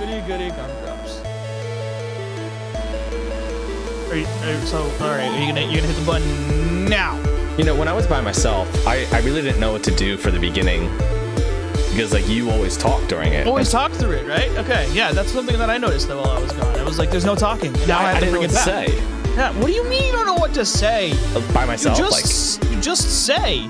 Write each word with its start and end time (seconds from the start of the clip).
Goody 0.00 0.20
goody 0.22 0.48
gumdrops. 0.50 1.20
Are 4.10 4.16
you, 4.16 4.26
are 4.26 4.50
you- 4.52 4.66
so 4.66 4.78
all 4.78 5.08
right, 5.10 5.28
are 5.28 5.38
you 5.40 5.46
gonna 5.48 5.60
you 5.60 5.76
gonna 5.80 5.92
hit 5.92 5.96
the 5.96 6.06
button 6.06 6.86
now? 6.86 7.16
You 7.58 7.64
know, 7.64 7.74
when 7.76 7.86
I 7.86 7.92
was 7.92 8.06
by 8.06 8.20
myself, 8.22 8.66
I, 8.86 9.04
I 9.12 9.20
really 9.20 9.42
didn't 9.42 9.60
know 9.60 9.72
what 9.72 9.82
to 9.84 9.90
do 9.94 10.16
for 10.16 10.30
the 10.30 10.38
beginning 10.40 10.88
because 11.90 12.12
like 12.14 12.26
you 12.28 12.50
always 12.50 12.76
talk 12.78 13.06
during 13.08 13.34
it. 13.34 13.46
Always 13.46 13.70
talk 13.70 13.92
through 13.92 14.12
it, 14.12 14.26
right? 14.26 14.48
Okay, 14.58 14.88
yeah, 14.92 15.12
that's 15.12 15.30
something 15.32 15.58
that 15.58 15.68
I 15.68 15.76
noticed 15.76 16.08
though 16.08 16.22
while 16.22 16.30
I 16.30 16.40
was 16.40 16.52
gone. 16.52 16.74
I 16.80 16.82
was 16.82 16.98
like, 16.98 17.10
there's 17.10 17.26
no 17.26 17.34
talking. 17.36 17.72
Now 17.86 17.98
I, 17.98 18.04
I, 18.04 18.12
have 18.12 18.20
to 18.20 18.26
didn't 18.26 18.32
know 18.34 18.40
bring 18.40 18.50
what 18.50 18.56
it 18.56 18.64
to 18.64 18.70
back. 18.70 18.88
say 18.88 19.34
Yeah, 19.36 19.52
what 19.58 19.66
do 19.66 19.72
you 19.72 19.84
mean 19.84 20.06
you 20.06 20.12
don't 20.12 20.24
know 20.26 20.34
what 20.34 20.54
to 20.54 20.64
say? 20.64 21.12
Uh, 21.34 21.42
by 21.52 21.60
You 21.62 21.66
myself. 21.66 21.98
just 21.98 22.64
you 22.64 22.80
just 22.80 23.26
say. 23.26 23.68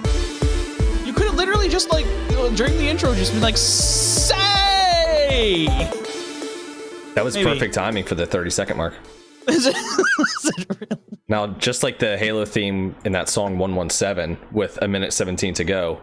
You 1.05 1.13
could 1.13 1.27
have 1.27 1.35
literally 1.35 1.69
just 1.69 1.91
like 1.91 2.07
during 2.55 2.77
the 2.79 2.87
intro 2.89 3.13
just 3.15 3.33
been 3.33 3.43
like 3.43 3.57
say. 3.57 4.37
That 7.15 7.25
was 7.25 7.35
maybe. 7.35 7.51
perfect 7.51 7.75
timing 7.75 8.05
for 8.05 8.15
the 8.15 8.27
30 8.27 8.51
second 8.51 8.77
mark. 8.77 8.95
Is 9.49 9.67
it, 9.69 9.77
is 9.77 10.53
it 10.59 10.67
really? 10.81 11.03
Now, 11.29 11.47
just 11.49 11.83
like 11.83 11.99
the 11.99 12.19
Halo 12.19 12.45
theme 12.45 12.95
in 13.05 13.13
that 13.13 13.29
song 13.29 13.59
117 13.59 14.37
with 14.53 14.79
a 14.83 14.89
minute 14.89 15.13
17 15.13 15.55
to 15.55 15.65
go. 15.65 16.01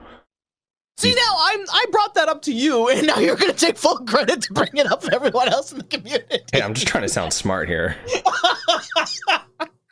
See 0.97 1.13
now 1.13 1.35
I'm 1.39 1.59
I 1.69 1.85
brought 1.91 2.15
that 2.15 2.27
up 2.27 2.41
to 2.43 2.51
you 2.53 2.89
and 2.91 3.05
now 3.05 3.19
you're 3.19 3.35
gonna 3.35 3.53
take 3.53 3.77
full 3.77 3.97
credit 3.99 4.41
to 4.43 4.53
bring 4.53 4.71
it 4.73 4.91
up 4.91 5.03
for 5.03 5.13
everyone 5.13 5.47
else 5.49 5.71
in 5.71 5.77
the 5.77 5.83
community. 5.83 6.39
Hey, 6.51 6.61
I'm 6.61 6.73
just 6.73 6.87
trying 6.87 7.03
to 7.03 7.09
sound 7.09 7.33
smart 7.33 7.67
here. 7.69 7.95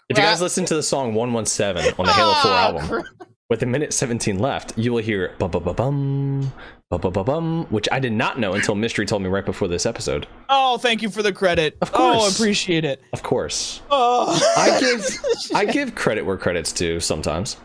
If 0.08 0.20
you 0.20 0.24
guys 0.24 0.40
listen 0.40 0.66
to 0.66 0.76
the 0.76 0.84
song 0.84 1.16
117 1.16 1.96
on 1.98 2.06
the 2.06 2.12
Halo 2.14 2.32
4 2.34 2.42
Ah, 2.46 2.66
album. 2.68 3.04
With 3.50 3.62
a 3.62 3.66
minute 3.66 3.94
17 3.94 4.40
left, 4.40 4.78
you 4.78 4.92
will 4.92 5.02
hear 5.02 5.36
ba 5.38 5.48
ba 5.48 5.60
ba 5.60 5.74
bum, 5.74 6.52
ba 6.90 6.98
ba 6.98 7.12
ba 7.12 7.24
bum, 7.24 7.66
which 7.70 7.88
I 7.92 8.00
did 8.00 8.14
not 8.14 8.40
know 8.40 8.54
until 8.54 8.76
Mystery 8.76 9.06
told 9.06 9.22
me 9.22 9.30
right 9.30 9.46
before 9.46 9.68
this 9.68 9.86
episode. 9.86 10.28
Oh, 10.50 10.78
thank 10.78 11.02
you 11.02 11.10
for 11.10 11.22
the 11.22 11.32
credit. 11.34 11.78
Of 11.82 11.92
Oh, 11.94 12.26
I 12.26 12.30
appreciate 12.30 12.86
it. 12.86 13.02
Of 13.14 13.24
course. 13.24 13.82
Oh. 13.92 14.34
I 14.58 14.80
give 14.80 15.06
I 15.54 15.66
give 15.66 15.96
credit 15.96 16.26
where 16.26 16.38
credit's 16.38 16.72
due 16.72 17.00
sometimes. 17.00 17.58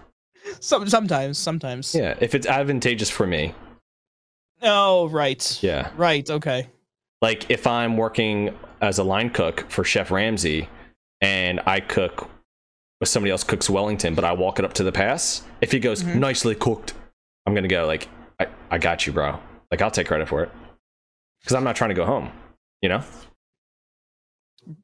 Some, 0.60 0.88
sometimes, 0.88 1.38
sometimes. 1.38 1.94
Yeah, 1.94 2.14
if 2.20 2.34
it's 2.34 2.46
advantageous 2.46 3.08
for 3.08 3.26
me. 3.26 3.54
Oh, 4.62 5.08
right. 5.08 5.62
Yeah. 5.62 5.90
Right. 5.96 6.28
Okay. 6.28 6.68
Like 7.22 7.50
if 7.50 7.66
I'm 7.66 7.96
working 7.96 8.56
as 8.80 8.98
a 8.98 9.04
line 9.04 9.30
cook 9.30 9.70
for 9.70 9.84
Chef 9.84 10.10
Ramsay 10.10 10.68
and 11.20 11.60
I 11.66 11.80
cook 11.80 12.28
somebody 13.06 13.30
else 13.30 13.44
cooks 13.44 13.70
Wellington, 13.70 14.14
but 14.14 14.24
I 14.24 14.32
walk 14.32 14.58
it 14.58 14.64
up 14.64 14.74
to 14.74 14.82
the 14.84 14.92
pass, 14.92 15.42
if 15.60 15.72
he 15.72 15.78
goes 15.78 16.02
Mhm. 16.02 16.16
nicely 16.16 16.54
cooked, 16.54 16.94
I'm 17.46 17.54
gonna 17.54 17.68
go 17.68 17.86
like 17.86 18.08
I, 18.38 18.46
I 18.70 18.78
got 18.78 19.06
you, 19.06 19.12
bro. 19.12 19.38
Like 19.70 19.80
I'll 19.82 19.90
take 19.90 20.06
credit 20.06 20.28
for 20.28 20.42
it. 20.42 20.50
Because 21.40 21.54
I'm 21.56 21.64
not 21.64 21.76
trying 21.76 21.90
to 21.90 21.94
go 21.94 22.04
home. 22.04 22.30
You 22.82 22.88
know? 22.90 23.02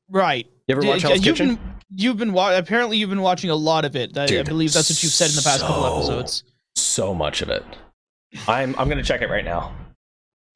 Right. 0.09 0.47
You 0.69 0.77
ever 0.77 0.87
watch 0.87 1.03
Hell's 1.03 1.25
you've 1.25 1.37
Kitchen? 1.37 1.56
been 1.56 1.75
you've 1.94 2.17
been 2.17 2.33
wa- 2.33 2.56
apparently 2.56 2.97
you've 2.98 3.11
been 3.11 3.22
watching 3.22 3.50
a 3.50 3.55
lot 3.55 3.84
of 3.84 3.94
it. 3.97 4.17
I, 4.17 4.25
I 4.41 4.42
believe 4.42 4.72
that's 4.72 4.91
what 4.91 5.03
you've 5.03 5.12
said 5.12 5.31
in 5.31 5.37
the 5.37 5.42
past 5.42 5.61
couple 5.61 5.87
episodes. 5.87 6.44
So 6.75 7.14
much 7.14 7.42
of 7.42 7.48
it. 7.48 7.64
I'm 8.48 8.75
I'm 8.78 8.89
gonna 8.89 9.03
check 9.03 9.22
it 9.22 9.31
right 9.31 9.44
now. 9.44 9.75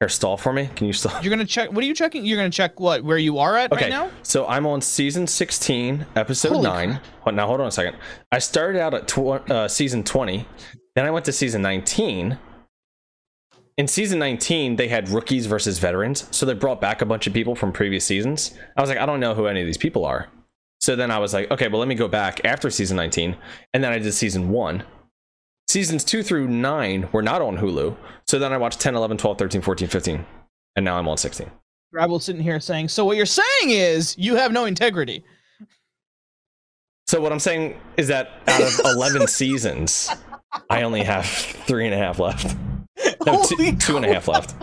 Here, 0.01 0.09
stall 0.09 0.35
for 0.35 0.51
me. 0.51 0.67
Can 0.75 0.87
you 0.87 0.93
stall? 0.93 1.21
You're 1.21 1.29
gonna 1.29 1.45
check. 1.45 1.71
What 1.71 1.83
are 1.83 1.87
you 1.87 1.93
checking? 1.93 2.25
You're 2.25 2.37
gonna 2.37 2.49
check 2.49 2.79
what 2.79 3.03
where 3.03 3.19
you 3.19 3.37
are 3.37 3.55
at 3.55 3.71
Okay, 3.71 3.83
right 3.83 3.89
now. 3.91 4.09
so 4.23 4.47
I'm 4.47 4.65
on 4.65 4.81
season 4.81 5.27
16, 5.27 6.07
episode 6.15 6.53
Holy 6.53 6.63
9. 6.63 6.99
Hold- 7.19 7.35
Now, 7.35 7.45
hold 7.45 7.61
on 7.61 7.67
a 7.67 7.71
second. 7.71 7.97
I 8.31 8.39
started 8.39 8.81
out 8.81 8.95
at 8.95 9.07
tw- 9.07 9.47
uh, 9.51 9.67
season 9.67 10.03
20, 10.03 10.47
then 10.95 11.05
I 11.05 11.11
went 11.11 11.25
to 11.25 11.31
season 11.31 11.61
19. 11.61 12.39
In 13.77 13.87
season 13.87 14.17
19, 14.17 14.75
they 14.75 14.87
had 14.87 15.07
rookies 15.09 15.45
versus 15.45 15.77
veterans, 15.77 16.25
so 16.31 16.47
they 16.47 16.55
brought 16.55 16.81
back 16.81 17.03
a 17.03 17.05
bunch 17.05 17.27
of 17.27 17.33
people 17.33 17.53
from 17.53 17.71
previous 17.71 18.03
seasons. 18.03 18.57
I 18.75 18.81
was 18.81 18.89
like, 18.89 18.97
I 18.97 19.05
don't 19.05 19.19
know 19.19 19.35
who 19.35 19.45
any 19.45 19.61
of 19.61 19.67
these 19.67 19.77
people 19.77 20.03
are. 20.05 20.29
So 20.79 20.95
then 20.95 21.11
I 21.11 21.19
was 21.19 21.31
like, 21.31 21.51
okay, 21.51 21.67
well, 21.67 21.77
let 21.77 21.87
me 21.87 21.93
go 21.93 22.07
back 22.07 22.41
after 22.43 22.71
season 22.71 22.97
19, 22.97 23.37
and 23.75 23.83
then 23.83 23.91
I 23.93 23.99
did 23.99 24.11
season 24.15 24.49
1. 24.49 24.83
Seasons 25.71 26.03
2 26.03 26.21
through 26.21 26.49
9 26.49 27.07
were 27.13 27.21
not 27.21 27.41
on 27.41 27.57
Hulu, 27.57 27.95
so 28.27 28.37
then 28.37 28.51
I 28.51 28.57
watched 28.57 28.81
10, 28.81 28.93
11, 28.93 29.15
12, 29.15 29.37
13, 29.37 29.61
14, 29.61 29.87
15, 29.87 30.25
and 30.75 30.83
now 30.83 30.97
I'm 30.97 31.07
on 31.07 31.15
16. 31.15 31.49
Gravel 31.93 32.19
sitting 32.19 32.41
here 32.41 32.59
saying, 32.59 32.89
"So 32.89 33.05
what 33.05 33.15
you're 33.15 33.25
saying 33.25 33.69
is 33.69 34.17
you 34.17 34.35
have 34.35 34.51
no 34.51 34.65
integrity." 34.65 35.23
So 37.07 37.21
what 37.21 37.31
I'm 37.31 37.39
saying 37.39 37.79
is 37.95 38.09
that 38.09 38.31
out 38.47 38.61
of 38.61 38.79
11 38.83 39.27
seasons, 39.39 40.09
I 40.69 40.83
only 40.83 41.03
have 41.03 41.25
three 41.25 41.85
and 41.85 41.93
a 41.93 41.97
half 41.97 42.19
left. 42.19 42.53
No, 43.25 43.41
two, 43.43 43.77
two 43.77 43.95
and 43.95 44.05
a 44.05 44.13
half 44.13 44.27
left. 44.27 44.53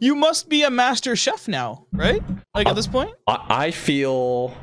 You 0.00 0.14
must 0.14 0.48
be 0.48 0.62
a 0.62 0.70
master 0.70 1.16
chef 1.16 1.48
now, 1.48 1.86
right? 1.92 2.22
Like 2.54 2.68
Uh, 2.68 2.70
at 2.70 2.76
this 2.76 2.86
point. 2.86 3.10
I, 3.26 3.44
I 3.48 3.70
feel. 3.72 4.54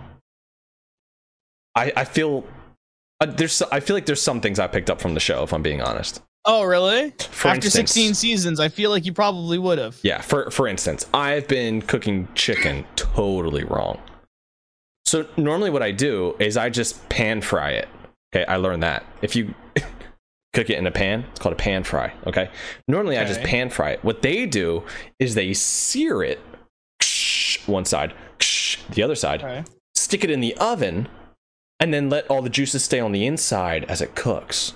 I 1.76 1.92
I 1.98 2.06
feel. 2.06 2.46
Uh, 3.22 3.26
there's 3.28 3.62
I 3.64 3.80
feel 3.80 3.96
like 3.96 4.06
there's 4.06 4.22
some 4.22 4.42
things 4.42 4.60
I 4.60 4.68
picked 4.68 4.90
up 4.90 5.00
from 5.02 5.14
the 5.14 5.20
show. 5.20 5.44
If 5.44 5.54
I'm 5.54 5.62
being 5.62 5.82
honest. 5.82 6.22
Oh, 6.48 6.64
really? 6.64 7.10
For 7.32 7.48
After 7.48 7.66
instance, 7.66 7.92
16 7.92 8.14
seasons, 8.14 8.60
I 8.60 8.70
feel 8.70 8.92
like 8.92 9.04
you 9.04 9.14
probably 9.14 9.58
would 9.58 9.80
have. 9.80 9.98
Yeah. 10.04 10.22
For 10.22 10.52
for 10.52 10.68
instance, 10.68 11.06
I've 11.14 11.48
been 11.48 11.82
cooking 11.82 12.28
chicken 12.36 12.86
totally 12.96 13.64
wrong. 13.64 14.00
So 15.06 15.28
normally 15.38 15.70
what 15.70 15.82
I 15.84 15.92
do 15.92 16.36
is 16.40 16.58
I 16.58 16.70
just 16.70 17.08
pan 17.10 17.42
fry 17.42 17.72
it. 17.72 17.88
Okay, 18.36 18.46
I 18.46 18.58
learned 18.58 18.84
that. 18.84 19.06
If 19.22 19.36
you 19.36 19.54
cook 20.54 20.70
it 20.70 20.78
in 20.78 20.86
a 20.88 20.92
pan, 20.92 21.26
it's 21.32 21.40
called 21.40 21.54
a 21.54 21.58
pan 21.58 21.84
fry. 21.84 22.12
Okay. 22.28 22.50
Normally 22.88 23.18
I 23.18 23.24
just 23.26 23.42
pan 23.42 23.70
fry 23.70 23.92
it. 23.92 24.04
What 24.04 24.22
they 24.22 24.46
do 24.46 24.84
is 25.20 25.36
they 25.36 25.54
sear 25.54 26.22
it 26.22 26.40
one 27.66 27.86
side, 27.86 28.14
the 28.92 29.02
other 29.02 29.16
side, 29.16 29.42
Okay. 29.42 29.64
stick 29.96 30.24
it 30.24 30.30
in 30.30 30.40
the 30.42 30.56
oven, 30.58 31.08
and 31.80 31.94
then 31.94 32.10
let 32.10 32.30
all 32.30 32.42
the 32.42 32.50
juices 32.50 32.84
stay 32.84 33.00
on 33.00 33.12
the 33.12 33.26
inside 33.26 33.84
as 33.86 34.02
it 34.02 34.16
cooks. 34.16 34.74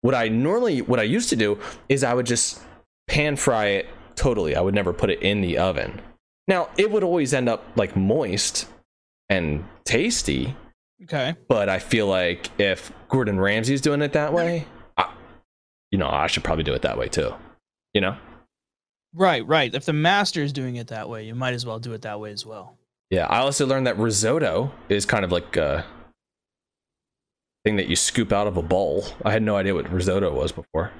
What 0.00 0.14
I 0.14 0.28
normally, 0.28 0.80
what 0.80 1.00
I 1.00 1.04
used 1.04 1.28
to 1.30 1.36
do 1.36 1.58
is 1.88 2.04
I 2.04 2.14
would 2.14 2.26
just 2.26 2.60
pan 3.08 3.36
fry 3.36 3.66
it 3.66 3.86
totally. 4.14 4.54
I 4.56 4.60
would 4.60 4.74
never 4.74 4.92
put 4.92 5.10
it 5.10 5.20
in 5.22 5.40
the 5.40 5.58
oven. 5.58 6.00
Now, 6.46 6.70
it 6.78 6.90
would 6.90 7.02
always 7.04 7.34
end 7.34 7.48
up 7.48 7.64
like 7.76 7.94
moist 7.96 8.66
and 9.28 9.64
tasty, 9.84 10.54
Okay. 11.04 11.34
but 11.48 11.68
I 11.68 11.78
feel 11.78 12.06
like 12.06 12.48
if 12.60 12.90
Gordon 13.08 13.38
Ramsay's 13.38 13.80
doing 13.80 14.00
it 14.02 14.12
that 14.14 14.32
way, 14.32 14.66
I, 14.96 15.12
you 15.90 15.98
know, 15.98 16.08
I 16.08 16.26
should 16.28 16.44
probably 16.44 16.64
do 16.64 16.72
it 16.74 16.82
that 16.82 16.96
way 16.96 17.08
too. 17.08 17.34
You 17.92 18.00
know? 18.00 18.16
Right, 19.14 19.46
right. 19.46 19.74
If 19.74 19.84
the 19.84 19.92
master 19.92 20.42
is 20.42 20.52
doing 20.52 20.76
it 20.76 20.88
that 20.88 21.08
way, 21.08 21.24
you 21.26 21.34
might 21.34 21.54
as 21.54 21.66
well 21.66 21.78
do 21.78 21.92
it 21.92 22.02
that 22.02 22.20
way 22.20 22.30
as 22.30 22.46
well. 22.46 22.76
Yeah, 23.10 23.26
I 23.26 23.38
also 23.38 23.66
learned 23.66 23.86
that 23.86 23.98
risotto 23.98 24.70
is 24.88 25.06
kind 25.06 25.24
of 25.24 25.32
like 25.32 25.56
a 25.56 25.84
thing 27.68 27.76
that 27.76 27.88
you 27.88 27.96
scoop 27.96 28.32
out 28.32 28.46
of 28.46 28.56
a 28.56 28.62
bowl. 28.62 29.04
I 29.26 29.30
had 29.30 29.42
no 29.42 29.56
idea 29.56 29.74
what 29.74 29.90
risotto 29.92 30.32
was 30.32 30.52
before. 30.52 30.90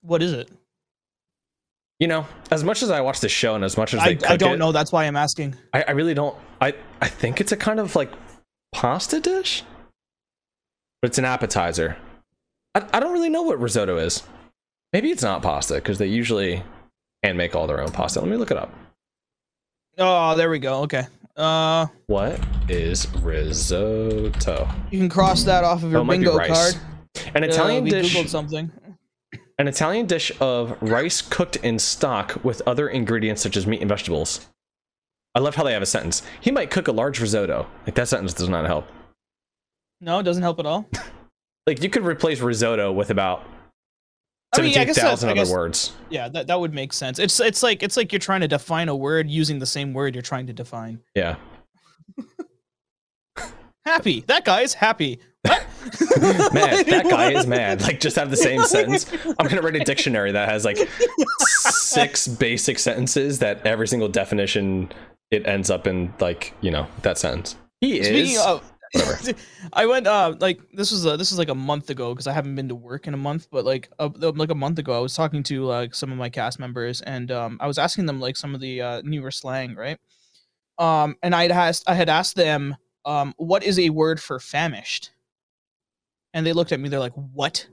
What 0.00 0.20
is 0.20 0.32
it? 0.32 0.50
You 2.00 2.08
know, 2.08 2.26
as 2.50 2.64
much 2.64 2.82
as 2.82 2.90
I 2.90 3.00
watch 3.02 3.20
the 3.20 3.28
show 3.28 3.54
and 3.54 3.62
as 3.62 3.76
much 3.76 3.94
as 3.94 4.00
I, 4.00 4.18
I 4.28 4.36
don't 4.36 4.54
it, 4.54 4.58
know. 4.58 4.72
That's 4.72 4.90
why 4.90 5.04
I'm 5.04 5.14
asking. 5.14 5.54
I, 5.72 5.84
I 5.86 5.90
really 5.92 6.14
don't. 6.14 6.36
I 6.60 6.74
I 7.00 7.08
think 7.08 7.40
it's 7.40 7.52
a 7.52 7.56
kind 7.56 7.78
of 7.78 7.94
like 7.94 8.10
pasta 8.72 9.20
dish, 9.20 9.62
but 11.00 11.10
it's 11.10 11.18
an 11.18 11.24
appetizer. 11.24 11.96
I 12.74 12.84
I 12.92 12.98
don't 12.98 13.12
really 13.12 13.30
know 13.30 13.42
what 13.42 13.60
risotto 13.60 13.96
is. 13.98 14.24
Maybe 14.92 15.10
it's 15.10 15.22
not 15.22 15.42
pasta 15.42 15.74
because 15.74 15.98
they 15.98 16.06
usually 16.06 16.64
hand 17.22 17.38
make 17.38 17.54
all 17.54 17.68
their 17.68 17.80
own 17.80 17.92
pasta. 17.92 18.20
Let 18.20 18.28
me 18.28 18.36
look 18.36 18.50
it 18.50 18.56
up. 18.56 18.72
Oh, 19.98 20.36
there 20.36 20.50
we 20.50 20.58
go. 20.58 20.82
Okay. 20.82 21.06
Uh, 21.38 21.86
What 22.08 22.40
is 22.68 23.06
risotto? 23.22 24.68
you 24.90 24.98
can 24.98 25.08
cross 25.08 25.44
that 25.44 25.62
off 25.64 25.82
of 25.84 25.90
your 25.90 25.98
Oh, 26.00 26.02
it 26.02 26.04
might 26.04 26.18
be 26.18 26.24
bingo 26.26 26.46
card. 26.46 26.74
An 27.34 27.44
Italian 27.44 27.86
uh, 27.86 27.90
dish. 27.90 28.14
googled 28.14 28.28
something. 28.28 28.70
An 29.58 29.68
Italian 29.68 30.06
dish 30.06 30.32
of 30.40 30.76
rice 30.82 31.22
cooked 31.22 31.56
in 31.56 31.78
stock 31.78 32.44
with 32.44 32.60
other 32.66 32.88
ingredients 32.88 33.42
such 33.42 33.56
as 33.56 33.66
meat 33.66 33.80
and 33.80 33.88
vegetables. 33.88 34.48
I 35.34 35.40
love 35.40 35.54
how 35.54 35.62
they 35.64 35.72
have 35.72 35.82
a 35.82 35.86
sentence. 35.86 36.22
He 36.40 36.50
might 36.50 36.70
cook 36.70 36.88
a 36.88 36.92
large 36.92 37.20
risotto. 37.20 37.66
Like 37.86 37.94
that 37.94 38.08
sentence 38.08 38.34
does 38.34 38.48
not 38.48 38.66
help. 38.66 38.88
No, 40.00 40.18
it 40.18 40.22
doesn't 40.24 40.42
help 40.42 40.58
at 40.58 40.66
all. 40.66 40.88
Like 41.66 41.82
you 41.82 41.90
could 41.90 42.04
replace 42.06 42.40
risotto 42.40 42.90
with 42.92 43.10
about 43.10 43.44
I 44.56 44.62
mean, 44.62 44.78
I 44.78 44.84
guess 44.84 44.96
that- 44.96 45.02
thousand 45.02 45.38
other 45.38 45.50
words. 45.50 45.92
Yeah, 46.10 46.28
that, 46.30 46.46
that 46.46 46.58
would 46.58 46.72
make 46.72 46.92
sense. 46.92 47.18
It's 47.18 47.38
it's 47.40 47.62
like 47.62 47.82
it's 47.82 47.96
like 47.96 48.12
you're 48.12 48.18
trying 48.18 48.40
to 48.40 48.48
define 48.48 48.88
a 48.88 48.96
word 48.96 49.28
using 49.30 49.58
the 49.58 49.66
same 49.66 49.92
word 49.92 50.14
you're 50.14 50.22
trying 50.22 50.46
to 50.46 50.52
define. 50.52 51.00
Yeah. 51.14 51.36
Happy. 53.84 54.22
That 54.26 54.44
guy 54.44 54.60
is 54.62 54.74
happy. 54.74 55.18
What? 55.42 55.66
mad. 56.52 56.86
That 56.86 57.06
guy 57.08 57.32
is 57.32 57.46
mad. 57.46 57.80
Like 57.80 58.00
just 58.00 58.16
have 58.16 58.30
the 58.30 58.36
same 58.36 58.62
sentence. 58.64 59.10
I'm 59.38 59.48
gonna 59.48 59.62
write 59.62 59.76
a 59.76 59.84
dictionary 59.84 60.32
that 60.32 60.48
has 60.48 60.64
like 60.64 60.76
six 61.48 62.28
basic 62.28 62.78
sentences 62.78 63.38
that 63.38 63.64
every 63.66 63.88
single 63.88 64.08
definition 64.08 64.92
it 65.30 65.46
ends 65.46 65.70
up 65.70 65.86
in 65.86 66.12
like, 66.20 66.52
you 66.60 66.70
know, 66.70 66.86
that 67.02 67.16
sentence. 67.16 67.56
He 67.80 68.02
Speaking 68.02 68.32
is 68.32 68.38
of, 68.44 68.62
Whatever. 68.62 68.77
I 69.72 69.86
went 69.86 70.06
uh 70.06 70.34
like 70.40 70.60
this 70.72 70.90
was 70.90 71.06
uh 71.06 71.16
this 71.16 71.30
was 71.30 71.38
like 71.38 71.48
a 71.48 71.54
month 71.54 71.90
ago 71.90 72.14
because 72.14 72.26
I 72.26 72.32
haven't 72.32 72.54
been 72.54 72.68
to 72.68 72.74
work 72.74 73.06
in 73.06 73.14
a 73.14 73.18
month, 73.18 73.48
but 73.50 73.64
like 73.64 73.90
uh, 73.98 74.08
like 74.14 74.50
a 74.50 74.54
month 74.54 74.78
ago 74.78 74.96
I 74.96 75.00
was 75.00 75.14
talking 75.14 75.42
to 75.44 75.64
like 75.64 75.94
some 75.94 76.10
of 76.10 76.18
my 76.18 76.28
cast 76.28 76.58
members 76.58 77.00
and 77.02 77.30
um 77.30 77.58
I 77.60 77.66
was 77.66 77.78
asking 77.78 78.06
them 78.06 78.20
like 78.20 78.36
some 78.36 78.54
of 78.54 78.60
the 78.60 78.80
uh, 78.80 79.02
newer 79.04 79.30
slang, 79.30 79.74
right? 79.74 79.98
Um 80.78 81.16
and 81.22 81.34
I'd 81.34 81.50
asked 81.50 81.84
I 81.86 81.94
had 81.94 82.08
asked 82.08 82.36
them 82.36 82.76
um 83.04 83.34
what 83.36 83.62
is 83.62 83.78
a 83.78 83.90
word 83.90 84.20
for 84.20 84.38
famished? 84.38 85.10
And 86.34 86.46
they 86.46 86.52
looked 86.52 86.72
at 86.72 86.80
me, 86.80 86.88
they're 86.88 87.00
like, 87.00 87.14
What? 87.14 87.66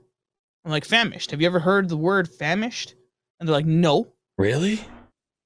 I'm 0.64 0.70
like, 0.70 0.84
famished. 0.84 1.30
Have 1.30 1.40
you 1.40 1.46
ever 1.46 1.60
heard 1.60 1.88
the 1.88 1.96
word 1.96 2.28
famished? 2.28 2.94
And 3.38 3.48
they're 3.48 3.54
like, 3.56 3.66
No. 3.66 4.12
Really? 4.38 4.80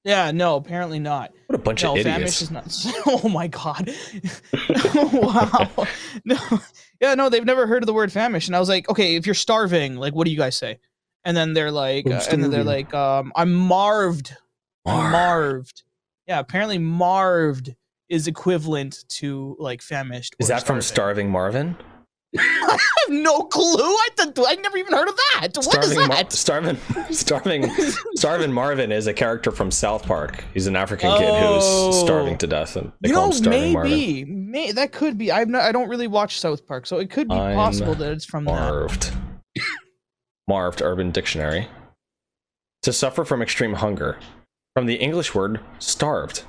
Yeah, 0.05 0.31
no, 0.31 0.57
apparently 0.57 0.99
not. 0.99 1.33
What 1.47 1.57
a 1.57 1.63
bunch 1.63 1.83
no, 1.83 1.93
of 1.93 1.99
idiots. 1.99 2.43
is 2.43 2.51
not. 2.51 2.75
Oh 3.07 3.29
my 3.29 3.49
god! 3.49 3.93
wow. 4.95 5.87
No, 6.25 6.37
yeah, 7.01 7.15
no, 7.15 7.29
they've 7.29 7.45
never 7.45 7.67
heard 7.67 7.83
of 7.83 7.87
the 7.87 7.93
word 7.93 8.11
famished, 8.11 8.49
and 8.49 8.57
I 8.57 8.61
was 8.61 8.69
like, 8.69 8.89
okay, 8.89 9.17
if 9.17 9.27
you're 9.27 9.35
starving, 9.35 9.97
like, 9.97 10.15
what 10.15 10.25
do 10.25 10.31
you 10.31 10.39
guys 10.39 10.57
say? 10.57 10.79
And 11.25 11.37
then 11.37 11.53
they're 11.53 11.71
like, 11.71 12.07
I'm 12.07 12.13
uh, 12.13 12.23
and 12.31 12.43
then 12.43 12.51
they're 12.51 12.65
like, 12.65 12.95
um, 12.95 13.33
I'm 13.37 13.53
marved. 13.53 14.35
Marv. 14.87 15.13
Marved. 15.13 15.83
Yeah, 16.27 16.39
apparently 16.39 16.79
marved 16.79 17.75
is 18.09 18.27
equivalent 18.27 19.05
to 19.09 19.57
like 19.59 19.83
famished. 19.83 20.35
Is 20.39 20.49
that 20.49 20.67
from 20.67 20.81
starving. 20.81 21.27
Starving 21.27 21.31
Marvin? 21.31 21.77
I 22.39 22.79
have 23.09 23.17
no 23.17 23.41
clue. 23.43 23.65
I 23.83 24.09
I 24.47 24.55
never 24.57 24.77
even 24.79 24.93
heard 24.93 25.09
of 25.09 25.17
that. 25.17 25.49
What 25.57 25.85
is 25.85 25.91
Starving, 25.93 25.99
Mar- 25.99 26.09
that? 26.09 26.33
starving, 26.33 26.77
starving, 27.11 27.71
starving 28.15 28.53
Marvin 28.53 28.93
is 28.93 29.07
a 29.07 29.13
character 29.13 29.51
from 29.51 29.71
South 29.71 30.05
Park. 30.05 30.45
He's 30.55 30.67
an 30.67 30.77
African 30.77 31.11
kid 31.19 31.29
Oh. 31.31 31.87
who's 31.87 32.01
starving 32.01 32.39
to 32.39 32.47
death, 32.47 32.77
and 32.77 32.93
they 33.01 33.09
you 33.09 33.15
call 33.15 33.27
know, 33.27 33.33
him 33.33 33.43
Starving 33.43 33.73
Marvin. 33.73 33.91
maybe, 33.91 34.25
may 34.25 34.73
that 34.73 34.93
could 34.93 35.19
be. 35.19 35.33
I'm 35.33 35.51
not. 35.51 35.63
I 35.63 35.73
don't 35.73 35.89
really 35.89 36.07
watch 36.07 36.39
South 36.41 36.67
Park, 36.67 36.87
so 36.87 36.99
it 36.99 37.11
could 37.11 37.29
be 37.29 37.35
I'm 37.35 37.57
possible 37.57 37.95
that 37.97 38.13
it's 38.13 38.25
from 38.25 38.45
that. 38.45 38.53
Marved. 38.53 39.13
Marved 40.49 40.83
Urban 40.83 41.11
Dictionary. 41.11 41.69
To 42.85 42.93
suffer 42.93 43.25
from 43.25 43.43
extreme 43.43 43.75
hunger. 43.75 44.19
From 44.75 44.87
the 44.87 44.95
English 44.95 45.35
word 45.35 45.61
starved. 45.81 46.45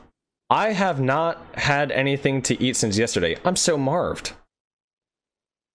I 0.49 0.73
have 0.73 1.01
not 1.01 1.43
had 1.55 1.91
anything 1.91 2.41
to 2.43 2.61
eat 2.61 2.75
since 2.75 2.97
yesterday. 2.97 3.37
I'm 3.43 3.55
so 3.55 3.77
marved. 3.77 4.33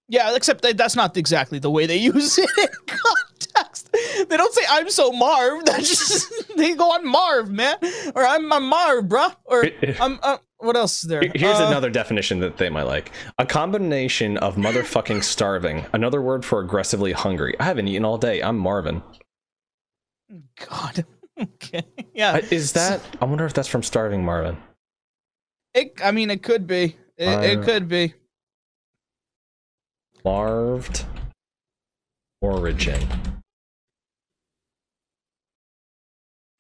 Yeah, 0.09 0.35
except 0.37 0.63
that 0.63 0.77
that's 0.77 0.95
not 0.97 1.17
exactly 1.17 1.59
the 1.59 1.71
way 1.71 1.87
they 1.87 1.97
use 2.15 2.39
it 2.39 2.49
in 2.59 2.69
context. 2.87 3.91
They 4.29 4.37
don't 4.37 4.55
say 4.55 4.63
"I'm 4.69 4.89
so 4.91 5.11
Marv." 5.13 5.65
That's 5.67 5.89
just 5.89 6.57
they 6.57 6.75
go 6.75 6.93
on 6.93 7.07
Marv, 7.07 7.51
man, 7.51 7.77
or 8.15 8.25
"I'm 8.25 8.51
a 8.53 8.61
Marv, 8.61 9.07
bruh," 9.07 9.35
or 9.45 9.65
I'm. 10.01 10.19
Uh, 10.23 10.39
what 10.59 10.77
else 10.77 11.03
is 11.03 11.09
there? 11.09 11.23
Here's 11.35 11.61
Uh, 11.61 11.67
another 11.69 11.91
definition 11.91 12.41
that 12.41 12.57
they 12.57 12.71
might 12.71 12.85
like. 12.85 13.11
A 13.39 13.45
combination 13.45 14.37
of 14.39 14.57
motherfucking 14.57 15.23
starving. 15.23 15.85
Another 15.93 16.23
word 16.23 16.45
for 16.45 16.61
aggressively 16.61 17.13
hungry. 17.13 17.55
I 17.61 17.65
haven't 17.65 17.89
eaten 17.89 18.05
all 18.05 18.17
day. 18.19 18.41
I'm 18.43 18.59
Marvin. 18.59 19.03
God. 20.69 21.05
Okay. 21.41 21.83
Yeah. 22.15 22.39
Is 22.51 22.73
that? 22.73 23.01
I 23.21 23.27
wonder 23.27 23.45
if 23.45 23.53
that's 23.55 23.69
from 23.69 23.83
Starving 23.83 24.25
Marvin. 24.25 24.57
It. 25.75 25.93
I 26.03 26.11
mean, 26.13 26.31
it 26.31 26.43
could 26.43 26.67
be. 26.67 26.97
It, 27.19 27.29
it 27.45 27.59
Uh, 27.59 27.63
could 27.65 27.89
be. 27.89 28.15
Marved 30.27 31.05
origin. 32.43 33.01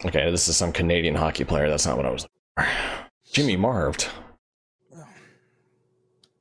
Okay, 0.05 0.31
this 0.31 0.47
is 0.47 0.57
some 0.57 0.73
Canadian 0.73 1.17
hockey 1.17 1.43
player. 1.43 1.69
That's 1.69 1.85
not 1.85 1.97
what 1.97 2.07
I 2.07 2.11
was. 2.13 2.29
Jimmy 3.33 3.57
Marved. 3.57 4.09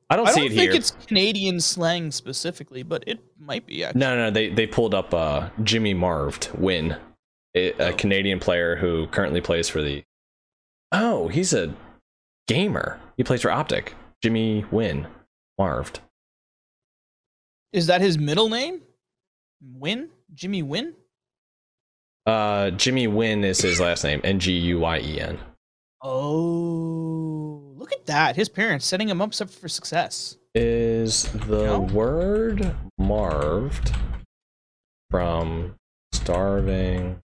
I 0.08 0.16
don't 0.18 0.28
I 0.28 0.34
see 0.34 0.42
don't 0.42 0.52
it 0.52 0.56
think 0.56 0.76
it's 0.76 0.92
Canadian 1.08 1.60
slang 1.60 2.12
specifically, 2.12 2.84
but 2.84 3.04
it 3.08 3.18
might 3.40 3.66
be. 3.66 3.84
Actually. 3.84 4.02
No, 4.02 4.16
no, 4.16 4.30
they 4.30 4.50
they 4.50 4.68
pulled 4.68 4.94
up 4.94 5.12
uh, 5.12 5.50
Jimmy 5.64 5.96
Marved 5.96 6.50
Nguyen, 6.50 6.96
a, 7.56 7.72
a 7.72 7.90
Oh. 7.90 7.94
Canadian 7.94 8.40
player 8.40 8.76
who 8.76 9.08
currently 9.08 9.42
plays 9.42 9.68
for 9.68 9.82
the. 9.82 10.04
Oh, 10.92 11.28
he's 11.30 11.54
a 11.54 11.74
gamer. 12.48 13.00
He 13.18 13.24
plays 13.24 13.42
for 13.42 13.50
Optic. 13.50 13.96
Jimmy 14.22 14.64
Nguyen, 14.72 15.08
Marved. 15.58 16.02
Is 17.76 17.88
that 17.88 18.00
his 18.00 18.18
middle 18.18 18.48
name? 18.48 18.80
Nguyen? 19.62 20.08
Jimmy 20.34 20.64
Nguyen? 20.64 20.94
Uh, 22.26 22.72
Jimmy 22.72 23.06
Nguyen 23.06 23.44
is 23.44 23.60
his 23.60 23.82
last 23.82 24.06
name. 24.06 24.22
N 24.24 24.40
G 24.40 24.54
U 24.54 24.80
Y 24.80 25.00
E 25.00 25.20
N. 25.20 25.38
Oh, 26.02 27.74
look 27.76 27.92
at 27.92 28.06
that. 28.06 28.38
His 28.38 28.48
parents 28.48 28.86
setting 28.86 29.10
him 29.10 29.22
up 29.22 29.34
for 29.34 29.68
success. 29.68 30.38
Is 30.54 31.24
the 31.34 31.66
No? 31.66 31.80
word 31.82 32.74
marved 32.98 33.94
from 35.12 35.76
starving 36.14 37.22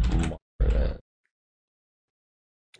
Marvin? 0.00 0.98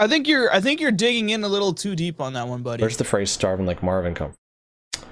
I 0.01 0.09
think 0.09 0.27
you're 0.27 0.53
I 0.53 0.61
think 0.61 0.81
you're 0.81 0.91
digging 0.91 1.31
in 1.31 1.45
a 1.45 1.49
little 1.49 1.73
too 1.75 1.95
deep 1.95 2.21
on 2.21 2.33
that 2.33 2.49
one, 2.49 2.63
buddy. 2.63 2.81
Where's 2.83 2.97
the 2.97 3.05
phrase 3.05 3.31
starving 3.31 3.67
like 3.67 3.85
Marvin 3.85 4.15
come 4.15 4.33
from? 4.33 5.03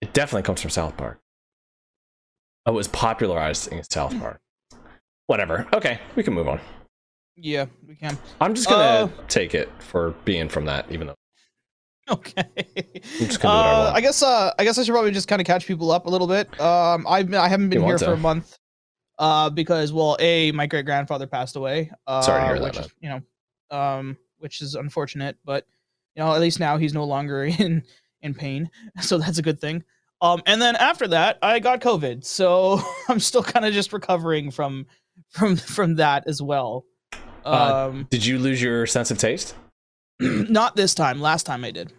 It 0.00 0.12
definitely 0.12 0.42
comes 0.42 0.60
from 0.60 0.70
South 0.70 0.96
Park. 0.96 1.20
Oh, 2.66 2.72
it 2.72 2.74
was 2.74 2.88
popularized 2.88 3.68
in 3.72 3.82
South 3.84 4.18
Park. 4.18 4.40
Whatever. 5.26 5.66
Okay, 5.72 6.00
we 6.16 6.22
can 6.22 6.34
move 6.34 6.48
on. 6.48 6.60
yeah, 7.36 7.66
we 7.86 7.94
can. 7.94 8.16
I'm 8.40 8.54
just 8.54 8.68
gonna 8.68 9.04
Uh, 9.04 9.08
take 9.28 9.54
it 9.54 9.68
for 9.78 10.10
being 10.24 10.48
from 10.48 10.64
that, 10.66 10.90
even 10.90 11.08
though 11.08 11.14
Okay. 12.10 12.44
just 13.18 13.40
gonna 13.40 13.62
do 13.62 13.68
I 13.68 13.88
Uh. 13.88 13.92
I 13.94 14.00
guess 14.00 14.22
uh 14.22 14.52
I 14.58 14.64
guess 14.64 14.78
I 14.78 14.84
should 14.84 14.92
probably 14.92 15.10
just 15.10 15.28
kind 15.28 15.40
of 15.40 15.46
catch 15.46 15.66
people 15.66 15.90
up 15.90 16.06
a 16.06 16.10
little 16.10 16.26
bit. 16.28 16.48
Um 16.60 17.06
I've 17.08 17.32
I 17.34 17.48
haven't 17.48 17.68
been 17.70 17.80
You 17.80 17.86
here 17.86 17.94
want 17.94 18.04
for 18.04 18.12
a 18.12 18.16
month. 18.16 18.56
Uh 19.18 19.50
because 19.50 19.92
well, 19.92 20.16
A, 20.20 20.52
my 20.52 20.66
great 20.66 20.86
grandfather 20.86 21.26
passed 21.26 21.56
away. 21.56 21.90
Uh 22.06 22.22
Sorry 22.22 22.40
to 22.42 22.46
hear 22.46 22.54
that, 22.60 22.62
which, 22.64 22.76
man. 22.76 22.88
you 23.00 23.08
know, 23.70 23.76
um 23.76 24.16
which 24.38 24.60
is 24.62 24.74
unfortunate, 24.76 25.36
but 25.44 25.66
you 26.14 26.22
know, 26.22 26.32
at 26.32 26.40
least 26.40 26.60
now 26.60 26.76
he's 26.76 26.94
no 26.94 27.04
longer 27.04 27.44
in 27.58 27.82
in 28.22 28.34
pain. 28.34 28.70
So 29.00 29.18
that's 29.18 29.38
a 29.38 29.42
good 29.42 29.60
thing. 29.60 29.82
Um 30.20 30.42
and 30.46 30.60
then 30.62 30.76
after 30.76 31.08
that, 31.08 31.38
I 31.42 31.58
got 31.60 31.80
COVID. 31.80 32.24
So 32.24 32.80
I'm 33.08 33.20
still 33.20 33.42
kind 33.42 33.64
of 33.66 33.72
just 33.74 33.92
recovering 33.92 34.50
from 34.50 34.86
from 35.30 35.56
from 35.56 35.96
that 35.96 36.24
as 36.26 36.40
well. 36.42 36.84
Uh, 37.44 37.88
Um 37.90 38.06
Did 38.10 38.24
you 38.24 38.38
lose 38.38 38.60
your 38.62 38.86
sense 38.86 39.10
of 39.10 39.18
taste? 39.18 39.54
not 40.20 40.76
this 40.76 40.94
time, 40.94 41.20
last 41.20 41.44
time 41.46 41.64
I 41.64 41.70
did. 41.70 41.92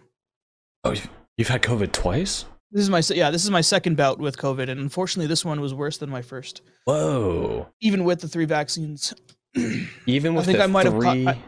Oh, 0.84 0.94
you've, 1.36 1.48
had 1.48 1.62
COVID 1.62 1.92
twice? 1.92 2.44
This 2.72 2.82
is 2.82 2.90
my 2.90 3.00
yeah. 3.14 3.30
This 3.30 3.44
is 3.44 3.50
my 3.50 3.60
second 3.60 3.96
bout 3.96 4.18
with 4.18 4.36
COVID, 4.38 4.68
and 4.68 4.80
unfortunately, 4.80 5.26
this 5.26 5.44
one 5.44 5.60
was 5.60 5.72
worse 5.72 5.98
than 5.98 6.10
my 6.10 6.20
first. 6.22 6.62
Whoa. 6.84 7.68
Even 7.80 8.04
with 8.04 8.20
the 8.20 8.28
three 8.28 8.44
vaccines, 8.44 9.14
Even 10.06 10.34
with 10.34 10.44
I 10.44 10.46
think 10.46 10.58
the 10.58 10.64
I 10.64 10.66
might 10.66 10.84
have 10.86 10.94
caught- 10.94 11.12
three 11.14 11.26
I- 11.28 11.38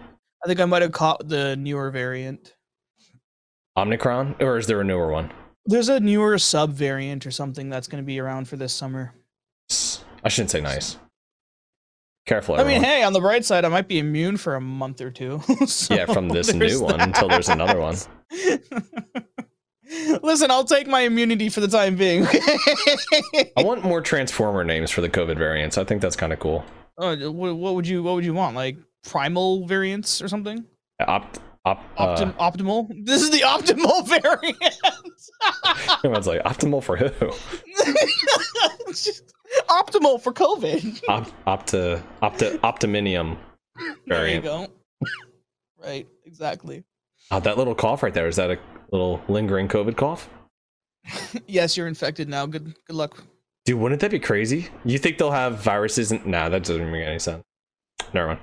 think 0.46 0.60
I 0.60 0.64
might 0.64 0.82
have 0.82 0.92
caught 0.92 1.28
the 1.28 1.56
newer 1.56 1.90
variant. 1.90 2.54
Omicron, 3.76 4.36
or 4.40 4.56
is 4.56 4.66
there 4.66 4.80
a 4.80 4.84
newer 4.84 5.10
one? 5.12 5.30
There's 5.70 5.88
a 5.88 6.00
newer 6.00 6.36
sub 6.38 6.72
variant 6.72 7.24
or 7.26 7.30
something 7.30 7.70
that's 7.70 7.86
going 7.86 8.02
to 8.02 8.06
be 8.06 8.18
around 8.18 8.48
for 8.48 8.56
this 8.56 8.72
summer. 8.72 9.14
I 10.24 10.28
shouldn't 10.28 10.50
say 10.50 10.60
nice. 10.60 10.96
Careful, 12.26 12.56
I 12.56 12.64
mean, 12.64 12.82
hey, 12.82 13.04
on 13.04 13.12
the 13.12 13.20
bright 13.20 13.44
side, 13.44 13.64
I 13.64 13.68
might 13.68 13.86
be 13.86 14.00
immune 14.00 14.36
for 14.36 14.56
a 14.56 14.60
month 14.60 15.00
or 15.00 15.10
two. 15.10 15.40
So 15.66 15.94
yeah, 15.94 16.06
from 16.06 16.28
this 16.28 16.52
new 16.52 16.82
one 16.82 17.00
until 17.00 17.28
there's 17.28 17.48
another 17.48 17.78
one. 17.78 17.96
Listen, 20.22 20.50
I'll 20.50 20.64
take 20.64 20.88
my 20.88 21.00
immunity 21.02 21.48
for 21.48 21.60
the 21.60 21.68
time 21.68 21.94
being. 21.96 22.26
I 23.56 23.62
want 23.62 23.84
more 23.84 24.00
Transformer 24.00 24.64
names 24.64 24.90
for 24.90 25.00
the 25.00 25.08
COVID 25.08 25.38
variants. 25.38 25.78
I 25.78 25.84
think 25.84 26.02
that's 26.02 26.16
kind 26.16 26.32
of 26.32 26.40
cool. 26.40 26.64
oh, 26.98 27.30
what, 27.30 27.56
what 27.56 27.74
would 27.76 27.86
you 27.86 28.02
What 28.02 28.16
would 28.16 28.24
you 28.24 28.34
want? 28.34 28.56
Like 28.56 28.76
primal 29.04 29.66
variants 29.66 30.20
or 30.20 30.28
something? 30.28 30.64
Opt, 31.00 31.38
op, 31.64 31.82
uh, 31.96 32.16
Optim- 32.16 32.34
optimal. 32.36 32.88
This 33.04 33.22
is 33.22 33.30
the 33.30 33.40
optimal 33.40 34.06
variant. 34.06 34.74
everyone's 36.04 36.26
like 36.26 36.42
optimal 36.44 36.82
for 36.82 36.96
who? 36.96 37.08
Optimal 39.68 40.20
for 40.20 40.32
COVID. 40.32 41.00
Op, 41.08 41.26
opta, 41.46 42.02
opta, 42.22 42.58
optiminium 42.62 43.36
There 44.06 44.28
you 44.28 44.40
variant. 44.40 44.44
go. 44.44 44.66
right, 45.82 46.06
exactly. 46.24 46.84
Oh, 47.30 47.40
that 47.40 47.58
little 47.58 47.74
cough 47.74 48.02
right 48.02 48.14
there 48.14 48.28
is 48.28 48.36
that 48.36 48.50
a 48.50 48.58
little 48.92 49.20
lingering 49.28 49.68
COVID 49.68 49.96
cough? 49.96 50.28
Yes, 51.46 51.76
you're 51.76 51.86
infected 51.88 52.28
now. 52.28 52.46
Good 52.46 52.74
good 52.86 52.96
luck. 52.96 53.24
Dude, 53.64 53.78
wouldn't 53.78 54.00
that 54.00 54.10
be 54.10 54.18
crazy? 54.18 54.68
You 54.84 54.98
think 54.98 55.18
they'll 55.18 55.30
have 55.30 55.58
viruses? 55.62 56.12
Nah, 56.12 56.48
that 56.48 56.64
doesn't 56.64 56.90
make 56.90 57.06
any 57.06 57.18
sense. 57.18 57.42
Never 58.12 58.28
mind. 58.28 58.40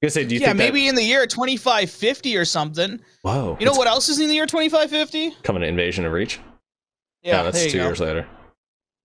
Gonna 0.00 0.10
say, 0.10 0.24
do 0.24 0.34
you 0.36 0.40
yeah, 0.40 0.52
maybe 0.52 0.86
in 0.86 0.94
the 0.94 1.02
year 1.02 1.26
2550 1.26 2.36
or 2.36 2.44
something. 2.44 2.90
That- 2.92 3.02
Whoa. 3.22 3.56
You 3.58 3.66
know 3.66 3.72
what 3.72 3.88
else 3.88 4.08
is 4.08 4.20
in 4.20 4.28
the 4.28 4.34
year 4.34 4.46
2550? 4.46 5.42
Coming 5.42 5.62
to 5.62 5.68
Invasion 5.68 6.04
of 6.04 6.12
Reach? 6.12 6.38
Yeah, 7.22 7.42
that's 7.42 7.64
two 7.64 7.78
go. 7.78 7.84
years 7.84 7.98
later. 7.98 8.26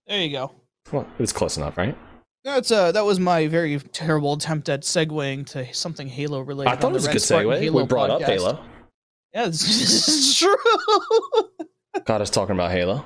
There 0.05 0.19
you 0.21 0.31
go. 0.31 0.51
Well, 0.91 1.07
it 1.17 1.21
was 1.21 1.33
close 1.33 1.57
enough, 1.57 1.77
right? 1.77 1.97
That's 2.43 2.71
uh 2.71 2.91
that 2.91 3.05
was 3.05 3.19
my 3.19 3.47
very 3.47 3.79
terrible 3.79 4.33
attempt 4.33 4.69
at 4.69 4.81
segueing 4.81 5.45
to 5.47 5.73
something 5.73 6.07
Halo 6.07 6.41
related. 6.41 6.71
I 6.71 6.75
thought 6.75 6.91
it 6.91 6.95
was 6.95 7.07
a 7.07 7.11
good 7.11 7.21
segue. 7.21 7.57
Halo 7.57 7.81
we 7.81 7.87
brought 7.87 8.09
up. 8.09 8.21
Halo. 8.21 8.63
Yeah, 9.33 9.45
this 9.47 10.07
is 10.07 10.37
true. 10.37 10.55
Got 12.05 12.21
us 12.21 12.29
talking 12.29 12.53
about 12.53 12.71
Halo. 12.71 13.03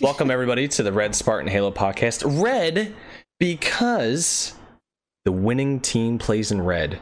Welcome 0.00 0.30
everybody 0.30 0.66
to 0.68 0.82
the 0.82 0.92
Red 0.92 1.14
Spartan 1.14 1.48
Halo 1.48 1.70
podcast. 1.70 2.24
Red 2.42 2.94
because 3.38 4.54
the 5.24 5.32
winning 5.32 5.80
team 5.80 6.18
plays 6.18 6.50
in 6.50 6.62
red. 6.62 7.00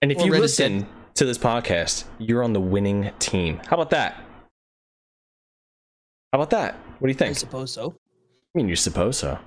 And 0.00 0.10
if 0.12 0.18
Or 0.18 0.26
you 0.26 0.32
listen 0.32 0.86
to 1.14 1.24
this 1.24 1.38
podcast, 1.38 2.04
you're 2.18 2.42
on 2.42 2.52
the 2.52 2.60
winning 2.60 3.10
team. 3.18 3.60
How 3.68 3.76
about 3.76 3.90
that? 3.90 4.14
How 6.32 6.38
about 6.38 6.50
that? 6.50 6.74
What 6.98 7.08
do 7.08 7.08
you 7.08 7.14
think? 7.14 7.30
I 7.30 7.34
suppose 7.34 7.72
so. 7.72 7.94
I 8.54 8.58
mean, 8.58 8.68
you 8.68 8.76
suppose 8.76 9.18
so. 9.18 9.38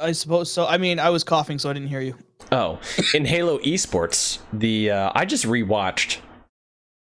I 0.00 0.12
suppose 0.12 0.50
so. 0.50 0.66
I 0.66 0.78
mean, 0.78 0.98
I 0.98 1.10
was 1.10 1.24
coughing, 1.24 1.58
so 1.58 1.70
I 1.70 1.72
didn't 1.72 1.88
hear 1.88 2.00
you. 2.00 2.16
Oh, 2.52 2.80
in 3.14 3.24
Halo 3.24 3.58
Esports, 3.58 4.38
the 4.52 4.90
uh, 4.90 5.12
I 5.14 5.24
just 5.24 5.44
rewatched 5.44 6.18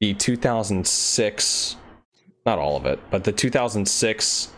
the 0.01 0.15
2006, 0.15 1.77
not 2.45 2.59
all 2.59 2.77
of 2.77 2.87
it, 2.87 2.99
but 3.11 3.25
the 3.25 3.33
2006 3.33 4.53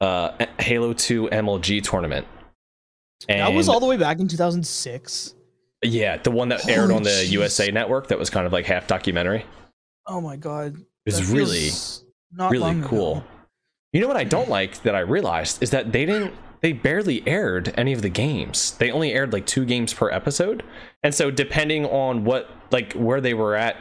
uh, 0.00 0.46
Halo 0.58 0.92
2 0.92 1.28
MLG 1.30 1.82
tournament. 1.82 2.26
And 3.28 3.40
that 3.40 3.52
was 3.52 3.68
all 3.68 3.80
the 3.80 3.86
way 3.86 3.96
back 3.96 4.18
in 4.20 4.28
2006. 4.28 5.34
yeah, 5.82 6.16
the 6.18 6.30
one 6.30 6.48
that 6.50 6.68
aired 6.68 6.90
on 6.90 7.02
the 7.02 7.10
jeez. 7.10 7.30
USA 7.32 7.70
Network. 7.70 8.08
That 8.08 8.18
was 8.18 8.30
kind 8.30 8.46
of 8.46 8.52
like 8.52 8.66
half 8.66 8.86
documentary. 8.86 9.44
Oh 10.06 10.20
my 10.20 10.36
god. 10.36 10.76
It 10.76 11.14
was 11.14 11.30
really 11.30 11.70
not 12.32 12.50
really 12.50 12.80
cool. 12.82 13.18
ago. 13.18 13.24
You 13.92 14.00
know 14.00 14.08
what 14.08 14.16
I 14.16 14.24
don't 14.24 14.48
like 14.48 14.82
that 14.82 14.94
I 14.94 15.00
realized 15.00 15.62
is 15.62 15.70
that 15.70 15.92
they 15.92 16.04
didn't 16.04 16.34
they 16.60 16.72
barely 16.72 17.26
aired 17.26 17.72
any 17.76 17.92
of 17.92 18.02
the 18.02 18.08
games. 18.08 18.72
They 18.72 18.90
only 18.90 19.12
aired 19.12 19.32
like 19.32 19.46
two 19.46 19.64
games 19.64 19.94
per 19.94 20.10
episode. 20.10 20.62
And 21.02 21.14
so 21.14 21.30
depending 21.30 21.86
on 21.86 22.24
what 22.24 22.50
like 22.70 22.92
where 22.94 23.20
they 23.20 23.34
were 23.34 23.54
at 23.54 23.76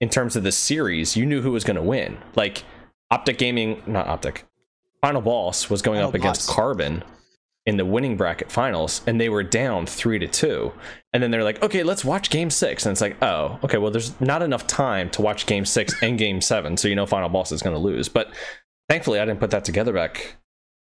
in 0.00 0.08
terms 0.08 0.36
of 0.36 0.42
the 0.42 0.52
series, 0.52 1.16
you 1.16 1.26
knew 1.26 1.42
who 1.42 1.52
was 1.52 1.64
going 1.64 1.76
to 1.76 1.82
win. 1.82 2.18
Like 2.34 2.64
Optic 3.10 3.38
Gaming, 3.38 3.82
not 3.86 4.06
Optic. 4.06 4.44
Final 5.00 5.20
Boss 5.22 5.68
was 5.68 5.82
going 5.82 5.98
Final 5.98 6.10
up 6.10 6.14
against 6.14 6.48
Carbon 6.48 7.02
in 7.66 7.76
the 7.76 7.84
winning 7.84 8.16
bracket 8.16 8.50
finals 8.50 9.02
and 9.06 9.20
they 9.20 9.28
were 9.28 9.42
down 9.42 9.86
3 9.86 10.18
to 10.18 10.26
2. 10.26 10.72
And 11.12 11.22
then 11.22 11.30
they're 11.30 11.44
like, 11.44 11.62
"Okay, 11.62 11.82
let's 11.82 12.04
watch 12.04 12.30
game 12.30 12.50
6." 12.50 12.84
And 12.84 12.92
it's 12.92 13.00
like, 13.00 13.22
"Oh, 13.22 13.58
okay, 13.62 13.78
well 13.78 13.90
there's 13.90 14.18
not 14.20 14.42
enough 14.42 14.66
time 14.66 15.10
to 15.10 15.22
watch 15.22 15.46
game 15.46 15.64
6 15.64 15.94
and 16.02 16.18
game 16.18 16.40
7, 16.40 16.76
so 16.76 16.88
you 16.88 16.96
know 16.96 17.06
Final 17.06 17.28
Boss 17.28 17.52
is 17.52 17.62
going 17.62 17.76
to 17.76 17.80
lose." 17.80 18.08
But 18.08 18.32
thankfully 18.88 19.20
I 19.20 19.24
didn't 19.24 19.40
put 19.40 19.50
that 19.50 19.64
together 19.64 19.92
back 19.92 20.36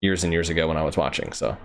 years 0.02 0.24
and 0.24 0.32
years 0.32 0.50
ago 0.50 0.68
when 0.68 0.78
I 0.78 0.84
was 0.84 0.98
watching, 0.98 1.34
so 1.34 1.58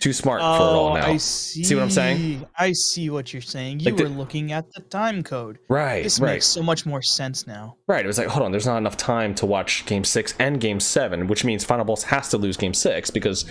too 0.00 0.12
smart 0.12 0.40
for 0.40 0.44
it 0.46 0.48
all 0.50 0.88
Oh, 0.88 0.94
now. 0.94 1.06
I 1.10 1.16
see. 1.16 1.74
what 1.74 1.82
I'm 1.82 1.90
saying? 1.90 2.46
I 2.56 2.72
see 2.72 3.10
what 3.10 3.32
you're 3.32 3.42
saying. 3.42 3.80
You 3.80 3.86
Like 3.86 3.96
the- 3.96 4.04
were 4.04 4.08
looking 4.10 4.52
at 4.52 4.64
the 4.72 4.80
time 4.82 5.22
code. 5.22 5.58
Right, 5.68 6.02
This 6.04 6.20
right. 6.20 6.34
makes 6.34 6.46
so 6.46 6.62
much 6.62 6.86
more 6.86 7.02
sense 7.02 7.46
now. 7.46 7.76
Right. 7.88 8.04
It 8.04 8.06
was 8.06 8.18
like, 8.18 8.28
hold 8.28 8.44
on, 8.44 8.50
there's 8.52 8.66
not 8.66 8.78
enough 8.78 8.96
time 8.96 9.34
to 9.36 9.46
watch 9.46 9.84
game 9.86 10.04
six 10.04 10.34
and 10.38 10.60
game 10.60 10.78
seven, 10.80 11.26
which 11.26 11.44
means 11.44 11.64
Final 11.64 11.84
Boss 11.84 12.04
has 12.04 12.28
to 12.30 12.38
lose 12.38 12.56
game 12.56 12.74
six 12.74 13.10
because 13.10 13.44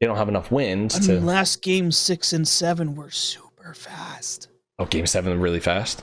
they 0.00 0.06
don't 0.06 0.16
have 0.16 0.28
enough 0.28 0.50
wins 0.50 0.94
I 0.96 1.00
to. 1.00 1.12
mean, 1.14 1.26
last 1.26 1.62
game 1.62 1.90
six 1.90 2.32
and 2.32 2.46
seven 2.46 2.94
were 2.94 3.10
super 3.10 3.74
fast. 3.74 4.48
oh, 4.78 4.84
game 4.84 5.06
seven 5.06 5.40
really 5.40 5.60
fast? 5.60 6.02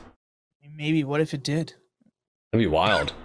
Maybe 0.75 1.03
what 1.03 1.21
if 1.21 1.33
it 1.33 1.43
did? 1.43 1.73
That'd 2.51 2.63
be 2.63 2.67
wild. 2.67 3.13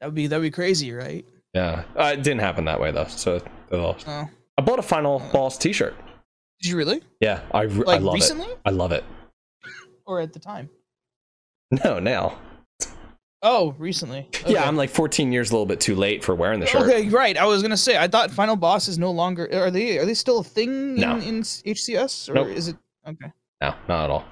That 0.00 0.08
would 0.08 0.14
be 0.16 0.26
that 0.26 0.36
would 0.36 0.42
be 0.42 0.50
crazy, 0.50 0.92
right? 0.92 1.24
yeah. 1.54 1.84
Uh, 1.96 2.10
it 2.12 2.22
didn't 2.22 2.40
happen 2.40 2.66
that 2.66 2.78
way, 2.78 2.90
though. 2.90 3.06
So 3.06 3.40
they 3.70 3.76
lost. 3.78 4.06
Oh, 4.06 4.28
I 4.58 4.62
bought 4.62 4.78
a 4.78 4.82
Final 4.82 5.20
Boss 5.32 5.58
t 5.58 5.72
shirt. 5.72 5.94
did 6.60 6.70
you 6.70 6.76
really? 6.76 7.02
Yeah. 7.20 7.40
I, 7.52 7.62
re- 7.62 7.84
I 7.86 7.92
Like 7.94 8.02
love 8.02 8.14
recently 8.14 8.46
it. 8.46 8.58
I 8.64 8.70
love 8.70 8.92
it. 8.92 9.04
or 10.06 10.20
at 10.20 10.32
the 10.32 10.38
time? 10.38 10.70
No, 11.84 11.98
now. 11.98 12.38
Oh, 13.42 13.74
recently. 13.78 14.28
Okay. 14.44 14.52
Yeah, 14.52 14.68
I'm 14.68 14.76
like 14.76 14.90
14 14.90 15.32
years 15.32 15.50
a 15.50 15.54
little 15.54 15.64
bit 15.66 15.80
too 15.80 15.94
late 15.94 16.22
for 16.22 16.34
wearing 16.34 16.60
the 16.60 16.66
shirt. 16.66 16.82
Okay, 16.82 17.08
right. 17.08 17.36
I 17.38 17.46
was 17.46 17.62
gonna 17.62 17.78
say 17.78 17.96
I 17.96 18.06
thought 18.08 18.30
Final 18.30 18.56
Boss 18.56 18.88
is 18.88 18.98
no 18.98 19.10
longer. 19.10 19.48
Are 19.54 19.70
they? 19.70 19.96
Are 19.98 20.04
they 20.04 20.12
still 20.12 20.40
a 20.40 20.44
thing 20.44 20.96
No. 20.96 21.16
in, 21.16 21.22
in 21.22 21.40
HCS 21.42 22.28
or 22.28 22.34
Nope. 22.34 22.48
is 22.48 22.68
it? 22.68 22.76
Okay. 23.08 23.32
No, 23.62 23.74
not 23.88 24.04
at 24.04 24.10
all. 24.10 24.24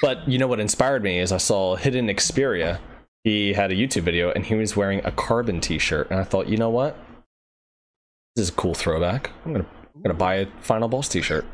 But 0.00 0.26
you 0.26 0.38
know 0.38 0.46
what 0.46 0.58
inspired 0.60 1.02
me 1.02 1.18
is 1.18 1.32
I 1.32 1.36
saw 1.36 1.76
Hidden 1.76 2.06
Xperia. 2.06 2.78
He 3.24 3.52
had 3.52 3.70
a 3.70 3.74
YouTube 3.74 4.02
video 4.04 4.30
and 4.32 4.46
he 4.46 4.54
was 4.54 4.74
wearing 4.74 5.02
a 5.04 5.10
carbon 5.12 5.60
t-shirt, 5.60 6.10
and 6.10 6.18
I 6.18 6.24
thought, 6.24 6.48
you 6.48 6.56
know 6.56 6.70
what? 6.70 6.96
This 8.38 8.50
is 8.50 8.50
a 8.50 8.56
cool 8.56 8.72
throwback. 8.74 9.32
I'm 9.44 9.52
gonna 9.52 9.66
I'm 9.96 10.00
gonna 10.00 10.14
buy 10.14 10.34
a 10.36 10.46
Final 10.60 10.86
Boss 10.86 11.08
t-shirt. 11.08 11.44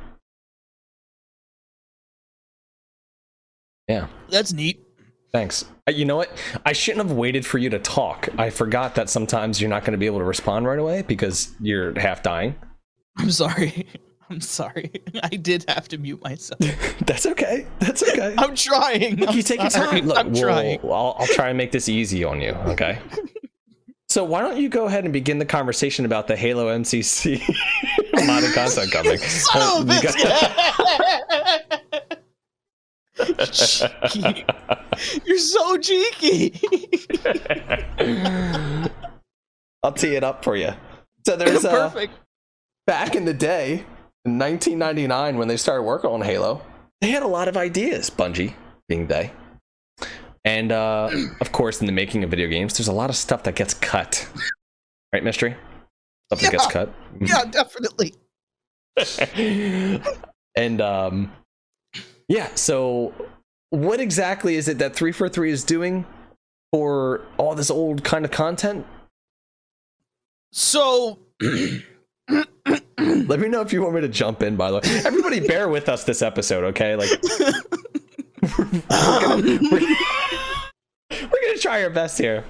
Yeah, 3.89 4.09
That's 4.29 4.53
neat. 4.53 4.85
thanks. 5.33 5.65
Uh, 5.89 5.93
You 5.93 6.05
know 6.05 6.17
what? 6.17 6.31
I 6.67 6.75
shouldn't 6.75 7.09
have 7.09 7.17
waited 7.17 7.47
for 7.47 7.57
you 7.57 7.71
to 7.71 7.79
talk. 7.79 8.29
I 8.37 8.51
forgot 8.51 8.97
that 8.97 9.09
sometimes 9.09 9.63
you're 9.63 9.71
not 9.71 9.81
going 9.83 9.93
to 9.93 9.99
be 9.99 10.05
able 10.05 10.19
to 10.19 10.25
respond 10.27 10.67
right 10.67 10.79
away 10.79 11.01
because 11.01 11.55
you're 11.59 11.99
half 11.99 12.23
dying. 12.23 12.55
I'm 13.17 13.31
sorry. 13.31 13.87
I'm 14.29 14.43
sorry. 14.43 14.91
I 15.23 15.29
did 15.31 15.65
have 15.69 15.89
to 15.89 15.97
mute 15.97 16.23
myself. 16.23 16.61
That's 17.07 17.25
okay. 17.25 17.67
That's 17.79 18.03
okay. 18.03 18.35
I'm 18.37 18.55
trying. 18.55 19.17
Look, 19.17 19.31
I'm 19.31 19.37
you 19.37 19.43
take 19.43 19.61
your 19.63 19.71
time. 19.71 20.05
Look, 20.07 20.19
I'm 20.19 20.33
we'll- 20.33 20.43
trying. 20.43 20.81
I'll, 20.85 21.17
I'll 21.19 21.27
try 21.29 21.49
and 21.49 21.57
make 21.57 21.73
this 21.73 21.89
easy 21.89 22.25
on 22.25 22.43
you. 22.43 22.51
Okay. 22.67 22.99
So 24.15 24.23
why 24.23 24.41
don't 24.41 24.59
you 24.59 24.69
go 24.69 24.85
ahead 24.85 25.03
and 25.03 25.13
begin 25.13 25.41
the 25.41 25.45
conversation 25.45 26.05
about 26.05 26.29
the 26.29 26.37
Halo 26.37 26.69
MCC 26.69 27.41
modded 28.15 28.55
content 28.55 28.93
coming? 28.93 29.19
A 33.19 33.43
Uh. 33.43 33.47
Cheeky. 33.47 34.45
You're 35.25 35.39
so 35.39 35.77
cheeky. 35.79 36.61
I'll 39.83 39.93
tee 39.93 40.15
it 40.15 40.23
up 40.23 40.45
for 40.45 40.55
you. 40.57 40.71
So 41.27 41.35
there's 41.35 41.65
uh, 41.65 41.71
Perfect. 41.89 42.13
back 42.87 43.17
in 43.17 43.25
the 43.25 43.35
day, 43.35 43.85
in 44.25 44.39
1999, 44.39 45.39
when 45.39 45.49
they 45.49 45.57
started 45.57 45.83
working 45.83 46.11
on 46.11 46.23
Halo, 46.23 46.63
they 47.01 47.09
had 47.11 47.25
a 47.25 47.29
lot 47.29 47.49
of 47.49 47.57
ideas. 47.57 48.11
Bungie 48.11 48.55
being 48.89 49.09
they, 49.09 49.33
and 50.45 50.73
uh, 50.73 51.11
of 51.41 51.53
course, 51.53 51.81
in 51.81 51.87
the 51.87 51.93
making 51.93 52.25
of 52.25 52.31
video 52.31 52.49
games, 52.49 52.77
there's 52.77 52.89
a 52.89 52.93
lot 52.93 53.11
of 53.11 53.17
stuff 53.17 53.45
that 53.45 53.55
gets 53.55 53.75
cut. 53.75 54.29
Right, 55.13 55.25
mystery. 55.25 55.57
Stuff 56.29 56.41
that 56.41 56.53
gets 56.53 56.67
cut. 56.67 56.93
Yeah, 57.21 57.45
definitely. 57.45 58.15
and 60.57 60.81
um 60.81 61.33
yeah 62.29 62.49
so 62.55 63.13
what 63.71 64.01
exactly 64.01 64.55
is 64.55 64.69
it 64.69 64.79
that 64.79 64.95
343 64.95 65.51
is 65.51 65.65
doing 65.65 66.07
for 66.73 67.23
all 67.37 67.55
this 67.55 67.71
old 67.71 68.05
kind 68.05 68.25
of 68.25 68.31
content 68.31 68.87
So 70.53 71.19
let 71.41 73.41
me 73.41 73.49
know 73.49 73.61
if 73.61 73.73
you 73.73 73.83
want 73.83 73.97
me 73.97 74.01
to 74.01 74.09
jump 74.09 74.43
in 74.43 74.57
by 74.57 74.71
the 74.71 74.77
way 74.77 74.83
everybody 75.05 75.41
bear 75.41 75.69
with 75.69 75.89
us 75.89 76.05
this 76.05 76.23
episode 76.23 76.65
okay 76.65 76.95
like 76.95 77.11
we're 78.59 79.21
gonna, 79.21 79.59
we're, 79.73 79.97
we're 81.23 81.47
gonna 81.47 81.59
try 81.59 81.83
our 81.83 81.91
best 81.91 82.19
here 82.19 82.45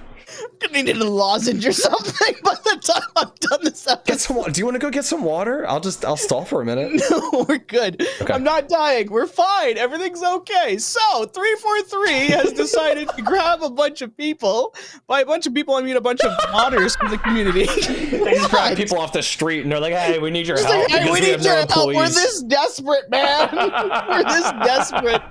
I'm 0.61 0.71
gonna 0.71 0.83
need 0.83 0.97
a 0.97 1.05
lozenge 1.09 1.65
or 1.65 1.71
something 1.71 2.35
by 2.43 2.55
the 2.55 2.79
time 2.81 3.09
I'm 3.15 3.31
done 3.39 3.59
this 3.63 3.87
get 4.05 4.19
some 4.19 4.41
do 4.51 4.59
you 4.59 4.65
want 4.65 4.75
to 4.75 4.79
go 4.79 4.89
get 4.89 5.05
some 5.05 5.23
water 5.23 5.67
i'll 5.67 5.79
just 5.79 6.03
i'll 6.03 6.17
stall 6.17 6.45
for 6.45 6.61
a 6.61 6.65
minute 6.65 7.01
No, 7.11 7.45
we're 7.47 7.57
good. 7.57 8.01
Okay. 8.21 8.33
I'm 8.33 8.43
not 8.43 8.69
dying. 8.69 9.09
We're 9.09 9.27
fine. 9.27 9.77
Everything's 9.77 10.23
okay. 10.23 10.77
So, 10.77 11.25
343 11.25 12.11
has 12.35 12.53
decided 12.53 13.09
to 13.09 13.21
grab 13.21 13.61
a 13.61 13.69
bunch 13.69 14.01
of 14.01 14.15
people. 14.15 14.73
By 15.07 15.21
a 15.21 15.25
bunch 15.25 15.45
of 15.45 15.53
people, 15.53 15.75
I 15.75 15.81
mean 15.81 15.95
a 15.95 16.01
bunch 16.01 16.21
of 16.21 16.31
modders 16.49 16.97
from 16.97 17.11
the 17.11 17.17
community. 17.17 17.65
they 17.65 18.33
just 18.33 18.51
grab 18.51 18.77
people 18.77 18.97
off 18.97 19.13
the 19.13 19.23
street 19.23 19.63
and 19.63 19.71
they're 19.71 19.79
like 19.79 19.93
hey 19.93 20.19
we 20.19 20.31
need 20.31 20.47
your 20.47 20.57
help 20.57 20.89
like, 20.89 20.89
hey, 20.89 21.11
we 21.11 21.19
have 21.19 21.39
need 21.39 21.45
no 21.45 21.55
your 21.57 21.67
help. 21.67 21.95
We're 21.95 22.09
this 22.09 22.43
desperate, 22.43 23.09
man. 23.09 23.49
We're 23.53 24.23
this 24.23 24.51
desperate. 24.63 25.21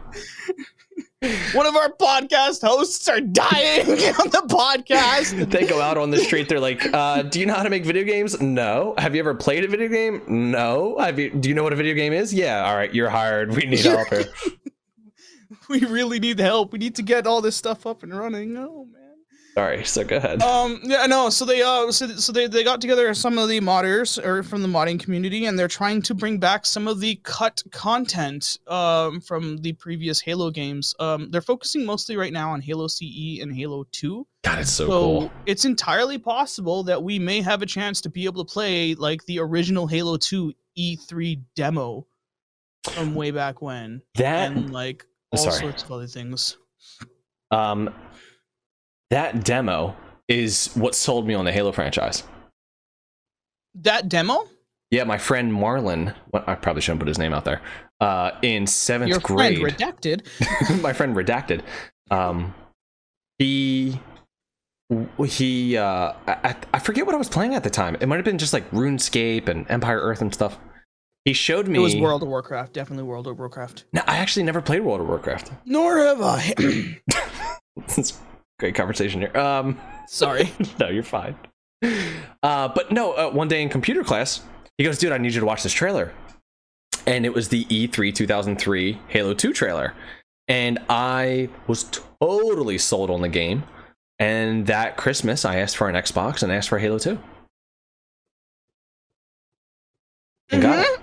One 1.53 1.67
of 1.67 1.77
our 1.77 1.91
podcast 1.91 2.61
hosts 2.67 3.09
are 3.09 3.21
dying 3.21 3.89
on 3.89 4.31
the 4.31 4.45
podcast. 4.49 5.51
they 5.51 5.67
go 5.67 5.81
out 5.81 5.97
on 5.97 6.11
the 6.11 6.19
street. 6.19 6.49
They're 6.49 6.61
like 6.61 6.85
uh, 6.93 7.23
do 7.23 7.41
you 7.41 7.47
know 7.47 7.55
how 7.55 7.63
to 7.63 7.71
make 7.71 7.85
video 7.85 8.05
games? 8.05 8.41
No. 8.41 8.95
Have 8.99 9.15
you 9.15 9.21
ever 9.21 9.35
played 9.35 9.65
a 9.65 9.69
video 9.69 9.89
game? 9.89 10.23
No. 10.27 10.97
Have 10.99 11.19
you 11.19 11.31
do 11.31 11.49
you 11.49 11.55
know 11.55 11.63
what 11.63 11.73
a 11.73 11.77
video 11.77 11.95
game 11.95 12.13
is? 12.13 12.33
Yeah. 12.35 12.65
All 12.65 12.77
right. 12.77 12.95
You're 12.95 13.11
hired. 13.11 13.55
We 13.57 13.67
need 13.67 13.81
help 13.81 14.09
here. 14.09 14.25
We 15.69 15.81
really 15.81 16.19
need 16.21 16.41
help. 16.41 16.73
We 16.73 16.79
need 16.79 16.97
to 16.97 17.03
get 17.03 17.27
all 17.27 17.41
this 17.41 17.57
stuff 17.57 17.87
up 17.87 18.03
and 18.03 18.17
running. 18.17 18.57
Oh 18.57 18.87
man. 18.93 19.04
Sorry 19.55 19.85
so 19.95 20.05
go 20.05 20.17
ahead 20.17 20.43
Um. 20.43 20.81
Yeah. 20.83 21.07
No. 21.07 21.31
So 21.31 21.45
they 21.45 21.63
uh. 21.63 21.91
So, 21.91 22.09
so 22.09 22.33
they 22.33 22.47
they 22.47 22.65
got 22.65 22.81
together 22.81 23.13
some 23.15 23.39
of 23.39 23.49
the 23.49 23.61
modders 23.61 24.23
or 24.25 24.43
from 24.43 24.63
the 24.63 24.69
modding 24.69 24.99
community, 25.01 25.47
and 25.47 25.59
they're 25.59 25.69
trying 25.69 26.03
to 26.03 26.15
bring 26.15 26.39
back 26.39 26.67
some 26.67 26.89
of 26.89 27.01
the 27.01 27.17
cut 27.23 27.63
content 27.71 28.59
um 28.67 29.21
from 29.21 29.59
the 29.59 29.73
previous 29.75 30.21
Halo 30.21 30.51
games. 30.51 30.95
Um. 30.99 31.31
They're 31.31 31.41
focusing 31.41 31.85
mostly 31.85 32.17
right 32.17 32.33
now 32.33 32.51
on 32.51 32.61
Halo 32.61 32.89
CE 32.89 33.41
and 33.41 33.55
Halo 33.55 33.85
Two. 33.93 34.27
god 34.43 34.61
it's 34.61 34.71
so, 34.71 34.87
So 34.87 34.91
cool 34.91 35.31
it's 35.47 35.65
entirely 35.65 36.19
possible 36.19 36.83
that 36.85 37.03
we 37.03 37.19
may 37.19 37.41
have 37.41 37.63
a 37.63 37.67
chance 37.67 38.01
to 38.03 38.11
be 38.11 38.25
able 38.25 38.45
to 38.45 38.53
play 38.53 38.95
like 38.95 39.25
the 39.27 39.39
original 39.39 39.87
Halo 39.87 40.17
2 40.17 40.53
E3 40.77 41.41
demo 41.55 42.07
from 42.83 43.15
way 43.15 43.31
back 43.31 43.63
when, 43.63 44.03
that 44.17 44.51
and 44.51 44.71
like 44.71 45.07
all 45.31 45.39
Sorry. 45.39 45.59
sorts 45.61 45.83
of 45.85 45.91
other 45.93 46.07
things. 46.07 46.57
um 47.51 47.89
that 49.15 49.45
demo 49.45 49.97
is 50.27 50.73
what 50.75 50.95
sold 50.97 51.25
me 51.25 51.35
on 51.35 51.45
the 51.45 51.53
Halo 51.53 51.71
franchise. 51.71 52.25
That 53.77 54.09
demo? 54.09 54.49
Yeah, 54.91 55.05
my 55.05 55.19
friend 55.19 55.53
Marlon, 55.53 56.15
well, 56.33 56.43
I 56.49 56.57
probably 56.57 56.83
shouldn't 56.83 56.99
put 57.01 57.09
his 57.09 57.19
name 57.19 57.33
out 57.33 57.45
there. 57.45 57.63
Uh, 58.01 58.33
in 58.43 58.67
seventh 58.67 59.11
Your 59.11 59.21
grade, 59.21 59.61
friend 59.61 59.79
redacted. 59.79 60.83
my 60.83 60.93
friend 60.93 61.15
redacted. 61.15 61.63
Um, 62.11 62.55
he 63.39 64.01
he 65.25 65.77
uh, 65.77 66.13
I, 66.27 66.57
I 66.73 66.79
forget 66.81 67.07
what 67.07 67.15
I 67.15 67.19
was 67.19 67.29
playing 67.29 67.55
at 67.55 67.63
the 67.63 67.71
time. 67.71 67.97
It 68.01 68.07
might 68.07 68.17
have 68.17 68.25
been 68.25 68.39
just 68.39 68.53
like 68.53 68.69
RuneScape 68.73 69.49
and 69.49 69.65
Empire 69.71 70.01
Earth 70.01 70.23
and 70.23 70.35
stuff. 70.35 70.59
He 71.25 71.35
showed 71.35 71.69
me. 71.69 71.79
It 71.79 71.83
was 71.83 71.97
World 71.97 72.23
of 72.23 72.29
Warcraft, 72.29 72.73
definitely 72.73 73.05
World 73.05 73.29
of 73.29 73.39
Warcraft. 73.39 73.85
No, 73.93 74.03
I 74.09 74.19
actually 74.19 74.43
never 74.43 74.61
played 74.61 74.81
World 74.81 75.01
of 75.01 75.07
Warcraft. 75.07 75.53
Nor 75.65 75.99
have 75.99 76.21
I. 76.21 77.01
great 78.59 78.75
conversation 78.75 79.21
here. 79.21 79.37
Um, 79.37 79.81
Sorry. 80.07 80.53
no, 80.81 80.89
you're 80.89 81.03
fine. 81.03 81.37
Uh, 82.43 82.69
but 82.69 82.93
no, 82.93 83.13
uh, 83.13 83.31
one 83.31 83.49
day 83.49 83.63
in 83.63 83.69
computer 83.69 84.03
class, 84.03 84.43
he 84.79 84.85
goes, 84.85 84.99
"Dude, 84.99 85.13
I 85.13 85.19
need 85.19 85.35
you 85.35 85.41
to 85.41 85.47
watch 85.47 85.63
this 85.63 85.73
trailer," 85.73 86.13
and 87.07 87.27
it 87.27 87.35
was 87.35 87.49
the 87.49 87.65
E3 87.67 88.15
2003 88.15 88.99
Halo 89.09 89.35
2 89.35 89.53
trailer, 89.53 89.95
and 90.49 90.79
I 90.89 91.49
was 91.67 91.85
totally 92.21 92.79
sold 92.79 93.11
on 93.11 93.21
the 93.21 93.29
game. 93.29 93.65
And 94.19 94.67
that 94.67 94.97
Christmas, 94.97 95.45
I 95.45 95.57
asked 95.57 95.77
for 95.77 95.89
an 95.89 95.97
Xbox 95.97 96.43
and 96.43 96.53
asked 96.53 96.69
for 96.69 96.79
Halo 96.79 96.99
2. 96.99 97.19
And 100.51 100.63
got 100.63 100.79
it. 100.87 101.01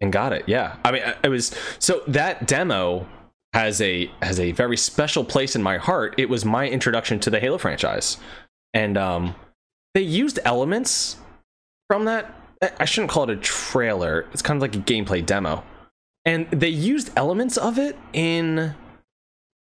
And 0.00 0.12
got 0.12 0.32
it. 0.32 0.44
Yeah. 0.48 0.76
I 0.84 0.92
mean, 0.92 1.02
it 1.22 1.28
was 1.28 1.54
so 1.78 2.02
that 2.08 2.46
demo 2.46 3.06
has 3.52 3.80
a 3.80 4.10
has 4.22 4.38
a 4.38 4.52
very 4.52 4.76
special 4.76 5.24
place 5.24 5.56
in 5.56 5.62
my 5.62 5.78
heart. 5.78 6.14
It 6.18 6.28
was 6.28 6.44
my 6.44 6.68
introduction 6.68 7.18
to 7.20 7.30
the 7.30 7.40
Halo 7.40 7.58
franchise. 7.58 8.18
And 8.74 8.96
um 8.96 9.34
they 9.94 10.02
used 10.02 10.38
elements 10.44 11.16
from 11.88 12.04
that. 12.04 12.34
I 12.78 12.84
shouldn't 12.84 13.10
call 13.10 13.24
it 13.24 13.30
a 13.30 13.36
trailer. 13.36 14.26
It's 14.32 14.42
kind 14.42 14.56
of 14.56 14.62
like 14.62 14.74
a 14.74 14.78
gameplay 14.78 15.24
demo. 15.24 15.64
And 16.24 16.50
they 16.50 16.68
used 16.68 17.10
elements 17.16 17.56
of 17.56 17.78
it 17.78 17.96
in 18.12 18.74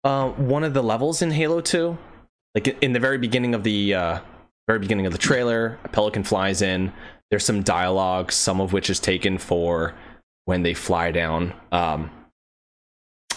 uh, 0.04 0.30
one 0.30 0.64
of 0.64 0.74
the 0.74 0.82
levels 0.82 1.22
in 1.22 1.32
Halo 1.32 1.62
2 1.62 1.98
like 2.56 2.68
in 2.82 2.94
the 2.94 3.00
very 3.00 3.18
beginning 3.18 3.54
of 3.54 3.64
the 3.64 3.94
uh, 3.94 4.20
very 4.68 4.80
beginning 4.80 5.06
of 5.06 5.12
the 5.12 5.20
trailer, 5.20 5.78
a 5.84 5.90
pelican 5.90 6.24
flies 6.24 6.62
in. 6.62 6.92
There's 7.30 7.46
some 7.46 7.62
dialogue, 7.62 8.32
some 8.32 8.62
of 8.62 8.72
which 8.72 8.90
is 8.90 9.00
taken 9.00 9.38
for 9.38 9.94
when 10.46 10.64
they 10.64 10.74
fly 10.74 11.12
down 11.12 11.54
um, 11.72 12.10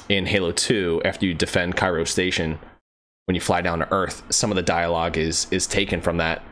in 0.09 0.27
Halo 0.27 0.53
2 0.53 1.03
after 1.05 1.27
you 1.27 1.35
defend 1.35 1.77
Cairo 1.77 2.05
Station. 2.05 2.59
When 3.27 3.35
you 3.35 3.41
fly 3.41 3.61
down 3.61 3.81
to 3.81 3.93
Earth, 3.93 4.23
some 4.31 4.50
of 4.50 4.57
the 4.57 4.62
dialogue 4.62 5.19
is 5.19 5.47
is 5.50 5.67
taken 5.67 6.00
from 6.00 6.17
that. 6.17 6.43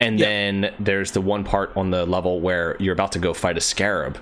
And 0.00 0.18
yep. 0.18 0.28
then 0.28 0.74
there's 0.80 1.12
the 1.12 1.20
one 1.20 1.44
part 1.44 1.76
on 1.76 1.90
the 1.90 2.04
level 2.04 2.40
where 2.40 2.76
you're 2.80 2.92
about 2.92 3.12
to 3.12 3.20
go 3.20 3.32
fight 3.32 3.56
a 3.56 3.60
scarab, 3.60 4.18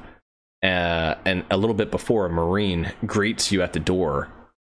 uh, 0.62 1.14
and 1.24 1.44
a 1.50 1.56
little 1.56 1.74
bit 1.74 1.90
before 1.90 2.26
a 2.26 2.30
marine 2.30 2.92
greets 3.06 3.50
you 3.50 3.62
at 3.62 3.72
the 3.72 3.80
door 3.80 4.28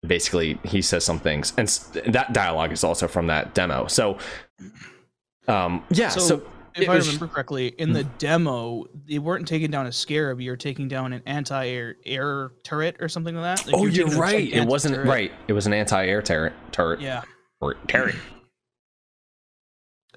basically 0.07 0.59
he 0.65 0.81
says 0.81 1.05
some 1.05 1.19
things 1.19 1.53
and 1.57 1.69
that 2.07 2.33
dialogue 2.33 2.71
is 2.71 2.85
also 2.85 3.09
from 3.09 3.27
that 3.27 3.53
demo 3.55 3.87
so 3.89 4.17
um 5.49 5.85
yeah 5.91 6.09
so, 6.09 6.21
so 6.21 6.43
if 6.75 6.89
I 6.89 6.95
was, 6.97 7.07
remember 7.07 7.29
correctly, 7.29 7.69
in 7.79 7.93
the 7.93 8.05
demo, 8.05 8.87
they 9.07 9.19
weren't 9.19 9.47
taking 9.47 9.71
down 9.71 9.87
a 9.87 9.93
scarab. 9.93 10.41
You're 10.41 10.57
taking 10.57 10.89
down 10.89 11.13
an 11.13 11.23
anti-air 11.27 11.97
air 12.05 12.53
turret 12.63 12.97
or 13.01 13.09
something 13.09 13.35
like 13.35 13.59
that. 13.59 13.67
Like 13.67 13.77
oh, 13.77 13.87
you're, 13.87 14.09
you're 14.09 14.19
right. 14.19 14.53
It 14.53 14.67
wasn't 14.67 15.05
right. 15.07 15.33
It 15.49 15.53
was 15.53 15.67
an 15.67 15.73
anti-air 15.73 16.23
turret. 16.23 16.53
Turret. 16.73 17.01
Yeah. 17.01 17.23
Or 17.61 17.75
turret. 17.87 18.15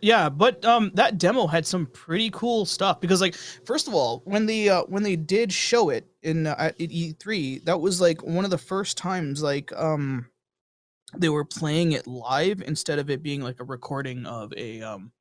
Yeah, 0.02 0.30
but 0.30 0.66
um, 0.66 0.92
that 0.96 1.20
demo 1.20 1.46
had 1.46 1.66
some 1.66 1.86
pretty 1.86 2.32
cool 2.32 2.66
stuff 2.66 3.00
because, 3.00 3.22
like, 3.22 3.36
first 3.36 3.88
of 3.88 3.94
all, 3.94 4.24
when 4.26 4.48
they 4.48 4.68
uh, 4.68 4.84
when 4.84 5.04
they 5.04 5.16
did 5.16 5.54
show 5.54 5.90
it 5.90 6.08
in 6.24 6.48
uh, 6.48 6.56
at 6.58 6.78
E3, 6.80 7.64
that 7.66 7.80
was 7.80 8.02
like 8.02 8.24
one 8.24 8.44
of 8.44 8.52
the 8.52 8.58
first 8.58 8.98
times 8.98 9.44
like 9.44 9.72
um 9.76 10.28
they 11.18 11.30
were 11.30 11.46
playing 11.46 11.92
it 11.92 12.08
live 12.08 12.62
instead 12.62 12.98
of 13.00 13.10
it 13.10 13.22
being 13.22 13.42
like 13.42 13.60
a 13.60 13.64
recording 13.64 14.26
of 14.26 14.54
a 14.56 14.82
um 14.82 15.12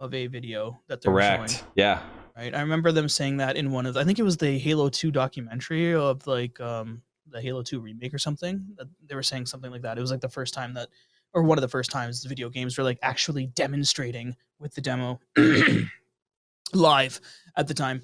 of 0.00 0.14
a 0.14 0.26
video 0.26 0.80
that 0.88 1.00
they 1.00 1.10
Correct. 1.10 1.50
showing. 1.50 1.64
Yeah. 1.74 2.02
Right. 2.36 2.54
I 2.54 2.60
remember 2.60 2.92
them 2.92 3.08
saying 3.08 3.38
that 3.38 3.56
in 3.56 3.72
one 3.72 3.86
of 3.86 3.96
I 3.96 4.04
think 4.04 4.18
it 4.18 4.22
was 4.22 4.36
the 4.36 4.58
Halo 4.58 4.88
2 4.88 5.10
documentary 5.10 5.94
of 5.94 6.26
like 6.26 6.60
um 6.60 7.02
the 7.26 7.40
Halo 7.40 7.62
2 7.62 7.80
remake 7.80 8.14
or 8.14 8.18
something. 8.18 8.64
That 8.76 8.86
They 9.06 9.14
were 9.14 9.22
saying 9.22 9.46
something 9.46 9.70
like 9.70 9.82
that. 9.82 9.98
It 9.98 10.00
was 10.00 10.10
like 10.10 10.20
the 10.20 10.28
first 10.28 10.54
time 10.54 10.74
that 10.74 10.88
or 11.34 11.42
one 11.42 11.58
of 11.58 11.62
the 11.62 11.68
first 11.68 11.90
times 11.90 12.22
the 12.22 12.28
video 12.28 12.48
games 12.48 12.78
were 12.78 12.84
like 12.84 12.98
actually 13.02 13.46
demonstrating 13.46 14.36
with 14.58 14.74
the 14.74 14.80
demo 14.80 15.20
live 16.72 17.20
at 17.56 17.68
the 17.68 17.74
time 17.74 18.02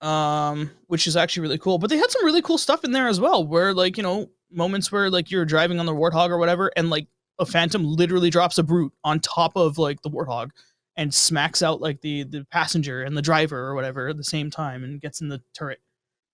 um 0.00 0.70
which 0.86 1.06
is 1.06 1.16
actually 1.16 1.42
really 1.42 1.58
cool 1.58 1.78
but 1.78 1.90
they 1.90 1.98
had 1.98 2.10
some 2.10 2.24
really 2.24 2.40
cool 2.40 2.56
stuff 2.56 2.84
in 2.84 2.92
there 2.92 3.08
as 3.08 3.20
well 3.20 3.46
where 3.46 3.74
like 3.74 3.98
you 3.98 4.02
know 4.02 4.30
moments 4.50 4.90
where 4.90 5.10
like 5.10 5.30
you're 5.30 5.44
driving 5.44 5.78
on 5.78 5.84
the 5.84 5.94
warthog 5.94 6.30
or 6.30 6.38
whatever 6.38 6.72
and 6.76 6.88
like 6.88 7.06
a 7.38 7.44
phantom 7.44 7.84
literally 7.84 8.30
drops 8.30 8.56
a 8.56 8.62
brute 8.62 8.92
on 9.04 9.20
top 9.20 9.52
of 9.56 9.76
like 9.76 10.00
the 10.02 10.10
warthog 10.10 10.50
and 11.00 11.14
smacks 11.14 11.62
out 11.62 11.80
like 11.80 11.98
the 12.02 12.24
the 12.24 12.44
passenger 12.52 13.02
and 13.02 13.16
the 13.16 13.22
driver 13.22 13.58
or 13.58 13.74
whatever 13.74 14.08
at 14.08 14.18
the 14.18 14.22
same 14.22 14.50
time 14.50 14.84
and 14.84 15.00
gets 15.00 15.22
in 15.22 15.28
the 15.28 15.40
turret 15.54 15.80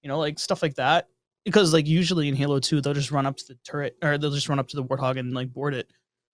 you 0.02 0.08
know 0.08 0.18
like 0.18 0.38
stuff 0.38 0.60
like 0.60 0.74
that. 0.74 1.08
Because 1.44 1.72
like 1.72 1.86
usually 1.86 2.28
in 2.28 2.34
halo 2.34 2.58
2 2.58 2.80
they'll 2.80 2.92
just 2.92 3.12
run 3.12 3.24
up 3.24 3.36
to 3.36 3.44
the 3.46 3.56
turret 3.64 3.96
or 4.02 4.18
they'll 4.18 4.32
just 4.32 4.48
run 4.48 4.58
up 4.58 4.66
to 4.68 4.76
the 4.76 4.84
warthog 4.84 5.18
and 5.18 5.32
like 5.32 5.54
board 5.54 5.72
it. 5.72 5.88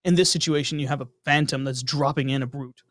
In 0.06 0.14
this 0.14 0.30
situation 0.30 0.78
you 0.78 0.88
have 0.88 1.02
a 1.02 1.08
phantom 1.26 1.62
that's 1.62 1.82
dropping 1.82 2.30
in 2.30 2.42
a 2.42 2.46
brute 2.46 2.82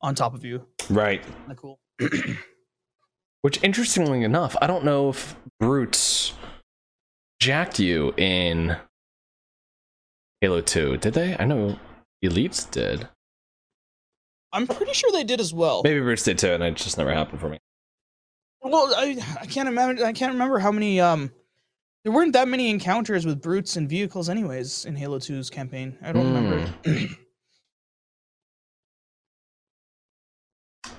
on 0.00 0.14
top 0.14 0.34
of 0.34 0.42
you. 0.42 0.64
Right. 0.88 1.22
Cool? 1.54 1.78
Which 3.42 3.62
interestingly 3.62 4.24
enough 4.24 4.56
i 4.62 4.66
don't 4.66 4.84
know 4.84 5.10
if 5.10 5.36
brutes 5.60 6.32
jacked 7.40 7.78
you 7.78 8.14
in 8.16 8.74
halo 10.40 10.62
2 10.62 10.96
did 10.96 11.12
they? 11.12 11.36
I 11.38 11.44
know 11.44 11.78
elites 12.24 12.68
did 12.70 13.06
i'm 14.52 14.66
pretty 14.66 14.92
sure 14.92 15.10
they 15.12 15.24
did 15.24 15.40
as 15.40 15.52
well 15.52 15.82
maybe 15.84 16.00
brutes 16.00 16.22
did 16.22 16.38
too 16.38 16.52
and 16.52 16.62
it 16.62 16.76
just 16.76 16.98
never 16.98 17.12
happened 17.12 17.40
for 17.40 17.48
me 17.48 17.58
well 18.62 18.92
i 18.96 19.16
i 19.40 19.46
can't 19.46 19.68
imagine 19.68 20.04
i 20.04 20.12
can't 20.12 20.32
remember 20.32 20.58
how 20.58 20.72
many 20.72 21.00
um 21.00 21.30
there 22.04 22.12
weren't 22.12 22.32
that 22.32 22.48
many 22.48 22.70
encounters 22.70 23.26
with 23.26 23.42
brutes 23.42 23.76
and 23.76 23.86
vehicles, 23.86 24.28
anyways, 24.28 24.84
in 24.84 24.96
Halo 24.96 25.18
2's 25.18 25.50
campaign. 25.50 25.98
I 26.00 26.12
don't 26.12 26.24
mm. 26.24 26.34
remember. 26.34 26.72
Hmm. 26.86 27.04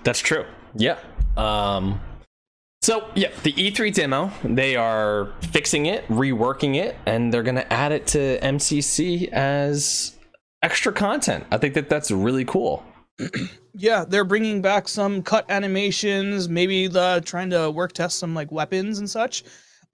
That's 0.03 0.19
true. 0.19 0.45
Yeah. 0.75 0.97
Um, 1.35 1.99
so 2.81 3.09
yeah, 3.15 3.31
the 3.43 3.53
E3 3.53 3.93
demo, 3.93 4.31
they 4.43 4.75
are 4.75 5.33
fixing 5.51 5.87
it, 5.87 6.07
reworking 6.09 6.75
it, 6.75 6.95
and 7.05 7.33
they're 7.33 7.43
gonna 7.43 7.65
add 7.69 7.91
it 7.91 8.07
to 8.07 8.39
MCC 8.39 9.29
as 9.29 10.17
extra 10.61 10.93
content. 10.93 11.45
I 11.51 11.57
think 11.57 11.73
that 11.73 11.89
that's 11.89 12.11
really 12.11 12.45
cool. 12.45 12.85
Yeah, 13.73 14.05
they're 14.07 14.23
bringing 14.23 14.61
back 14.61 14.87
some 14.87 15.21
cut 15.21 15.45
animations, 15.49 16.49
maybe 16.49 16.87
the 16.87 17.21
trying 17.25 17.49
to 17.51 17.71
work 17.71 17.93
test 17.93 18.19
some 18.19 18.33
like 18.33 18.51
weapons 18.51 18.99
and 18.99 19.09
such. 19.09 19.43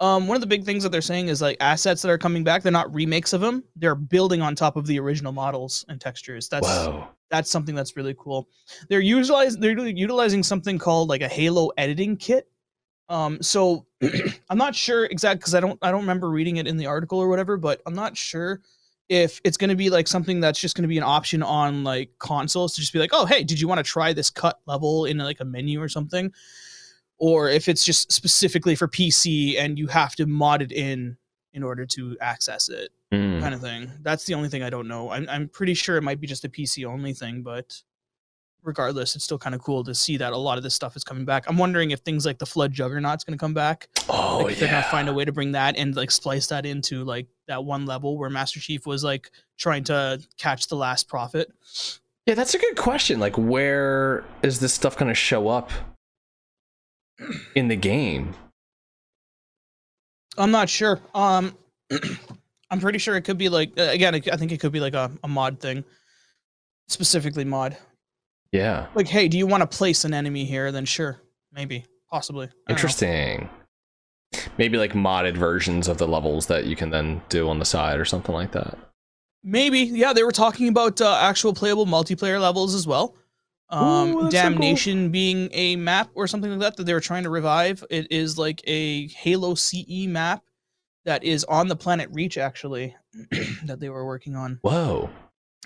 Um, 0.01 0.27
one 0.27 0.35
of 0.35 0.41
the 0.41 0.47
big 0.47 0.65
things 0.65 0.83
that 0.83 0.91
they're 0.91 1.01
saying 1.01 1.29
is 1.29 1.41
like 1.41 1.57
assets 1.61 2.01
that 2.01 2.09
are 2.09 2.17
coming 2.17 2.43
back. 2.43 2.63
They're 2.63 2.71
not 2.71 2.93
remakes 2.93 3.31
of 3.31 3.39
them. 3.41 3.63
They're 3.77 3.95
building 3.95 4.41
on 4.41 4.53
top 4.53 4.75
of 4.75 4.85
the 4.87 4.99
original 4.99 5.31
models 5.31 5.85
and 5.87 6.01
textures. 6.01 6.49
That's 6.49 6.67
Whoa. 6.67 7.07
that's 7.29 7.49
something 7.49 7.75
that's 7.75 7.95
really 7.95 8.15
cool. 8.19 8.49
They're 8.89 8.99
utilizing 8.99 9.61
they're 9.61 9.77
utilizing 9.87 10.43
something 10.43 10.77
called 10.77 11.07
like 11.07 11.21
a 11.21 11.29
Halo 11.29 11.71
editing 11.77 12.17
kit. 12.17 12.49
Um, 13.07 13.41
so 13.41 13.85
I'm 14.49 14.57
not 14.57 14.75
sure 14.75 15.05
exactly 15.05 15.37
because 15.37 15.55
I 15.55 15.61
don't 15.61 15.79
I 15.81 15.91
don't 15.91 16.01
remember 16.01 16.29
reading 16.29 16.57
it 16.57 16.67
in 16.67 16.75
the 16.75 16.87
article 16.87 17.19
or 17.19 17.29
whatever, 17.29 17.55
but 17.55 17.81
I'm 17.85 17.95
not 17.95 18.17
sure 18.17 18.61
if 19.07 19.39
it's 19.43 19.57
going 19.57 19.69
to 19.69 19.75
be 19.75 19.89
like 19.89 20.07
something 20.07 20.39
that's 20.39 20.59
just 20.59 20.75
going 20.75 20.83
to 20.83 20.87
be 20.87 20.97
an 20.97 21.03
option 21.03 21.43
on 21.43 21.83
like 21.83 22.09
consoles 22.19 22.73
to 22.75 22.81
just 22.81 22.93
be 22.93 22.99
like, 22.99 23.11
oh 23.13 23.25
hey, 23.25 23.43
did 23.43 23.59
you 23.59 23.67
want 23.67 23.79
to 23.79 23.83
try 23.83 24.13
this 24.13 24.29
cut 24.29 24.59
level 24.65 25.05
in 25.05 25.17
like 25.17 25.39
a 25.39 25.45
menu 25.45 25.81
or 25.81 25.89
something? 25.89 26.31
or 27.17 27.49
if 27.49 27.67
it's 27.67 27.85
just 27.85 28.11
specifically 28.11 28.75
for 28.75 28.87
PC 28.87 29.59
and 29.59 29.79
you 29.79 29.87
have 29.87 30.15
to 30.15 30.25
mod 30.25 30.61
it 30.61 30.71
in 30.71 31.17
in 31.53 31.63
order 31.63 31.85
to 31.85 32.17
access 32.19 32.67
it, 32.67 32.89
mm. 33.13 33.39
kind 33.39 33.55
of 33.55 33.61
thing. 33.61 33.89
That's 34.01 34.25
the 34.25 34.33
only 34.33 34.49
thing 34.49 34.63
I 34.63 34.69
don't 34.69 34.87
know. 34.87 35.09
I'm 35.09 35.27
I'm 35.29 35.47
pretty 35.47 35.73
sure 35.73 35.97
it 35.97 36.01
might 36.01 36.19
be 36.19 36.27
just 36.27 36.45
a 36.45 36.49
PC 36.49 36.85
only 36.85 37.13
thing, 37.13 37.41
but 37.41 37.81
regardless, 38.63 39.15
it's 39.15 39.23
still 39.23 39.37
kind 39.37 39.55
of 39.55 39.61
cool 39.61 39.83
to 39.83 39.95
see 39.95 40.17
that 40.17 40.33
a 40.33 40.37
lot 40.37 40.57
of 40.57 40.63
this 40.63 40.73
stuff 40.73 40.95
is 40.95 41.03
coming 41.03 41.23
back. 41.23 41.45
I'm 41.47 41.57
wondering 41.57 41.91
if 41.91 41.99
things 41.99 42.25
like 42.25 42.39
the 42.39 42.45
Flood 42.45 42.73
Juggernaut's 42.73 43.23
going 43.23 43.37
to 43.37 43.41
come 43.41 43.53
back. 43.53 43.87
Oh 44.09 44.41
like, 44.43 44.53
if 44.53 44.59
they're 44.59 44.69
gonna 44.69 44.83
find 44.83 45.07
a 45.07 45.13
way 45.13 45.23
to 45.23 45.31
bring 45.31 45.53
that 45.53 45.77
and 45.77 45.95
like 45.95 46.11
splice 46.11 46.47
that 46.47 46.65
into 46.65 47.03
like 47.03 47.27
that 47.47 47.63
one 47.63 47.85
level 47.85 48.17
where 48.17 48.29
Master 48.29 48.59
Chief 48.59 48.85
was 48.85 49.03
like 49.03 49.31
trying 49.57 49.83
to 49.85 50.21
catch 50.37 50.67
the 50.67 50.75
last 50.75 51.07
prophet. 51.07 51.51
Yeah, 52.25 52.33
that's 52.33 52.53
a 52.55 52.59
good 52.59 52.75
question. 52.75 53.19
Like, 53.19 53.37
where 53.37 54.23
is 54.41 54.59
this 54.59 54.73
stuff 54.73 54.97
going 54.97 55.09
to 55.09 55.15
show 55.15 55.47
up 55.47 55.71
in 57.53 57.67
the 57.67 57.75
game? 57.75 58.33
I'm 60.37 60.51
not 60.51 60.69
sure. 60.69 60.99
Um, 61.13 61.55
I'm 62.71 62.79
pretty 62.79 62.97
sure 62.97 63.15
it 63.15 63.21
could 63.21 63.37
be 63.37 63.49
like 63.49 63.71
again. 63.77 64.15
I 64.15 64.37
think 64.37 64.51
it 64.51 64.59
could 64.59 64.71
be 64.71 64.79
like 64.79 64.95
a, 64.95 65.11
a 65.23 65.27
mod 65.27 65.59
thing. 65.59 65.83
specifically 66.87 67.45
mod. 67.45 67.77
Yeah. 68.51 68.87
Like, 68.95 69.07
hey, 69.07 69.27
do 69.27 69.37
you 69.37 69.47
want 69.47 69.61
to 69.61 69.77
place 69.77 70.05
an 70.05 70.13
enemy 70.13 70.45
here? 70.45 70.71
Then 70.71 70.85
sure, 70.85 71.21
maybe, 71.51 71.85
possibly. 72.09 72.49
Interesting. 72.69 73.41
know. 73.41 73.49
Interesting. 74.35 74.53
Maybe 74.57 74.77
like 74.77 74.93
modded 74.93 75.37
versions 75.37 75.87
of 75.87 75.97
the 75.97 76.07
levels 76.07 76.47
that 76.47 76.65
you 76.65 76.75
can 76.75 76.89
then 76.89 77.21
do 77.29 77.49
on 77.49 77.59
the 77.59 77.65
side 77.65 77.99
or 77.99 78.05
something 78.05 78.33
like 78.33 78.51
that. 78.51 78.77
Maybe, 79.43 79.79
yeah. 79.79 80.13
They 80.13 80.23
were 80.23 80.31
talking 80.31 80.67
about 80.67 81.01
uh, 81.01 81.17
actual 81.21 81.53
playable 81.53 81.85
multiplayer 81.85 82.41
levels 82.41 82.73
as 82.73 82.87
well. 82.87 83.15
Um, 83.69 83.81
Ooh, 83.81 84.21
that's 84.23 84.35
so 84.35 84.41
cool. 84.41 84.51
Damnation 84.51 85.09
being 85.09 85.49
a 85.51 85.75
map 85.75 86.09
or 86.13 86.27
something 86.27 86.51
like 86.51 86.59
that 86.59 86.77
that 86.77 86.85
they 86.85 86.93
were 86.93 86.99
trying 86.99 87.23
to 87.23 87.29
revive. 87.29 87.83
It 87.89 88.07
is 88.11 88.37
like 88.37 88.61
a 88.65 89.07
Halo 89.09 89.55
CE 89.55 90.07
map 90.07 90.43
that 91.05 91.23
is 91.23 91.43
on 91.45 91.67
the 91.67 91.75
planet 91.75 92.09
Reach, 92.11 92.37
actually, 92.37 92.95
that 93.65 93.79
they 93.79 93.89
were 93.89 94.05
working 94.05 94.35
on. 94.35 94.59
Whoa. 94.61 95.09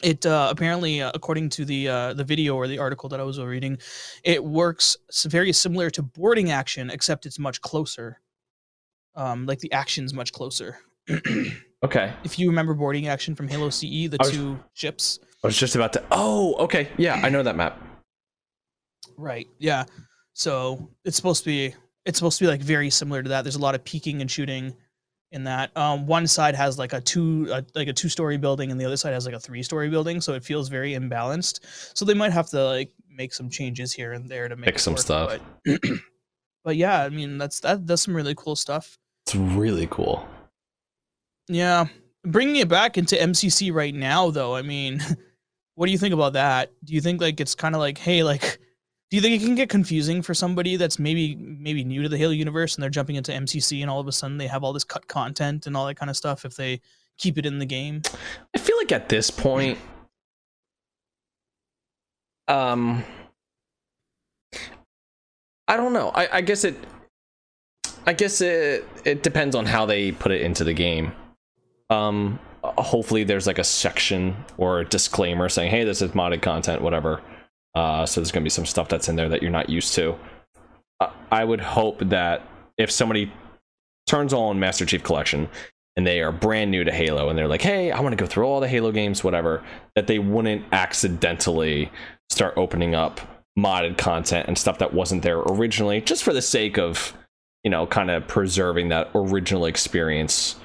It 0.01 0.25
uh, 0.25 0.47
apparently, 0.49 1.01
uh, 1.01 1.11
according 1.13 1.49
to 1.49 1.65
the 1.65 1.89
uh, 1.89 2.13
the 2.13 2.23
video 2.23 2.55
or 2.55 2.67
the 2.67 2.79
article 2.79 3.09
that 3.09 3.19
I 3.19 3.23
was 3.23 3.39
reading, 3.39 3.77
it 4.23 4.43
works 4.43 4.95
very 5.25 5.51
similar 5.51 5.89
to 5.89 6.01
boarding 6.01 6.51
action, 6.51 6.89
except 6.89 7.25
it's 7.25 7.39
much 7.39 7.61
closer. 7.61 8.21
Um, 9.19 9.45
like 9.45 9.59
the 9.59 9.71
action's 9.71 10.13
much 10.13 10.31
closer. 10.31 10.79
Okay. 11.81 12.13
if 12.25 12.37
you 12.37 12.49
remember 12.49 12.73
boarding 12.73 13.07
action 13.07 13.35
from 13.35 13.47
Halo 13.47 13.69
CE, 13.69 14.09
the 14.09 14.17
was- 14.19 14.31
two 14.31 14.59
ships. 14.73 15.19
I 15.41 15.47
was 15.47 15.57
just 15.57 15.75
about 15.75 15.93
to. 15.93 16.03
Oh, 16.11 16.55
okay. 16.55 16.89
Yeah, 16.97 17.21
I 17.23 17.29
know 17.29 17.41
that 17.41 17.55
map. 17.55 17.81
Right. 19.15 19.47
Yeah. 19.59 19.85
So 20.33 20.89
it's 21.05 21.15
supposed 21.15 21.43
to 21.43 21.49
be 21.49 21.73
it's 22.05 22.17
supposed 22.19 22.37
to 22.39 22.43
be 22.43 22.49
like 22.49 22.61
very 22.61 22.89
similar 22.89 23.23
to 23.23 23.29
that. 23.29 23.43
There's 23.43 23.55
a 23.55 23.59
lot 23.61 23.75
of 23.75 23.83
peeking 23.85 24.19
and 24.19 24.29
shooting 24.29 24.73
in 25.31 25.45
that. 25.45 25.75
Um, 25.77 26.05
one 26.05 26.27
side 26.27 26.55
has 26.55 26.77
like 26.77 26.91
a 26.91 26.99
two 26.99 27.47
uh, 27.49 27.61
like 27.75 27.87
a 27.87 27.93
two 27.93 28.09
story 28.09 28.37
building, 28.37 28.71
and 28.71 28.81
the 28.81 28.83
other 28.83 28.97
side 28.97 29.13
has 29.13 29.25
like 29.25 29.35
a 29.35 29.39
three 29.39 29.63
story 29.63 29.89
building. 29.89 30.19
So 30.19 30.33
it 30.33 30.43
feels 30.43 30.67
very 30.67 30.91
imbalanced. 30.91 31.61
So 31.93 32.03
they 32.03 32.13
might 32.13 32.33
have 32.33 32.49
to 32.49 32.61
like 32.65 32.91
make 33.09 33.33
some 33.33 33.49
changes 33.49 33.93
here 33.93 34.11
and 34.11 34.29
there 34.29 34.49
to 34.49 34.57
make 34.57 34.75
it 34.75 34.79
some 34.79 34.95
work, 34.95 35.01
stuff. 35.01 35.39
But, 35.65 35.81
but 36.65 36.75
yeah, 36.75 37.03
I 37.03 37.09
mean 37.09 37.37
that's 37.37 37.61
that 37.61 37.87
that's 37.87 38.03
some 38.03 38.15
really 38.15 38.35
cool 38.35 38.57
stuff. 38.57 38.97
It's 39.29 39.35
really 39.35 39.87
cool. 39.91 40.27
Yeah. 41.47 41.85
Bringing 42.23 42.55
it 42.55 42.67
back 42.67 42.97
into 42.97 43.15
MCC 43.15 43.71
right 43.71 43.93
now, 43.93 44.31
though, 44.31 44.55
I 44.55 44.63
mean, 44.63 45.03
what 45.75 45.85
do 45.85 45.91
you 45.91 45.99
think 45.99 46.15
about 46.15 46.33
that? 46.33 46.71
Do 46.83 46.95
you 46.95 47.01
think 47.01 47.21
like 47.21 47.39
it's 47.39 47.53
kind 47.53 47.75
of 47.75 47.79
like, 47.79 47.99
hey, 47.99 48.23
like, 48.23 48.57
do 49.11 49.17
you 49.17 49.21
think 49.21 49.39
it 49.39 49.45
can 49.45 49.53
get 49.53 49.69
confusing 49.69 50.23
for 50.23 50.33
somebody 50.33 50.77
that's 50.77 50.97
maybe 50.97 51.35
maybe 51.35 51.83
new 51.83 52.01
to 52.01 52.09
the 52.09 52.17
Halo 52.17 52.31
universe 52.31 52.73
and 52.73 52.81
they're 52.81 52.89
jumping 52.89 53.17
into 53.17 53.31
MCC 53.31 53.81
and 53.81 53.89
all 53.91 53.99
of 53.99 54.07
a 54.07 54.11
sudden 54.11 54.39
they 54.39 54.47
have 54.47 54.63
all 54.63 54.73
this 54.73 54.83
cut 54.83 55.07
content 55.07 55.67
and 55.67 55.77
all 55.77 55.85
that 55.85 55.95
kind 55.95 56.09
of 56.09 56.17
stuff 56.17 56.43
if 56.43 56.55
they 56.55 56.81
keep 57.19 57.37
it 57.37 57.45
in 57.45 57.59
the 57.59 57.67
game? 57.67 58.01
I 58.55 58.57
feel 58.57 58.77
like 58.77 58.91
at 58.91 59.09
this 59.09 59.29
point, 59.29 59.77
um, 62.47 63.03
I 65.67 65.77
don't 65.77 65.93
know. 65.93 66.09
I, 66.15 66.37
I 66.37 66.41
guess 66.41 66.63
it, 66.63 66.75
I 68.05 68.13
guess 68.13 68.41
it 68.41 68.87
it 69.05 69.23
depends 69.23 69.55
on 69.55 69.65
how 69.65 69.85
they 69.85 70.11
put 70.11 70.31
it 70.31 70.41
into 70.41 70.63
the 70.63 70.73
game. 70.73 71.11
Um, 71.89 72.39
hopefully 72.63 73.23
there's 73.23 73.47
like 73.47 73.59
a 73.59 73.63
section 73.63 74.35
or 74.57 74.79
a 74.79 74.85
disclaimer 74.85 75.49
saying, 75.49 75.71
"Hey, 75.71 75.83
this 75.83 76.01
is 76.01 76.11
modded 76.11 76.41
content, 76.41 76.81
whatever." 76.81 77.21
Uh, 77.75 78.05
so 78.05 78.19
there's 78.19 78.31
gonna 78.31 78.43
be 78.43 78.49
some 78.49 78.65
stuff 78.65 78.89
that's 78.89 79.09
in 79.09 79.15
there 79.15 79.29
that 79.29 79.41
you're 79.41 79.51
not 79.51 79.69
used 79.69 79.93
to. 79.95 80.17
I, 80.99 81.11
I 81.31 81.45
would 81.45 81.61
hope 81.61 81.99
that 82.09 82.41
if 82.77 82.89
somebody 82.91 83.31
turns 84.07 84.33
on 84.33 84.59
Master 84.59 84.85
Chief 84.85 85.03
Collection 85.03 85.47
and 85.95 86.07
they 86.07 86.21
are 86.21 86.31
brand 86.31 86.71
new 86.71 86.83
to 86.83 86.91
Halo 86.91 87.29
and 87.29 87.37
they're 87.37 87.47
like, 87.47 87.61
hey, 87.61 87.91
I 87.91 87.99
want 87.99 88.13
to 88.13 88.23
go 88.23 88.25
through 88.25 88.45
all 88.45 88.59
the 88.59 88.67
Halo 88.67 88.91
games, 88.91 89.23
whatever, 89.23 89.63
that 89.95 90.07
they 90.07 90.17
wouldn't 90.17 90.65
accidentally 90.71 91.91
start 92.29 92.53
opening 92.57 92.95
up 92.95 93.19
modded 93.57 93.97
content 93.97 94.47
and 94.47 94.57
stuff 94.57 94.79
that 94.79 94.93
wasn't 94.93 95.21
there 95.23 95.39
originally, 95.39 96.01
just 96.01 96.23
for 96.23 96.33
the 96.33 96.41
sake 96.41 96.77
of, 96.77 97.13
you 97.63 97.69
know, 97.69 97.85
kind 97.85 98.09
of 98.09 98.27
preserving 98.27 98.89
that 98.89 99.09
original 99.13 99.65
experience 99.65 100.55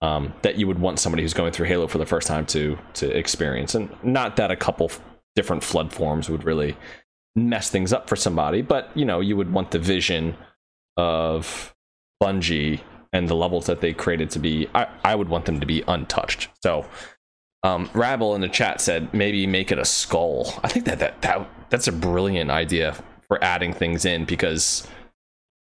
um, 0.00 0.34
that 0.42 0.56
you 0.56 0.66
would 0.66 0.80
want 0.80 0.98
somebody 0.98 1.22
who's 1.22 1.34
going 1.34 1.52
through 1.52 1.66
Halo 1.66 1.86
for 1.86 1.98
the 1.98 2.06
first 2.06 2.26
time 2.26 2.44
to 2.46 2.76
to 2.94 3.16
experience. 3.16 3.74
And 3.74 3.88
not 4.02 4.36
that 4.36 4.50
a 4.50 4.56
couple 4.56 4.90
different 5.36 5.62
flood 5.62 5.92
forms 5.92 6.28
would 6.28 6.44
really 6.44 6.76
mess 7.34 7.70
things 7.70 7.92
up 7.92 8.08
for 8.08 8.16
somebody, 8.16 8.60
but 8.60 8.90
you 8.94 9.04
know, 9.04 9.20
you 9.20 9.36
would 9.36 9.52
want 9.52 9.70
the 9.70 9.78
vision 9.78 10.36
of 10.96 11.74
Bungie 12.22 12.80
and 13.12 13.28
the 13.28 13.36
levels 13.36 13.66
that 13.66 13.80
they 13.80 13.92
created 13.92 14.30
to 14.30 14.38
be 14.38 14.68
I, 14.74 14.88
I 15.04 15.14
would 15.14 15.28
want 15.28 15.46
them 15.46 15.60
to 15.60 15.66
be 15.66 15.82
untouched. 15.86 16.48
So 16.62 16.86
um 17.62 17.88
Rabble 17.94 18.34
in 18.34 18.40
the 18.40 18.48
chat 18.48 18.80
said 18.80 19.14
maybe 19.14 19.46
make 19.46 19.70
it 19.70 19.78
a 19.78 19.84
skull. 19.84 20.52
I 20.62 20.68
think 20.68 20.84
that 20.86 20.98
that, 20.98 21.22
that 21.22 21.48
that's 21.70 21.88
a 21.88 21.92
brilliant 21.92 22.50
idea 22.50 22.96
for 23.28 23.42
adding 23.42 23.72
things 23.72 24.04
in 24.04 24.24
because 24.24 24.86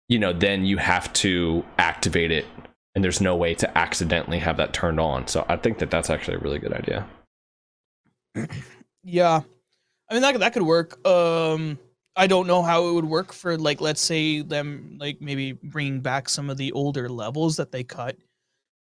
you 0.08 0.18
know 0.18 0.32
then 0.32 0.64
you 0.64 0.76
have 0.78 1.12
to 1.14 1.64
activate 1.78 2.30
it 2.30 2.46
and 2.94 3.04
there's 3.04 3.20
no 3.20 3.36
way 3.36 3.54
to 3.54 3.78
accidentally 3.78 4.38
have 4.40 4.56
that 4.56 4.72
turned 4.72 4.98
on. 4.98 5.28
So 5.28 5.46
I 5.48 5.56
think 5.56 5.78
that 5.78 5.90
that's 5.90 6.10
actually 6.10 6.34
a 6.36 6.40
really 6.40 6.58
good 6.58 6.72
idea. 6.72 7.06
Yeah, 9.04 9.40
I 10.10 10.12
mean 10.12 10.20
that 10.20 10.38
that 10.40 10.52
could 10.52 10.62
work. 10.62 11.06
Um, 11.06 11.78
I 12.14 12.26
don't 12.26 12.46
know 12.46 12.62
how 12.62 12.88
it 12.88 12.92
would 12.92 13.06
work 13.06 13.32
for 13.32 13.56
like 13.56 13.80
let's 13.80 14.02
say 14.02 14.42
them 14.42 14.98
like 15.00 15.22
maybe 15.22 15.52
bringing 15.52 16.00
back 16.00 16.28
some 16.28 16.50
of 16.50 16.58
the 16.58 16.72
older 16.72 17.08
levels 17.08 17.56
that 17.56 17.72
they 17.72 17.84
cut. 17.84 18.16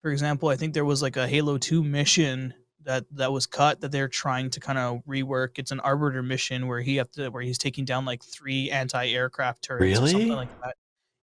For 0.02 0.11
example, 0.11 0.48
I 0.48 0.57
think 0.57 0.72
there 0.72 0.87
was 0.87 1.02
like 1.02 1.16
a 1.18 1.26
Halo 1.26 1.59
Two 1.59 1.83
mission 1.85 2.55
that 2.85 3.05
that 3.11 3.31
was 3.31 3.46
cut 3.46 3.81
that 3.83 3.92
they're 3.92 4.09
trying 4.09 4.48
to 4.50 4.61
kind 4.61 4.79
of 4.79 5.02
rework. 5.07 5.59
It's 5.59 5.72
an 5.72 5.81
Arbiter 5.81 6.22
mission 6.22 6.66
where 6.66 6.81
he 6.81 6.96
have 6.96 7.11
to 7.12 7.29
where 7.29 7.42
he's 7.42 7.59
taking 7.59 7.85
down 7.85 8.07
like 8.07 8.22
three 8.24 8.70
anti-aircraft 8.70 9.64
turrets 9.64 9.98
or 9.98 10.07
something 10.07 10.29
Really? 10.29 10.31
like 10.35 10.61
that. 10.62 10.76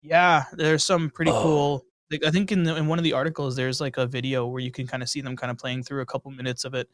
Yeah, 0.03 0.43
there's 0.53 0.83
some 0.83 1.09
pretty 1.09 1.31
Oh. 1.31 1.41
cool. 1.41 1.85
Like, 2.11 2.25
I 2.25 2.29
think 2.31 2.51
in 2.51 2.63
the, 2.63 2.75
in 2.75 2.85
one 2.87 2.99
of 2.99 3.03
the 3.03 3.13
articles 3.13 3.55
there's 3.55 3.81
like 3.81 3.97
a 3.97 4.05
video 4.05 4.45
where 4.45 4.61
you 4.61 4.69
can 4.71 4.85
kind 4.85 5.01
of 5.01 5.09
see 5.09 5.21
them 5.21 5.35
kind 5.35 5.49
of 5.49 5.57
playing 5.57 5.81
through 5.83 6.01
a 6.01 6.05
couple 6.05 6.29
minutes 6.29 6.63
of 6.65 6.75
it 6.75 6.87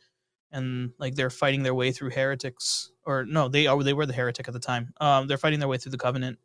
and 0.51 0.91
like 0.97 1.15
they're 1.15 1.29
fighting 1.29 1.63
their 1.63 1.73
way 1.75 1.91
through 1.91 2.09
heretics 2.11 2.91
or 3.05 3.25
no 3.25 3.47
they 3.49 3.67
are 3.67 3.83
they 3.83 3.93
were 3.93 4.05
the 4.05 4.13
heretic 4.13 4.47
at 4.47 4.53
the 4.53 4.59
time 4.59 4.93
um 5.01 5.27
they're 5.27 5.37
fighting 5.37 5.59
their 5.59 5.67
way 5.67 5.77
through 5.77 5.91
the 5.91 5.97
covenant 5.97 6.39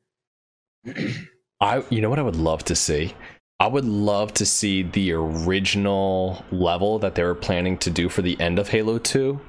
I 1.61 1.85
you 1.88 2.00
know 2.00 2.11
what 2.11 2.18
I 2.18 2.22
would 2.22 2.37
love 2.37 2.64
to 2.64 2.74
see? 2.74 3.14
I 3.61 3.66
would 3.68 3.85
love 3.85 4.35
to 4.35 4.44
see 4.44 4.83
the 4.83 5.12
original 5.12 6.44
level 6.50 6.98
that 6.98 7.14
they 7.14 7.22
were 7.22 7.35
planning 7.37 7.79
to 7.79 7.90
do 7.90 8.09
for 8.09 8.22
the 8.22 8.38
end 8.40 8.59
of 8.59 8.68
Halo 8.68 8.98
2 8.98 9.40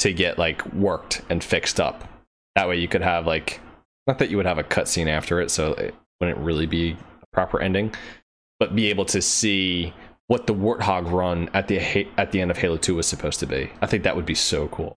to 0.00 0.12
get 0.12 0.38
like 0.38 0.64
worked 0.74 1.22
and 1.30 1.42
fixed 1.42 1.80
up. 1.80 2.06
That 2.54 2.68
way 2.68 2.76
you 2.78 2.86
could 2.88 3.02
have 3.02 3.26
like 3.26 3.60
not 4.06 4.18
that 4.18 4.30
you 4.30 4.36
would 4.36 4.46
have 4.46 4.58
a 4.58 4.64
cutscene 4.64 5.08
after 5.08 5.40
it, 5.40 5.50
so 5.50 5.72
it 5.74 5.94
wouldn't 6.20 6.38
really 6.38 6.66
be 6.66 6.96
a 7.22 7.26
proper 7.32 7.60
ending, 7.60 7.94
but 8.58 8.74
be 8.74 8.88
able 8.90 9.04
to 9.06 9.20
see 9.22 9.92
what 10.26 10.46
the 10.46 10.54
Warthog 10.54 11.10
run 11.10 11.48
at 11.54 11.68
the 11.68 12.06
at 12.16 12.30
the 12.32 12.40
end 12.40 12.50
of 12.50 12.58
Halo 12.58 12.76
2 12.76 12.94
was 12.96 13.06
supposed 13.06 13.40
to 13.40 13.46
be. 13.46 13.70
I 13.82 13.86
think 13.86 14.04
that 14.04 14.16
would 14.16 14.26
be 14.26 14.34
so 14.34 14.68
cool. 14.68 14.96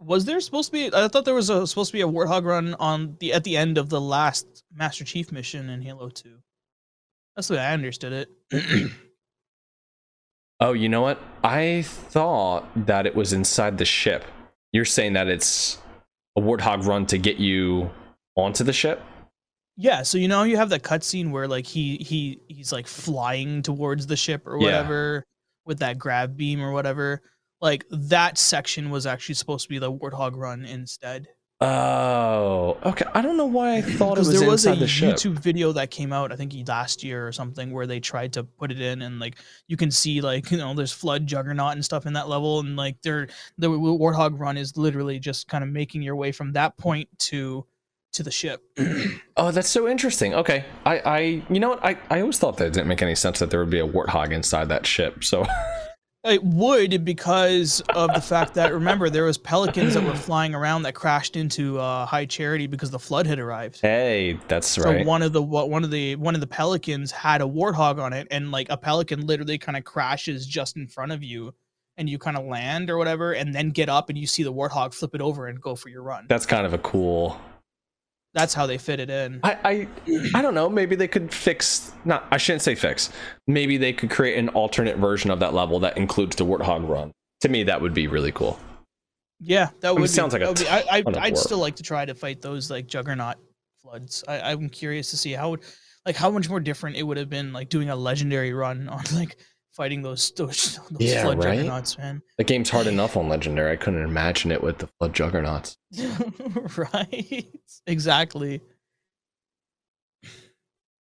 was 0.00 0.24
there 0.24 0.40
supposed 0.40 0.68
to 0.70 0.72
be 0.72 0.90
i 0.94 1.08
thought 1.08 1.24
there 1.24 1.34
was 1.34 1.48
a, 1.50 1.66
supposed 1.66 1.90
to 1.90 1.96
be 1.96 2.02
a 2.02 2.06
warthog 2.08 2.44
run 2.44 2.74
on 2.74 3.16
the 3.20 3.32
at 3.32 3.44
the 3.44 3.56
end 3.56 3.78
of 3.78 3.88
the 3.88 4.00
last 4.00 4.64
master 4.74 5.04
chief 5.04 5.30
mission 5.32 5.70
in 5.70 5.80
halo 5.80 6.08
2 6.10 6.28
that's 7.34 7.48
the 7.48 7.54
way 7.54 7.60
i 7.60 7.72
understood 7.72 8.12
it 8.52 8.90
Oh, 10.60 10.72
you 10.72 10.88
know 10.88 11.02
what? 11.02 11.20
I 11.42 11.82
thought 11.82 12.66
that 12.86 13.06
it 13.06 13.14
was 13.14 13.32
inside 13.32 13.76
the 13.78 13.84
ship. 13.84 14.24
You're 14.72 14.84
saying 14.84 15.12
that 15.14 15.28
it's 15.28 15.78
a 16.36 16.40
warthog 16.40 16.84
run 16.86 17.06
to 17.06 17.18
get 17.18 17.36
you 17.38 17.90
onto 18.36 18.64
the 18.64 18.72
ship? 18.72 19.00
yeah 19.76 20.02
so 20.04 20.16
you 20.18 20.28
know 20.28 20.44
you 20.44 20.56
have 20.56 20.68
that 20.68 20.84
cutscene 20.84 21.32
where 21.32 21.48
like 21.48 21.66
he 21.66 21.96
he 21.96 22.38
he's 22.48 22.70
like 22.72 22.86
flying 22.86 23.60
towards 23.60 24.06
the 24.06 24.16
ship 24.16 24.46
or 24.46 24.56
Yeah. 24.56 24.66
whatever 24.66 25.24
with 25.64 25.80
that 25.80 25.98
grab 25.98 26.36
beam 26.36 26.62
or 26.62 26.70
whatever 26.70 27.20
like 27.60 27.84
that 27.90 28.38
section 28.38 28.90
was 28.90 29.04
actually 29.04 29.34
supposed 29.34 29.64
to 29.64 29.68
be 29.68 29.78
the 29.80 29.90
warthog 29.90 30.36
run 30.36 30.64
instead 30.64 31.26
Oh, 31.64 32.78
okay. 32.84 33.06
I 33.14 33.22
don't 33.22 33.36
know 33.36 33.46
why 33.46 33.76
I 33.76 33.82
thought 33.82 34.18
it 34.18 34.20
was 34.20 34.38
there 34.38 34.48
was 34.48 34.66
a 34.66 34.74
the 34.74 34.86
ship. 34.86 35.16
YouTube 35.16 35.38
video 35.38 35.72
that 35.72 35.90
came 35.90 36.12
out, 36.12 36.32
I 36.32 36.36
think 36.36 36.54
last 36.68 37.02
year 37.02 37.26
or 37.26 37.32
something, 37.32 37.70
where 37.70 37.86
they 37.86 38.00
tried 38.00 38.32
to 38.34 38.44
put 38.44 38.70
it 38.70 38.80
in, 38.80 39.02
and 39.02 39.18
like 39.18 39.36
you 39.66 39.76
can 39.76 39.90
see, 39.90 40.20
like 40.20 40.50
you 40.50 40.58
know, 40.58 40.74
there's 40.74 40.92
flood 40.92 41.26
juggernaut 41.26 41.72
and 41.72 41.84
stuff 41.84 42.06
in 42.06 42.12
that 42.14 42.28
level, 42.28 42.60
and 42.60 42.76
like 42.76 43.00
they're 43.02 43.28
the 43.58 43.68
Warthog 43.70 44.38
run 44.38 44.56
is 44.56 44.76
literally 44.76 45.18
just 45.18 45.48
kind 45.48 45.64
of 45.64 45.70
making 45.70 46.02
your 46.02 46.16
way 46.16 46.32
from 46.32 46.52
that 46.52 46.76
point 46.76 47.08
to 47.18 47.66
to 48.14 48.22
the 48.22 48.30
ship. 48.30 48.62
Oh, 49.36 49.50
that's 49.50 49.68
so 49.68 49.88
interesting. 49.88 50.32
Okay, 50.32 50.64
I, 50.86 50.98
I, 51.00 51.18
you 51.50 51.58
know 51.58 51.70
what? 51.70 51.84
I, 51.84 51.98
I 52.08 52.20
always 52.20 52.38
thought 52.38 52.56
that 52.58 52.66
it 52.66 52.72
didn't 52.72 52.86
make 52.86 53.02
any 53.02 53.16
sense 53.16 53.40
that 53.40 53.50
there 53.50 53.58
would 53.58 53.68
be 53.68 53.80
a 53.80 53.86
warthog 53.86 54.30
inside 54.30 54.68
that 54.68 54.86
ship. 54.86 55.24
So, 55.24 55.44
It 56.24 56.42
would 56.42 57.04
because 57.04 57.82
of 57.90 58.14
the 58.14 58.20
fact 58.20 58.54
that 58.54 58.72
remember 58.72 59.10
there 59.10 59.24
was 59.24 59.36
pelicans 59.36 59.92
that 59.92 60.02
were 60.02 60.14
flying 60.14 60.54
around 60.54 60.84
that 60.84 60.94
crashed 60.94 61.36
into 61.36 61.78
uh, 61.78 62.06
High 62.06 62.24
Charity 62.24 62.66
because 62.66 62.90
the 62.90 62.98
flood 62.98 63.26
had 63.26 63.38
arrived. 63.38 63.80
hey, 63.82 64.38
that's 64.48 64.66
So 64.66 64.84
right. 64.84 65.04
one 65.04 65.20
of 65.20 65.34
the 65.34 65.42
one 65.42 65.84
of 65.84 65.90
the 65.90 66.16
one 66.16 66.34
of 66.34 66.40
the 66.40 66.46
pelicans 66.46 67.10
had 67.10 67.42
a 67.42 67.44
warthog 67.44 68.00
on 68.00 68.14
it, 68.14 68.26
and 68.30 68.50
like 68.50 68.68
a 68.70 68.76
pelican 68.78 69.26
literally 69.26 69.58
kind 69.58 69.76
of 69.76 69.84
crashes 69.84 70.46
just 70.46 70.76
in 70.78 70.86
front 70.88 71.12
of 71.12 71.22
you, 71.22 71.52
and 71.98 72.08
you 72.08 72.18
kind 72.18 72.38
of 72.38 72.46
land 72.46 72.88
or 72.88 72.96
whatever, 72.96 73.32
and 73.32 73.54
then 73.54 73.68
get 73.68 73.90
up 73.90 74.08
and 74.08 74.16
you 74.16 74.26
see 74.26 74.42
the 74.42 74.52
warthog 74.52 74.94
flip 74.94 75.14
it 75.14 75.20
over 75.20 75.46
and 75.48 75.60
go 75.60 75.74
for 75.74 75.90
your 75.90 76.02
run. 76.02 76.24
That's 76.28 76.46
kind 76.46 76.64
of 76.64 76.72
a 76.72 76.78
cool. 76.78 77.38
That's 78.34 78.52
how 78.52 78.66
they 78.66 78.78
fit 78.78 78.98
it 78.98 79.10
in. 79.10 79.40
I, 79.44 79.56
I 79.64 79.88
I 80.34 80.42
don't 80.42 80.54
know. 80.54 80.68
Maybe 80.68 80.96
they 80.96 81.06
could 81.06 81.32
fix. 81.32 81.92
Not. 82.04 82.26
I 82.32 82.36
shouldn't 82.36 82.62
say 82.62 82.74
fix. 82.74 83.10
Maybe 83.46 83.76
they 83.76 83.92
could 83.92 84.10
create 84.10 84.38
an 84.38 84.48
alternate 84.50 84.96
version 84.96 85.30
of 85.30 85.38
that 85.38 85.54
level 85.54 85.78
that 85.80 85.96
includes 85.96 86.34
the 86.36 86.44
warthog 86.44 86.88
run. 86.88 87.12
To 87.42 87.48
me, 87.48 87.62
that 87.62 87.80
would 87.80 87.94
be 87.94 88.08
really 88.08 88.32
cool. 88.32 88.58
Yeah, 89.38 89.70
that 89.80 89.92
would 89.92 90.00
mean, 90.00 90.04
be, 90.04 90.08
sounds 90.08 90.32
like 90.32 90.42
a. 90.42 90.48
Would 90.48 90.58
be- 90.58 90.68
I, 90.68 90.80
I, 90.90 91.04
I'd 91.06 91.34
work. 91.34 91.36
still 91.36 91.58
like 91.58 91.76
to 91.76 91.82
try 91.82 92.04
to 92.04 92.14
fight 92.14 92.42
those 92.42 92.70
like 92.70 92.86
juggernaut 92.88 93.36
floods. 93.82 94.24
I, 94.26 94.40
I'm 94.52 94.68
curious 94.68 95.10
to 95.10 95.16
see 95.16 95.32
how 95.32 95.50
would 95.50 95.60
like 96.04 96.16
how 96.16 96.30
much 96.30 96.48
more 96.48 96.60
different 96.60 96.96
it 96.96 97.02
would 97.04 97.16
have 97.16 97.30
been 97.30 97.52
like 97.52 97.68
doing 97.68 97.88
a 97.90 97.96
legendary 97.96 98.52
run 98.52 98.88
on 98.88 99.04
like 99.14 99.36
fighting 99.74 100.02
those 100.02 100.30
those, 100.36 100.78
those 100.90 101.00
Yeah, 101.12 101.22
flood 101.22 101.44
right? 101.44 101.56
juggernauts, 101.56 101.98
man. 101.98 102.22
The 102.38 102.44
game's 102.44 102.70
hard 102.70 102.86
enough 102.94 103.16
on 103.16 103.28
legendary. 103.28 103.72
I 103.72 103.76
couldn't 103.76 104.02
imagine 104.02 104.50
it 104.52 104.62
with 104.62 104.78
the 104.78 104.88
flood 104.98 105.14
juggernauts. 105.14 105.76
right? 106.76 107.46
Exactly. 107.86 108.60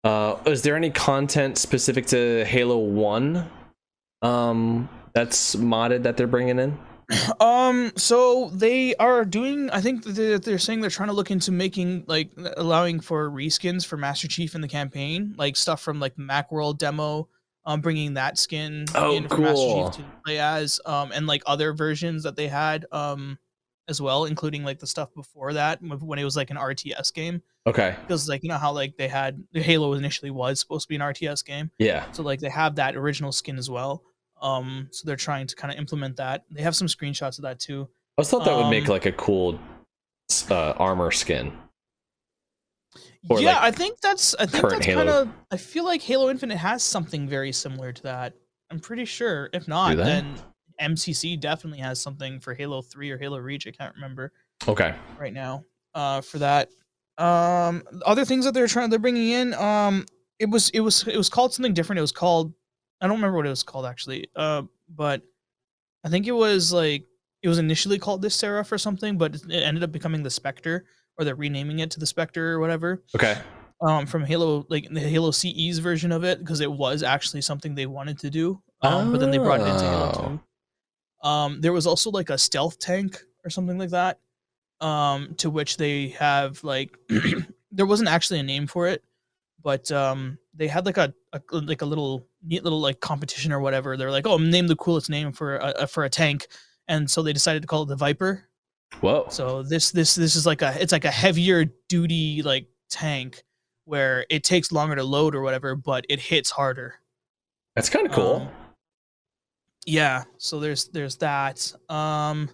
Uh, 0.03 0.37
is 0.45 0.61
there 0.61 0.75
any 0.75 0.89
content 0.91 1.57
specific 1.57 2.05
to 2.07 2.45
Halo 2.45 2.77
One, 2.77 3.49
um, 4.21 4.87
that's 5.13 5.55
modded 5.55 6.03
that 6.03 6.15
they're 6.15 6.27
bringing 6.27 6.59
in? 6.59 6.77
Um, 7.39 7.91
so 7.95 8.51
they 8.53 8.93
are 8.97 9.25
doing. 9.25 9.71
I 9.71 9.81
think 9.81 10.03
they're 10.03 10.59
saying 10.59 10.81
they're 10.81 10.91
trying 10.91 11.09
to 11.09 11.15
look 11.15 11.31
into 11.31 11.51
making 11.51 12.03
like 12.05 12.29
allowing 12.55 12.99
for 12.99 13.31
reskins 13.31 13.83
for 13.83 13.97
Master 13.97 14.27
Chief 14.27 14.53
in 14.53 14.61
the 14.61 14.67
campaign, 14.67 15.33
like 15.35 15.55
stuff 15.55 15.81
from 15.81 15.99
like 15.99 16.17
Macworld 16.17 16.77
demo. 16.77 17.27
Um, 17.65 17.81
bringing 17.81 18.13
that 18.15 18.37
skin 18.37 18.85
Oh, 18.95 19.13
in 19.15 19.27
for 19.27 19.35
cool. 19.35 19.45
Master 19.85 19.97
Chief 20.01 20.05
to 20.05 20.11
play 20.25 20.39
as, 20.39 20.79
um, 20.85 21.11
and 21.11 21.27
like 21.27 21.43
other 21.45 21.73
versions 21.73 22.23
that 22.23 22.35
they 22.35 22.47
had, 22.47 22.85
um, 22.91 23.37
as 23.87 24.01
well, 24.01 24.25
including 24.25 24.63
like 24.63 24.79
the 24.79 24.87
stuff 24.87 25.13
before 25.13 25.51
that 25.53 25.81
when 25.81 26.17
it 26.19 26.23
was 26.23 26.35
like 26.37 26.51
an 26.51 26.57
RTS 26.57 27.13
game. 27.13 27.41
Okay. 27.67 27.95
Because 28.01 28.29
like 28.29 28.43
you 28.43 28.49
know 28.49 28.57
how 28.57 28.71
like 28.71 28.95
they 28.97 29.07
had 29.07 29.43
the 29.51 29.61
Halo 29.61 29.93
initially 29.93 30.31
was 30.31 30.59
supposed 30.59 30.83
to 30.85 30.89
be 30.89 30.95
an 30.95 31.01
RTS 31.01 31.43
game. 31.45 31.69
Yeah. 31.79 32.09
So 32.11 32.23
like 32.23 32.39
they 32.39 32.49
have 32.49 32.75
that 32.75 32.95
original 32.95 33.31
skin 33.31 33.57
as 33.57 33.69
well. 33.69 34.03
Um, 34.41 34.87
so 34.91 35.05
they're 35.05 35.15
trying 35.17 35.47
to 35.47 35.55
kind 35.55 35.71
of 35.73 35.77
implement 35.77 36.15
that. 36.17 36.45
They 36.49 36.61
have 36.61 36.75
some 36.75 36.87
screenshots 36.87 37.39
of 37.39 37.43
that 37.43 37.59
too. 37.59 37.89
I 38.17 38.23
thought 38.23 38.45
that 38.45 38.55
would 38.55 38.69
make 38.69 38.85
Um, 38.85 38.91
like 38.91 39.05
a 39.05 39.11
cool 39.11 39.59
uh, 40.49 40.71
armor 40.77 41.11
skin. 41.11 41.51
Or, 43.27 43.41
yeah, 43.41 43.55
like, 43.55 43.61
I 43.63 43.71
think 43.71 43.99
that's 43.99 44.33
I 44.35 44.45
think 44.45 44.69
that's 44.69 44.85
kind 44.85 45.09
of 45.09 45.29
I 45.51 45.57
feel 45.57 45.83
like 45.83 46.01
Halo 46.01 46.29
Infinite 46.29 46.57
has 46.57 46.83
something 46.83 47.27
very 47.27 47.51
similar 47.51 47.91
to 47.91 48.03
that. 48.03 48.33
I'm 48.71 48.79
pretty 48.79 49.05
sure. 49.05 49.49
If 49.51 49.67
not, 49.67 49.97
then 49.97 50.35
MCC 50.79 51.37
definitely 51.39 51.79
has 51.79 51.99
something 51.99 52.39
for 52.39 52.53
Halo 52.53 52.81
3 52.81 53.11
or 53.11 53.17
Halo 53.17 53.39
Reach. 53.39 53.67
I 53.67 53.71
can't 53.71 53.93
remember 53.95 54.31
Okay. 54.67 54.95
right 55.19 55.33
now. 55.33 55.65
Uh, 55.93 56.21
for 56.21 56.37
that. 56.39 56.69
Um, 57.17 57.83
other 58.05 58.23
things 58.23 58.45
that 58.45 58.53
they're 58.53 58.67
trying 58.67 58.89
they're 58.89 58.99
bringing 58.99 59.31
in. 59.31 59.53
Um, 59.55 60.05
it 60.39 60.49
was 60.49 60.69
it 60.69 60.79
was 60.79 61.05
it 61.05 61.17
was 61.17 61.27
called 61.29 61.53
something 61.53 61.73
different. 61.73 61.97
It 61.97 62.01
was 62.03 62.13
called 62.13 62.53
I 63.01 63.07
don't 63.07 63.17
remember 63.17 63.35
what 63.35 63.45
it 63.45 63.49
was 63.49 63.63
called 63.63 63.85
actually. 63.85 64.27
Uh, 64.35 64.63
but 64.95 65.21
I 66.05 66.09
think 66.09 66.27
it 66.27 66.31
was 66.31 66.71
like 66.71 67.03
it 67.41 67.49
was 67.49 67.57
initially 67.59 67.99
called 67.99 68.21
this 68.21 68.35
Seraph 68.35 68.71
or 68.71 68.77
something, 68.77 69.17
but 69.17 69.35
it 69.35 69.51
ended 69.51 69.83
up 69.83 69.91
becoming 69.91 70.23
the 70.23 70.29
Spectre, 70.29 70.85
or 71.19 71.25
they're 71.25 71.35
renaming 71.35 71.79
it 71.79 71.91
to 71.91 71.99
the 71.99 72.05
Spectre 72.05 72.53
or 72.53 72.59
whatever. 72.59 73.03
Okay. 73.13 73.37
Um, 73.81 74.05
from 74.05 74.23
Halo, 74.25 74.65
like 74.69 74.87
the 74.89 74.99
Halo 75.01 75.31
CE's 75.31 75.77
version 75.79 76.11
of 76.11 76.23
it, 76.23 76.39
because 76.39 76.61
it 76.61 76.71
was 76.71 77.03
actually 77.03 77.41
something 77.41 77.75
they 77.75 77.85
wanted 77.85 78.17
to 78.19 78.29
do. 78.29 78.61
Um, 78.81 79.11
but 79.11 79.19
then 79.19 79.29
they 79.29 79.37
brought 79.37 79.59
it 79.59 79.67
into 79.67 79.83
Halo 79.83 80.11
Oh. 80.15 80.39
2. 81.23 81.27
Um, 81.29 81.61
there 81.61 81.73
was 81.73 81.85
also 81.85 82.09
like 82.09 82.29
a 82.29 82.37
stealth 82.37 82.79
tank 82.79 83.21
or 83.43 83.49
something 83.49 83.77
like 83.77 83.89
that. 83.89 84.19
Um, 84.81 85.35
to 85.39 85.49
which 85.49 85.75
they 85.75 86.09
have 86.19 86.63
like 86.63 86.97
there 87.71 87.85
wasn't 87.85 88.07
actually 88.07 88.39
a 88.39 88.43
name 88.43 88.65
for 88.65 88.87
it, 88.87 89.03
but 89.61 89.91
um, 89.91 90.37
they 90.53 90.67
had 90.69 90.85
like 90.85 90.97
a, 90.97 91.13
a 91.33 91.41
like 91.51 91.81
a 91.81 91.85
little 91.85 92.25
neat 92.41 92.63
little 92.63 92.79
like 92.79 93.01
competition 93.01 93.51
or 93.51 93.59
whatever. 93.59 93.97
They're 93.97 94.11
like, 94.11 94.25
oh, 94.25 94.37
name 94.37 94.67
the 94.67 94.77
coolest 94.77 95.09
name 95.09 95.33
for 95.33 95.57
a 95.57 95.85
for 95.85 96.05
a 96.05 96.09
tank, 96.09 96.47
and 96.87 97.11
so 97.11 97.21
they 97.21 97.33
decided 97.33 97.61
to 97.63 97.67
call 97.67 97.83
it 97.83 97.87
the 97.89 97.97
Viper. 97.97 98.48
Whoa. 99.01 99.27
So 99.29 99.63
this 99.63 99.91
this 99.91 100.15
this 100.15 100.35
is 100.35 100.45
like 100.45 100.61
a 100.61 100.75
it's 100.81 100.91
like 100.91 101.05
a 101.05 101.11
heavier 101.11 101.65
duty 101.87 102.41
like 102.43 102.67
tank 102.89 103.43
where 103.85 104.25
it 104.29 104.43
takes 104.43 104.71
longer 104.71 104.95
to 104.95 105.03
load 105.03 105.35
or 105.35 105.41
whatever, 105.41 105.75
but 105.75 106.05
it 106.09 106.19
hits 106.19 106.49
harder. 106.51 106.95
That's 107.75 107.89
kind 107.89 108.05
of 108.05 108.11
cool. 108.11 108.35
Um, 108.35 108.49
yeah, 109.85 110.23
so 110.37 110.59
there's 110.59 110.85
there's 110.89 111.17
that. 111.17 111.73
Um 111.89 112.49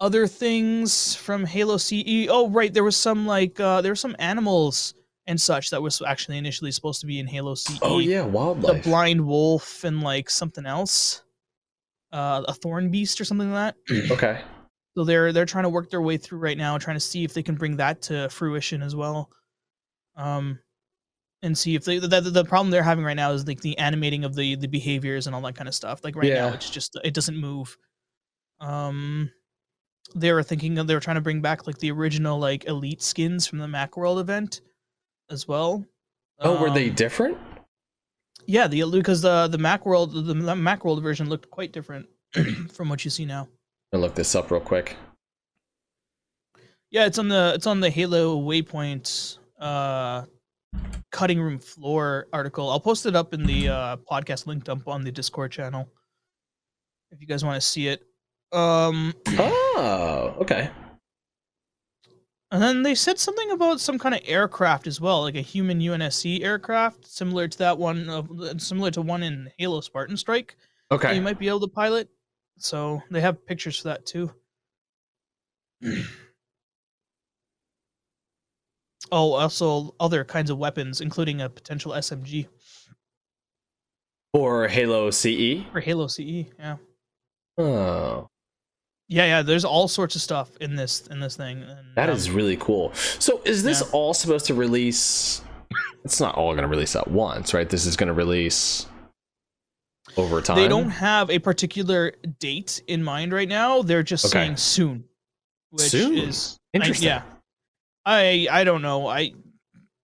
other 0.00 0.26
things 0.26 1.14
from 1.14 1.44
Halo 1.44 1.76
CE. 1.76 2.26
Oh, 2.28 2.48
right, 2.48 2.72
there 2.72 2.84
was 2.84 2.96
some 2.96 3.26
like 3.26 3.60
uh 3.60 3.80
there 3.80 3.92
were 3.92 3.96
some 3.96 4.16
animals 4.18 4.94
and 5.26 5.40
such 5.40 5.70
that 5.70 5.80
was 5.80 6.02
actually 6.04 6.38
initially 6.38 6.72
supposed 6.72 7.00
to 7.02 7.06
be 7.06 7.20
in 7.20 7.26
Halo 7.26 7.54
CE. 7.54 7.78
oh 7.82 7.98
yeah, 8.00 8.22
wildlife. 8.22 8.82
The 8.82 8.88
blind 8.90 9.24
wolf 9.24 9.84
and 9.84 10.02
like 10.02 10.28
something 10.30 10.66
else. 10.66 11.22
Uh 12.12 12.42
a 12.48 12.54
thorn 12.54 12.90
beast 12.90 13.20
or 13.20 13.24
something 13.24 13.52
like 13.52 13.74
that. 13.86 14.10
okay. 14.10 14.42
So 14.96 15.04
they're 15.04 15.32
they're 15.32 15.46
trying 15.46 15.64
to 15.64 15.70
work 15.70 15.88
their 15.90 16.02
way 16.02 16.16
through 16.16 16.38
right 16.38 16.58
now, 16.58 16.76
trying 16.78 16.96
to 16.96 17.00
see 17.00 17.24
if 17.24 17.32
they 17.32 17.42
can 17.42 17.54
bring 17.54 17.76
that 17.76 18.02
to 18.02 18.28
fruition 18.28 18.82
as 18.82 18.96
well. 18.96 19.30
Um, 20.16 20.58
and 21.42 21.56
see 21.56 21.74
if 21.74 21.84
they 21.84 21.98
the, 21.98 22.20
the, 22.20 22.30
the 22.30 22.44
problem 22.44 22.70
they're 22.70 22.82
having 22.82 23.04
right 23.04 23.14
now 23.16 23.30
is 23.30 23.46
like 23.46 23.60
the 23.60 23.78
animating 23.78 24.24
of 24.24 24.34
the 24.34 24.56
the 24.56 24.66
behaviors 24.68 25.26
and 25.26 25.34
all 25.34 25.42
that 25.42 25.54
kind 25.54 25.68
of 25.68 25.74
stuff. 25.74 26.02
Like 26.04 26.16
right 26.16 26.32
now, 26.48 26.52
it's 26.54 26.68
just 26.70 26.98
it 27.04 27.14
doesn't 27.14 27.36
move. 27.36 27.76
Um, 28.60 29.30
they 30.14 30.32
were 30.32 30.42
thinking 30.42 30.76
of 30.78 30.86
they 30.86 30.94
were 30.94 31.00
trying 31.00 31.14
to 31.14 31.20
bring 31.20 31.40
back 31.40 31.66
like 31.66 31.78
the 31.78 31.90
original 31.92 32.38
like 32.38 32.66
elite 32.66 33.00
skins 33.00 33.46
from 33.46 33.58
the 33.58 33.66
MacWorld 33.66 34.20
event 34.20 34.60
as 35.30 35.46
well. 35.46 35.84
Oh, 36.40 36.60
were 36.60 36.70
they 36.70 36.88
Um, 36.88 36.94
different? 36.96 37.38
yeah, 38.46 38.66
the 38.66 38.84
because 38.90 39.22
the 39.22 39.46
the 39.46 39.58
MacWorld 39.58 40.12
the, 40.12 40.34
the 40.34 40.34
MacWorld 40.34 41.00
version 41.00 41.28
looked 41.28 41.48
quite 41.48 41.72
different 41.72 42.06
from 42.72 42.88
what 42.88 43.04
you 43.04 43.10
see 43.10 43.24
now. 43.24 43.48
I'll 43.92 44.00
look 44.00 44.14
this 44.14 44.34
up 44.34 44.50
real 44.50 44.60
quick. 44.60 44.96
Yeah, 46.90 47.06
it's 47.06 47.18
on 47.18 47.28
the 47.28 47.52
it's 47.54 47.66
on 47.66 47.80
the 47.80 47.90
Halo 47.90 48.40
Waypoint 48.40 49.38
uh 49.58 50.24
cutting 51.10 51.40
room 51.40 51.58
floor 51.58 52.26
article. 52.32 52.70
I'll 52.70 52.80
post 52.80 53.06
it 53.06 53.16
up 53.16 53.34
in 53.34 53.44
the 53.44 53.68
uh 53.68 53.96
podcast 54.10 54.46
link 54.46 54.64
dump 54.64 54.88
on 54.88 55.02
the 55.02 55.12
Discord 55.12 55.52
channel 55.52 55.88
if 57.10 57.20
you 57.20 57.26
guys 57.26 57.44
want 57.44 57.60
to 57.60 57.66
see 57.66 57.88
it. 57.88 58.02
Um 58.52 59.14
Oh, 59.38 60.36
okay. 60.40 60.70
and 62.52 62.60
then 62.62 62.82
they 62.82 62.94
said 62.96 63.18
something 63.18 63.50
about 63.52 63.80
some 63.80 63.98
kind 63.98 64.14
of 64.14 64.20
aircraft 64.24 64.86
as 64.88 65.00
well, 65.00 65.22
like 65.22 65.36
a 65.36 65.40
human 65.40 65.78
UNSC 65.80 66.42
aircraft 66.42 67.06
similar 67.06 67.46
to 67.48 67.58
that 67.58 67.78
one 67.78 68.08
of 68.08 68.28
similar 68.60 68.90
to 68.92 69.02
one 69.02 69.22
in 69.22 69.50
Halo 69.58 69.80
Spartan 69.80 70.16
Strike 70.16 70.56
Okay. 70.92 71.14
you 71.14 71.20
might 71.22 71.38
be 71.38 71.46
able 71.48 71.60
to 71.60 71.68
pilot. 71.68 72.08
So 72.60 73.02
they 73.10 73.20
have 73.22 73.44
pictures 73.46 73.78
for 73.78 73.88
that 73.88 74.06
too. 74.06 74.32
oh, 79.10 79.32
also 79.32 79.94
other 79.98 80.24
kinds 80.24 80.50
of 80.50 80.58
weapons, 80.58 81.00
including 81.00 81.40
a 81.40 81.48
potential 81.48 81.92
SMG 81.92 82.48
For 84.34 84.68
Halo 84.68 85.10
CE. 85.10 85.64
for 85.72 85.80
Halo 85.80 86.06
CE. 86.06 86.44
Yeah, 86.58 86.76
Oh, 87.58 88.28
yeah, 89.08 89.24
yeah. 89.24 89.42
There's 89.42 89.64
all 89.64 89.88
sorts 89.88 90.14
of 90.14 90.20
stuff 90.22 90.50
in 90.60 90.76
this 90.76 91.06
in 91.08 91.20
this 91.20 91.36
thing. 91.36 91.62
And, 91.62 91.96
that 91.96 92.10
um, 92.10 92.16
is 92.16 92.30
really 92.30 92.56
cool. 92.56 92.92
So, 92.94 93.40
is 93.44 93.62
this 93.62 93.80
yeah. 93.80 93.88
all 93.92 94.14
supposed 94.14 94.46
to 94.46 94.54
release? 94.54 95.42
It's 96.04 96.20
not 96.20 96.36
all 96.36 96.52
going 96.52 96.62
to 96.62 96.68
release 96.68 96.94
at 96.96 97.10
once, 97.10 97.52
right? 97.52 97.68
This 97.68 97.86
is 97.86 97.96
going 97.96 98.08
to 98.08 98.14
release 98.14 98.86
over 100.16 100.40
time. 100.42 100.56
They 100.56 100.68
don't 100.68 100.90
have 100.90 101.30
a 101.30 101.38
particular 101.38 102.12
date 102.38 102.82
in 102.88 103.02
mind 103.02 103.32
right 103.32 103.48
now. 103.48 103.82
They're 103.82 104.02
just 104.02 104.24
Okay. 104.26 104.32
saying 104.32 104.56
soon, 104.56 105.04
which 105.70 105.82
Soon? 105.90 106.16
is 106.16 106.58
I- 106.74 106.76
Interesting. 106.78 107.06
yeah, 107.08 107.22
I 108.04 108.46
I 108.50 108.64
don't 108.64 108.82
know. 108.82 109.06
I 109.06 109.32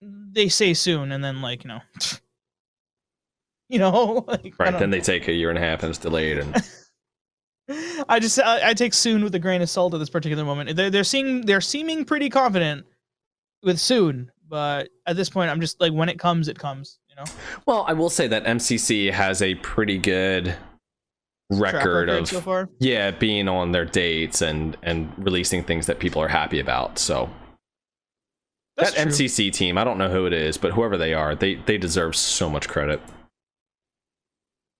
they 0.01 0.49
say 0.49 0.75
soon, 0.75 1.13
and 1.13 1.23
then 1.25 1.41
like 1.43 1.65
you 1.65 1.69
know, 1.69 1.81
you 3.69 3.79
know, 3.79 4.25
like, 4.29 4.55
Right. 4.59 4.79
Then 4.79 4.91
they 4.91 5.01
take 5.01 5.29
a 5.29 5.33
year 5.33 5.51
and 5.51 5.59
a 5.59 5.63
half 5.63 5.83
and 5.83 5.91
it's 5.91 5.99
delayed. 5.99 6.39
And 6.39 6.55
I 8.09 8.21
just 8.21 8.39
I, 8.41 8.71
I 8.71 8.75
take 8.75 8.95
soon 8.95 9.25
with 9.25 9.35
a 9.35 9.39
grain 9.39 9.63
of 9.63 9.69
salt 9.71 9.95
at 9.95 9.99
this 9.99 10.11
particular 10.11 10.45
moment. 10.45 10.77
They're 10.77 10.91
they're 10.91 11.05
seeing 11.05 11.43
they're 11.47 11.61
seeming 11.61 12.05
pretty 12.05 12.29
confident 12.31 12.87
with 13.63 13.81
soon, 13.81 14.31
but 14.49 14.89
at 15.07 15.17
this 15.17 15.29
point, 15.31 15.51
I'm 15.51 15.61
just 15.61 15.81
like 15.81 15.93
when 15.93 16.09
it 16.09 16.19
comes, 16.19 16.49
it 16.49 16.59
comes. 16.59 16.99
You 17.17 17.25
know, 17.25 17.31
well, 17.65 17.85
I 17.89 17.93
will 17.95 18.11
say 18.11 18.27
that 18.29 18.45
MCC 18.45 19.11
has 19.11 19.41
a 19.41 19.55
pretty 19.57 19.99
good 19.99 20.55
Track 21.53 21.75
record 21.75 22.09
of 22.09 22.27
so 22.27 22.67
yeah 22.81 23.13
being 23.13 23.49
on 23.49 23.71
their 23.71 23.85
dates 23.85 24.43
and 24.43 24.77
and 24.83 25.13
releasing 25.17 25.63
things 25.63 25.87
that 25.87 26.01
people 26.01 26.21
are 26.21 26.29
happy 26.29 26.59
about. 26.59 26.99
So 26.99 27.31
That's 28.77 28.95
that 28.95 29.03
true. 29.03 29.13
MCC 29.13 29.53
team, 29.53 29.79
I 29.79 29.85
don't 29.85 29.97
know 29.97 30.11
who 30.11 30.27
it 30.27 30.33
is, 30.33 30.59
but 30.59 30.73
whoever 30.73 30.97
they 30.97 31.15
are, 31.15 31.37
they 31.37 31.55
they 31.55 31.79
deserve 31.79 32.17
so 32.17 32.51
much 32.51 32.69
credit. 32.69 33.01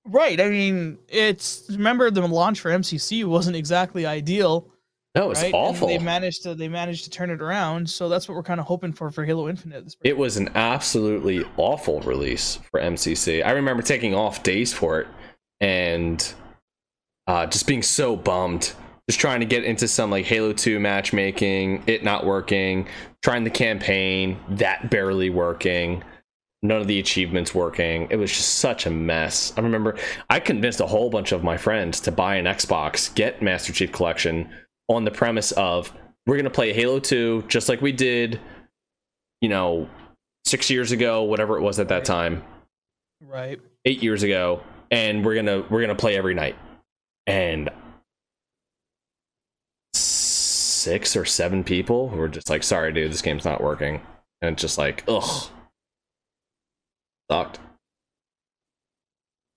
Right. 0.05 0.41
I 0.41 0.49
mean, 0.49 0.99
it's 1.09 1.67
remember 1.71 2.11
the 2.11 2.27
launch 2.27 2.61
for 2.61 2.71
MCC 2.71 3.25
wasn't 3.25 3.57
exactly 3.57 4.05
ideal. 4.05 4.69
No, 5.17 5.31
it's 5.31 5.43
right? 5.43 5.55
awful. 5.55 5.89
And 5.89 5.99
they 6.01 6.05
managed 6.05 6.43
to 6.43 6.55
they 6.55 6.69
managed 6.69 7.05
to 7.05 7.11
turn 7.11 7.31
it 7.31 7.41
around, 7.41 7.89
so 7.89 8.09
that's 8.09 8.29
what 8.29 8.35
we're 8.35 8.43
kind 8.43 8.61
of 8.61 8.67
hoping 8.67 8.93
for 8.93 9.11
for 9.11 9.25
Halo 9.25 9.49
Infinite. 9.49 9.85
This 9.85 9.97
it 10.03 10.17
was 10.17 10.37
an 10.37 10.51
absolutely 10.55 11.43
awful 11.57 12.01
release 12.03 12.59
for 12.71 12.81
MCC. 12.81 13.45
I 13.45 13.53
remember 13.53 13.83
taking 13.83 14.15
off 14.15 14.43
days 14.43 14.75
for 14.75 15.01
it 15.01 15.09
and 15.61 16.35
uh, 17.27 17.47
just 17.47 17.67
being 17.67 17.83
so 17.83 18.15
bummed. 18.15 18.75
Just 19.09 19.21
trying 19.21 19.39
to 19.39 19.47
get 19.47 19.63
into 19.63 19.87
some 19.87 20.11
like 20.11 20.25
Halo 20.25 20.53
2 20.53 20.81
matchmaking, 20.81 21.85
it 21.87 22.03
not 22.03 22.27
working, 22.27 22.89
trying 23.23 23.45
the 23.45 23.51
campaign, 23.51 24.37
that 24.49 24.91
barely 24.91 25.31
working 25.31 26.03
none 26.63 26.81
of 26.81 26.87
the 26.87 26.99
achievements 26.99 27.55
working. 27.55 28.09
It 28.11 28.17
was 28.17 28.33
just 28.33 28.57
such 28.57 28.87
a 28.87 28.91
mess. 28.91 29.53
I 29.57 29.61
remember 29.61 29.97
I 30.29 30.41
convinced 30.41 30.81
a 30.81 30.87
whole 30.87 31.11
bunch 31.11 31.33
of 31.33 31.45
my 31.45 31.57
friends 31.57 32.01
to 32.01 32.13
buy 32.13 32.37
an 32.37 32.47
Xbox, 32.47 33.15
get 33.15 33.43
Master 33.43 33.73
Chief 33.73 33.93
Collection 33.93 34.51
on 34.89 35.05
the 35.05 35.11
premise 35.11 35.53
of 35.53 35.93
we're 36.27 36.37
going 36.37 36.45
to 36.45 36.51
play 36.51 36.73
Halo 36.73 36.99
2 36.99 37.45
just 37.49 37.69
like 37.69 37.81
we 37.81 37.93
did, 37.93 38.41
you 39.41 39.49
know, 39.49 39.89
6 40.45 40.71
years 40.71 40.93
ago, 40.93 41.23
whatever 41.23 41.57
it 41.57 41.63
was 41.63 41.79
at 41.79 41.89
that 41.89 42.05
time. 42.05 42.43
Right. 43.21 43.61
8 43.85 44.03
years 44.03 44.23
ago, 44.23 44.63
and 44.91 45.25
we're 45.25 45.35
going 45.35 45.47
to 45.47 45.65
we're 45.71 45.81
going 45.81 45.89
to 45.89 46.01
play 46.01 46.17
every 46.17 46.35
night. 46.35 46.57
And 47.27 47.71
six 50.87 51.17
or 51.17 51.25
seven 51.25 51.65
people 51.65 52.09
who 52.09 52.17
were 52.17 52.29
just 52.29 52.49
like, 52.49 52.63
"Sorry, 52.63 52.93
dude, 52.93 53.11
this 53.11 53.23
game's 53.23 53.45
not 53.45 53.61
working." 53.61 54.01
And 54.41 54.53
it's 54.53 54.63
just 54.63 54.79
like, 54.79 55.03
ugh, 55.09 55.51
sucked. 57.29 57.59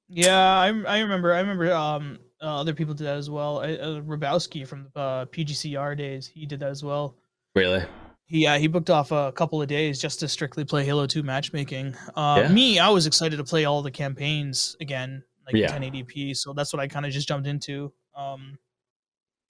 Yeah, 0.08 0.40
I, 0.40 0.68
I 0.70 1.00
remember. 1.02 1.32
I 1.32 1.40
remember. 1.40 1.72
Um, 1.72 2.18
uh, 2.42 2.60
other 2.60 2.74
people 2.74 2.94
did 2.94 3.06
that 3.06 3.18
as 3.18 3.30
well. 3.30 3.60
I, 3.60 3.74
uh, 3.74 4.02
Rabowski 4.02 4.68
from 4.68 4.88
the 4.94 5.00
uh, 5.00 5.26
PGCR 5.26 5.98
days, 5.98 6.28
he 6.28 6.46
did 6.46 6.60
that 6.62 6.70
as 6.70 6.84
well. 6.84 7.16
Really? 7.56 7.84
He 8.26 8.46
uh, 8.46 8.60
he 8.60 8.68
booked 8.68 8.90
off 8.90 9.12
a 9.12 9.32
couple 9.32 9.62
of 9.62 9.68
days 9.68 10.00
just 10.00 10.20
to 10.20 10.28
strictly 10.28 10.64
play 10.64 10.86
Halo 10.86 11.08
2 11.08 11.24
matchmaking. 11.24 11.96
Uh, 12.16 12.44
yeah. 12.44 12.52
Me, 12.52 12.80
I 12.80 12.90
was 12.90 13.08
excited 13.08 13.38
to 13.38 13.44
play 13.44 13.66
all 13.66 13.82
the 13.82 13.92
campaigns 13.92 14.76
again, 14.80 15.24
like 15.46 15.56
yeah. 15.56 15.76
1080p. 15.76 16.38
So 16.38 16.54
that's 16.54 16.72
what 16.72 16.80
I 16.80 16.88
kind 16.88 17.06
of 17.06 17.12
just 17.12 17.28
jumped 17.28 17.48
into. 17.48 17.92
Um, 18.16 18.58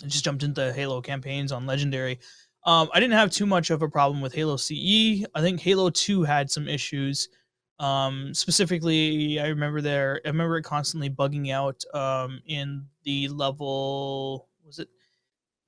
I 0.02 0.08
just 0.08 0.24
jumped 0.24 0.44
into 0.44 0.72
Halo 0.72 1.02
campaigns 1.02 1.52
on 1.52 1.66
Legendary. 1.66 2.20
Um, 2.66 2.90
I 2.94 3.00
didn't 3.00 3.16
have 3.16 3.32
too 3.32 3.46
much 3.46 3.70
of 3.70 3.82
a 3.82 3.90
problem 3.90 4.22
with 4.22 4.34
Halo 4.34 4.56
CE. 4.56 5.26
I 5.36 5.42
think 5.42 5.60
Halo 5.60 5.90
2 5.90 6.24
had 6.24 6.50
some 6.50 6.68
issues. 6.68 7.30
Um, 7.80 8.34
specifically, 8.34 9.40
I 9.40 9.48
remember 9.48 9.82
there. 9.82 10.22
I 10.26 10.30
remember 10.30 10.58
it 10.58 10.64
constantly 10.64 11.10
bugging 11.10 11.52
out 11.52 11.84
um, 11.94 12.42
in 12.46 12.86
the 13.04 13.30
level. 13.30 14.48
Was 14.66 14.80
it? 14.80 14.90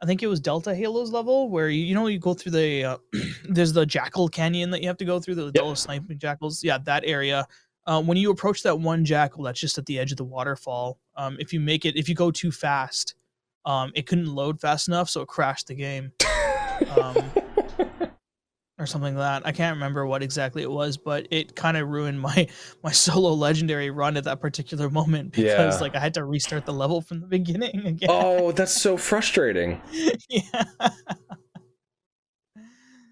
I 0.01 0.05
think 0.05 0.23
it 0.23 0.27
was 0.27 0.39
Delta 0.39 0.73
Halos 0.73 1.11
level 1.11 1.49
where 1.49 1.69
you, 1.69 1.85
you 1.85 1.93
know 1.93 2.07
you 2.07 2.19
go 2.19 2.33
through 2.33 2.53
the 2.53 2.83
uh, 2.83 2.97
there's 3.49 3.71
the 3.71 3.85
Jackal 3.85 4.27
Canyon 4.27 4.71
that 4.71 4.81
you 4.81 4.87
have 4.87 4.97
to 4.97 5.05
go 5.05 5.19
through 5.19 5.35
the 5.35 5.51
yep. 5.53 5.77
sniping 5.77 6.19
jackals. 6.19 6.63
Yeah, 6.63 6.79
that 6.79 7.03
area. 7.05 7.47
Uh, 7.87 8.01
when 8.01 8.17
you 8.17 8.29
approach 8.29 8.61
that 8.63 8.79
one 8.79 9.03
jackal 9.03 9.43
that's 9.43 9.59
just 9.59 9.77
at 9.77 9.85
the 9.87 9.97
edge 9.97 10.11
of 10.11 10.17
the 10.17 10.23
waterfall, 10.23 10.99
um, 11.15 11.35
if 11.39 11.51
you 11.51 11.59
make 11.59 11.83
it, 11.85 11.95
if 11.95 12.07
you 12.07 12.13
go 12.13 12.29
too 12.29 12.51
fast, 12.51 13.15
um, 13.65 13.91
it 13.95 14.05
couldn't 14.05 14.27
load 14.27 14.59
fast 14.59 14.87
enough, 14.87 15.09
so 15.09 15.21
it 15.21 15.27
crashed 15.27 15.67
the 15.67 15.75
game. 15.75 16.11
Um, 16.97 17.31
or 18.81 18.87
something 18.87 19.15
like 19.15 19.43
that. 19.43 19.47
I 19.47 19.51
can't 19.51 19.75
remember 19.75 20.05
what 20.05 20.23
exactly 20.23 20.63
it 20.63 20.71
was, 20.71 20.97
but 20.97 21.27
it 21.29 21.55
kind 21.55 21.77
of 21.77 21.87
ruined 21.87 22.19
my 22.19 22.47
my 22.83 22.91
solo 22.91 23.33
legendary 23.33 23.91
run 23.91 24.17
at 24.17 24.23
that 24.23 24.41
particular 24.41 24.89
moment 24.89 25.31
because 25.33 25.75
yeah. 25.75 25.81
like 25.81 25.95
I 25.95 25.99
had 25.99 26.13
to 26.15 26.25
restart 26.25 26.65
the 26.65 26.73
level 26.73 27.01
from 27.01 27.21
the 27.21 27.27
beginning 27.27 27.85
again. 27.85 28.09
Oh, 28.11 28.51
that's 28.51 28.73
so 28.73 28.97
frustrating. 28.97 29.81
yeah. 30.29 30.63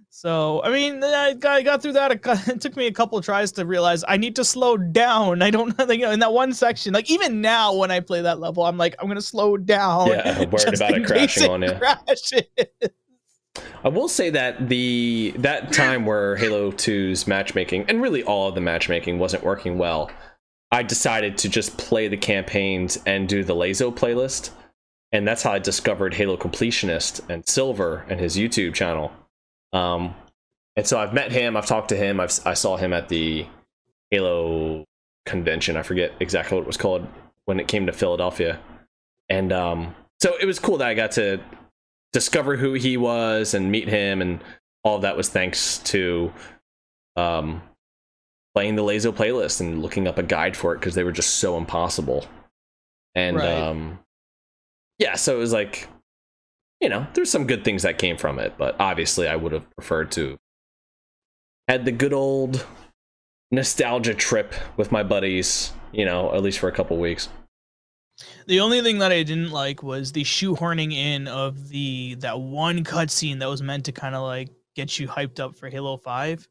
So 0.09 0.61
I 0.63 0.71
mean, 0.71 1.01
I 1.01 1.33
got, 1.33 1.53
I 1.53 1.61
got 1.61 1.81
through 1.81 1.93
that. 1.93 2.11
It 2.11 2.59
took 2.59 2.75
me 2.75 2.87
a 2.87 2.91
couple 2.91 3.21
tries 3.21 3.53
to 3.53 3.65
realize 3.65 4.03
I 4.05 4.17
need 4.17 4.35
to 4.35 4.43
slow 4.43 4.75
down. 4.75 5.41
I 5.41 5.49
don't, 5.49 5.73
you 5.87 5.99
know, 5.99 6.11
in 6.11 6.19
that 6.19 6.33
one 6.33 6.51
section. 6.51 6.93
Like 6.93 7.09
even 7.09 7.39
now, 7.39 7.73
when 7.73 7.89
I 7.89 8.01
play 8.01 8.21
that 8.21 8.37
level, 8.37 8.63
I'm 8.65 8.75
like, 8.75 8.95
I'm 8.99 9.07
gonna 9.07 9.21
slow 9.21 9.55
down. 9.55 10.09
Yeah, 10.09 10.39
worried 10.39 10.73
about 10.73 10.97
it 10.97 11.05
crashing 11.05 11.49
on 11.49 11.61
you. 11.61 11.71
Crashes. 11.71 12.43
I 13.83 13.89
will 13.89 14.07
say 14.07 14.29
that 14.31 14.69
the 14.69 15.33
that 15.37 15.71
time 15.71 16.05
where 16.05 16.35
Halo 16.35 16.71
2's 16.71 17.27
matchmaking 17.27 17.85
and 17.87 18.01
really 18.01 18.23
all 18.23 18.49
of 18.49 18.55
the 18.55 18.61
matchmaking 18.61 19.19
wasn't 19.19 19.43
working 19.43 19.77
well, 19.77 20.11
I 20.71 20.83
decided 20.83 21.37
to 21.39 21.49
just 21.49 21.77
play 21.77 22.07
the 22.07 22.17
campaigns 22.17 22.97
and 23.05 23.27
do 23.27 23.43
the 23.43 23.55
LASO 23.55 23.93
playlist. 23.93 24.51
And 25.11 25.27
that's 25.27 25.41
how 25.41 25.53
I 25.53 25.59
discovered 25.59 26.13
Halo 26.13 26.37
Completionist 26.37 27.27
and 27.29 27.47
Silver 27.47 28.05
and 28.09 28.19
his 28.19 28.37
YouTube 28.37 28.75
channel. 28.75 29.11
Um, 29.73 30.13
and 30.75 30.85
so 30.85 30.99
I've 30.99 31.13
met 31.13 31.31
him, 31.31 31.57
I've 31.57 31.65
talked 31.65 31.89
to 31.89 31.95
him, 31.95 32.19
I've, 32.19 32.39
I 32.45 32.53
saw 32.53 32.77
him 32.77 32.93
at 32.93 33.09
the 33.09 33.47
Halo 34.11 34.85
convention. 35.25 35.77
I 35.77 35.83
forget 35.83 36.13
exactly 36.19 36.57
what 36.57 36.63
it 36.63 36.67
was 36.67 36.77
called 36.77 37.07
when 37.45 37.59
it 37.59 37.67
came 37.67 37.87
to 37.87 37.91
Philadelphia. 37.91 38.59
And 39.29 39.51
um, 39.51 39.95
so 40.21 40.35
it 40.39 40.45
was 40.45 40.59
cool 40.59 40.77
that 40.77 40.87
I 40.87 40.93
got 40.93 41.11
to 41.13 41.39
discover 42.13 42.57
who 42.57 42.73
he 42.73 42.97
was 42.97 43.53
and 43.53 43.71
meet 43.71 43.87
him 43.87 44.21
and 44.21 44.39
all 44.83 44.95
of 44.95 45.01
that 45.03 45.17
was 45.17 45.29
thanks 45.29 45.79
to 45.79 46.31
um, 47.15 47.61
playing 48.55 48.75
the 48.75 48.83
LASO 48.83 49.11
playlist 49.11 49.61
and 49.61 49.81
looking 49.81 50.07
up 50.07 50.17
a 50.17 50.23
guide 50.23 50.55
for 50.55 50.73
it 50.73 50.79
because 50.79 50.95
they 50.95 51.03
were 51.03 51.11
just 51.11 51.35
so 51.35 51.57
impossible. 51.57 52.25
And 53.15 53.37
right. 53.37 53.47
um, 53.47 53.99
yeah, 54.97 55.15
so 55.15 55.35
it 55.35 55.39
was 55.39 55.53
like, 55.53 55.87
you 56.79 56.89
know, 56.89 57.05
there's 57.13 57.29
some 57.29 57.45
good 57.45 57.65
things 57.65 57.83
that 57.83 57.97
came 57.97 58.17
from 58.17 58.39
it, 58.39 58.55
but 58.57 58.75
obviously 58.79 59.27
I 59.27 59.35
would 59.35 59.51
have 59.51 59.69
preferred 59.71 60.11
to 60.13 60.37
had 61.67 61.85
the 61.85 61.91
good 61.91 62.13
old 62.13 62.65
nostalgia 63.51 64.13
trip 64.13 64.53
with 64.77 64.91
my 64.91 65.03
buddies, 65.03 65.71
you 65.91 66.05
know, 66.05 66.33
at 66.33 66.41
least 66.41 66.59
for 66.59 66.67
a 66.67 66.71
couple 66.71 66.97
weeks. 66.97 67.29
The 68.47 68.59
only 68.59 68.81
thing 68.81 68.99
that 68.99 69.11
I 69.11 69.23
didn't 69.23 69.51
like 69.51 69.83
was 69.83 70.11
the 70.11 70.23
shoehorning 70.23 70.93
in 70.93 71.27
of 71.27 71.69
the 71.69 72.15
that 72.15 72.39
one 72.39 72.83
cutscene 72.83 73.39
that 73.39 73.49
was 73.49 73.61
meant 73.61 73.85
to 73.85 73.91
kind 73.91 74.15
of 74.15 74.23
like 74.23 74.49
get 74.75 74.99
you 74.99 75.07
hyped 75.07 75.39
up 75.39 75.55
for 75.55 75.69
Halo 75.69 75.97
Five. 75.97 76.47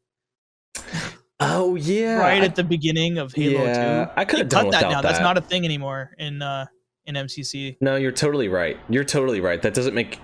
Oh 1.41 1.75
yeah, 1.75 2.17
right 2.17 2.43
at 2.43 2.55
the 2.55 2.65
beginning 2.65 3.17
of 3.17 3.31
Halo 3.31 3.63
yeah, 3.63 4.05
Two. 4.05 4.11
I 4.17 4.25
could 4.25 4.39
have 4.39 4.49
done 4.49 4.71
that 4.71 4.81
now. 4.81 5.01
That. 5.01 5.03
That's 5.03 5.21
not 5.21 5.37
a 5.37 5.41
thing 5.41 5.63
anymore 5.63 6.13
in 6.17 6.41
uh 6.41 6.65
in 7.05 7.15
MCC. 7.15 7.77
No, 7.79 7.95
you're 7.95 8.11
totally 8.11 8.49
right. 8.49 8.77
You're 8.89 9.05
totally 9.05 9.39
right. 9.39 9.61
That 9.61 9.73
doesn't 9.73 9.93
make 9.93 10.19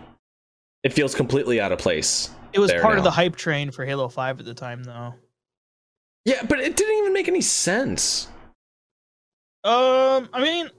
it 0.84 0.92
feels 0.92 1.16
completely 1.16 1.62
out 1.62 1.72
of 1.72 1.80
place. 1.80 2.32
It 2.52 2.60
was 2.60 2.72
part 2.74 2.96
now. 2.96 2.98
of 2.98 3.04
the 3.06 3.12
hype 3.12 3.36
train 3.36 3.72
for 3.72 3.86
Halo 3.86 4.10
Five 4.10 4.40
at 4.40 4.46
the 4.46 4.54
time, 4.54 4.84
though. 4.84 5.14
Yeah, 6.26 6.44
but 6.44 6.60
it 6.60 6.76
didn't 6.76 6.98
even 6.98 7.14
make 7.14 7.28
any 7.28 7.42
sense. 7.42 8.28
Um, 9.64 10.30
I 10.34 10.42
mean, 10.42 10.70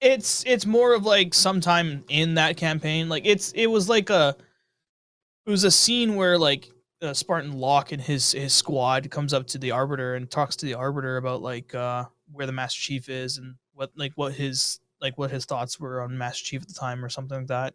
it's 0.00 0.44
it's 0.46 0.66
more 0.66 0.94
of 0.94 1.04
like 1.04 1.34
sometime 1.34 2.02
in 2.08 2.34
that 2.34 2.56
campaign 2.56 3.08
like 3.08 3.26
it's 3.26 3.52
it 3.52 3.66
was 3.66 3.88
like 3.88 4.08
a 4.08 4.34
it 5.46 5.50
was 5.50 5.64
a 5.64 5.70
scene 5.70 6.14
where 6.14 6.38
like 6.38 6.70
uh, 7.02 7.14
Spartan 7.14 7.52
Locke 7.52 7.92
and 7.92 8.00
his 8.00 8.32
his 8.32 8.52
squad 8.54 9.10
comes 9.10 9.32
up 9.32 9.46
to 9.48 9.58
the 9.58 9.70
Arbiter 9.70 10.14
and 10.14 10.30
talks 10.30 10.56
to 10.56 10.66
the 10.66 10.74
Arbiter 10.74 11.16
about 11.16 11.42
like 11.42 11.74
uh 11.74 12.04
where 12.32 12.46
the 12.46 12.52
Master 12.52 12.80
Chief 12.80 13.08
is 13.08 13.38
and 13.38 13.54
what 13.74 13.90
like 13.96 14.12
what 14.16 14.32
his 14.32 14.80
like 15.00 15.16
what 15.18 15.30
his 15.30 15.44
thoughts 15.44 15.80
were 15.80 16.02
on 16.02 16.16
Master 16.16 16.44
Chief 16.44 16.62
at 16.62 16.68
the 16.68 16.74
time 16.74 17.04
or 17.04 17.08
something 17.08 17.38
like 17.38 17.46
that. 17.48 17.74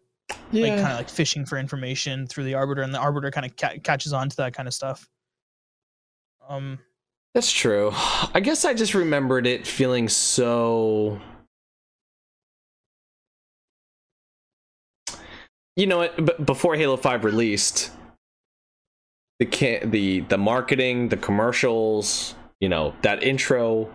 Yeah. 0.50 0.62
Like 0.62 0.80
kind 0.80 0.92
of 0.92 0.98
like 0.98 1.08
fishing 1.08 1.44
for 1.44 1.58
information 1.58 2.26
through 2.26 2.44
the 2.44 2.54
Arbiter 2.54 2.82
and 2.82 2.94
the 2.94 2.98
Arbiter 2.98 3.30
kind 3.30 3.46
of 3.46 3.56
ca- 3.56 3.78
catches 3.82 4.12
on 4.12 4.28
to 4.28 4.36
that 4.36 4.54
kind 4.54 4.68
of 4.68 4.74
stuff. 4.74 5.08
Um 6.48 6.78
That's 7.34 7.52
true. 7.52 7.90
I 7.94 8.40
guess 8.40 8.64
I 8.64 8.74
just 8.74 8.94
remembered 8.94 9.46
it 9.46 9.66
feeling 9.66 10.08
so 10.08 11.20
you 15.76 15.86
know 15.86 15.98
what? 15.98 16.16
B- 16.16 16.44
before 16.44 16.74
Halo 16.74 16.96
Five 16.96 17.24
released, 17.24 17.90
the 19.38 19.46
can 19.46 19.90
the 19.90 20.20
the 20.20 20.38
marketing, 20.38 21.10
the 21.10 21.16
commercials, 21.16 22.34
you 22.60 22.68
know, 22.68 22.94
that 23.02 23.22
intro, 23.22 23.92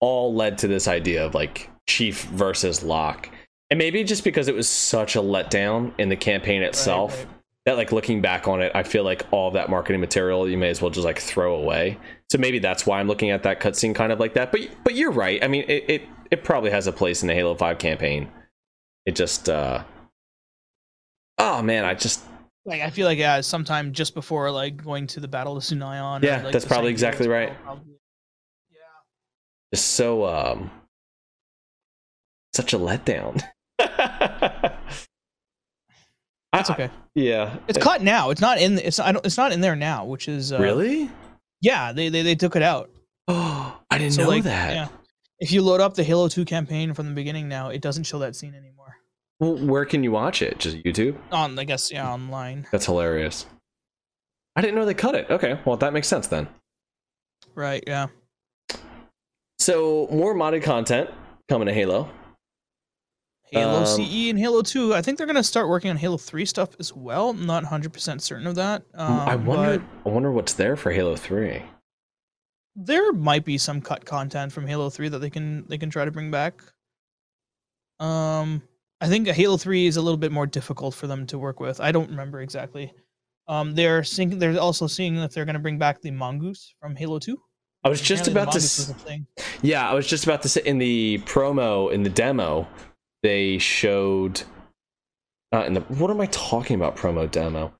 all 0.00 0.34
led 0.34 0.58
to 0.58 0.68
this 0.68 0.88
idea 0.88 1.24
of 1.24 1.34
like 1.34 1.70
Chief 1.88 2.24
versus 2.24 2.82
Locke, 2.82 3.30
and 3.70 3.78
maybe 3.78 4.02
just 4.02 4.24
because 4.24 4.48
it 4.48 4.54
was 4.54 4.68
such 4.68 5.14
a 5.16 5.20
letdown 5.20 5.92
in 5.98 6.08
the 6.08 6.16
campaign 6.16 6.62
itself. 6.62 7.16
Right, 7.16 7.24
right. 7.24 7.36
That 7.66 7.76
like 7.76 7.92
looking 7.92 8.22
back 8.22 8.48
on 8.48 8.62
it, 8.62 8.72
I 8.74 8.82
feel 8.82 9.04
like 9.04 9.26
all 9.32 9.50
that 9.50 9.68
marketing 9.68 10.00
material 10.00 10.48
you 10.48 10.56
may 10.56 10.70
as 10.70 10.80
well 10.80 10.90
just 10.90 11.04
like 11.04 11.18
throw 11.18 11.54
away. 11.54 11.98
So 12.30 12.38
maybe 12.38 12.58
that's 12.58 12.86
why 12.86 12.98
I'm 12.98 13.06
looking 13.06 13.30
at 13.30 13.42
that 13.42 13.60
cutscene 13.60 13.94
kind 13.94 14.12
of 14.12 14.18
like 14.18 14.34
that. 14.34 14.50
But 14.50 14.62
but 14.82 14.94
you're 14.94 15.12
right. 15.12 15.44
I 15.44 15.46
mean, 15.46 15.64
it, 15.68 15.84
it 15.88 16.02
it 16.30 16.42
probably 16.42 16.70
has 16.70 16.86
a 16.86 16.92
place 16.92 17.22
in 17.22 17.28
the 17.28 17.34
Halo 17.34 17.54
Five 17.54 17.78
campaign. 17.78 18.30
It 19.04 19.14
just 19.14 19.48
uh 19.48 19.84
oh 21.40 21.62
man, 21.62 21.84
I 21.84 21.94
just 21.94 22.22
like 22.64 22.82
I 22.82 22.90
feel 22.90 23.06
like 23.06 23.18
yeah, 23.18 23.40
sometime 23.40 23.92
just 23.92 24.14
before 24.14 24.50
like 24.50 24.82
going 24.82 25.06
to 25.08 25.20
the 25.20 25.28
Battle 25.28 25.56
of 25.56 25.62
Sunaion. 25.62 26.22
Yeah, 26.22 26.40
or, 26.40 26.44
like, 26.44 26.52
that's 26.52 26.64
probably 26.64 26.90
exactly 26.90 27.28
right. 27.28 27.52
Probably, 27.62 27.94
yeah. 28.70 28.78
Just 29.74 29.92
so 29.92 30.26
um 30.26 30.70
such 32.52 32.72
a 32.72 32.78
letdown. 32.78 33.42
That's 36.52 36.68
okay. 36.68 36.90
Yeah, 37.14 37.56
It's 37.68 37.78
cut 37.78 38.02
now. 38.02 38.30
It's 38.30 38.40
not 38.40 38.60
in. 38.60 38.78
It's 38.78 38.98
I 38.98 39.12
don't. 39.12 39.24
It's 39.24 39.36
not 39.36 39.52
in 39.52 39.60
there 39.60 39.76
now, 39.76 40.04
which 40.04 40.26
is 40.26 40.52
uh, 40.52 40.58
really. 40.58 41.08
Yeah, 41.60 41.92
they, 41.92 42.08
they 42.08 42.22
they 42.22 42.34
took 42.34 42.56
it 42.56 42.62
out. 42.62 42.90
Oh, 43.28 43.80
I 43.90 43.98
didn't 43.98 44.14
So, 44.14 44.24
know 44.24 44.30
like, 44.30 44.42
that. 44.44 44.74
Yeah. 44.74 44.88
If 45.38 45.52
you 45.52 45.62
load 45.62 45.80
up 45.80 45.94
the 45.94 46.02
Halo 46.02 46.28
2 46.28 46.44
campaign 46.44 46.92
from 46.92 47.06
the 47.06 47.14
beginning 47.14 47.48
now, 47.48 47.68
it 47.68 47.80
doesn't 47.80 48.04
show 48.04 48.18
that 48.18 48.36
scene 48.36 48.54
anymore. 48.54 48.79
Well, 49.40 49.56
where 49.56 49.84
can 49.86 50.04
you 50.04 50.12
watch 50.12 50.42
it? 50.42 50.58
Just 50.58 50.76
YouTube? 50.78 51.16
On 51.32 51.58
I 51.58 51.64
guess 51.64 51.90
yeah, 51.90 52.08
online. 52.10 52.66
That's 52.70 52.86
hilarious. 52.86 53.46
I 54.54 54.60
didn't 54.60 54.76
know 54.76 54.84
they 54.84 54.94
cut 54.94 55.14
it. 55.14 55.28
Okay, 55.30 55.58
well 55.64 55.76
that 55.78 55.92
makes 55.92 56.06
sense 56.08 56.26
then. 56.28 56.46
Right, 57.54 57.82
yeah. 57.86 58.08
So 59.58 60.08
more 60.10 60.34
modded 60.34 60.62
content 60.62 61.10
coming 61.48 61.66
to 61.66 61.74
Halo. 61.74 62.10
Halo 63.52 63.80
Um, 63.80 63.86
CE 63.86 64.30
and 64.30 64.38
Halo 64.38 64.62
2. 64.62 64.94
I 64.94 65.02
think 65.02 65.18
they're 65.18 65.26
gonna 65.26 65.42
start 65.42 65.68
working 65.68 65.90
on 65.90 65.96
Halo 65.96 66.16
3 66.16 66.44
stuff 66.44 66.70
as 66.78 66.94
well. 66.94 67.30
I'm 67.30 67.46
not 67.46 67.64
100% 67.64 68.20
certain 68.20 68.46
of 68.46 68.54
that. 68.54 68.84
Um, 68.94 69.18
I 69.20 69.34
wonder. 69.36 69.84
I 70.06 70.08
wonder 70.08 70.30
what's 70.30 70.52
there 70.54 70.76
for 70.76 70.92
Halo 70.92 71.16
Three. 71.16 71.62
there 72.76 73.12
might 73.12 73.44
be 73.44 73.58
some 73.58 73.80
cut 73.80 74.04
content 74.04 74.52
from 74.52 74.66
Halo 74.66 74.88
3 74.90 75.08
that 75.08 75.18
they 75.18 75.30
can 75.30 75.66
they 75.66 75.78
can 75.78 75.90
try 75.90 76.04
to 76.04 76.10
bring 76.10 76.30
back. 76.30 76.62
Um, 77.98 78.62
I 79.00 79.08
think 79.08 79.26
Halo 79.28 79.56
3 79.56 79.86
is 79.86 79.96
a 79.96 80.02
little 80.02 80.18
bit 80.18 80.32
more 80.32 80.46
difficult 80.46 80.94
for 80.94 81.06
them 81.06 81.26
to 81.28 81.38
work 81.38 81.58
with. 81.60 81.80
I 81.80 81.90
don't 81.92 82.10
remember 82.10 82.40
exactly. 82.40 82.92
Um, 83.48 83.74
they're 83.74 84.04
seeing 84.04 84.38
they're 84.38 84.58
also 84.60 84.86
seeing 84.86 85.16
if 85.16 85.32
they're 85.32 85.44
going 85.44 85.54
to 85.54 85.60
bring 85.60 85.78
back 85.78 86.00
the 86.02 86.10
mongoose 86.10 86.74
from 86.80 86.94
Halo 86.96 87.18
2. 87.18 87.36
I 87.82 87.88
was 87.88 88.00
just 88.00 88.28
about 88.28 88.52
to. 88.52 88.58
s- 88.58 88.92
thing. 89.04 89.26
Yeah, 89.62 89.88
I 89.88 89.94
was 89.94 90.06
just 90.06 90.24
about 90.24 90.42
to 90.42 90.48
say 90.48 90.60
in 90.64 90.78
the 90.78 91.18
promo 91.24 91.90
in 91.90 92.02
the 92.02 92.10
demo, 92.10 92.68
they 93.22 93.58
showed. 93.58 94.42
Uh, 95.52 95.64
in 95.64 95.72
the 95.74 95.80
what 95.80 96.10
am 96.10 96.20
I 96.20 96.26
talking 96.26 96.76
about? 96.76 96.96
Promo 96.96 97.28
demo 97.28 97.72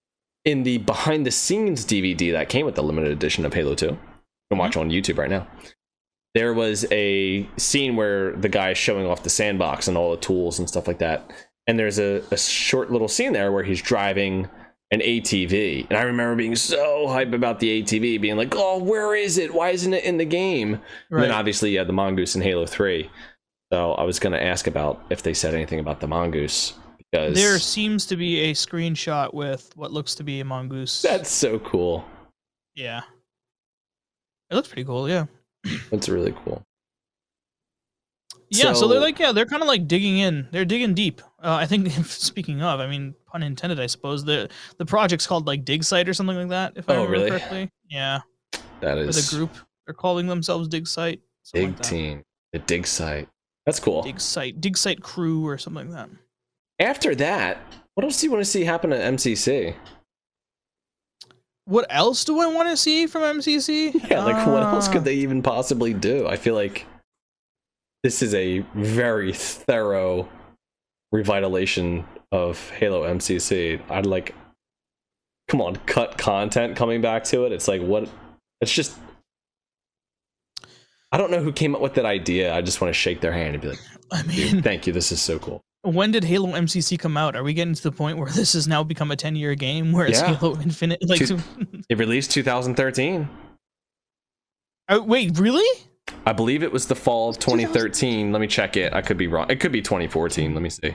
in 0.44 0.62
the 0.62 0.78
behind 0.78 1.26
the 1.26 1.30
scenes 1.30 1.84
DVD 1.84 2.32
that 2.32 2.48
came 2.48 2.64
with 2.66 2.74
the 2.74 2.82
limited 2.82 3.12
edition 3.12 3.44
of 3.44 3.52
Halo 3.54 3.74
Two. 3.74 3.86
You 3.88 3.98
can 4.50 4.58
watch 4.58 4.76
on 4.76 4.90
YouTube 4.90 5.18
right 5.18 5.30
now. 5.30 5.46
There 6.34 6.54
was 6.54 6.86
a 6.92 7.48
scene 7.56 7.96
where 7.96 8.32
the 8.36 8.48
guy 8.48 8.70
is 8.70 8.78
showing 8.78 9.06
off 9.06 9.22
the 9.24 9.30
sandbox 9.30 9.88
and 9.88 9.96
all 9.96 10.12
the 10.12 10.16
tools 10.16 10.58
and 10.58 10.68
stuff 10.68 10.86
like 10.86 10.98
that. 10.98 11.30
And 11.66 11.78
there's 11.78 11.98
a, 11.98 12.22
a 12.30 12.36
short 12.36 12.90
little 12.92 13.08
scene 13.08 13.32
there 13.32 13.50
where 13.52 13.64
he's 13.64 13.82
driving 13.82 14.48
an 14.92 15.00
ATV. 15.00 15.86
And 15.88 15.98
I 15.98 16.02
remember 16.02 16.34
being 16.36 16.56
so 16.56 17.06
hype 17.08 17.32
about 17.32 17.60
the 17.60 17.82
ATV, 17.82 18.20
being 18.20 18.36
like, 18.36 18.54
oh, 18.56 18.78
where 18.82 19.14
is 19.14 19.38
it? 19.38 19.52
Why 19.54 19.70
isn't 19.70 19.92
it 19.92 20.04
in 20.04 20.18
the 20.18 20.24
game? 20.24 20.80
And 21.10 21.22
then 21.22 21.30
obviously 21.30 21.70
you 21.72 21.78
had 21.78 21.88
the 21.88 21.92
mongoose 21.92 22.34
in 22.34 22.42
Halo 22.42 22.66
3. 22.66 23.08
So 23.72 23.92
I 23.94 24.02
was 24.02 24.18
going 24.18 24.32
to 24.32 24.42
ask 24.42 24.66
about 24.66 25.04
if 25.10 25.22
they 25.22 25.34
said 25.34 25.54
anything 25.54 25.78
about 25.78 26.00
the 26.00 26.08
mongoose 26.08 26.74
because 26.98 27.34
There 27.36 27.58
seems 27.60 28.04
to 28.06 28.16
be 28.16 28.40
a 28.50 28.52
screenshot 28.54 29.32
with 29.32 29.70
what 29.76 29.92
looks 29.92 30.14
to 30.16 30.24
be 30.24 30.40
a 30.40 30.44
mongoose. 30.44 31.02
that's 31.02 31.30
so 31.30 31.58
cool. 31.60 32.04
yeah. 32.74 33.02
It 34.50 34.56
looks 34.56 34.66
pretty 34.68 34.84
cool, 34.84 35.08
yeah. 35.08 35.26
That's 35.90 36.08
really 36.08 36.32
cool. 36.44 36.62
Yeah, 38.52 38.72
so, 38.72 38.88
they're 38.88 38.98
like, 39.00 39.18
yeah, 39.20 39.30
they're 39.30 39.46
kind 39.46 39.62
of 39.62 39.68
like 39.68 39.86
digging 39.86 40.18
in. 40.18 40.48
They're 40.50 40.64
digging 40.64 40.92
deep. 40.92 41.22
Uh, 41.40 41.54
I 41.54 41.66
think, 41.66 41.88
speaking 42.06 42.62
of, 42.62 42.80
I 42.80 42.88
mean, 42.88 43.14
pun 43.26 43.44
intended, 43.44 43.78
I 43.78 43.86
suppose 43.86 44.24
the 44.24 44.48
the 44.78 44.84
project's 44.84 45.24
called 45.26 45.46
like 45.46 45.64
Dig 45.64 45.84
Site 45.84 46.08
or 46.08 46.14
something 46.14 46.36
like 46.36 46.48
that. 46.48 46.72
If 46.74 46.90
I 46.90 46.94
Oh, 46.94 47.04
remember 47.04 47.12
really? 47.12 47.30
correctly, 47.30 47.70
yeah, 47.88 48.20
That 48.80 48.98
is. 48.98 49.06
with 49.06 49.16
is 49.18 49.32
a 49.32 49.36
group, 49.36 49.54
they're 49.86 49.94
calling 49.94 50.26
themselves 50.26 50.66
Dig 50.66 50.88
Site. 50.88 51.20
Dig 51.52 51.68
like 51.68 51.80
team. 51.82 52.22
The 52.52 52.58
dig 52.58 52.86
site. 52.88 53.28
That's 53.66 53.78
cool. 53.78 54.02
Dig 54.02 54.20
Site, 54.20 54.60
Dig 54.60 54.76
Site 54.76 55.00
Crew, 55.00 55.46
or 55.46 55.56
something 55.56 55.88
like 55.92 56.08
that. 56.08 56.10
After 56.84 57.14
that, 57.16 57.58
what 57.94 58.02
else 58.04 58.20
do 58.20 58.26
you 58.26 58.32
want 58.32 58.40
to 58.44 58.50
see 58.50 58.64
happen 58.64 58.92
at 58.92 59.12
MCC? 59.14 59.74
What 61.70 61.86
else 61.88 62.24
do 62.24 62.40
I 62.40 62.46
want 62.46 62.68
to 62.68 62.76
see 62.76 63.06
from 63.06 63.22
MCC? 63.22 63.94
Yeah, 64.10 64.24
like 64.24 64.44
what 64.44 64.64
else 64.64 64.88
Uh, 64.88 64.92
could 64.94 65.04
they 65.04 65.14
even 65.14 65.40
possibly 65.40 65.94
do? 65.94 66.26
I 66.26 66.34
feel 66.34 66.56
like 66.56 66.84
this 68.02 68.22
is 68.22 68.34
a 68.34 68.58
very 68.74 69.32
thorough 69.32 70.28
revitalization 71.14 72.04
of 72.32 72.70
Halo 72.70 73.04
MCC. 73.04 73.80
I'd 73.88 74.04
like, 74.04 74.34
come 75.46 75.60
on, 75.60 75.76
cut 75.86 76.18
content 76.18 76.76
coming 76.76 77.00
back 77.02 77.22
to 77.24 77.44
it. 77.44 77.52
It's 77.52 77.68
like 77.68 77.82
what? 77.82 78.08
It's 78.60 78.72
just. 78.72 78.98
I 81.12 81.18
don't 81.18 81.30
know 81.30 81.40
who 81.40 81.52
came 81.52 81.76
up 81.76 81.80
with 81.80 81.94
that 81.94 82.04
idea. 82.04 82.52
I 82.52 82.62
just 82.62 82.80
want 82.80 82.92
to 82.92 82.98
shake 82.98 83.20
their 83.20 83.32
hand 83.32 83.54
and 83.54 83.62
be 83.62 83.68
like, 83.68 83.80
I 84.12 84.24
mean, 84.24 84.60
thank 84.60 84.88
you. 84.88 84.92
This 84.92 85.12
is 85.12 85.22
so 85.22 85.38
cool." 85.38 85.60
When 85.82 86.10
did 86.10 86.24
Halo 86.24 86.48
MCC 86.52 86.98
come 86.98 87.16
out? 87.16 87.34
Are 87.36 87.42
we 87.42 87.54
getting 87.54 87.74
to 87.74 87.82
the 87.82 87.92
point 87.92 88.18
where 88.18 88.30
this 88.34 88.52
has 88.54 88.68
now 88.68 88.82
become 88.82 89.10
a 89.10 89.16
ten 89.16 89.36
year 89.36 89.54
game? 89.54 89.92
Whereas 89.92 90.20
Yeah. 90.20 90.34
Halo 90.34 90.60
Infinite, 90.60 90.98
like, 91.08 91.24
Two- 91.26 91.38
It 91.88 91.98
released 91.98 92.30
2013. 92.32 93.28
Oh, 94.88 95.02
wait, 95.02 95.38
really? 95.38 95.82
I 96.26 96.32
believe 96.32 96.62
it 96.62 96.72
was 96.72 96.86
the 96.86 96.96
fall 96.96 97.30
of 97.30 97.38
2013. 97.38 98.32
Let 98.32 98.40
me 98.40 98.46
check 98.46 98.76
it. 98.76 98.92
I 98.92 99.00
could 99.02 99.16
be 99.16 99.26
wrong. 99.28 99.46
It 99.50 99.60
could 99.60 99.70
be 99.72 99.80
2014. 99.82 100.52
Let 100.54 100.62
me 100.62 100.70
see. 100.70 100.94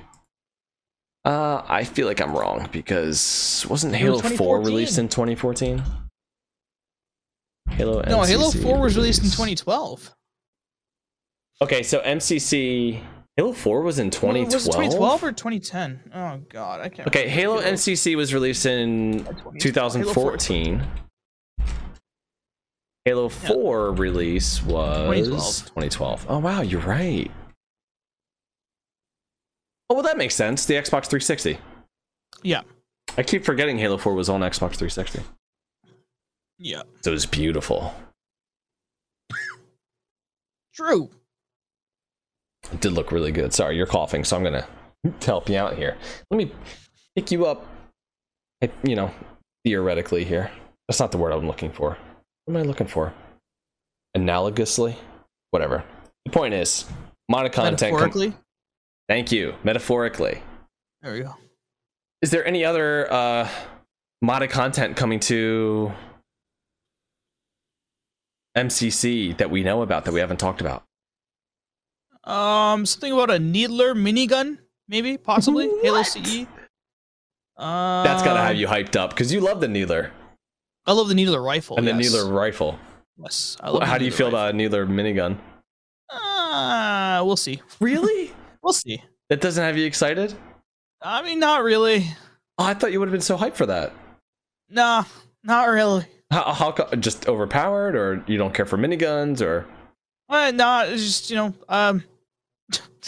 Uh, 1.24 1.64
I 1.68 1.84
feel 1.84 2.06
like 2.06 2.22
I'm 2.22 2.36
wrong 2.36 2.70
because 2.72 3.66
wasn't 3.70 3.96
Halo 3.96 4.22
was 4.22 4.38
4 4.38 4.60
released 4.62 4.98
in 5.00 5.08
2014? 5.10 5.82
Halo 7.70 8.02
No, 8.08 8.22
Halo 8.22 8.50
MCC 8.50 8.62
4 8.62 8.80
was 8.80 8.96
released 8.96 9.20
in 9.24 9.30
2012. 9.30 10.12
Okay, 11.62 11.82
so 11.84 12.02
MCC 12.02 13.02
Halo 13.38 13.52
4 13.52 13.82
was 13.82 14.00
in 14.00 14.10
2012. 14.12 14.54
Was 14.54 14.64
2012 14.66 15.24
or 15.24 15.32
2010? 15.34 16.12
Oh 16.16 16.40
god, 16.48 16.80
I 16.82 16.88
can't. 16.90 17.08
Okay, 17.08 17.28
Halo 17.28 17.62
MCC 17.62 18.16
was 18.16 18.34
released 18.34 18.66
in 18.66 19.26
2014. 19.60 20.82
Halo 23.04 23.28
4 23.30 23.92
release 23.92 24.64
was 24.64 25.62
2012. 25.64 25.66
2012. 25.68 26.26
Oh 26.30 26.40
wow, 26.40 26.62
you're 26.62 26.80
right. 26.82 27.30
Oh 29.90 29.96
well, 29.96 30.04
that 30.04 30.18
makes 30.18 30.34
sense. 30.36 30.66
The 30.66 30.76
Xbox 30.76 31.06
360. 31.08 31.58
Yeah, 32.42 32.62
I 33.18 33.24
keep 33.24 33.44
forgetting 33.44 33.78
Halo 33.78 33.98
4 33.98 34.14
was 34.14 34.30
on 34.30 34.40
Xbox 34.42 34.76
360. 34.78 35.20
yeah, 36.58 36.84
So 37.02 37.12
it 37.12 37.14
was 37.14 37.26
beautiful. 37.26 37.94
true. 40.74 41.10
It 42.74 42.82
did 42.82 42.94
look 42.94 43.12
really 43.12 43.32
good. 43.32 43.54
Sorry, 43.54 43.76
you're 43.78 43.86
coughing, 43.86 44.24
so 44.24 44.36
I'm 44.36 44.44
gonna 44.44 44.68
help 45.22 45.50
you 45.50 45.58
out 45.58 45.76
here. 45.76 45.98
Let 46.32 46.38
me 46.38 46.52
pick 47.16 47.32
you 47.32 47.46
up. 47.46 47.66
eh, 48.62 48.68
You 48.84 48.96
know, 48.96 49.12
theoretically 49.64 50.24
here. 50.26 50.52
That's 50.88 51.00
not 51.00 51.12
the 51.12 51.18
word 51.18 51.32
I'm 51.34 51.48
looking 51.48 51.72
for. 51.72 51.98
What 52.46 52.56
am 52.56 52.58
I 52.58 52.62
looking 52.64 52.88
for? 52.88 53.14
Analogously, 54.18 54.96
whatever. 55.52 55.84
The 56.26 56.32
point 56.32 56.54
is, 56.54 56.86
modded 57.32 57.54
content. 57.54 57.80
com- 57.80 57.92
Metaphorically. 57.92 58.34
Thank 59.10 59.32
you. 59.32 59.56
Metaphorically. 59.64 60.42
there 61.02 61.14
we 61.14 61.22
go. 61.22 61.36
Is 62.22 62.32
there 62.32 62.46
any 62.46 62.64
other 62.66 63.12
uh, 63.12 63.48
modded 64.24 64.50
content 64.50 64.96
coming 64.98 65.20
to 65.22 65.92
MCC 68.58 69.38
that 69.38 69.50
we 69.52 69.64
know 69.64 69.82
about 69.82 70.06
that 70.06 70.14
we 70.14 70.20
haven't 70.20 70.38
talked 70.40 70.62
about? 70.62 70.84
Um, 72.26 72.86
something 72.86 73.12
about 73.12 73.30
a 73.32 73.40
needler 73.40 73.94
minigun, 73.94 74.58
maybe, 74.88 75.18
possibly 75.18 75.70
Halo 75.84 76.02
CE. 76.04 76.46
Uh, 77.58 78.04
That's 78.04 78.24
gotta 78.24 78.42
have 78.42 78.56
you 78.56 78.68
hyped 78.68 78.96
up 78.96 79.12
because 79.12 79.32
you 79.32 79.40
love 79.40 79.62
the 79.62 79.68
Needler 79.68 80.12
I 80.86 80.92
love 80.92 81.08
the 81.08 81.16
needler 81.16 81.42
rifle. 81.42 81.78
and 81.78 81.88
the 81.88 81.92
yes. 81.92 82.12
Needler 82.14 82.30
rifle. 82.32 82.78
Yes, 83.18 83.56
I 83.62 83.70
love 83.70 83.84
How 83.84 83.98
do 83.98 84.04
you 84.06 84.12
feel 84.12 84.28
rifle. 84.28 84.40
about 84.40 84.54
a 84.54 84.58
Needler 84.58 84.86
minigun? 84.86 85.38
Uh, 86.10 87.22
we'll 87.26 87.38
see. 87.38 87.62
Really? 87.80 88.32
We'll 88.64 88.74
see. 88.74 89.00
That 89.30 89.42
doesn't 89.42 89.64
have 89.64 89.78
you 89.78 89.86
excited? 89.86 90.34
I 91.00 91.22
mean, 91.22 91.38
not 91.40 91.62
really. 91.62 92.08
Oh, 92.58 92.64
I 92.66 92.74
thought 92.74 92.92
you 92.92 93.00
would 93.00 93.08
have 93.08 93.12
been 93.14 93.22
so 93.22 93.38
hyped 93.38 93.54
for 93.54 93.68
that. 93.68 93.94
Nah, 94.72 95.04
not 95.44 95.70
really. 95.70 96.06
How, 96.32 96.52
how 96.52 96.72
just 96.96 97.28
overpowered, 97.28 97.96
or 97.96 98.24
you 98.26 98.40
don't 98.40 98.56
care 98.56 98.66
for 98.66 98.80
miniguns, 98.80 99.40
or 99.40 99.68
Uh, 100.30 100.50
nah, 100.50 100.82
it's 100.86 101.04
just 101.04 101.30
you 101.30 101.36
know, 101.36 101.54
um, 101.70 102.04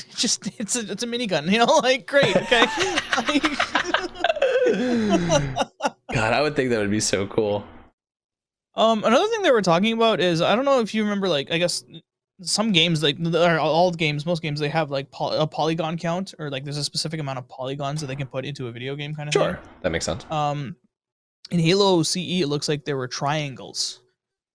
just 0.16 0.48
it's 0.60 0.76
a 0.76 0.92
it's 0.92 1.04
a 1.04 1.08
minigun. 1.08 1.52
You 1.52 1.60
know, 1.60 1.66
like 1.84 2.08
great. 2.08 2.36
Okay. 2.36 2.66
God, 6.14 6.34
I 6.34 6.42
would 6.42 6.56
think 6.56 6.70
that 6.70 6.80
would 6.80 6.92
be 6.92 7.00
so 7.00 7.28
cool. 7.28 7.66
Um, 8.76 9.04
another 9.04 9.28
thing 9.28 9.42
they 9.42 9.52
were 9.52 9.62
talking 9.62 9.94
about 9.94 10.20
is 10.20 10.42
I 10.42 10.56
don't 10.56 10.66
know 10.66 10.82
if 10.82 10.94
you 10.94 11.04
remember, 11.04 11.28
like 11.28 11.52
I 11.52 11.58
guess 11.58 11.84
some 12.42 12.72
games, 12.72 13.02
like 13.02 13.18
all 13.60 13.92
games, 13.92 14.26
most 14.26 14.42
games, 14.42 14.60
they 14.60 14.70
have 14.70 14.92
like 14.92 15.10
poly- 15.10 15.38
a 15.38 15.48
polygon 15.48 15.98
count 15.98 16.34
or 16.38 16.50
like 16.50 16.64
there's 16.64 16.78
a 16.78 16.84
specific 16.84 17.20
amount 17.20 17.40
of 17.40 17.48
polygons 17.50 18.02
that 18.02 18.08
they 18.08 18.16
can 18.16 18.28
put 18.28 18.46
into 18.46 18.68
a 18.68 18.72
video 18.72 18.96
game 18.96 19.16
kind 19.16 19.28
of 19.28 19.34
Sure, 19.34 19.60
that 19.82 19.92
makes 19.92 20.06
sense. 20.06 20.26
Um, 20.30 20.76
in 21.50 21.60
Halo 21.60 22.04
CE, 22.04 22.42
it 22.42 22.48
looks 22.48 22.70
like 22.70 22.86
there 22.86 22.98
were 22.98 23.08
triangles. 23.08 24.02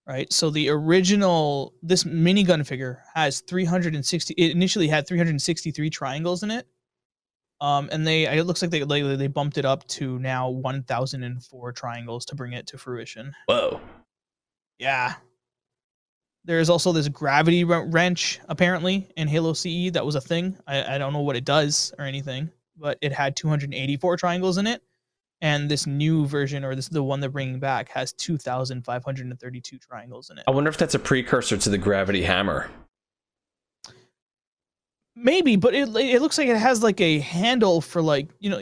Right? 0.07 0.31
So 0.31 0.49
the 0.49 0.69
original 0.69 1.73
this 1.81 2.03
minigun 2.03 2.65
figure 2.65 3.03
has 3.13 3.41
360. 3.41 4.33
It 4.33 4.51
initially 4.51 4.87
had 4.87 5.07
363 5.07 5.89
triangles 5.89 6.43
in 6.43 6.51
it, 6.51 6.67
um, 7.61 7.89
and 7.91 8.05
they 8.05 8.25
it 8.25 8.45
looks 8.45 8.61
like 8.61 8.71
they 8.71 8.83
they, 8.83 9.15
they 9.15 9.27
bumped 9.27 9.57
it 9.57 9.65
up 9.65 9.87
to 9.89 10.19
now 10.19 10.49
1,004 10.49 11.71
triangles 11.71 12.25
to 12.25 12.35
bring 12.35 12.53
it 12.53 12.67
to 12.67 12.77
fruition. 12.77 13.33
Whoa. 13.47 13.79
Yeah. 14.79 15.13
There's 16.45 16.69
also 16.69 16.91
this 16.91 17.07
gravity 17.07 17.63
wrench 17.63 18.41
apparently 18.49 19.07
in 19.15 19.29
Halo 19.29 19.53
CE 19.53 19.91
that 19.93 20.05
was 20.05 20.15
a 20.15 20.21
thing. 20.21 20.57
I, 20.67 20.95
I 20.95 20.97
don't 20.97 21.13
know 21.13 21.21
what 21.21 21.37
it 21.37 21.45
does 21.45 21.93
or 21.97 22.03
anything, 22.03 22.51
but 22.75 22.97
it 23.01 23.13
had 23.13 23.37
284 23.37 24.17
triangles 24.17 24.57
in 24.57 24.67
it 24.67 24.81
and 25.43 25.69
this 25.69 25.85
new 25.85 26.25
version 26.25 26.63
or 26.65 26.73
this 26.73 26.87
the 26.87 27.03
one 27.03 27.19
they're 27.19 27.29
bringing 27.29 27.59
back 27.59 27.89
has 27.89 28.13
2532 28.13 29.77
triangles 29.77 30.31
in 30.31 30.39
it 30.39 30.43
I 30.47 30.51
wonder 30.51 30.69
if 30.69 30.77
that's 30.77 30.95
a 30.95 30.99
precursor 30.99 31.57
to 31.57 31.69
the 31.69 31.77
gravity 31.77 32.23
hammer. 32.23 32.71
maybe 35.15 35.55
but 35.55 35.75
it 35.75 35.87
it 35.95 36.21
looks 36.21 36.37
like 36.39 36.47
it 36.47 36.57
has 36.57 36.81
like 36.81 36.99
a 37.01 37.19
handle 37.19 37.81
for 37.81 38.01
like 38.01 38.29
you 38.39 38.49
know 38.49 38.61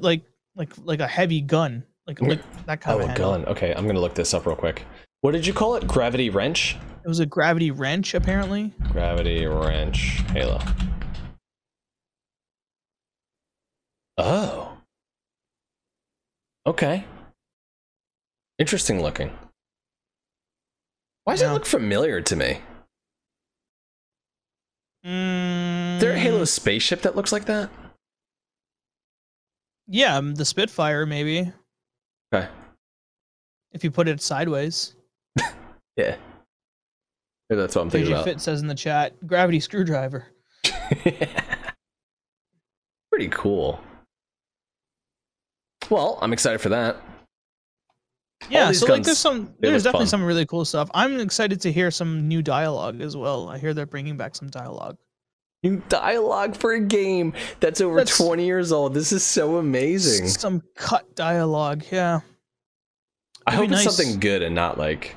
like 0.00 0.22
like 0.56 0.72
like 0.82 0.98
a 1.00 1.06
heavy 1.06 1.40
gun 1.40 1.84
like 2.08 2.20
like 2.20 2.40
that 2.66 2.80
kind 2.80 3.00
Oh, 3.00 3.04
of 3.04 3.10
a 3.10 3.14
gun. 3.14 3.44
Okay, 3.46 3.74
I'm 3.74 3.86
gonna 3.86 4.00
look 4.00 4.14
this 4.14 4.32
up 4.32 4.46
real 4.46 4.56
quick. 4.56 4.84
What 5.20 5.32
did 5.32 5.46
you 5.46 5.52
call 5.52 5.76
it? 5.76 5.86
Gravity 5.86 6.30
wrench? 6.30 6.76
it 7.04 7.08
was 7.08 7.20
a 7.20 7.26
gravity 7.26 7.70
wrench 7.70 8.14
apparently 8.14 8.72
Gravity 8.92 9.46
wrench 9.46 10.22
Halo. 10.32 10.58
Oh. 14.16 14.67
Okay. 16.68 17.04
Interesting 18.58 19.00
looking. 19.00 19.30
Why 21.24 21.32
does 21.32 21.40
Yeah. 21.42 21.50
it 21.50 21.54
look 21.54 21.64
familiar 21.66 22.20
to 22.20 22.36
me? 22.36 22.60
mm, 25.04 25.94
Is 25.96 26.00
there 26.02 26.12
a 26.12 26.18
Halo 26.18 26.44
spaceship 26.44 27.00
that 27.02 27.16
looks 27.16 27.32
like 27.32 27.46
that? 27.46 27.70
yeah 29.90 30.16
um, 30.18 30.34
the 30.34 30.44
spitfire 30.44 31.06
maybe 31.06 31.50
Okay. 32.34 32.46
if 33.72 33.82
you 33.82 33.90
put 33.90 34.06
it 34.06 34.20
sideways 34.20 34.94
Yeah. 35.96 36.16
Maybe 37.48 37.62
that's 37.62 37.74
what 37.74 37.80
I'm 37.82 37.88
thinking 37.90 38.12
about. 38.12 38.24
Fit 38.26 38.42
says 38.42 38.60
in 38.60 38.66
the 38.66 38.74
chat 38.74 39.14
gravity 39.26 39.60
screwdriver 39.60 40.26
Pretty 43.10 43.28
cool. 43.30 43.80
Well, 45.90 46.18
I'm 46.20 46.32
excited 46.32 46.60
for 46.60 46.68
that. 46.70 46.96
Yeah, 48.50 48.70
so 48.72 48.86
like 48.86 49.02
there's 49.02 49.18
some 49.18 49.52
there's 49.58 49.82
definitely 49.82 50.06
fun. 50.06 50.10
some 50.10 50.24
really 50.24 50.46
cool 50.46 50.64
stuff. 50.64 50.88
I'm 50.94 51.18
excited 51.20 51.60
to 51.62 51.72
hear 51.72 51.90
some 51.90 52.28
new 52.28 52.40
dialogue 52.40 53.00
as 53.00 53.16
well. 53.16 53.48
I 53.48 53.58
hear 53.58 53.74
they're 53.74 53.84
bringing 53.86 54.16
back 54.16 54.36
some 54.36 54.48
dialogue. 54.48 54.96
New 55.64 55.82
dialogue 55.88 56.54
for 56.56 56.72
a 56.74 56.80
game 56.80 57.32
that's 57.58 57.80
over 57.80 57.96
That's- 57.96 58.16
20 58.16 58.46
years 58.46 58.70
old. 58.70 58.94
This 58.94 59.10
is 59.10 59.24
so 59.24 59.56
amazing. 59.56 60.28
Some 60.28 60.62
cut 60.76 61.16
dialogue, 61.16 61.82
yeah. 61.90 62.20
I 63.44 63.54
It'd 63.54 63.58
hope 63.60 63.68
be 63.70 63.74
it's 63.84 63.96
something 63.96 64.20
good 64.20 64.42
and 64.42 64.54
not 64.54 64.78
like, 64.78 65.16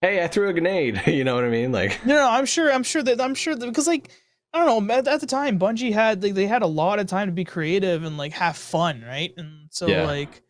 hey, 0.00 0.22
I 0.22 0.28
threw 0.28 0.48
a 0.48 0.52
grenade. 0.52 1.02
you 1.08 1.24
know 1.24 1.34
what 1.34 1.42
I 1.44 1.48
mean? 1.48 1.72
Like, 1.72 2.06
No, 2.06 2.14
no, 2.14 2.28
I'm 2.30 2.46
sure 2.46 2.72
I'm 2.72 2.84
sure 2.84 3.02
that 3.02 3.20
I'm 3.20 3.34
sure 3.34 3.56
that 3.56 3.66
because 3.66 3.88
like 3.88 4.10
I 4.52 4.64
don't 4.64 4.86
know, 4.86 4.94
at, 4.94 5.06
at 5.06 5.20
the 5.20 5.26
time 5.26 5.58
Bungie 5.58 5.92
had 5.92 6.22
like, 6.22 6.34
they 6.34 6.46
had 6.46 6.62
a 6.62 6.66
lot 6.66 6.98
of 6.98 7.06
time 7.06 7.28
to 7.28 7.32
be 7.32 7.44
creative 7.44 8.04
and 8.04 8.16
like 8.16 8.32
have 8.32 8.56
fun, 8.56 9.02
right? 9.02 9.32
And 9.36 9.68
so 9.70 9.86
Yeah. 9.88 10.04
like 10.06 10.42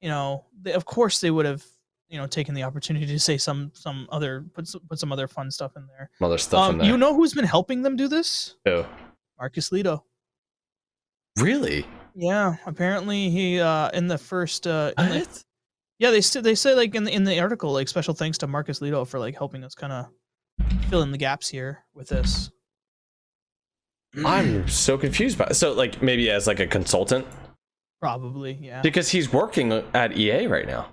you 0.00 0.08
know, 0.08 0.44
they, 0.60 0.72
of 0.72 0.84
course 0.84 1.20
they 1.20 1.30
would 1.30 1.46
have 1.46 1.64
you 2.08 2.18
know 2.18 2.26
taken 2.26 2.54
the 2.54 2.62
opportunity 2.62 3.06
to 3.06 3.18
say 3.18 3.38
some 3.38 3.70
some 3.74 4.06
other 4.10 4.44
put 4.54 4.66
some, 4.68 4.80
put 4.88 4.98
some 4.98 5.12
other 5.12 5.26
fun 5.28 5.50
stuff 5.50 5.72
in 5.76 5.86
there. 5.86 6.10
other 6.20 6.38
stuff 6.38 6.68
in 6.68 6.72
Um, 6.74 6.78
there. 6.78 6.86
you 6.88 6.96
know 6.96 7.14
who's 7.14 7.34
been 7.34 7.44
helping 7.44 7.82
them 7.82 7.96
do 7.96 8.06
this? 8.08 8.56
Oh, 8.66 8.86
Marcus 9.38 9.70
Lehto. 9.70 10.02
really? 11.38 11.86
Yeah, 12.14 12.56
apparently 12.66 13.30
he 13.30 13.60
uh 13.60 13.90
in 13.90 14.06
the 14.06 14.18
first 14.18 14.66
uh 14.66 14.92
in 14.98 15.24
yeah 15.98 16.10
they 16.10 16.20
said 16.20 16.44
they 16.44 16.54
say 16.54 16.74
like 16.74 16.94
in 16.94 17.04
the 17.04 17.12
in 17.12 17.24
the 17.24 17.40
article 17.40 17.72
like 17.72 17.88
special 17.88 18.12
thanks 18.14 18.38
to 18.38 18.46
Marcus 18.46 18.80
Lehto 18.80 19.06
for 19.06 19.18
like 19.18 19.36
helping 19.36 19.64
us 19.64 19.74
kind 19.74 19.92
of 19.92 20.06
fill 20.90 21.02
in 21.02 21.10
the 21.10 21.18
gaps 21.18 21.48
here 21.48 21.84
with 21.94 22.08
this. 22.08 22.50
I'm 24.24 24.68
so 24.68 24.98
confused 24.98 25.38
by 25.38 25.48
So, 25.52 25.72
like, 25.72 26.02
maybe 26.02 26.30
as 26.30 26.46
like 26.46 26.60
a 26.60 26.66
consultant? 26.66 27.26
probably 28.00 28.58
yeah 28.60 28.82
Because 28.82 29.08
he's 29.08 29.32
working 29.32 29.72
at 29.94 30.16
EA 30.18 30.48
right 30.48 30.66
now. 30.66 30.88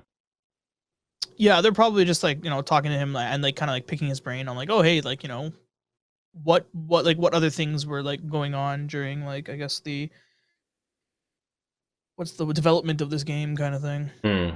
yeah 1.38 1.60
they're 1.62 1.72
probably 1.72 2.06
just 2.06 2.22
like 2.24 2.44
you 2.44 2.50
know 2.52 2.62
talking 2.62 2.92
to 2.92 2.98
him 2.98 3.16
and 3.16 3.42
like 3.42 3.56
kind 3.56 3.70
of 3.70 3.74
like 3.74 3.88
picking 3.88 4.08
his 4.08 4.20
brain 4.20 4.48
on 4.48 4.56
like 4.56 4.70
oh 4.70 4.82
hey 4.84 5.02
like 5.02 5.24
you 5.24 5.30
know 5.30 5.52
what 6.44 6.68
what 6.72 7.06
like 7.06 7.18
what 7.18 7.34
other 7.34 7.50
things 7.50 7.88
were 7.88 8.04
like 8.04 8.28
going 8.30 8.54
on 8.54 8.86
during 8.86 9.26
like 9.26 9.50
I 9.50 9.56
guess 9.56 9.80
the 9.80 10.10
what's 12.16 12.34
the 12.34 12.46
development 12.54 13.02
of 13.02 13.10
this 13.10 13.24
game 13.24 13.56
kind 13.58 13.74
of 13.74 13.82
thing. 13.82 14.12
Hmm. 14.24 14.56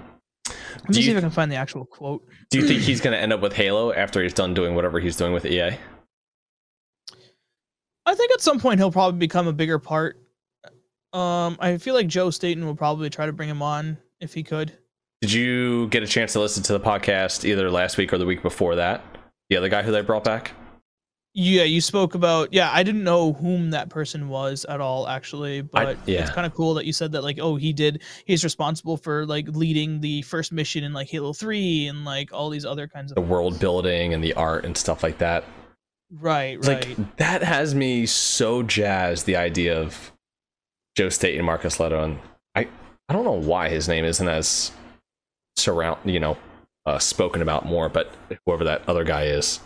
Let 0.76 0.90
me 0.90 1.02
see 1.02 1.10
if 1.12 1.18
I 1.18 1.22
can 1.22 1.30
find 1.32 1.52
the 1.52 1.56
actual 1.56 1.86
quote. 1.86 2.24
Do 2.50 2.60
you 2.60 2.68
think 2.68 2.82
he's 2.82 3.02
going 3.06 3.14
to 3.14 3.20
end 3.20 3.32
up 3.34 3.42
with 3.42 3.54
Halo 3.54 3.94
after 3.94 4.22
he's 4.22 4.34
done 4.34 4.54
doing 4.54 4.76
whatever 4.76 5.00
he's 5.00 5.16
doing 5.16 5.34
with 5.34 5.46
EA? 5.46 5.78
I 8.06 8.16
think 8.16 8.32
at 8.34 8.42
some 8.42 8.60
point 8.60 8.80
he'll 8.80 8.92
probably 8.92 9.20
become 9.20 9.48
a 9.48 9.54
bigger 9.54 9.80
part. 9.80 10.20
Um, 11.14 11.58
I 11.60 11.78
feel 11.78 11.94
like 11.94 12.08
Joe 12.08 12.32
Staten 12.32 12.66
will 12.66 12.76
probably 12.76 13.10
try 13.10 13.26
to 13.26 13.34
bring 13.34 13.50
him 13.50 13.62
on 13.62 13.98
if 14.20 14.34
he 14.34 14.44
could. 14.44 14.74
Did 15.22 15.32
you 15.32 15.88
get 15.88 16.04
a 16.04 16.08
chance 16.08 16.34
to 16.34 16.40
listen 16.40 16.64
to 16.64 16.74
the 16.74 16.80
podcast 16.80 17.46
either 17.46 17.72
last 17.72 17.98
week 17.98 18.12
or 18.12 18.18
the 18.18 18.26
week 18.26 18.42
before 18.42 18.76
that? 18.76 19.04
The 19.50 19.56
other 19.56 19.70
guy 19.70 19.84
who 19.84 19.92
they 19.92 20.02
brought 20.02 20.24
back? 20.24 20.52
Yeah, 21.36 21.64
you 21.64 21.82
spoke 21.82 22.14
about. 22.14 22.54
Yeah, 22.54 22.70
I 22.72 22.84
didn't 22.84 23.04
know 23.04 23.34
whom 23.34 23.72
that 23.72 23.90
person 23.90 24.30
was 24.30 24.66
at 24.66 24.82
all, 24.82 25.08
actually, 25.08 25.62
but 25.62 25.98
yeah. 26.06 26.22
it's 26.22 26.30
kind 26.30 26.46
of 26.46 26.54
cool 26.54 26.76
that 26.76 26.86
you 26.86 26.94
said 26.94 27.12
that. 27.14 27.24
Like, 27.24 27.40
oh, 27.40 27.56
he 27.56 27.74
did. 27.74 28.04
He's 28.26 28.44
responsible 28.44 28.98
for 28.98 29.26
like 29.26 29.48
leading 29.48 30.00
the 30.00 30.22
first 30.24 30.52
mission 30.52 30.84
in 30.84 30.94
like 30.94 31.10
Halo 31.10 31.34
Three 31.34 31.88
and 31.88 32.06
like 32.06 32.32
all 32.34 32.50
these 32.50 32.66
other 32.66 32.88
kinds 32.88 33.12
of 33.12 33.16
The 33.16 33.22
world 33.22 33.60
building 33.60 34.14
and 34.14 34.24
the 34.24 34.34
art 34.34 34.66
and 34.66 34.78
stuff 34.78 35.02
like 35.02 35.18
that. 35.20 35.44
Right, 36.20 36.58
It's 36.58 36.68
right. 36.68 36.98
Like 36.98 37.18
that 37.18 37.44
has 37.44 37.74
me 37.74 38.06
so 38.06 38.62
jazzed. 38.64 39.26
The 39.26 39.36
idea 39.36 39.80
of 39.80 40.12
Joe 40.96 41.10
Staten 41.10 41.40
and 41.40 41.46
Marcus 41.46 41.78
Lehto, 41.78 42.04
and 42.04 42.20
I 42.56 42.68
I 43.10 43.14
don't 43.14 43.26
know 43.26 43.32
why 43.32 43.70
his 43.70 43.88
name 43.88 44.06
isn't 44.06 44.28
as 44.28 44.72
surround 45.58 46.00
you 46.06 46.20
know 46.20 46.38
uh, 46.86 47.00
spoken 47.00 47.42
about 47.42 47.66
more, 47.66 47.90
but 47.90 48.14
whoever 48.46 48.64
that 48.66 48.88
other 48.88 49.04
guy 49.04 49.24
is, 49.26 49.60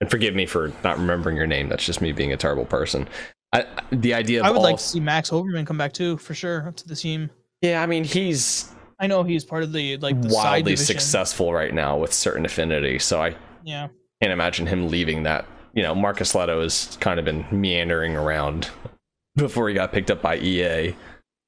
and 0.00 0.10
forgive 0.10 0.34
me 0.34 0.44
for 0.46 0.72
not 0.82 0.98
remembering 0.98 1.36
your 1.36 1.46
name. 1.46 1.68
That's 1.68 1.84
just 1.86 2.00
me 2.00 2.12
being 2.12 2.32
a 2.32 2.36
terrible 2.36 2.66
person. 2.66 3.08
I, 3.52 3.64
the 3.92 4.14
idea 4.14 4.40
of 4.40 4.46
I 4.46 4.50
would 4.50 4.56
all, 4.58 4.62
like 4.64 4.76
to 4.78 4.82
see 4.82 5.00
Max 5.00 5.30
Hoberman 5.30 5.66
come 5.66 5.78
back 5.78 5.92
too, 5.92 6.16
for 6.18 6.34
sure, 6.34 6.72
to 6.74 6.88
the 6.88 6.96
team. 6.96 7.30
yeah, 7.62 7.82
I 7.82 7.86
mean 7.86 8.04
he's 8.04 8.74
I 8.98 9.06
know 9.06 9.22
he's 9.22 9.44
part 9.44 9.62
of 9.62 9.72
the 9.72 9.96
like 9.98 10.20
the 10.20 10.28
wildly 10.34 10.76
successful 10.76 11.52
right 11.52 11.72
now 11.72 11.96
with 11.96 12.12
certain 12.12 12.44
affinity, 12.44 12.98
so 12.98 13.22
I 13.22 13.36
Yeah, 13.62 13.88
can't 14.20 14.32
imagine 14.32 14.66
him 14.66 14.88
leaving 14.88 15.22
that. 15.22 15.46
You 15.74 15.82
know, 15.82 15.94
Marcus 15.94 16.32
Lehto 16.32 16.62
has 16.62 16.96
kind 17.00 17.18
of 17.18 17.24
been 17.24 17.44
meandering 17.50 18.16
around 18.16 18.70
before 19.36 19.68
he 19.68 19.74
got 19.74 19.92
picked 19.92 20.10
up 20.10 20.22
by 20.22 20.36
EA. 20.36 20.94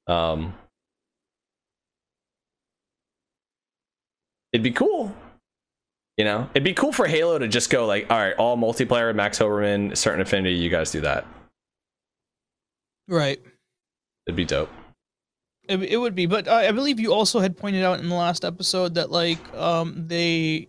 Um, 0.07 0.53
it'd 4.51 4.63
be 4.63 4.71
cool. 4.71 5.15
You 6.17 6.25
know, 6.25 6.49
it'd 6.53 6.63
be 6.63 6.73
cool 6.73 6.91
for 6.91 7.05
Halo 7.07 7.37
to 7.37 7.47
just 7.47 7.69
go 7.69 7.85
like, 7.85 8.09
all 8.09 8.17
right, 8.17 8.35
all 8.37 8.57
multiplayer, 8.57 9.13
Max 9.13 9.37
Hoberman, 9.37 9.95
certain 9.95 10.19
affinity, 10.21 10.55
you 10.55 10.69
guys 10.69 10.91
do 10.91 11.01
that. 11.01 11.25
right. 13.07 13.39
It'd 14.25 14.35
be 14.35 14.43
dope. 14.43 14.69
It, 15.69 15.81
it 15.83 15.97
would 15.97 16.15
be, 16.15 16.25
but 16.25 16.47
uh, 16.47 16.55
I 16.55 16.71
believe 16.71 16.99
you 16.99 17.13
also 17.13 17.39
had 17.39 17.55
pointed 17.55 17.83
out 17.83 17.99
in 17.99 18.09
the 18.09 18.15
last 18.15 18.43
episode 18.43 18.95
that 18.95 19.11
like 19.11 19.39
um 19.53 20.07
they 20.07 20.67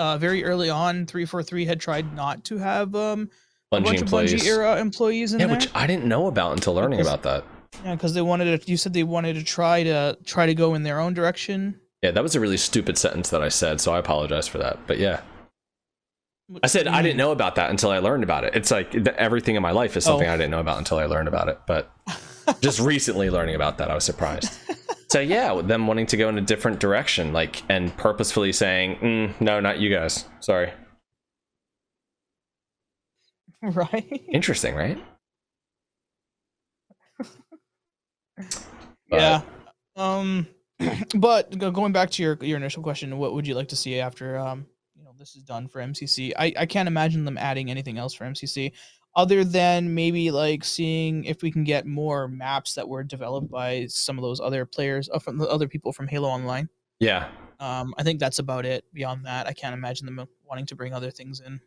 uh 0.00 0.16
very 0.18 0.44
early 0.44 0.70
on 0.70 1.06
343 1.06 1.64
had 1.66 1.78
tried 1.80 2.14
not 2.16 2.42
to 2.44 2.58
have 2.58 2.94
um 2.94 3.28
a 3.72 3.80
bunch 3.80 4.00
employees. 4.00 4.32
of 4.32 4.40
Bungie 4.40 4.46
era 4.46 4.80
employees 4.80 5.32
in 5.32 5.40
yeah, 5.40 5.46
there. 5.46 5.56
which 5.56 5.68
I 5.74 5.86
didn't 5.86 6.06
know 6.06 6.26
about 6.26 6.52
until 6.52 6.74
learning 6.74 7.00
about 7.00 7.22
that. 7.22 7.44
yeah, 7.84 7.94
because 7.94 8.14
they 8.14 8.22
wanted 8.22 8.60
to. 8.62 8.70
You 8.70 8.76
said 8.76 8.92
they 8.94 9.04
wanted 9.04 9.34
to 9.34 9.44
try 9.44 9.84
to 9.84 10.18
try 10.24 10.46
to 10.46 10.54
go 10.54 10.74
in 10.74 10.82
their 10.82 10.98
own 10.98 11.14
direction. 11.14 11.78
Yeah, 12.02 12.10
that 12.12 12.22
was 12.22 12.34
a 12.34 12.40
really 12.40 12.56
stupid 12.56 12.96
sentence 12.98 13.28
that 13.30 13.42
I 13.42 13.48
said, 13.50 13.80
so 13.80 13.92
I 13.92 13.98
apologize 13.98 14.48
for 14.48 14.58
that. 14.58 14.78
But 14.86 14.98
yeah. 14.98 15.20
I 16.64 16.66
said 16.66 16.88
I 16.88 17.00
didn't 17.02 17.18
know 17.18 17.30
about 17.30 17.54
that 17.56 17.70
until 17.70 17.90
I 17.90 17.98
learned 17.98 18.24
about 18.24 18.42
it. 18.44 18.56
It's 18.56 18.72
like 18.72 18.90
th- 18.90 19.06
everything 19.18 19.54
in 19.54 19.62
my 19.62 19.70
life 19.70 19.96
is 19.96 20.02
something 20.04 20.26
Oh. 20.28 20.32
I 20.32 20.36
didn't 20.36 20.50
know 20.50 20.58
about 20.58 20.78
until 20.78 20.98
I 20.98 21.04
learned 21.04 21.28
about 21.28 21.48
it. 21.48 21.60
But 21.66 21.92
just 22.60 22.80
recently 22.80 23.30
learning 23.30 23.54
about 23.54 23.78
that, 23.78 23.88
I 23.88 23.94
was 23.94 24.02
surprised. 24.02 24.50
So 25.10 25.18
yeah, 25.18 25.60
them 25.60 25.88
wanting 25.88 26.06
to 26.06 26.16
go 26.16 26.28
in 26.28 26.38
a 26.38 26.40
different 26.40 26.78
direction, 26.78 27.32
like 27.32 27.62
and 27.68 27.94
purposefully 27.96 28.52
saying, 28.52 28.96
mm, 28.96 29.40
"No, 29.40 29.58
not 29.58 29.80
you 29.80 29.92
guys. 29.92 30.26
Sorry." 30.38 30.72
right. 33.62 34.22
Interesting, 34.32 34.76
right? 34.76 34.98
yeah. 39.10 39.42
Um, 39.96 40.46
but 41.16 41.58
going 41.58 41.92
back 41.92 42.10
to 42.10 42.22
your 42.22 42.38
your 42.40 42.56
initial 42.56 42.84
question, 42.84 43.18
what 43.18 43.34
would 43.34 43.48
you 43.48 43.56
like 43.56 43.68
to 43.68 43.76
see 43.76 43.98
after 43.98 44.38
um 44.38 44.64
you 44.94 45.02
know 45.02 45.10
this 45.18 45.34
is 45.34 45.42
done 45.42 45.66
for 45.66 45.80
MCC. 45.80 46.32
I 46.38 46.54
I 46.56 46.66
can't 46.66 46.86
imagine 46.86 47.24
them 47.24 47.36
adding 47.36 47.68
anything 47.68 47.98
else 47.98 48.14
for 48.14 48.26
MCC 48.26 48.72
other 49.16 49.44
than 49.44 49.94
maybe 49.94 50.30
like 50.30 50.64
seeing 50.64 51.24
if 51.24 51.42
we 51.42 51.50
can 51.50 51.64
get 51.64 51.86
more 51.86 52.28
maps 52.28 52.74
that 52.74 52.88
were 52.88 53.02
developed 53.02 53.50
by 53.50 53.86
some 53.86 54.18
of 54.18 54.22
those 54.22 54.40
other 54.40 54.64
players 54.64 55.08
uh, 55.12 55.18
from 55.18 55.38
the 55.38 55.48
other 55.48 55.68
people 55.68 55.92
from 55.92 56.06
Halo 56.06 56.28
Online. 56.28 56.68
Yeah. 57.00 57.28
Um, 57.58 57.94
I 57.98 58.02
think 58.02 58.20
that's 58.20 58.38
about 58.38 58.64
it. 58.64 58.84
Beyond 58.92 59.26
that, 59.26 59.46
I 59.46 59.52
can't 59.52 59.74
imagine 59.74 60.06
them 60.06 60.26
wanting 60.44 60.66
to 60.66 60.76
bring 60.76 60.94
other 60.94 61.10
things 61.10 61.40
in. 61.40 61.60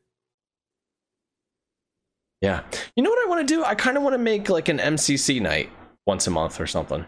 Yeah. 2.42 2.64
You 2.96 3.04
know 3.04 3.10
what 3.10 3.26
I 3.26 3.30
want 3.30 3.48
to 3.48 3.54
do? 3.54 3.64
I 3.64 3.76
kind 3.76 3.96
of 3.96 4.04
want 4.04 4.14
to 4.14 4.18
make 4.18 4.50
like 4.50 4.70
an 4.70 4.80
MCC 4.80 5.42
night 5.42 5.70
once 6.06 6.28
a 6.28 6.32
month 6.32 6.60
or 6.60 6.68
something. 6.68 7.06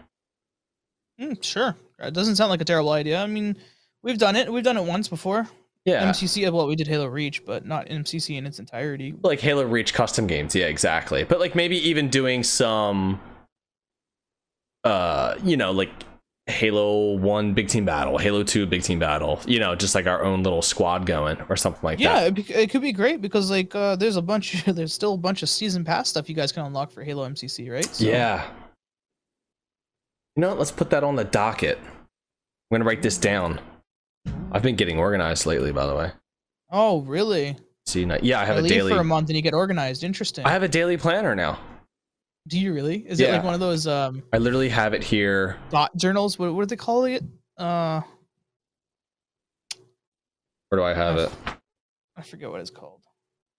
Mm, 1.20 1.42
sure. 1.42 1.76
It 1.98 2.14
doesn't 2.14 2.36
sound 2.36 2.50
like 2.50 2.60
a 2.60 2.64
terrible 2.64 2.90
idea. 2.90 3.22
I 3.22 3.26
mean, 3.26 3.56
we've 4.02 4.18
done 4.18 4.36
it. 4.36 4.52
We've 4.52 4.64
done 4.64 4.76
it 4.76 4.84
once 4.84 5.08
before. 5.08 5.48
Yeah. 5.86 6.10
MCC, 6.10 6.50
well, 6.52 6.66
we 6.66 6.74
did 6.74 6.88
Halo 6.88 7.06
Reach, 7.06 7.44
but 7.44 7.64
not 7.64 7.86
MCC 7.86 8.36
in 8.36 8.44
its 8.44 8.58
entirety. 8.58 9.14
Like 9.22 9.38
Halo 9.40 9.64
Reach 9.64 9.94
custom 9.94 10.26
games. 10.26 10.54
Yeah, 10.54 10.66
exactly. 10.66 11.22
But 11.22 11.38
like 11.38 11.54
maybe 11.54 11.76
even 11.88 12.10
doing 12.10 12.42
some, 12.42 13.20
uh, 14.82 15.36
you 15.44 15.56
know, 15.56 15.70
like 15.70 15.90
Halo 16.48 17.14
1 17.14 17.54
big 17.54 17.68
team 17.68 17.84
battle, 17.84 18.18
Halo 18.18 18.42
2 18.42 18.66
big 18.66 18.82
team 18.82 18.98
battle, 18.98 19.40
you 19.46 19.60
know, 19.60 19.76
just 19.76 19.94
like 19.94 20.08
our 20.08 20.24
own 20.24 20.42
little 20.42 20.60
squad 20.60 21.06
going 21.06 21.40
or 21.48 21.56
something 21.56 21.82
like 21.84 22.00
yeah, 22.00 22.30
that. 22.30 22.48
Yeah, 22.48 22.56
it, 22.58 22.70
could 22.70 22.82
be 22.82 22.92
great 22.92 23.20
because 23.20 23.48
like 23.48 23.74
uh 23.74 23.94
there's 23.94 24.16
a 24.16 24.22
bunch 24.22 24.64
there's 24.66 24.92
still 24.92 25.14
a 25.14 25.18
bunch 25.18 25.44
of 25.44 25.48
season 25.48 25.84
pass 25.84 26.08
stuff 26.08 26.28
you 26.28 26.34
guys 26.34 26.50
can 26.50 26.66
unlock 26.66 26.90
for 26.90 27.04
Halo 27.04 27.28
MCC, 27.28 27.70
right? 27.70 27.84
So. 27.84 28.04
Yeah. 28.04 28.44
You 30.34 30.40
know 30.40 30.48
what? 30.48 30.58
Let's 30.58 30.72
put 30.72 30.90
that 30.90 31.04
on 31.04 31.14
the 31.14 31.24
docket. 31.24 31.78
I'm 31.78 32.74
going 32.74 32.80
to 32.80 32.86
write 32.86 33.02
this 33.02 33.16
down. 33.18 33.60
I've 34.52 34.62
been 34.62 34.76
getting 34.76 34.98
organized 34.98 35.46
lately, 35.46 35.72
by 35.72 35.86
the 35.86 35.94
way. 35.94 36.12
Oh, 36.70 37.02
really? 37.02 37.56
See, 37.86 38.04
yeah, 38.22 38.40
I 38.40 38.44
have 38.44 38.56
I 38.56 38.60
a 38.60 38.62
daily 38.62 38.92
for 38.92 38.98
a 38.98 39.04
month 39.04 39.28
and 39.28 39.36
you 39.36 39.42
get 39.42 39.54
organized. 39.54 40.02
Interesting. 40.02 40.44
I 40.44 40.50
have 40.50 40.62
a 40.62 40.68
daily 40.68 40.96
planner 40.96 41.34
now. 41.34 41.58
Do 42.48 42.58
you 42.58 42.72
really? 42.72 42.98
Is 43.06 43.20
yeah. 43.20 43.28
it 43.28 43.32
like 43.32 43.44
one 43.44 43.54
of 43.54 43.60
those? 43.60 43.86
um 43.86 44.22
I 44.32 44.38
literally 44.38 44.68
have 44.68 44.94
it 44.94 45.02
here. 45.02 45.56
Thought 45.70 45.96
journals. 45.96 46.38
What, 46.38 46.54
what 46.54 46.62
are 46.62 46.66
they 46.66 46.76
call 46.76 47.04
it? 47.04 47.22
Uh, 47.56 48.02
where 50.68 50.80
do 50.80 50.84
I 50.84 50.94
have 50.94 51.18
I 51.18 51.22
it? 51.24 51.32
I 52.16 52.22
forget 52.22 52.50
what 52.50 52.60
it's 52.60 52.70
called. 52.70 53.02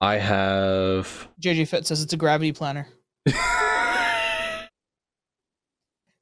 I 0.01 0.17
have. 0.17 1.27
JJ 1.41 1.67
Fit 1.67 1.87
says 1.87 2.01
it's 2.01 2.13
a 2.13 2.17
gravity 2.17 2.51
planner. 2.51 2.87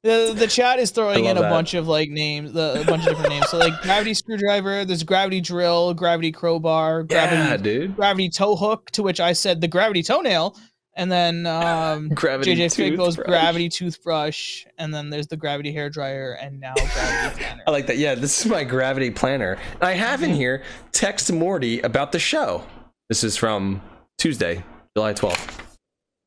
the 0.06 0.34
the 0.34 0.46
chat 0.46 0.78
is 0.78 0.90
throwing 0.90 1.26
in 1.26 1.36
a 1.36 1.40
that. 1.42 1.50
bunch 1.50 1.74
of 1.74 1.88
like 1.88 2.08
names, 2.08 2.52
the, 2.52 2.80
a 2.80 2.84
bunch 2.84 3.02
of 3.06 3.10
different 3.10 3.30
names. 3.30 3.48
So 3.50 3.58
like 3.58 3.80
gravity 3.82 4.14
screwdriver, 4.14 4.84
there's 4.84 5.02
gravity 5.02 5.40
drill, 5.40 5.92
gravity 5.94 6.32
crowbar, 6.32 7.02
gravity 7.02 7.36
yeah, 7.36 7.56
dude. 7.56 7.96
gravity 7.96 8.30
toe 8.30 8.56
hook. 8.56 8.90
To 8.92 9.02
which 9.02 9.20
I 9.20 9.32
said 9.32 9.60
the 9.60 9.68
gravity 9.68 10.02
toenail, 10.02 10.56
and 10.94 11.12
then 11.12 11.46
um, 11.46 12.08
gravity 12.14 12.54
JJ 12.54 12.74
Fit 12.74 12.96
goes 12.96 13.16
gravity 13.16 13.68
toothbrush, 13.68 14.64
and 14.78 14.94
then 14.94 15.10
there's 15.10 15.26
the 15.26 15.36
gravity 15.36 15.72
hair 15.72 15.90
dryer, 15.90 16.32
and 16.40 16.58
now 16.60 16.74
gravity 16.74 17.38
planner. 17.44 17.62
I 17.66 17.70
like 17.70 17.86
that. 17.88 17.98
Yeah, 17.98 18.14
this 18.14 18.40
is 18.40 18.50
my 18.50 18.64
gravity 18.64 19.10
planner. 19.10 19.58
I 19.80 19.92
have 19.92 20.22
in 20.22 20.30
here 20.30 20.62
text 20.92 21.32
Morty 21.32 21.80
about 21.80 22.12
the 22.12 22.18
show. 22.18 22.64
This 23.08 23.22
is 23.22 23.36
from 23.36 23.82
Tuesday, 24.18 24.64
July 24.96 25.12
12th. 25.12 25.60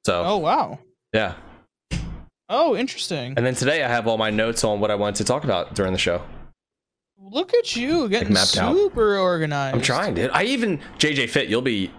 So. 0.06 0.24
Oh 0.24 0.38
wow. 0.38 0.80
Yeah. 1.14 1.34
Oh, 2.50 2.76
interesting. 2.76 3.36
And 3.38 3.46
then 3.46 3.54
today 3.54 3.84
I 3.84 3.88
have 3.88 4.08
all 4.08 4.18
my 4.18 4.32
notes 4.32 4.64
on 4.64 4.80
what 4.80 4.90
I 4.90 4.96
wanted 4.96 5.16
to 5.18 5.24
talk 5.24 5.44
about 5.44 5.76
during 5.76 5.94
the 5.94 6.00
show. 6.00 6.24
Look 7.22 7.54
at 7.54 7.76
you 7.76 8.10
getting 8.10 8.34
like 8.34 8.46
super 8.46 9.18
out. 9.18 9.22
organized. 9.22 9.76
I'm 9.76 9.82
trying, 9.82 10.16
dude. 10.16 10.32
I 10.32 10.44
even 10.46 10.80
JJ 10.98 11.30
Fit, 11.30 11.48
you'll 11.48 11.62
be 11.62 11.92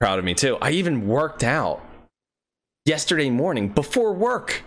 proud 0.00 0.18
of 0.18 0.24
me 0.24 0.32
too. 0.32 0.56
I 0.62 0.70
even 0.70 1.06
worked 1.06 1.44
out 1.44 1.84
yesterday 2.86 3.28
morning 3.28 3.68
before 3.68 4.14
work. 4.14 4.62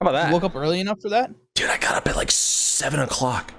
How 0.00 0.08
about 0.08 0.12
that? 0.12 0.28
You 0.28 0.32
woke 0.32 0.44
up 0.44 0.56
early 0.56 0.80
enough 0.80 1.02
for 1.02 1.10
that? 1.10 1.30
Dude, 1.54 1.68
I 1.68 1.76
got 1.76 1.94
up 1.94 2.08
at 2.08 2.16
like 2.16 2.30
seven 2.30 3.00
o'clock. 3.00 3.52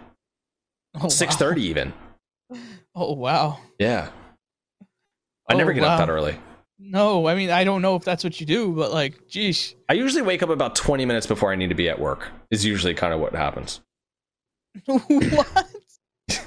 Oh, 1.00 1.10
Six 1.10 1.36
thirty 1.36 1.62
wow. 1.62 1.70
even. 1.70 1.94
Oh 2.98 3.12
wow. 3.12 3.60
Yeah. 3.78 4.08
I 5.50 5.54
oh, 5.54 5.58
never 5.58 5.74
get 5.74 5.84
wow. 5.84 5.96
up 5.96 6.00
that 6.00 6.10
early. 6.10 6.40
No, 6.88 7.28
I 7.28 7.36
mean 7.36 7.50
I 7.50 7.64
don't 7.64 7.82
know 7.82 7.96
if 7.96 8.04
that's 8.04 8.24
what 8.24 8.40
you 8.40 8.46
do, 8.46 8.72
but 8.72 8.92
like, 8.92 9.28
geez. 9.28 9.76
I 9.90 9.94
usually 9.94 10.22
wake 10.22 10.44
up 10.44 10.50
about 10.50 10.76
20 10.76 11.06
minutes 11.06 11.26
before 11.28 11.52
I 11.52 11.56
need 11.56 11.70
to 11.70 11.76
be 11.76 11.90
at 11.90 12.00
work. 12.00 12.30
Is 12.52 12.66
usually 12.66 12.94
kind 12.94 13.14
of 13.14 13.20
what 13.20 13.34
happens. 13.34 13.82
what? 14.86 15.68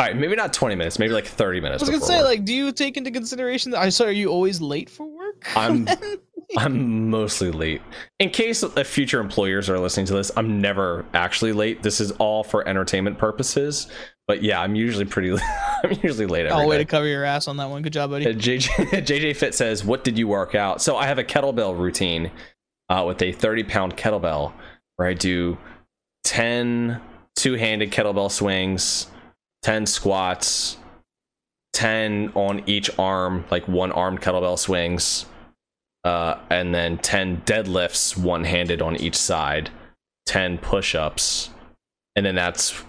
All 0.00 0.06
right, 0.06 0.16
maybe 0.16 0.36
not 0.36 0.52
20 0.52 0.76
minutes, 0.76 1.00
maybe 1.00 1.12
like 1.12 1.26
30 1.26 1.60
minutes. 1.60 1.82
I 1.82 1.86
was 1.86 1.90
gonna 1.90 2.04
say, 2.04 2.18
work. 2.18 2.26
like, 2.26 2.44
do 2.44 2.54
you 2.54 2.70
take 2.70 2.96
into 2.96 3.10
consideration 3.10 3.72
that 3.72 3.80
I 3.80 3.88
saw 3.88 4.04
are 4.04 4.12
you 4.12 4.28
always 4.28 4.60
late 4.60 4.88
for 4.88 5.06
work? 5.06 5.44
I'm 5.56 5.88
I'm 6.56 7.10
mostly 7.10 7.50
late. 7.50 7.82
In 8.18 8.30
case 8.30 8.64
future 8.84 9.20
employers 9.20 9.68
are 9.68 9.78
listening 9.78 10.06
to 10.06 10.14
this, 10.14 10.30
I'm 10.36 10.60
never 10.60 11.04
actually 11.14 11.52
late. 11.52 11.82
This 11.82 12.00
is 12.00 12.12
all 12.12 12.42
for 12.42 12.66
entertainment 12.66 13.18
purposes. 13.18 13.88
But 14.28 14.42
yeah, 14.42 14.60
I'm 14.60 14.76
usually 14.76 15.06
pretty. 15.06 15.32
I'm 15.82 15.98
usually 16.02 16.26
late. 16.26 16.46
Every 16.46 16.64
oh, 16.64 16.68
way 16.68 16.78
to 16.78 16.84
cover 16.84 17.06
your 17.06 17.24
ass 17.24 17.48
on 17.48 17.56
that 17.56 17.70
one. 17.70 17.82
Good 17.82 17.94
job, 17.94 18.10
buddy. 18.10 18.26
JJ, 18.26 19.04
JJ 19.04 19.34
Fit 19.36 19.54
says, 19.54 19.84
"What 19.84 20.04
did 20.04 20.16
you 20.16 20.28
work 20.28 20.54
out?" 20.54 20.80
So 20.80 20.96
I 20.96 21.06
have 21.06 21.18
a 21.18 21.24
kettlebell 21.24 21.76
routine 21.76 22.30
uh, 22.88 23.04
with 23.06 23.20
a 23.22 23.32
30 23.32 23.64
pound 23.64 23.96
kettlebell 23.96 24.52
where 24.96 25.08
I 25.08 25.14
do 25.14 25.58
10 26.24 27.00
two 27.38 27.54
handed 27.54 27.92
kettlebell 27.92 28.30
swings, 28.30 29.06
10 29.62 29.86
squats, 29.86 30.76
10 31.72 32.32
on 32.34 32.62
each 32.66 32.90
arm, 32.98 33.44
like 33.50 33.66
one 33.68 33.92
armed 33.92 34.20
kettlebell 34.20 34.58
swings, 34.58 35.24
uh, 36.04 36.34
and 36.50 36.74
then 36.74 36.98
10 36.98 37.42
deadlifts, 37.42 38.16
one 38.16 38.42
handed 38.44 38.82
on 38.82 38.96
each 38.96 39.14
side, 39.14 39.70
10 40.26 40.58
push 40.58 40.96
ups, 40.96 41.50
and 42.16 42.26
then 42.26 42.34
that's 42.34 42.82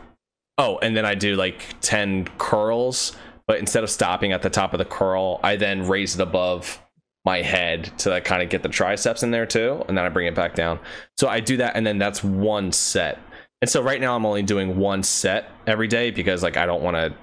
Oh, 0.59 0.77
and 0.79 0.95
then 0.95 1.05
I 1.05 1.15
do 1.15 1.37
like 1.37 1.79
10 1.79 2.27
curls, 2.37 3.15
but 3.47 3.59
instead 3.59 3.83
of 3.83 3.89
stopping 3.89 4.33
at 4.33 4.41
the 4.41 4.49
top 4.49 4.73
of 4.73 4.77
the 4.77 4.85
curl, 4.85 5.39
I 5.41 5.55
then 5.55 5.87
raise 5.87 6.15
it 6.15 6.21
above 6.21 6.79
my 7.23 7.41
head 7.41 7.85
to 7.99 8.09
like 8.09 8.25
kind 8.25 8.43
of 8.43 8.49
get 8.49 8.61
the 8.61 8.69
triceps 8.69 9.23
in 9.23 9.31
there 9.31 9.45
too, 9.45 9.83
and 9.87 9.97
then 9.97 10.05
I 10.05 10.09
bring 10.09 10.27
it 10.27 10.35
back 10.35 10.55
down. 10.55 10.79
So 11.17 11.29
I 11.29 11.39
do 11.39 11.57
that, 11.57 11.77
and 11.77 11.87
then 11.87 11.97
that's 11.97 12.23
one 12.23 12.73
set. 12.73 13.19
And 13.61 13.69
so 13.69 13.81
right 13.81 14.01
now 14.01 14.15
I'm 14.15 14.25
only 14.25 14.43
doing 14.43 14.77
one 14.77 15.01
set 15.01 15.49
every 15.65 15.87
day 15.87 16.11
because 16.11 16.43
like 16.43 16.57
I 16.57 16.65
don't 16.65 16.83
want 16.83 16.95
to 16.95 17.13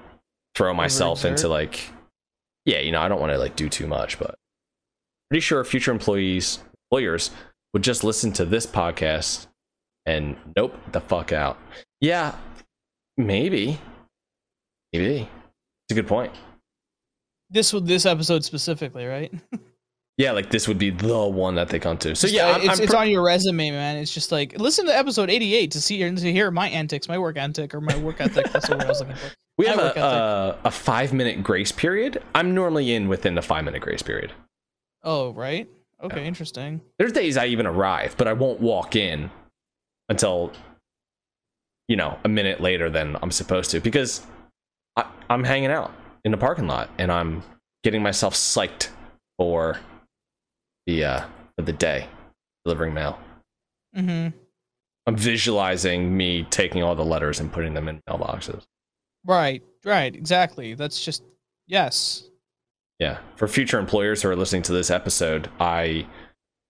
throw 0.55 0.73
myself 0.73 1.23
into 1.23 1.47
like, 1.47 1.91
yeah, 2.65 2.79
you 2.79 2.91
know, 2.91 3.01
I 3.01 3.07
don't 3.07 3.19
want 3.19 3.31
to 3.33 3.37
like 3.37 3.55
do 3.55 3.69
too 3.69 3.85
much, 3.85 4.17
but 4.17 4.35
pretty 5.29 5.41
sure 5.41 5.63
future 5.63 5.91
employees, 5.91 6.59
employers 6.91 7.29
would 7.73 7.83
just 7.83 8.03
listen 8.03 8.31
to 8.33 8.45
this 8.45 8.65
podcast 8.65 9.45
and 10.07 10.35
nope, 10.55 10.75
the 10.91 11.01
fuck 11.01 11.31
out. 11.31 11.59
Yeah, 12.01 12.35
Maybe. 13.17 13.79
Maybe. 14.93 15.21
It's 15.21 15.91
a 15.91 15.95
good 15.95 16.07
point. 16.07 16.33
This 17.49 17.73
would 17.73 17.87
this 17.87 18.05
episode 18.05 18.43
specifically, 18.43 19.05
right? 19.05 19.33
yeah, 20.17 20.31
like 20.31 20.49
this 20.49 20.67
would 20.67 20.77
be 20.77 20.89
the 20.89 21.25
one 21.25 21.55
that 21.55 21.69
they 21.69 21.79
come 21.79 21.97
to. 21.99 22.15
So 22.15 22.27
yeah, 22.27 22.55
I'm, 22.55 22.61
it's, 22.61 22.79
I'm 22.79 22.83
it's 22.83 22.93
on 22.93 23.09
your 23.09 23.23
resume, 23.23 23.71
man. 23.71 23.97
It's 23.97 24.13
just 24.13 24.31
like 24.31 24.59
listen 24.59 24.85
to 24.85 24.95
episode 24.95 25.29
88 25.29 25.71
to 25.71 25.81
see 25.81 25.97
to 25.97 26.31
hear 26.31 26.51
my 26.51 26.69
antics, 26.69 27.07
my 27.07 27.17
work 27.17 27.37
ethic, 27.37 27.73
or 27.73 27.81
my 27.81 27.97
work 27.97 28.19
ethic. 28.19 28.51
That's 28.51 28.69
what 28.69 28.83
I 28.83 28.87
was 28.87 28.99
looking 28.99 29.15
for. 29.15 29.31
We 29.57 29.65
have 29.65 29.79
a, 29.79 29.99
uh, 29.99 30.57
a 30.65 30.69
five 30.69 31.13
minute 31.13 31.41
grace 31.41 31.71
period. 31.71 32.21
I'm 32.35 32.53
normally 32.53 32.93
in 32.93 33.07
within 33.07 33.33
the 33.33 33.41
five 33.41 33.65
minute 33.65 33.81
grace 33.81 34.03
period. 34.03 34.31
Oh, 35.01 35.31
right. 35.31 35.67
Okay, 36.03 36.21
yeah. 36.21 36.27
interesting. 36.27 36.81
There's 36.99 37.11
days 37.11 37.37
I 37.37 37.47
even 37.47 37.65
arrive, 37.65 38.13
but 38.19 38.27
I 38.27 38.33
won't 38.33 38.59
walk 38.59 38.95
in 38.95 39.31
until 40.09 40.51
you 41.87 41.95
know, 41.95 42.17
a 42.23 42.29
minute 42.29 42.61
later 42.61 42.89
than 42.89 43.17
I'm 43.21 43.31
supposed 43.31 43.71
to 43.71 43.79
because 43.79 44.25
I, 44.95 45.05
am 45.29 45.43
hanging 45.43 45.71
out 45.71 45.91
in 46.23 46.31
the 46.31 46.37
parking 46.37 46.67
lot 46.67 46.89
and 46.97 47.11
I'm 47.11 47.43
getting 47.83 48.01
myself 48.01 48.33
psyched 48.33 48.89
for 49.37 49.79
the 50.85 51.03
uh 51.03 51.25
for 51.55 51.63
the 51.63 51.73
day 51.73 52.07
delivering 52.65 52.93
mail. 52.93 53.19
Mm-hmm. 53.95 54.37
I'm 55.05 55.15
visualizing 55.15 56.15
me 56.15 56.43
taking 56.49 56.83
all 56.83 56.95
the 56.95 57.05
letters 57.05 57.39
and 57.39 57.51
putting 57.51 57.73
them 57.73 57.87
in 57.87 58.01
mailboxes. 58.09 58.65
Right, 59.25 59.63
right, 59.85 60.13
exactly. 60.13 60.73
That's 60.73 61.03
just 61.03 61.23
yes. 61.65 62.29
Yeah. 62.99 63.19
For 63.35 63.47
future 63.47 63.79
employers 63.79 64.21
who 64.21 64.29
are 64.29 64.35
listening 64.35 64.63
to 64.63 64.73
this 64.73 64.91
episode, 64.91 65.49
I 65.59 66.07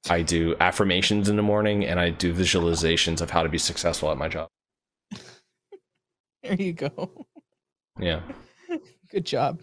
I 0.10 0.22
do 0.22 0.56
affirmations 0.60 1.30
in 1.30 1.36
the 1.36 1.44
morning 1.44 1.86
and 1.86 2.00
I 2.00 2.12
do 2.12 2.34
visualizations 2.34 3.22
of 3.22 3.32
how 3.32 3.44
to 3.44 3.50
be 3.50 3.58
successful 3.58 4.12
at 4.12 4.18
my 4.18 4.28
job. 4.28 4.48
There 6.44 6.56
you 6.56 6.74
go. 6.74 7.26
Yeah. 8.00 8.22
Good 9.12 9.26
job. 9.26 9.62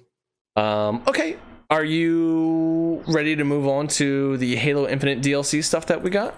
Um, 0.56 1.02
okay. 1.06 1.36
Are 1.70 1.84
you 1.84 3.02
ready 3.06 3.36
to 3.36 3.44
move 3.44 3.66
on 3.66 3.88
to 3.88 4.36
the 4.36 4.56
Halo 4.56 4.86
Infinite 4.86 5.22
DLC 5.22 5.62
stuff 5.64 5.86
that 5.86 6.02
we 6.02 6.10
got? 6.10 6.34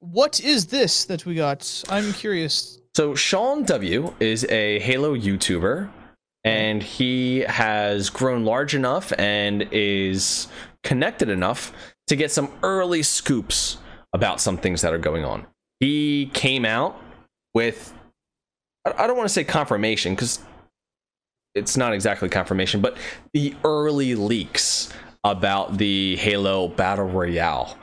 What 0.00 0.40
is 0.40 0.66
this 0.66 1.04
that 1.06 1.24
we 1.24 1.34
got? 1.34 1.84
I'm 1.88 2.12
curious. 2.12 2.78
So 2.94 3.14
Sean 3.14 3.64
W 3.64 4.12
is 4.20 4.44
a 4.50 4.78
Halo 4.80 5.16
YouTuber 5.16 5.88
and 6.44 6.82
he 6.82 7.40
has 7.40 8.10
grown 8.10 8.44
large 8.44 8.74
enough 8.74 9.12
and 9.18 9.68
is 9.70 10.48
connected 10.82 11.28
enough 11.28 11.72
to 12.08 12.16
get 12.16 12.30
some 12.30 12.50
early 12.62 13.02
scoops 13.02 13.78
about 14.12 14.40
some 14.40 14.58
things 14.58 14.82
that 14.82 14.92
are 14.92 14.98
going 14.98 15.24
on. 15.24 15.46
He 15.80 16.30
came 16.34 16.64
out 16.64 17.00
with, 17.54 17.94
I 18.84 19.06
don't 19.06 19.16
want 19.16 19.28
to 19.28 19.32
say 19.32 19.44
confirmation 19.44 20.14
because 20.14 20.40
it's 21.54 21.76
not 21.76 21.92
exactly 21.92 22.28
confirmation, 22.28 22.80
but 22.80 22.96
the 23.32 23.54
early 23.64 24.14
leaks 24.14 24.92
about 25.24 25.78
the 25.78 26.16
Halo 26.16 26.68
Battle 26.68 27.06
Royale. 27.06 27.76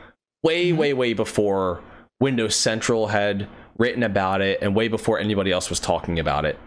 Way, 0.43 0.69
mm-hmm. 0.69 0.77
way, 0.77 0.93
way 0.93 1.13
before 1.13 1.81
Windows 2.19 2.55
Central 2.55 3.07
had 3.07 3.47
written 3.77 4.03
about 4.03 4.41
it 4.41 4.59
and 4.61 4.75
way 4.75 4.87
before 4.87 5.19
anybody 5.19 5.51
else 5.51 5.69
was 5.69 5.79
talking 5.79 6.19
about 6.19 6.45
it. 6.45 6.59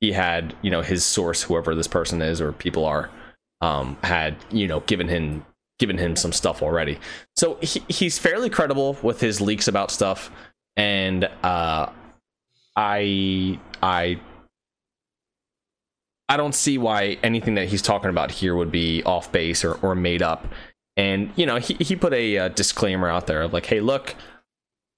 He 0.00 0.12
had, 0.12 0.54
you 0.62 0.70
know, 0.70 0.82
his 0.82 1.04
source, 1.04 1.42
whoever 1.42 1.74
this 1.74 1.88
person 1.88 2.22
is 2.22 2.40
or 2.40 2.52
people 2.52 2.84
are, 2.84 3.10
um, 3.60 3.96
had, 4.02 4.36
you 4.50 4.68
know, 4.68 4.80
given 4.80 5.08
him 5.08 5.44
given 5.78 5.96
him 5.96 6.16
some 6.16 6.32
stuff 6.32 6.60
already. 6.60 6.98
So 7.36 7.56
he, 7.62 7.80
he's 7.88 8.18
fairly 8.18 8.50
credible 8.50 8.96
with 9.00 9.20
his 9.20 9.40
leaks 9.40 9.68
about 9.68 9.92
stuff. 9.92 10.30
And 10.76 11.24
uh 11.42 11.90
I 12.78 13.58
I 13.82 14.20
I 16.28 16.36
don't 16.36 16.54
see 16.54 16.78
why 16.78 17.18
anything 17.24 17.56
that 17.56 17.68
he's 17.68 17.82
talking 17.82 18.10
about 18.10 18.30
here 18.30 18.54
would 18.54 18.70
be 18.70 19.02
off 19.02 19.32
base 19.32 19.64
or, 19.64 19.74
or 19.74 19.96
made 19.96 20.22
up. 20.22 20.46
And, 20.96 21.32
you 21.36 21.46
know, 21.46 21.56
he, 21.56 21.74
he 21.80 21.96
put 21.96 22.12
a 22.12 22.38
uh, 22.38 22.48
disclaimer 22.48 23.08
out 23.08 23.26
there 23.26 23.42
of 23.42 23.52
like, 23.52 23.66
hey, 23.66 23.80
look, 23.80 24.14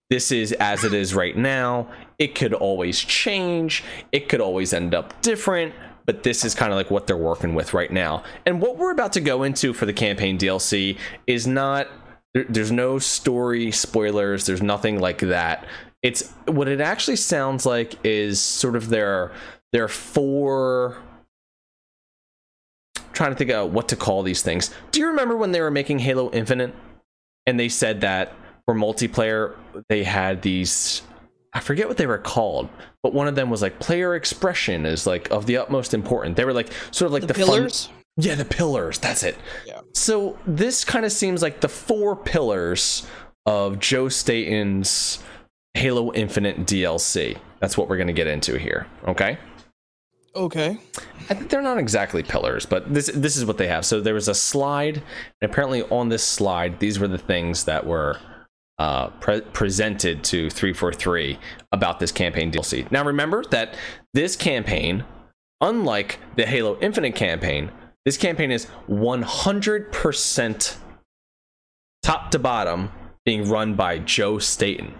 this 0.09 0.33
is 0.33 0.53
as 0.53 0.83
it 0.83 0.93
is 0.93 1.14
right 1.14 1.37
now. 1.37 1.89
It 2.18 2.35
could 2.35 2.53
always 2.53 2.99
change, 2.99 3.85
it 4.11 4.28
could 4.28 4.41
always 4.41 4.72
end 4.74 4.95
up 4.95 5.22
different, 5.22 5.72
but 6.05 6.24
this 6.24 6.45
is 6.45 6.55
kind 6.55 6.72
of 6.72 6.76
like 6.76 6.91
what 6.91 7.07
they're 7.07 7.16
working 7.16 7.55
with 7.55 7.74
right 7.74 7.93
now. 7.93 8.24
And 8.45 8.61
what 8.61 8.76
we're 8.76 8.91
about 8.91 9.12
to 9.14 9.20
go 9.20 9.45
into 9.45 9.72
for 9.72 9.87
the 9.87 9.93
campaign 9.93 10.37
DLC 10.37 10.99
is 11.28 11.47
not, 11.47 11.87
there, 12.35 12.45
there's 12.49 12.72
no 12.72 12.99
story 12.99 13.70
spoilers, 13.70 14.47
there's 14.47 14.62
nothing 14.62 14.99
like 14.99 15.18
that. 15.18 15.64
It's 16.03 16.30
what 16.46 16.68
it 16.68 16.80
actually 16.80 17.16
sounds 17.16 17.66
like 17.66 17.94
is 18.05 18.40
sort 18.40 18.76
of 18.76 18.88
their 18.88 19.32
their 19.72 19.88
four 19.88 20.96
trying 23.12 23.32
to 23.32 23.36
think 23.36 23.51
of 23.51 23.72
what 23.72 23.88
to 23.88 23.96
call 23.96 24.22
these 24.22 24.42
things. 24.42 24.70
Do 24.92 25.01
you 25.01 25.09
remember 25.09 25.36
when 25.36 25.53
they 25.53 25.61
were 25.61 25.70
making 25.70 25.98
Halo 25.98 26.30
Infinite 26.30 26.74
and 27.46 27.61
they 27.61 27.68
said 27.68 28.01
that 28.01 28.32
for 28.64 28.74
multiplayer 28.74 29.55
they 29.88 30.05
had 30.05 30.42
these 30.42 31.03
I 31.53 31.61
forget 31.61 31.88
what 31.88 31.96
they 31.96 32.07
were 32.07 32.18
called, 32.18 32.68
but 33.03 33.12
one 33.12 33.26
of 33.26 33.34
them 33.34 33.51
was 33.51 33.61
like 33.61 33.80
player 33.80 34.14
expression 34.14 34.86
is 34.86 35.07
like 35.07 35.30
of 35.30 35.46
the 35.46 35.57
utmost 35.57 35.94
importance. 35.94 36.36
They 36.36 36.44
were 36.44 36.53
like 36.53 36.72
sort 36.92 37.07
of 37.07 37.12
like 37.12 37.22
the, 37.22 37.28
the 37.28 37.34
pillars. 37.34 37.86
Fun- 37.86 37.96
yeah, 38.16 38.34
the 38.36 38.44
pillars. 38.44 38.98
That's 38.98 39.22
it. 39.22 39.36
Yeah. 39.66 39.80
So 39.94 40.38
this 40.46 40.84
kind 40.84 41.05
of 41.05 41.12
seems 41.12 41.42
like 41.42 41.61
the 41.61 41.68
four 41.68 42.14
pillars 42.14 43.07
of 43.46 43.78
Joe 43.78 44.09
Staten's 44.09 45.18
Halo 45.74 46.12
Infinite 46.12 46.60
DLC. 46.60 47.38
That's 47.60 47.76
what 47.76 47.88
we're 47.88 47.96
going 47.96 48.06
to 48.08 48.12
get 48.12 48.26
into 48.26 48.58
here. 48.58 48.86
Okay. 49.06 49.38
Okay. 50.34 50.78
I 51.28 51.34
think 51.34 51.50
they're 51.50 51.62
not 51.62 51.78
exactly 51.78 52.22
pillars, 52.22 52.64
but 52.64 52.92
this 52.92 53.10
this 53.12 53.36
is 53.36 53.44
what 53.44 53.58
they 53.58 53.66
have. 53.66 53.84
So 53.84 54.00
there 54.00 54.14
was 54.14 54.28
a 54.28 54.34
slide, 54.34 55.02
and 55.40 55.50
apparently 55.50 55.82
on 55.84 56.08
this 56.08 56.22
slide, 56.22 56.78
these 56.78 56.98
were 57.00 57.08
the 57.08 57.18
things 57.18 57.64
that 57.64 57.84
were 57.84 58.18
uh, 58.78 59.08
pre- 59.20 59.40
presented 59.40 60.24
to 60.24 60.48
343 60.48 61.38
about 61.72 62.00
this 62.00 62.12
campaign 62.12 62.50
DLC. 62.50 62.90
Now 62.90 63.04
remember 63.04 63.44
that 63.50 63.74
this 64.14 64.36
campaign, 64.36 65.04
unlike 65.60 66.18
the 66.36 66.46
Halo 66.46 66.78
Infinite 66.80 67.14
campaign, 67.14 67.70
this 68.04 68.16
campaign 68.16 68.50
is 68.50 68.66
100% 68.88 70.76
top 72.02 72.30
to 72.30 72.38
bottom 72.38 72.90
being 73.26 73.48
run 73.48 73.74
by 73.74 73.98
Joe 73.98 74.38
Staten, 74.38 74.94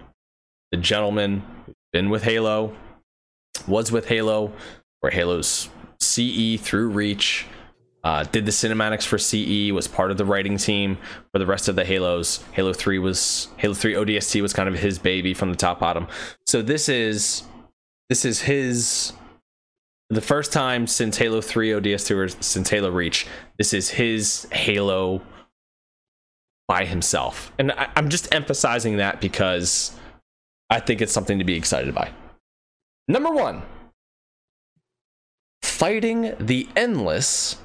the 0.71 0.77
gentleman 0.77 1.43
who's 1.65 1.75
been 1.91 2.09
with 2.09 2.23
Halo, 2.23 2.75
was 3.67 3.91
with 3.91 4.07
Halo, 4.07 4.53
or 5.01 5.09
Halo's 5.09 5.69
CE 5.99 6.59
through 6.59 6.89
Reach. 6.89 7.45
Uh, 8.03 8.23
did 8.23 8.47
the 8.47 8.51
cinematics 8.51 9.05
for 9.05 9.19
CE, 9.19 9.71
was 9.71 9.87
part 9.87 10.09
of 10.09 10.17
the 10.17 10.25
writing 10.25 10.57
team 10.57 10.97
for 11.31 11.37
the 11.37 11.45
rest 11.45 11.67
of 11.67 11.75
the 11.75 11.85
Halos. 11.85 12.43
Halo 12.53 12.73
3 12.73 12.97
was 12.97 13.49
Halo 13.57 13.75
3 13.75 13.93
ODST 13.93 14.41
was 14.41 14.53
kind 14.53 14.67
of 14.67 14.79
his 14.79 14.97
baby 14.97 15.35
from 15.35 15.51
the 15.51 15.55
top 15.55 15.79
bottom. 15.79 16.07
So 16.47 16.63
this 16.63 16.89
is 16.89 17.43
this 18.09 18.25
is 18.25 18.41
his 18.41 19.13
the 20.09 20.21
first 20.21 20.51
time 20.51 20.87
since 20.87 21.17
Halo 21.17 21.41
3 21.41 21.69
ODST 21.69 22.15
or 22.15 22.27
since 22.27 22.69
Halo 22.69 22.89
Reach. 22.89 23.27
This 23.59 23.71
is 23.71 23.91
his 23.91 24.47
Halo 24.51 25.21
by 26.67 26.85
himself. 26.85 27.51
And 27.59 27.71
I, 27.71 27.89
I'm 27.95 28.09
just 28.09 28.33
emphasizing 28.33 28.97
that 28.97 29.21
because 29.21 29.95
I 30.71 30.79
think 30.79 31.01
it's 31.01 31.11
something 31.11 31.37
to 31.37 31.43
be 31.43 31.55
excited 31.55 31.93
by. 31.93 32.11
Number 33.07 33.29
one, 33.29 33.61
fighting 35.61 36.33
the 36.39 36.67
endless 36.75 37.57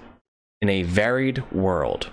in 0.61 0.69
a 0.69 0.83
varied 0.83 1.51
world. 1.53 2.11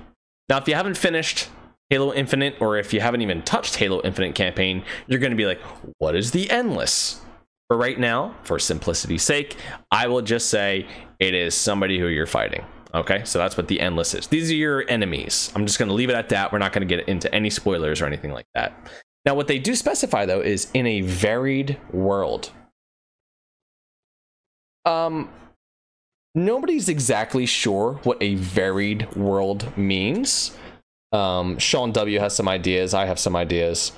Now, 0.50 0.58
if 0.58 0.68
you 0.68 0.76
haven't 0.76 0.98
finished 0.98 1.50
Halo 1.90 2.14
Infinite, 2.14 2.56
or 2.60 2.78
if 2.78 2.94
you 2.94 3.02
haven't 3.02 3.22
even 3.22 3.42
touched 3.42 3.76
Halo 3.78 4.02
Infinite 4.04 4.36
campaign, 4.36 4.84
you're 5.08 5.20
going 5.20 5.32
to 5.32 5.38
be 5.38 5.46
like, 5.46 5.62
what 5.98 6.16
is 6.16 6.32
the 6.32 6.50
endless? 6.52 7.22
But 7.70 7.78
right 7.78 8.00
now, 8.00 8.36
for 8.44 8.60
simplicity's 8.60 9.24
sake, 9.24 9.58
I 9.92 10.08
will 10.08 10.22
just 10.22 10.50
say 10.50 10.88
it 11.20 11.34
is 11.34 11.56
somebody 11.56 12.00
who 12.00 12.08
you're 12.08 12.28
fighting. 12.28 12.64
Okay, 12.94 13.24
so 13.26 13.40
that's 13.40 13.58
what 13.58 13.68
the 13.68 13.80
endless 13.80 14.14
is. 14.14 14.28
These 14.28 14.52
are 14.52 14.56
your 14.56 14.86
enemies. 14.88 15.52
I'm 15.56 15.66
just 15.66 15.80
going 15.80 15.90
to 15.90 15.96
leave 15.96 16.12
it 16.12 16.16
at 16.16 16.30
that. 16.30 16.52
We're 16.52 16.60
not 16.60 16.74
going 16.74 16.88
to 16.88 16.96
get 16.96 17.08
into 17.08 17.34
any 17.34 17.50
spoilers 17.50 18.02
or 18.02 18.06
anything 18.06 18.32
like 18.32 18.46
that. 18.54 18.76
Now, 19.26 19.36
what 19.36 19.48
they 19.48 19.60
do 19.60 19.76
specify 19.76 20.26
though 20.26 20.42
is 20.42 20.70
in 20.74 20.86
a 20.86 21.02
varied 21.02 21.80
world. 21.92 22.52
Um, 24.86 25.30
nobody's 26.36 26.90
exactly 26.90 27.46
sure 27.46 28.00
what 28.04 28.18
a 28.22 28.36
varied 28.36 29.16
world 29.16 29.78
means. 29.78 30.58
Um, 31.14 31.58
Sean 31.58 31.92
W 31.92 32.20
has 32.20 32.36
some 32.36 32.50
ideas. 32.50 32.94
I 32.94 33.06
have 33.06 33.20
some 33.20 33.36
ideas, 33.36 33.94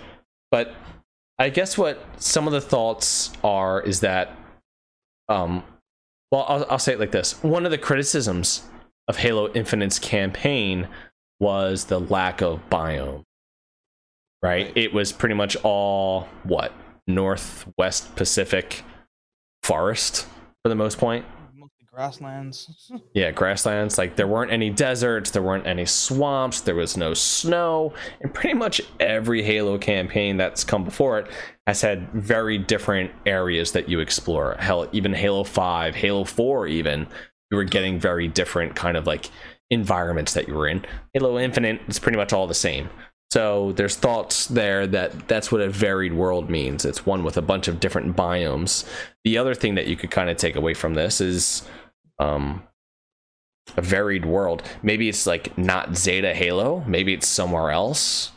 but 0.51 0.73
I 1.39 1.49
guess 1.49 1.77
what 1.77 1.99
some 2.17 2.45
of 2.45 2.53
the 2.53 2.61
thoughts 2.61 3.31
are 3.43 3.81
is 3.81 4.01
that, 4.01 4.37
um, 5.27 5.63
well, 6.31 6.45
I'll, 6.47 6.65
I'll 6.71 6.79
say 6.79 6.93
it 6.93 6.99
like 6.99 7.11
this: 7.11 7.41
one 7.43 7.65
of 7.65 7.71
the 7.71 7.77
criticisms 7.77 8.63
of 9.07 9.17
Halo 9.17 9.51
Infinite's 9.53 9.97
campaign 9.97 10.87
was 11.39 11.85
the 11.85 11.99
lack 11.99 12.41
of 12.41 12.69
biome. 12.69 13.23
Right? 14.45 14.65
right. 14.65 14.77
It 14.77 14.93
was 14.93 15.11
pretty 15.11 15.35
much 15.35 15.57
all 15.63 16.27
what 16.43 16.71
northwest 17.07 18.15
Pacific 18.15 18.83
forest 19.63 20.27
for 20.63 20.69
the 20.69 20.75
most 20.75 20.97
point 20.97 21.25
Mostly 21.53 21.85
grasslands. 21.91 22.91
yeah, 23.13 23.31
grasslands. 23.31 23.97
Like 23.97 24.15
there 24.15 24.27
weren't 24.27 24.51
any 24.51 24.69
deserts, 24.69 25.31
there 25.31 25.41
weren't 25.41 25.65
any 25.65 25.85
swamps, 25.85 26.61
there 26.61 26.75
was 26.75 26.95
no 26.95 27.13
snow, 27.15 27.93
and 28.21 28.33
pretty 28.33 28.53
much 28.53 28.81
every 28.99 29.41
Halo 29.41 29.79
campaign 29.79 30.37
that's 30.37 30.63
come 30.63 30.83
before 30.83 31.19
it 31.19 31.31
has 31.65 31.81
had 31.81 32.11
very 32.13 32.59
different 32.59 33.11
areas 33.25 33.71
that 33.71 33.89
you 33.89 33.99
explore. 33.99 34.55
Hell, 34.59 34.87
even 34.91 35.13
Halo 35.13 35.43
5, 35.43 35.95
Halo 35.95 36.23
4 36.23 36.67
even, 36.67 37.07
you 37.49 37.57
were 37.57 37.63
getting 37.63 37.99
very 37.99 38.27
different 38.27 38.75
kind 38.75 38.97
of 38.97 39.07
like 39.07 39.31
environments 39.71 40.33
that 40.35 40.47
you 40.47 40.53
were 40.53 40.67
in. 40.67 40.85
Halo 41.13 41.39
Infinite 41.39 41.81
is 41.87 41.97
pretty 41.97 42.17
much 42.17 42.33
all 42.33 42.45
the 42.45 42.53
same. 42.53 42.89
So 43.35 43.73
there's 43.73 43.97
thoughts 43.97 44.45
there 44.45 44.87
that 44.87 45.27
that's 45.27 45.51
what 45.51 45.59
a 45.59 45.69
varied 45.69 46.13
world 46.13 46.49
means. 46.49 46.85
It's 46.85 47.05
one 47.05 47.25
with 47.25 47.35
a 47.35 47.41
bunch 47.41 47.67
of 47.67 47.81
different 47.81 48.15
biomes. 48.15 48.89
The 49.25 49.37
other 49.37 49.53
thing 49.53 49.75
that 49.75 49.87
you 49.87 49.97
could 49.97 50.09
kind 50.09 50.29
of 50.29 50.37
take 50.37 50.55
away 50.55 50.73
from 50.73 50.93
this 50.93 51.19
is 51.19 51.67
um, 52.17 52.63
a 53.75 53.81
varied 53.81 54.25
world. 54.25 54.63
Maybe 54.83 55.09
it's 55.09 55.27
like 55.27 55.57
not 55.57 55.97
Zeta 55.97 56.33
Halo. 56.33 56.81
Maybe 56.87 57.13
it's 57.13 57.27
somewhere 57.27 57.71
else. 57.71 58.31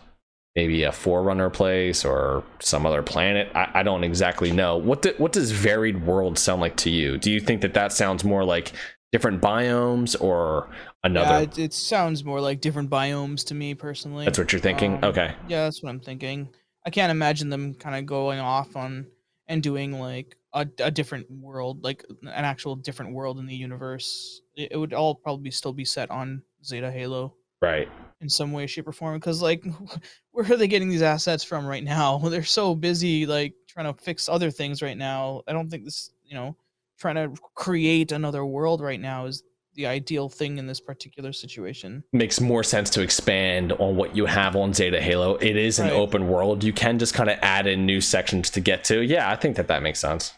Maybe 0.57 0.83
a 0.83 0.91
Forerunner 0.91 1.51
place 1.51 2.05
or 2.05 2.43
some 2.59 2.85
other 2.85 3.05
planet. 3.05 3.53
I, 3.55 3.71
I 3.75 3.83
don't 3.85 4.03
exactly 4.03 4.51
know. 4.51 4.79
What 4.79 5.03
do, 5.03 5.15
what 5.19 5.31
does 5.31 5.53
varied 5.53 6.05
world 6.05 6.41
sound 6.41 6.61
like 6.61 6.75
to 6.79 6.91
you? 6.91 7.19
Do 7.19 7.31
you 7.31 7.39
think 7.39 7.61
that 7.61 7.75
that 7.75 7.93
sounds 7.93 8.25
more 8.25 8.43
like 8.43 8.73
different 9.13 9.41
biomes 9.41 10.21
or 10.21 10.69
another? 11.05 11.31
Yeah, 11.31 11.41
it, 11.41 11.59
it 11.59 11.73
sounds 11.73 12.25
more 12.25 12.41
like 12.41 12.61
different 12.61 12.91
biomes 12.91 13.45
to 13.47 13.55
me 13.55 13.75
personally. 13.75 14.25
That's 14.25 14.39
what 14.39 14.53
you're 14.53 14.61
thinking. 14.61 14.95
Um, 14.97 15.05
okay. 15.05 15.35
Yeah, 15.49 15.65
that's 15.65 15.83
what 15.83 15.91
I'm 15.91 16.01
thinking. 16.01 16.49
I 16.87 16.91
can't 16.91 17.11
imagine 17.11 17.51
them 17.51 17.75
kind 17.75 17.97
of 17.97 18.07
going 18.07 18.39
off 18.39 18.77
on 18.77 19.07
and 19.49 19.63
doing 19.63 19.99
like 19.99 20.37
a, 20.53 20.67
a 20.79 20.91
different 20.91 21.31
world, 21.31 21.83
like 21.83 22.05
an 22.23 22.29
actual 22.29 22.77
different 22.77 23.13
world 23.13 23.39
in 23.39 23.47
the 23.47 23.55
universe. 23.55 24.41
It, 24.57 24.73
it 24.73 24.77
would 24.77 24.93
all 24.93 25.15
probably 25.15 25.51
still 25.51 25.73
be 25.73 25.85
set 25.85 26.11
on 26.11 26.43
Zeta 26.65 26.91
Halo, 26.91 27.35
right? 27.61 27.89
In 28.21 28.29
some 28.29 28.53
way, 28.53 28.67
shape, 28.67 28.89
or 28.89 28.93
form. 28.93 29.17
Because 29.17 29.43
like, 29.43 29.65
where 30.33 30.51
are 30.51 30.57
they 30.57 30.69
getting 30.69 30.89
these 30.89 31.03
assets 31.03 31.45
from 31.45 31.67
right 31.67 31.85
now? 31.85 32.19
They're 32.25 32.45
so 32.45 32.75
busy 32.75 33.27
like 33.27 33.55
trying 33.67 33.93
to 33.93 34.03
fix 34.03 34.29
other 34.29 34.51
things 34.51 34.83
right 34.83 34.97
now. 34.97 35.43
I 35.47 35.53
don't 35.53 35.71
think 35.71 35.85
this, 35.85 36.11
you 36.25 36.35
know, 36.35 36.57
trying 36.99 37.15
to 37.17 37.41
create 37.55 38.13
another 38.13 38.45
world 38.45 38.81
right 38.81 39.01
now 39.01 39.27
is 39.27 39.43
the 39.79 39.87
ideal 39.87 40.29
thing 40.29 40.59
in 40.59 40.67
this 40.67 40.81
particular 40.81 41.33
situation. 41.33 42.03
Makes 42.13 42.41
more 42.41 42.65
sense 42.65 42.91
to 42.91 43.01
expand 43.01 43.71
on 43.75 43.95
what 43.95 44.15
you 44.17 44.27
have 44.27 44.57
on 44.57 44.75
Zeta 44.75 45.01
Halo. 45.01 45.37
It 45.37 45.57
is 45.57 45.79
an 45.79 45.87
Right. 45.87 45.93
open 45.95 46.27
world. 46.27 46.65
You 46.65 46.73
can 46.73 46.99
just 46.99 47.15
kind 47.15 47.31
of 47.31 47.39
add 47.43 47.69
in 47.69 47.87
new 47.87 48.01
sections 48.01 48.51
to 48.51 48.61
get 48.61 48.83
to. 48.85 49.03
Yeah, 49.05 49.31
I 49.31 49.37
think 49.37 49.55
that 49.57 49.69
that 49.69 49.81
makes 49.83 50.01
sense. 50.01 50.35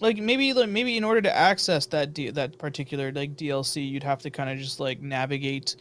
Like 0.00 0.18
maybe 0.18 0.52
like 0.52 0.68
maybe 0.68 0.96
in 0.96 1.02
order 1.02 1.20
to 1.22 1.36
access 1.36 1.86
that 1.86 2.14
D- 2.14 2.30
that 2.30 2.56
particular 2.56 3.10
like 3.10 3.34
DLC, 3.36 3.90
you'd 3.90 4.04
have 4.04 4.20
to 4.22 4.30
kind 4.30 4.48
of 4.48 4.58
just 4.58 4.78
like 4.78 5.00
navigate 5.02 5.74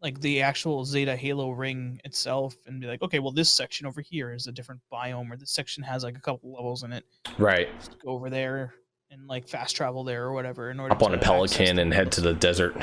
like 0.00 0.20
the 0.20 0.42
actual 0.42 0.84
Zeta 0.84 1.16
Halo 1.16 1.50
ring 1.50 2.00
itself 2.04 2.54
and 2.66 2.80
be 2.80 2.86
like, 2.86 3.02
okay, 3.02 3.18
well 3.18 3.32
this 3.32 3.50
section 3.50 3.84
over 3.86 4.00
here 4.00 4.32
is 4.32 4.46
a 4.46 4.52
different 4.52 4.80
biome 4.92 5.28
or 5.32 5.36
this 5.36 5.50
section 5.50 5.82
has 5.82 6.04
like 6.04 6.16
a 6.16 6.20
couple 6.20 6.52
levels 6.52 6.84
in 6.84 6.92
it. 6.92 7.04
Right. 7.36 7.68
Just 7.80 7.98
go 7.98 8.10
over 8.10 8.30
there 8.30 8.74
and 9.12 9.28
like 9.28 9.46
fast 9.46 9.76
travel 9.76 10.04
there 10.04 10.24
or 10.24 10.32
whatever 10.32 10.70
in 10.70 10.80
order 10.80 10.94
Up 10.94 11.02
on 11.02 11.14
a 11.14 11.18
pelican 11.18 11.78
and 11.78 11.92
head 11.92 12.10
to 12.12 12.20
the 12.20 12.32
desert. 12.32 12.82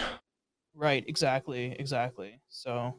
Right, 0.76 1.04
exactly, 1.08 1.76
exactly. 1.78 2.40
So, 2.48 2.96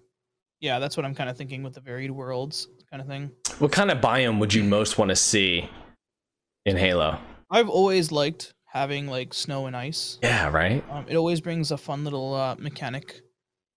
yeah, 0.60 0.78
that's 0.78 0.96
what 0.96 1.06
I'm 1.06 1.14
kind 1.14 1.30
of 1.30 1.36
thinking 1.36 1.62
with 1.62 1.74
the 1.74 1.80
varied 1.80 2.10
worlds 2.10 2.68
kind 2.90 3.00
of 3.00 3.06
thing. 3.06 3.30
What 3.58 3.72
kind 3.72 3.90
of 3.90 3.98
biome 3.98 4.38
would 4.40 4.52
you 4.52 4.64
most 4.64 4.98
want 4.98 5.10
to 5.10 5.16
see 5.16 5.68
in 6.66 6.76
Halo? 6.76 7.18
I've 7.50 7.68
always 7.68 8.12
liked 8.12 8.52
having 8.64 9.06
like 9.06 9.32
snow 9.32 9.66
and 9.66 9.76
ice. 9.76 10.18
Yeah, 10.22 10.50
right? 10.50 10.84
Um, 10.90 11.06
it 11.08 11.16
always 11.16 11.40
brings 11.40 11.70
a 11.70 11.78
fun 11.78 12.04
little 12.04 12.34
uh, 12.34 12.56
mechanic. 12.58 13.20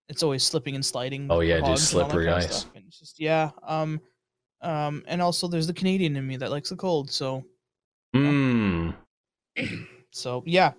It's 0.09 0.23
always 0.23 0.43
slipping 0.43 0.75
and 0.75 0.85
sliding. 0.85 1.27
Oh, 1.29 1.39
yeah, 1.39 1.59
just 1.59 1.67
hogs 1.67 1.93
and 1.93 2.01
all 2.01 2.07
that 2.07 2.11
slippery 2.11 2.25
kind 2.25 2.43
of 2.43 2.49
ice. 2.49 2.65
Just 2.89 3.19
yeah. 3.19 3.51
Um, 3.63 4.01
um, 4.61 5.03
and 5.07 5.21
also 5.21 5.47
there's 5.47 5.67
the 5.67 5.73
Canadian 5.73 6.15
in 6.15 6.27
me 6.27 6.37
that 6.37 6.51
likes 6.51 6.69
the 6.69 6.75
cold. 6.75 7.09
So, 7.09 7.43
Mmm. 8.15 8.23
So 10.11 10.43
yeah, 10.45 10.73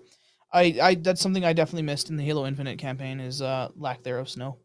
I, 0.53 0.79
I 0.83 0.95
that's 0.95 1.21
something 1.21 1.45
I 1.45 1.53
definitely 1.53 1.83
missed 1.83 2.11
in 2.11 2.17
the 2.17 2.25
Halo 2.25 2.47
Infinite 2.47 2.79
campaign 2.79 3.21
is 3.21 3.43
uh 3.43 3.69
lack 3.77 4.03
there 4.03 4.19
of 4.19 4.29
snow. 4.29 4.59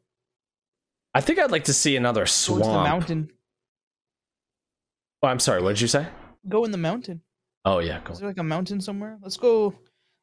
I 1.14 1.22
think 1.22 1.39
I'd 1.39 1.51
like 1.51 1.64
to 1.66 1.74
see 1.74 1.95
another 1.95 2.22
Go 2.26 2.53
into 2.55 2.57
the 2.60 2.64
swamp. 2.64 2.88
mountain. 2.88 3.32
Oh, 5.24 5.28
I'm 5.28 5.39
sorry. 5.39 5.62
What 5.62 5.70
did 5.70 5.82
you 5.82 5.88
say? 5.88 6.07
Go 6.47 6.64
in 6.66 6.72
the 6.72 6.78
mountain. 6.78 7.22
Oh, 7.66 7.80
yeah. 7.80 7.99
Go. 8.03 8.14
Is 8.14 8.20
there 8.20 8.30
like 8.30 8.38
a 8.38 8.43
mountain 8.43 8.80
somewhere? 8.80 9.18
Let's 9.22 9.36
go 9.36 9.74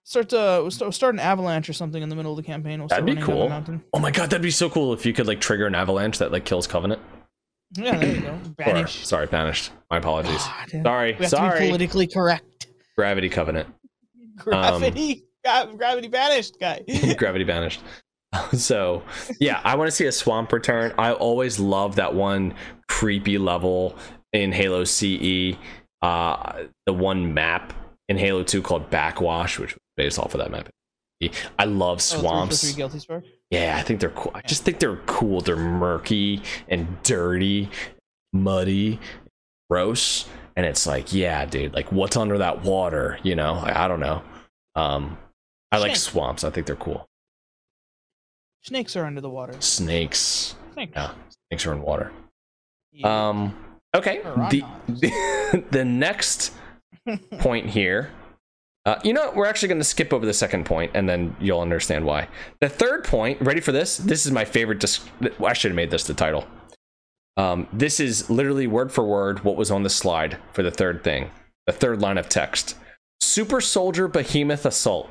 start 0.04 0.28
to 0.30 0.36
we'll 0.62 0.70
start, 0.70 0.94
start 0.94 1.14
an 1.14 1.18
avalanche 1.20 1.68
or 1.68 1.72
something 1.72 2.02
in 2.02 2.08
the 2.08 2.16
middle 2.16 2.30
of 2.32 2.36
the 2.36 2.42
campaign. 2.44 2.78
We'll 2.78 2.88
That'd 2.88 3.04
be 3.04 3.16
cool. 3.16 3.48
mountain. 3.48 3.82
Oh 3.92 3.98
my 3.98 4.10
god, 4.10 4.30
that'd 4.30 4.40
be 4.42 4.50
so 4.50 4.70
cool 4.70 4.94
if 4.94 5.04
you 5.04 5.12
could 5.12 5.26
like 5.26 5.40
trigger 5.40 5.66
an 5.66 5.74
avalanche 5.74 6.18
that 6.18 6.32
like 6.32 6.44
kills 6.44 6.66
Covenant. 6.66 7.02
Yeah, 7.76 7.98
there 7.98 8.14
you 8.14 8.20
go. 8.20 8.80
Or, 8.80 8.86
sorry, 8.86 9.26
banished. 9.26 9.72
My 9.90 9.96
apologies. 9.98 10.42
God, 10.44 10.82
Sorry, 10.84 11.12
we 11.12 11.12
have 11.12 11.18
to 11.18 11.22
be 11.22 11.28
sorry. 11.28 11.66
politically 11.66 12.06
correct. 12.06 12.55
Gravity 12.96 13.28
Covenant. 13.28 13.68
Gravity, 14.36 15.24
gra- 15.44 15.72
gravity 15.76 16.08
banished 16.08 16.58
guy. 16.60 16.82
Gravity 17.18 17.44
banished. 17.44 17.80
So 18.52 19.02
yeah, 19.40 19.60
I 19.64 19.76
want 19.76 19.88
to 19.88 19.92
see 19.92 20.06
a 20.06 20.12
swamp 20.12 20.52
return. 20.52 20.92
I 20.98 21.12
always 21.12 21.58
love 21.58 21.96
that 21.96 22.14
one 22.14 22.54
creepy 22.88 23.38
level 23.38 23.96
in 24.32 24.52
Halo 24.52 24.84
CE. 24.84 25.54
Uh, 26.02 26.64
the 26.84 26.92
one 26.92 27.32
map 27.32 27.72
in 28.08 28.18
Halo 28.18 28.42
2 28.42 28.60
called 28.60 28.90
Backwash, 28.90 29.58
which 29.58 29.72
was 29.74 29.80
based 29.96 30.18
off 30.18 30.34
of 30.34 30.38
that 30.40 30.50
map. 30.50 30.68
I 31.58 31.64
love 31.64 31.96
Oh, 31.98 32.00
three 32.00 32.20
swamps. 32.20 32.72
three. 33.06 33.22
Yeah, 33.50 33.76
I 33.78 33.82
think 33.82 34.00
they're 34.00 34.10
cool. 34.10 34.32
I 34.34 34.42
just 34.42 34.64
think 34.64 34.80
they're 34.80 35.00
cool. 35.06 35.40
They're 35.40 35.56
murky 35.56 36.42
and 36.68 37.02
dirty, 37.02 37.70
muddy, 38.34 39.00
gross, 39.70 40.26
and 40.56 40.64
it's 40.64 40.86
like, 40.86 41.12
yeah, 41.12 41.44
dude, 41.44 41.74
like 41.74 41.92
what's 41.92 42.16
under 42.16 42.38
that 42.38 42.64
water? 42.64 43.18
You 43.22 43.36
know, 43.36 43.54
like, 43.54 43.76
I 43.76 43.86
don't 43.86 44.00
know. 44.00 44.22
Um, 44.74 45.18
I 45.70 45.78
like 45.78 45.96
swamps. 45.96 46.44
I 46.44 46.50
think 46.50 46.66
they're 46.66 46.76
cool. 46.76 47.06
Snakes 48.62 48.96
are 48.96 49.04
under 49.04 49.20
the 49.20 49.30
water. 49.30 49.54
Snakes. 49.60 50.56
Snakes. 50.72 50.92
Yeah, 50.94 51.12
snakes 51.50 51.66
are 51.66 51.72
in 51.72 51.82
water. 51.82 52.10
Yeah. 52.92 53.28
Um, 53.28 53.56
okay. 53.94 54.22
The, 54.50 54.64
the 54.88 55.64
the 55.70 55.84
next 55.84 56.52
point 57.38 57.66
here. 57.66 58.10
Uh, 58.86 59.00
you 59.02 59.12
know 59.12 59.26
what? 59.26 59.36
We're 59.36 59.46
actually 59.46 59.68
going 59.68 59.80
to 59.80 59.84
skip 59.84 60.12
over 60.12 60.24
the 60.24 60.32
second 60.32 60.64
point, 60.64 60.92
and 60.94 61.08
then 61.08 61.34
you'll 61.40 61.60
understand 61.60 62.04
why. 62.04 62.28
The 62.60 62.68
third 62.68 63.02
point. 63.02 63.40
Ready 63.40 63.60
for 63.60 63.72
this? 63.72 63.96
This 63.96 64.24
is 64.26 64.32
my 64.32 64.44
favorite. 64.44 64.78
Dis- 64.78 65.04
I 65.44 65.52
should 65.54 65.72
have 65.72 65.76
made 65.76 65.90
this 65.90 66.04
the 66.04 66.14
title. 66.14 66.46
Um, 67.36 67.68
this 67.72 68.00
is 68.00 68.30
literally 68.30 68.66
word 68.66 68.90
for 68.92 69.04
word 69.04 69.44
what 69.44 69.56
was 69.56 69.70
on 69.70 69.82
the 69.82 69.90
slide 69.90 70.38
for 70.52 70.62
the 70.62 70.70
third 70.70 71.04
thing. 71.04 71.30
The 71.66 71.72
third 71.72 72.00
line 72.00 72.16
of 72.18 72.28
text. 72.28 72.76
Super 73.20 73.60
Soldier 73.60 74.08
Behemoth 74.08 74.64
Assault. 74.64 75.10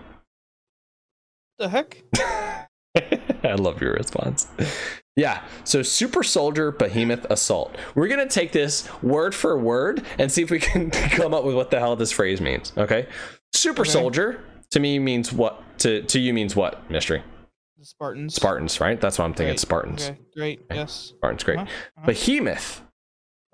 the 1.60 1.70
heck? 1.70 2.04
I 3.44 3.54
love 3.56 3.82
your 3.82 3.94
response. 3.94 4.48
Yeah, 5.16 5.44
so 5.64 5.82
Super 5.82 6.24
Soldier 6.24 6.72
Behemoth 6.72 7.26
Assault. 7.30 7.76
We're 7.94 8.08
gonna 8.08 8.28
take 8.28 8.52
this 8.52 8.88
word 9.04 9.36
for 9.36 9.58
word 9.60 10.04
and 10.18 10.32
see 10.32 10.42
if 10.42 10.50
we 10.50 10.60
can 10.60 10.90
come 10.92 11.34
up 11.34 11.44
with 11.44 11.56
what 11.56 11.72
the 11.72 11.80
hell 11.80 11.96
this 11.96 12.12
phrase 12.12 12.42
means. 12.42 12.74
Okay, 12.78 13.08
Super 13.54 13.82
Okay. 13.82 13.92
Soldier 13.92 14.44
to 14.72 14.80
me 14.80 14.98
means 15.00 15.32
what? 15.32 15.62
To 15.80 16.02
to 16.04 16.20
you 16.20 16.34
means 16.34 16.56
what? 16.56 16.90
Mystery. 16.90 17.22
Spartans. 17.86 18.36
Spartans, 18.36 18.80
right? 18.82 19.00
That's 19.00 19.20
what 19.20 19.26
I'm 19.26 19.34
thinking. 19.34 19.52
Right, 19.52 19.60
Spartans. 19.60 20.10
Okay, 20.10 20.20
great. 20.34 20.66
Yes. 20.72 21.14
Spartans, 21.16 21.44
great. 21.44 21.60
Uh-huh, 21.60 21.72
uh-huh. 21.98 22.06
Behemoth. 22.08 22.82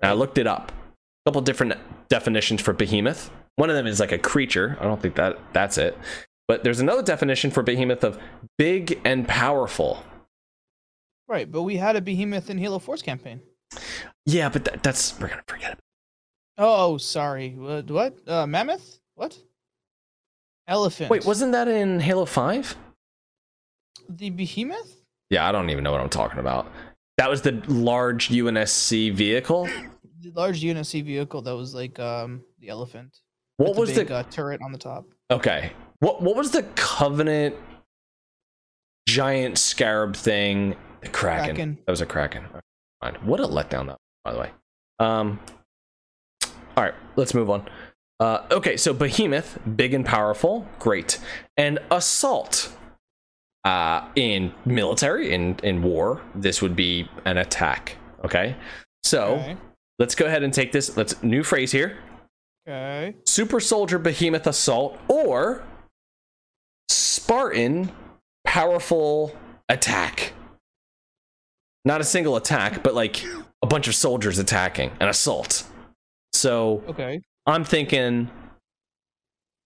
I 0.02 0.14
looked 0.14 0.38
it 0.38 0.46
up. 0.46 0.72
A 0.72 1.30
couple 1.30 1.40
different 1.42 1.74
definitions 2.08 2.60
for 2.60 2.72
behemoth. 2.72 3.30
One 3.56 3.70
of 3.70 3.76
them 3.76 3.86
is 3.86 4.00
like 4.00 4.10
a 4.10 4.18
creature. 4.18 4.76
I 4.80 4.84
don't 4.84 5.00
think 5.00 5.14
that 5.16 5.38
that's 5.52 5.78
it. 5.78 5.96
But 6.48 6.64
there's 6.64 6.80
another 6.80 7.02
definition 7.02 7.50
for 7.50 7.62
behemoth 7.62 8.02
of 8.02 8.18
big 8.58 9.00
and 9.04 9.28
powerful. 9.28 10.02
Right, 11.28 11.50
but 11.50 11.62
we 11.62 11.76
had 11.76 11.94
a 11.96 12.00
behemoth 12.00 12.50
in 12.50 12.58
Halo 12.58 12.78
Four's 12.78 13.02
campaign. 13.02 13.40
Yeah, 14.26 14.48
but 14.48 14.64
that, 14.64 14.82
that's 14.82 15.18
we're 15.20 15.28
gonna 15.28 15.44
forget 15.46 15.72
it. 15.72 15.78
Oh, 16.58 16.98
sorry. 16.98 17.50
What? 17.50 17.90
What? 17.90 18.28
Uh, 18.28 18.46
mammoth? 18.46 18.98
What? 19.14 19.38
Elephant. 20.66 21.10
Wait, 21.10 21.24
wasn't 21.24 21.52
that 21.52 21.68
in 21.68 22.00
Halo 22.00 22.24
Five? 22.24 22.76
The 24.18 24.30
behemoth? 24.30 25.02
Yeah, 25.30 25.48
I 25.48 25.52
don't 25.52 25.70
even 25.70 25.84
know 25.84 25.92
what 25.92 26.00
I'm 26.00 26.08
talking 26.08 26.38
about. 26.38 26.70
That 27.18 27.28
was 27.30 27.42
the 27.42 27.62
large 27.66 28.28
UNSC 28.28 29.12
vehicle. 29.14 29.68
The 30.20 30.30
large 30.34 30.62
UNSC 30.62 31.04
vehicle 31.04 31.42
that 31.42 31.56
was 31.56 31.74
like 31.74 31.98
um 31.98 32.42
the 32.60 32.68
elephant. 32.68 33.18
What 33.56 33.70
with 33.70 33.74
the 33.74 33.80
was 33.80 33.92
big, 33.94 34.08
the 34.08 34.16
uh, 34.16 34.22
turret 34.24 34.60
on 34.64 34.72
the 34.72 34.78
top? 34.78 35.04
okay? 35.30 35.72
What 36.00 36.22
what 36.22 36.36
was 36.36 36.50
the 36.50 36.62
Covenant 36.74 37.56
giant 39.08 39.58
scarab 39.58 40.16
thing? 40.16 40.76
The 41.00 41.08
Kraken. 41.08 41.44
Kraken. 41.44 41.78
That 41.86 41.92
was 41.92 42.00
a 42.00 42.06
Kraken. 42.06 42.44
Fine. 43.00 43.14
What 43.24 43.40
a 43.40 43.44
letdown 43.44 43.86
that, 43.86 43.98
was, 43.98 43.98
by 44.24 44.32
the 44.32 44.38
way. 44.38 44.50
Um. 44.98 45.40
All 46.76 46.84
right, 46.84 46.94
let's 47.16 47.34
move 47.34 47.50
on. 47.50 47.68
Uh, 48.18 48.46
okay, 48.50 48.76
so 48.76 48.94
Behemoth, 48.94 49.58
big 49.76 49.92
and 49.94 50.06
powerful, 50.06 50.66
great, 50.78 51.18
and 51.56 51.78
Assault. 51.90 52.72
Uh, 53.64 54.08
in 54.16 54.52
military, 54.64 55.32
in 55.32 55.56
in 55.62 55.82
war, 55.82 56.20
this 56.34 56.60
would 56.60 56.74
be 56.74 57.08
an 57.24 57.38
attack. 57.38 57.96
Okay, 58.24 58.56
so 59.04 59.34
Okay. 59.36 59.56
let's 60.00 60.14
go 60.16 60.26
ahead 60.26 60.42
and 60.42 60.52
take 60.52 60.72
this. 60.72 60.96
Let's 60.96 61.22
new 61.22 61.44
phrase 61.44 61.70
here: 61.70 61.98
Okay. 62.66 63.14
Super 63.26 63.60
Soldier 63.60 63.98
Behemoth 64.00 64.46
Assault 64.48 64.98
or 65.08 65.62
Spartan 66.90 67.90
Powerful 68.44 69.36
Attack. 69.68 70.32
Not 71.84 72.00
a 72.00 72.04
single 72.04 72.36
attack, 72.36 72.82
but 72.82 72.94
like 72.94 73.24
a 73.62 73.66
bunch 73.66 73.88
of 73.88 73.94
soldiers 73.94 74.38
attacking, 74.38 74.90
an 75.00 75.08
assault. 75.08 75.64
So 76.32 76.82
Okay. 76.88 77.20
I'm 77.46 77.64
thinking, 77.64 78.30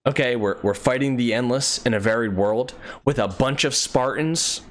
okay, 0.06 0.36
we're 0.36 0.58
we're 0.62 0.74
fighting 0.74 1.16
the 1.16 1.34
endless 1.34 1.84
in 1.84 1.94
a 1.94 2.00
varied 2.00 2.36
world 2.36 2.74
with 3.04 3.18
a 3.18 3.28
bunch 3.28 3.64
of 3.64 3.74
Spartans, 3.74 4.62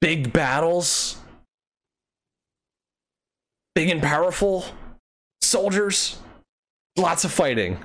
big 0.00 0.32
battles, 0.32 1.18
big 3.74 3.88
and 3.90 4.02
powerful 4.02 4.64
soldiers, 5.42 6.18
lots 6.96 7.24
of 7.24 7.32
fighting. 7.32 7.78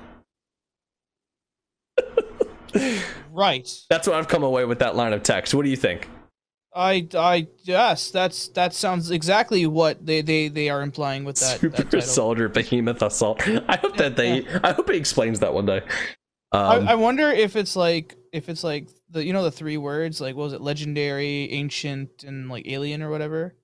Right. 3.36 3.70
That's 3.90 4.08
what 4.08 4.16
I've 4.16 4.28
come 4.28 4.42
away 4.42 4.64
with 4.64 4.78
that 4.78 4.96
line 4.96 5.12
of 5.12 5.22
text. 5.22 5.52
What 5.54 5.64
do 5.64 5.68
you 5.68 5.76
think? 5.76 6.08
I 6.74 7.06
I 7.14 7.48
yes, 7.64 8.10
that's 8.10 8.48
that 8.48 8.72
sounds 8.72 9.10
exactly 9.10 9.66
what 9.66 10.04
they 10.04 10.22
they 10.22 10.48
they 10.48 10.70
are 10.70 10.80
implying 10.80 11.24
with 11.24 11.38
that, 11.40 11.60
Super 11.60 11.82
that. 11.82 12.02
Soldier 12.02 12.48
Behemoth 12.48 13.02
Assault. 13.02 13.46
I 13.68 13.76
hope 13.76 13.98
that 13.98 14.16
they. 14.16 14.46
I 14.64 14.72
hope 14.72 14.90
he 14.90 14.96
explains 14.96 15.40
that 15.40 15.52
one 15.52 15.66
day. 15.66 15.82
Um, 16.52 16.88
I, 16.88 16.92
I 16.92 16.94
wonder 16.94 17.28
if 17.30 17.56
it's 17.56 17.74
like 17.76 18.16
if 18.32 18.48
it's 18.48 18.62
like 18.62 18.88
the 19.10 19.24
you 19.24 19.32
know 19.32 19.42
the 19.42 19.50
three 19.50 19.76
words 19.76 20.20
like 20.20 20.36
what 20.36 20.44
was 20.44 20.52
it 20.52 20.60
legendary, 20.60 21.50
ancient, 21.52 22.24
and 22.24 22.48
like 22.48 22.66
alien 22.68 23.02
or 23.02 23.10
whatever. 23.10 23.54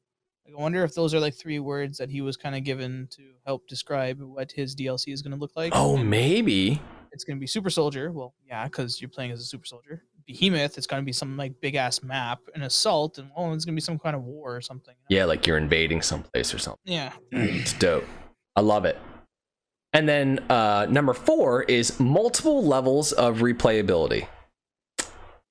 Like, 0.45 0.55
I 0.59 0.61
wonder 0.61 0.83
if 0.85 0.95
those 0.95 1.14
are 1.14 1.20
like 1.20 1.35
three 1.35 1.61
words 1.61 1.99
that 1.99 2.11
he 2.11 2.20
was 2.20 2.37
kind 2.37 2.57
of 2.57 2.64
given 2.64 3.09
to 3.12 3.22
help 3.47 3.66
describe 3.68 4.20
what 4.20 4.51
his 4.51 4.74
DLC 4.74 5.12
is 5.12 5.22
going 5.22 5.33
to 5.33 5.39
look 5.39 5.53
like. 5.55 5.72
oh, 5.74 5.97
maybe. 5.97 6.80
it's 7.12 7.24
gonna 7.24 7.39
be 7.39 7.47
Super 7.47 7.70
Soldier. 7.70 8.11
Well, 8.11 8.35
yeah, 8.47 8.64
because 8.64 9.01
you're 9.01 9.09
playing 9.11 9.30
as 9.30 9.41
a 9.41 9.45
Super 9.45 9.66
Soldier. 9.66 10.03
Behemoth, 10.26 10.78
it's 10.78 10.87
gonna 10.87 11.03
be 11.03 11.12
some 11.12 11.37
like 11.37 11.53
big 11.61 11.74
ass 11.74 12.03
map. 12.03 12.41
An 12.55 12.62
Assault, 12.62 13.18
and 13.18 13.30
oh, 13.37 13.53
it's 13.53 13.64
gonna 13.64 13.74
be 13.74 13.80
some 13.80 13.99
kind 13.99 14.16
of 14.16 14.22
war 14.22 14.55
or 14.57 14.61
something. 14.61 14.95
you 15.09 15.16
know? 15.16 15.20
Yeah, 15.22 15.26
like 15.26 15.47
you're 15.47 15.59
invading 15.59 16.03
someplace 16.03 16.53
or 16.55 16.59
something. 16.59 16.80
Yeah. 16.85 17.12
It's 17.33 17.72
dope. 17.74 18.05
I 18.57 18.61
love 18.61 18.85
it. 18.85 18.99
And 19.93 20.09
then 20.09 20.38
uh, 20.49 20.86
number 20.88 21.12
four 21.12 21.62
is 21.64 22.01
multiple 22.01 22.64
levels 22.64 23.12
of 23.12 23.38
replayability. 23.38 24.26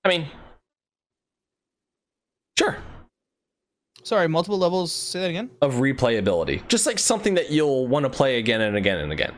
I 0.04 0.10
mean, 0.10 0.28
sure, 2.58 2.78
Sorry, 4.04 4.28
multiple 4.28 4.58
levels. 4.58 4.92
Say 4.92 5.20
that 5.22 5.30
again. 5.30 5.52
of 5.62 5.76
replayability. 5.76 6.68
Just 6.68 6.88
like 6.88 6.98
something 6.98 7.36
that 7.36 7.52
you'll 7.52 7.88
want 7.88 8.04
to 8.04 8.10
play 8.10 8.40
again 8.40 8.62
and 8.62 8.76
again 8.76 8.98
and 8.98 9.12
again. 9.12 9.34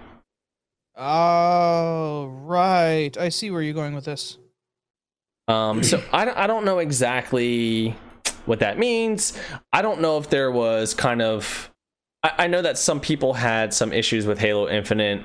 Oh, 0.96 2.28
right. 2.44 3.16
I 3.18 3.30
see 3.30 3.52
where 3.52 3.62
you're 3.62 3.74
going 3.74 3.94
with 3.94 4.06
this. 4.06 4.38
Um, 5.48 5.84
so 5.84 6.02
I, 6.14 6.44
I 6.44 6.48
don't 6.48 6.64
know 6.64 6.80
exactly 6.80 7.96
what 8.46 8.60
that 8.60 8.78
means. 8.80 9.38
I 9.74 9.82
don't 9.82 10.00
know 10.00 10.18
if 10.18 10.30
there 10.30 10.52
was 10.52 10.94
kind 10.94 11.22
of. 11.22 11.70
I, 12.24 12.32
I 12.40 12.48
know 12.48 12.62
that 12.62 12.78
some 12.78 13.00
people 13.00 13.34
had 13.34 13.74
some 13.74 13.94
issues 13.94 14.26
with 14.26 14.40
Halo 14.40 14.70
Infinite. 14.70 15.24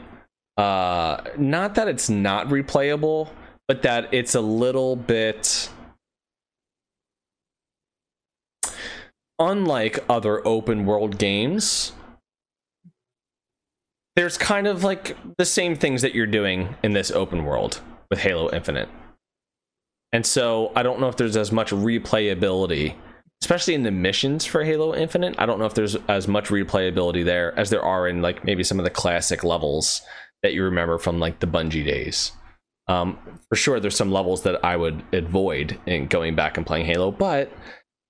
Uh, 0.57 1.22
not 1.36 1.76
that 1.76 1.88
it's 1.88 2.11
not 2.11 2.49
replayable, 2.49 3.30
but 3.68 3.82
that 3.82 4.09
it's 4.12 4.34
a 4.34 4.40
little 4.40 4.96
bit. 4.96 5.70
Unlike 9.38 10.05
other 10.09 10.44
open 10.46 10.84
world 10.84 11.18
games, 11.18 11.92
there's 14.16 14.36
kind 14.36 14.66
of 14.66 14.82
like 14.82 15.16
the 15.36 15.44
same 15.44 15.76
things 15.76 16.03
that 16.03 16.12
you're 16.12 16.26
doing 16.26 16.74
in 16.82 16.92
this 16.92 17.12
open 17.12 17.44
world 17.44 17.80
with 18.11 18.18
Halo 18.18 18.51
Infinite. 18.53 18.88
And 20.12 20.26
so 20.26 20.72
I 20.74 20.82
don't 20.82 20.99
know 20.99 21.09
if 21.09 21.16
there's 21.16 21.36
as 21.36 21.53
much 21.53 21.70
replayability, 21.70 22.96
especially 23.43 23.74
in 23.74 23.82
the 23.82 23.91
missions 23.91 24.45
for 24.45 24.64
Halo 24.64 24.95
Infinite. 24.95 25.34
I 25.39 25.47
don't 25.47 25.59
know 25.59 25.66
if 25.66 25.74
there's 25.74 25.97
as 26.09 26.26
much 26.26 26.49
replayability 26.49 27.24
there 27.24 27.59
as 27.59 27.70
there 27.70 27.82
are 27.82 28.09
in 28.09 28.22
like 28.22 28.45
maybe 28.45 28.64
some 28.64 28.78
of 28.78 28.84
the 28.84 28.91
classic 28.91 29.45
levels 29.45 30.03
that 30.43 30.55
you 30.55 30.64
remember 30.64 30.99
from 30.99 31.18
like 31.18 31.41
the 31.41 31.47
Bungie 31.47 31.84
days. 31.84 32.32
Um, 32.89 33.18
for 33.49 33.57
sure, 33.57 33.80
there's 33.80 33.97
some 33.97 34.11
levels 34.11 34.43
that 34.43 34.64
I 34.64 34.76
would 34.76 35.03
avoid 35.12 35.78
in 35.86 36.07
going 36.07 36.34
back 36.34 36.57
and 36.57 36.66
playing 36.66 36.86
Halo. 36.86 37.11
But 37.11 37.53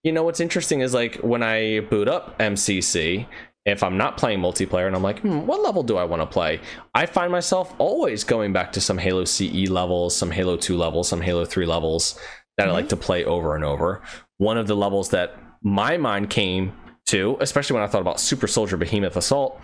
you 0.04 0.12
know 0.12 0.22
what's 0.22 0.40
interesting 0.40 0.80
is 0.80 0.94
like 0.94 1.16
when 1.16 1.42
I 1.42 1.80
boot 1.80 2.08
up 2.08 2.38
MCC, 2.38 3.26
if 3.66 3.82
I'm 3.82 3.98
not 3.98 4.16
playing 4.16 4.40
multiplayer 4.40 4.86
and 4.86 4.96
I'm 4.96 5.02
like, 5.02 5.20
hmm, 5.20 5.46
what 5.46 5.62
level 5.62 5.82
do 5.82 5.96
I 5.96 6.04
want 6.04 6.22
to 6.22 6.26
play? 6.26 6.60
I 6.94 7.06
find 7.06 7.30
myself 7.30 7.74
always 7.78 8.24
going 8.24 8.52
back 8.52 8.72
to 8.72 8.80
some 8.80 8.98
Halo 8.98 9.24
CE 9.24 9.68
levels, 9.68 10.16
some 10.16 10.30
Halo 10.30 10.56
2 10.56 10.76
levels, 10.76 11.08
some 11.08 11.20
Halo 11.20 11.44
3 11.44 11.66
levels 11.66 12.18
that 12.56 12.68
I 12.68 12.72
like 12.72 12.88
to 12.88 12.96
play 12.96 13.24
over 13.24 13.54
and 13.54 13.64
over. 13.64 14.02
One 14.38 14.56
of 14.58 14.66
the 14.66 14.76
levels 14.76 15.10
that 15.10 15.36
my 15.62 15.96
mind 15.96 16.30
came 16.30 16.72
to, 17.06 17.36
especially 17.40 17.74
when 17.74 17.82
I 17.82 17.86
thought 17.86 18.00
about 18.00 18.20
Super 18.20 18.46
Soldier 18.46 18.76
Behemoth 18.76 19.16
Assault, 19.16 19.60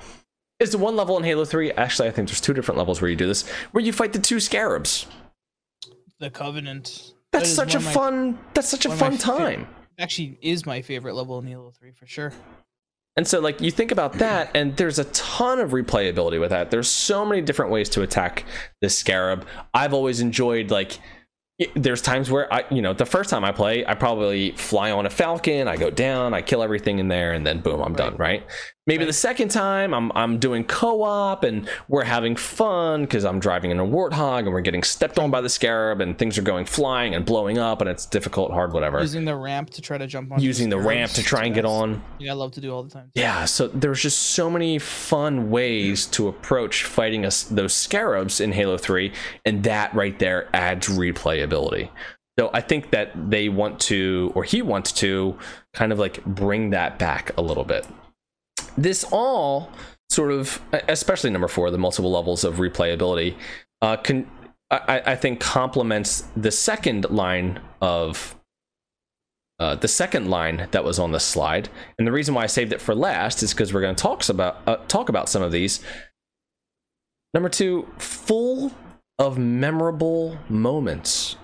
is 0.60 0.70
the 0.70 0.78
one 0.78 0.96
level 0.96 1.16
in 1.16 1.24
Halo 1.24 1.44
3. 1.44 1.72
Actually, 1.72 2.08
I 2.08 2.10
think 2.12 2.28
there's 2.28 2.40
two 2.40 2.54
different 2.54 2.78
levels 2.78 3.00
where 3.00 3.10
you 3.10 3.16
do 3.16 3.26
this, 3.26 3.48
where 3.72 3.82
you 3.84 3.92
fight 3.92 4.12
the 4.12 4.18
two 4.18 4.40
scarabs. 4.40 5.06
The 6.20 6.30
Covenant. 6.30 7.12
That's 7.32 7.48
is 7.48 7.56
such 7.56 7.74
a 7.74 7.80
my- 7.80 7.92
fun 7.92 8.38
that's 8.54 8.68
such 8.68 8.84
a 8.84 8.88
one 8.88 8.96
of 8.96 9.00
my 9.00 9.08
fun 9.10 9.18
fa- 9.18 9.24
time. 9.26 9.68
Actually, 9.98 10.38
is 10.42 10.64
my 10.66 10.82
favorite 10.82 11.14
level 11.14 11.38
in 11.38 11.46
Halo 11.46 11.70
Three 11.70 11.92
for 11.92 12.06
sure. 12.06 12.32
And 13.16 13.26
so, 13.28 13.38
like, 13.40 13.60
you 13.60 13.70
think 13.70 13.92
about 13.92 14.14
that, 14.14 14.50
and 14.56 14.76
there's 14.76 14.98
a 14.98 15.04
ton 15.06 15.60
of 15.60 15.70
replayability 15.70 16.40
with 16.40 16.50
that. 16.50 16.72
There's 16.72 16.88
so 16.88 17.24
many 17.24 17.42
different 17.42 17.70
ways 17.70 17.88
to 17.90 18.02
attack 18.02 18.44
this 18.80 18.98
scarab. 18.98 19.46
I've 19.72 19.94
always 19.94 20.20
enjoyed, 20.20 20.72
like, 20.72 20.98
there's 21.74 22.02
times 22.02 22.30
where 22.30 22.52
I, 22.52 22.64
you 22.70 22.82
know, 22.82 22.92
the 22.92 23.06
first 23.06 23.30
time 23.30 23.44
I 23.44 23.52
play, 23.52 23.86
I 23.86 23.94
probably 23.94 24.52
fly 24.52 24.90
on 24.90 25.06
a 25.06 25.10
falcon, 25.10 25.68
I 25.68 25.76
go 25.76 25.90
down, 25.90 26.34
I 26.34 26.42
kill 26.42 26.62
everything 26.62 26.98
in 26.98 27.08
there, 27.08 27.32
and 27.32 27.46
then 27.46 27.60
boom, 27.60 27.80
I'm 27.80 27.94
done, 27.94 28.16
right? 28.16 28.44
Maybe 28.86 28.98
Right. 29.04 29.06
the 29.06 29.12
second 29.14 29.48
time 29.48 29.94
I'm 29.94 30.12
I'm 30.14 30.38
doing 30.38 30.62
co-op 30.64 31.42
and 31.42 31.66
we're 31.88 32.04
having 32.04 32.36
fun 32.36 33.02
because 33.02 33.24
I'm 33.24 33.40
driving 33.40 33.70
in 33.70 33.80
a 33.80 33.84
warthog 33.84 34.40
and 34.40 34.48
we're 34.52 34.60
getting 34.60 34.82
stepped 34.82 35.18
on 35.18 35.30
by 35.30 35.40
the 35.40 35.48
scarab 35.48 36.02
and 36.02 36.18
things 36.18 36.36
are 36.36 36.42
going 36.42 36.66
flying 36.66 37.14
and 37.14 37.24
blowing 37.24 37.56
up 37.56 37.80
and 37.80 37.88
it's 37.88 38.04
difficult, 38.04 38.50
hard, 38.52 38.74
whatever. 38.74 39.00
Using 39.00 39.24
the 39.24 39.36
ramp 39.36 39.70
to 39.70 39.80
try 39.80 39.96
to 39.96 40.06
jump 40.06 40.32
on. 40.32 40.40
Using 40.42 40.68
the 40.68 40.78
ramp 40.78 41.12
to 41.12 41.22
try 41.22 41.44
and 41.44 41.54
get 41.54 41.64
on. 41.64 42.02
Yeah, 42.18 42.32
I 42.32 42.34
love 42.34 42.52
to 42.52 42.60
do 42.60 42.74
all 42.74 42.82
the 42.82 42.90
time. 42.90 43.10
Yeah, 43.14 43.46
so 43.46 43.68
there's 43.68 44.02
just 44.02 44.18
so 44.18 44.50
many 44.50 44.78
fun 44.78 45.50
ways 45.50 46.04
to 46.08 46.28
approach 46.28 46.84
fighting 46.84 47.24
us 47.24 47.44
those 47.44 47.72
scarabs 47.72 48.38
in 48.38 48.52
Halo 48.52 48.76
3, 48.76 49.12
and 49.46 49.64
that 49.64 49.94
right 49.94 50.18
there 50.18 50.48
adds 50.52 50.88
replayability. 50.88 51.88
So 52.38 52.50
I 52.52 52.60
think 52.60 52.90
that 52.90 53.30
they 53.30 53.48
want 53.48 53.80
to, 53.82 54.30
or 54.34 54.44
he 54.44 54.60
wants 54.60 54.92
to, 54.92 55.38
kind 55.72 55.90
of 55.90 55.98
like 55.98 56.22
bring 56.26 56.70
that 56.70 56.98
back 56.98 57.30
a 57.38 57.40
little 57.42 57.64
bit. 57.64 57.86
This 58.76 59.04
all 59.10 59.70
sort 60.10 60.32
of, 60.32 60.60
especially 60.88 61.30
number 61.30 61.48
four, 61.48 61.70
the 61.70 61.78
multiple 61.78 62.10
levels 62.10 62.44
of 62.44 62.56
replayability, 62.56 63.36
uh, 63.82 63.96
can 63.96 64.28
I, 64.70 65.02
I 65.06 65.16
think 65.16 65.40
complements 65.40 66.24
the 66.36 66.50
second 66.50 67.10
line 67.10 67.60
of 67.80 68.34
uh, 69.60 69.76
the 69.76 69.88
second 69.88 70.28
line 70.28 70.68
that 70.72 70.84
was 70.84 70.98
on 70.98 71.12
the 71.12 71.20
slide. 71.20 71.68
And 71.98 72.06
the 72.06 72.12
reason 72.12 72.34
why 72.34 72.42
I 72.42 72.46
saved 72.46 72.72
it 72.72 72.80
for 72.80 72.94
last 72.94 73.42
is 73.42 73.52
because 73.54 73.72
we're 73.72 73.82
going 73.82 73.94
to 73.94 74.02
talk 74.02 74.28
about 74.28 74.56
uh, 74.66 74.76
talk 74.88 75.08
about 75.08 75.28
some 75.28 75.42
of 75.42 75.52
these. 75.52 75.80
Number 77.32 77.48
two, 77.48 77.88
full 77.98 78.72
of 79.18 79.38
memorable 79.38 80.38
moments. 80.48 81.36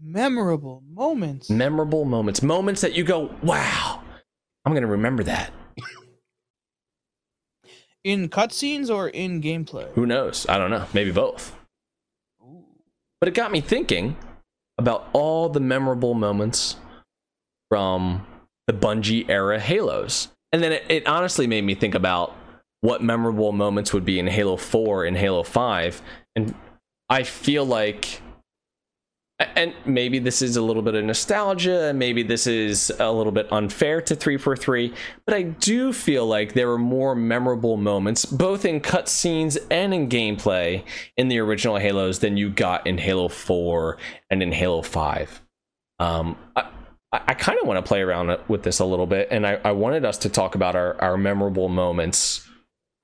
Memorable 0.00 0.82
moments. 0.92 1.48
Memorable 1.48 2.04
moments. 2.04 2.42
Moments 2.42 2.80
that 2.80 2.94
you 2.94 3.04
go, 3.04 3.34
wow, 3.42 4.02
I'm 4.64 4.72
going 4.72 4.82
to 4.82 4.88
remember 4.88 5.22
that. 5.24 5.52
in 8.02 8.28
cutscenes 8.28 8.94
or 8.94 9.08
in 9.08 9.42
gameplay? 9.42 9.90
Who 9.92 10.06
knows? 10.06 10.46
I 10.48 10.58
don't 10.58 10.70
know. 10.70 10.86
Maybe 10.92 11.10
both. 11.10 11.56
Ooh. 12.42 12.64
But 13.20 13.28
it 13.28 13.34
got 13.34 13.50
me 13.50 13.60
thinking 13.60 14.16
about 14.78 15.08
all 15.12 15.48
the 15.48 15.60
memorable 15.60 16.14
moments 16.14 16.76
from 17.70 18.26
the 18.66 18.72
Bungie 18.72 19.28
era 19.28 19.58
Halos. 19.58 20.28
And 20.52 20.62
then 20.62 20.72
it, 20.72 20.84
it 20.88 21.06
honestly 21.06 21.46
made 21.46 21.64
me 21.64 21.74
think 21.74 21.94
about 21.94 22.36
what 22.80 23.02
memorable 23.02 23.52
moments 23.52 23.92
would 23.92 24.04
be 24.04 24.18
in 24.18 24.26
Halo 24.26 24.56
4 24.56 25.04
and 25.04 25.16
Halo 25.16 25.42
5. 25.42 26.02
And 26.36 26.54
I 27.08 27.22
feel 27.22 27.64
like 27.64 28.20
and 29.40 29.74
maybe 29.84 30.20
this 30.20 30.42
is 30.42 30.56
a 30.56 30.62
little 30.62 30.82
bit 30.82 30.94
of 30.94 31.04
nostalgia, 31.04 31.92
maybe 31.92 32.22
this 32.22 32.46
is 32.46 32.92
a 33.00 33.10
little 33.10 33.32
bit 33.32 33.50
unfair 33.52 34.00
to 34.00 34.14
343, 34.14 34.94
but 35.26 35.34
I 35.34 35.42
do 35.42 35.92
feel 35.92 36.26
like 36.26 36.52
there 36.52 36.68
were 36.68 36.78
more 36.78 37.16
memorable 37.16 37.76
moments, 37.76 38.24
both 38.24 38.64
in 38.64 38.80
cutscenes 38.80 39.58
and 39.70 39.92
in 39.92 40.08
gameplay, 40.08 40.84
in 41.16 41.28
the 41.28 41.40
original 41.40 41.78
Halos 41.78 42.20
than 42.20 42.36
you 42.36 42.48
got 42.48 42.86
in 42.86 42.96
Halo 42.96 43.28
4 43.28 43.98
and 44.30 44.42
in 44.42 44.52
Halo 44.52 44.82
5. 44.82 45.42
Um, 45.98 46.36
I, 46.54 46.68
I 47.12 47.34
kind 47.34 47.58
of 47.60 47.66
want 47.66 47.84
to 47.84 47.88
play 47.88 48.02
around 48.02 48.38
with 48.46 48.62
this 48.62 48.78
a 48.78 48.84
little 48.84 49.06
bit, 49.06 49.28
and 49.32 49.44
I, 49.44 49.58
I 49.64 49.72
wanted 49.72 50.04
us 50.04 50.18
to 50.18 50.28
talk 50.28 50.54
about 50.54 50.76
our, 50.76 51.00
our 51.00 51.16
memorable 51.16 51.68
moments 51.68 52.48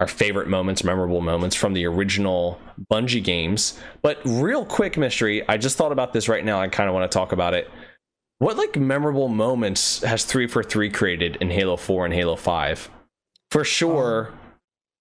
our 0.01 0.09
favorite 0.09 0.49
moments, 0.49 0.83
memorable 0.83 1.21
moments 1.21 1.55
from 1.55 1.75
the 1.75 1.85
original 1.87 2.59
Bungie 2.91 3.23
games. 3.23 3.79
But 4.01 4.19
real 4.25 4.65
quick, 4.65 4.97
mystery, 4.97 5.47
I 5.47 5.59
just 5.59 5.77
thought 5.77 5.93
about 5.93 6.15
this 6.15 6.27
right 6.29 6.45
now. 6.45 6.59
I 6.59 6.69
kind 6.69 6.89
of 6.89 6.95
want 6.95 7.11
to 7.11 7.15
talk 7.15 7.33
about 7.33 7.53
it. 7.53 7.71
What 8.39 8.57
like 8.57 8.77
memorable 8.77 9.29
moments 9.29 10.03
has 10.03 10.25
three 10.25 10.47
for 10.47 10.63
three 10.63 10.89
created 10.89 11.37
in 11.37 11.51
Halo 11.51 11.77
4 11.77 12.07
and 12.07 12.15
Halo 12.15 12.35
5? 12.35 12.89
For 13.51 13.63
sure, 13.63 14.29
um. 14.29 14.39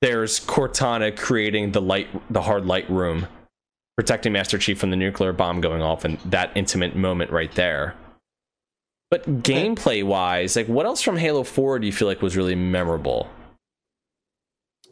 there's 0.02 0.42
Cortana 0.42 1.16
creating 1.16 1.72
the 1.72 1.82
light 1.82 2.10
the 2.30 2.42
hard 2.42 2.66
light 2.66 2.90
room, 2.90 3.28
protecting 3.96 4.34
Master 4.34 4.58
Chief 4.58 4.78
from 4.78 4.90
the 4.90 4.98
nuclear 4.98 5.32
bomb 5.32 5.62
going 5.62 5.82
off 5.82 6.04
and 6.04 6.20
that 6.26 6.52
intimate 6.56 6.98
moment 6.98 7.32
right 7.32 7.54
there. 7.56 7.96
But 9.10 9.44
gameplay 9.44 10.04
wise, 10.04 10.58
like 10.58 10.68
what 10.68 10.86
else 10.86 11.02
from 11.02 11.16
Halo 11.16 11.44
4 11.44 11.80
do 11.80 11.88
you 11.88 11.94
feel 11.94 12.10
like 12.10 12.22
was 12.22 12.36
really 12.36 12.56
memorable? 12.56 13.30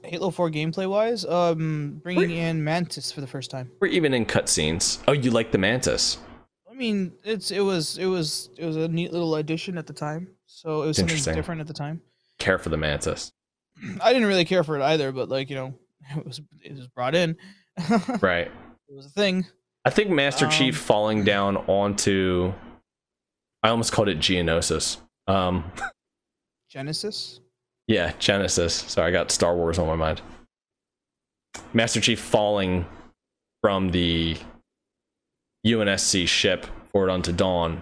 Halo 0.04 0.30
4 0.32 0.50
gameplay 0.52 0.90
wise, 0.90 1.26
um, 1.26 2.00
bringing 2.04 2.32
in 2.32 2.64
Mantis 2.64 3.12
for 3.12 3.22
the 3.22 3.28
first 3.28 3.52
time. 3.52 3.72
Or 3.82 3.88
even 3.88 4.14
in 4.14 4.26
cutscenes. 4.26 5.00
Oh, 5.08 5.12
you 5.12 5.32
like 5.32 5.52
the 5.52 5.58
Mantis? 5.58 6.18
I 6.70 6.74
mean, 6.76 7.14
it's 7.24 7.50
it 7.52 7.62
was 7.62 7.98
it 7.98 8.06
was 8.06 8.50
it 8.58 8.66
was 8.66 8.76
a 8.78 8.88
neat 8.88 9.12
little 9.12 9.36
addition 9.36 9.78
at 9.78 9.88
the 9.88 9.94
time, 9.94 10.28
so 10.46 10.84
it 10.84 10.88
was 10.88 10.98
something 10.98 11.34
different 11.34 11.60
at 11.60 11.68
the 11.68 11.74
time. 11.74 12.02
Care 12.38 12.60
for 12.60 12.70
the 12.70 12.78
Mantis. 12.78 13.32
I 14.02 14.14
didn't 14.14 14.28
really 14.28 14.46
care 14.46 14.64
for 14.64 14.78
it 14.78 14.84
either, 14.84 15.12
but 15.12 15.28
like 15.28 15.50
you 15.50 15.56
know, 15.56 15.74
it 16.16 16.26
was 16.26 16.40
it 16.62 16.76
was 16.76 16.88
brought 16.88 17.16
in. 17.16 17.36
Right. 18.22 18.52
It 18.90 18.96
was 18.96 19.06
a 19.08 19.10
thing. 19.10 19.46
I 19.86 19.90
think 19.90 20.10
Master 20.10 20.46
Um, 20.46 20.52
Chief 20.52 20.78
falling 20.78 21.24
down 21.24 21.58
onto 21.58 22.54
I 23.64 23.70
almost 23.70 23.92
called 23.92 24.08
it 24.10 24.20
Geonosis. 24.20 24.98
Um 25.28 25.72
Genesis. 26.70 27.40
Yeah, 27.88 28.14
Genesis. 28.20 28.74
Sorry, 28.74 29.08
I 29.08 29.12
got 29.12 29.32
Star 29.32 29.56
Wars 29.56 29.80
on 29.80 29.88
my 29.88 29.96
mind. 29.96 30.22
Master 31.74 32.02
Chief 32.02 32.20
falling 32.20 32.86
from 33.62 33.90
the 33.90 34.38
UNSC 35.66 36.28
ship 36.28 36.66
Forward 36.92 37.10
Unto 37.10 37.32
Dawn 37.32 37.82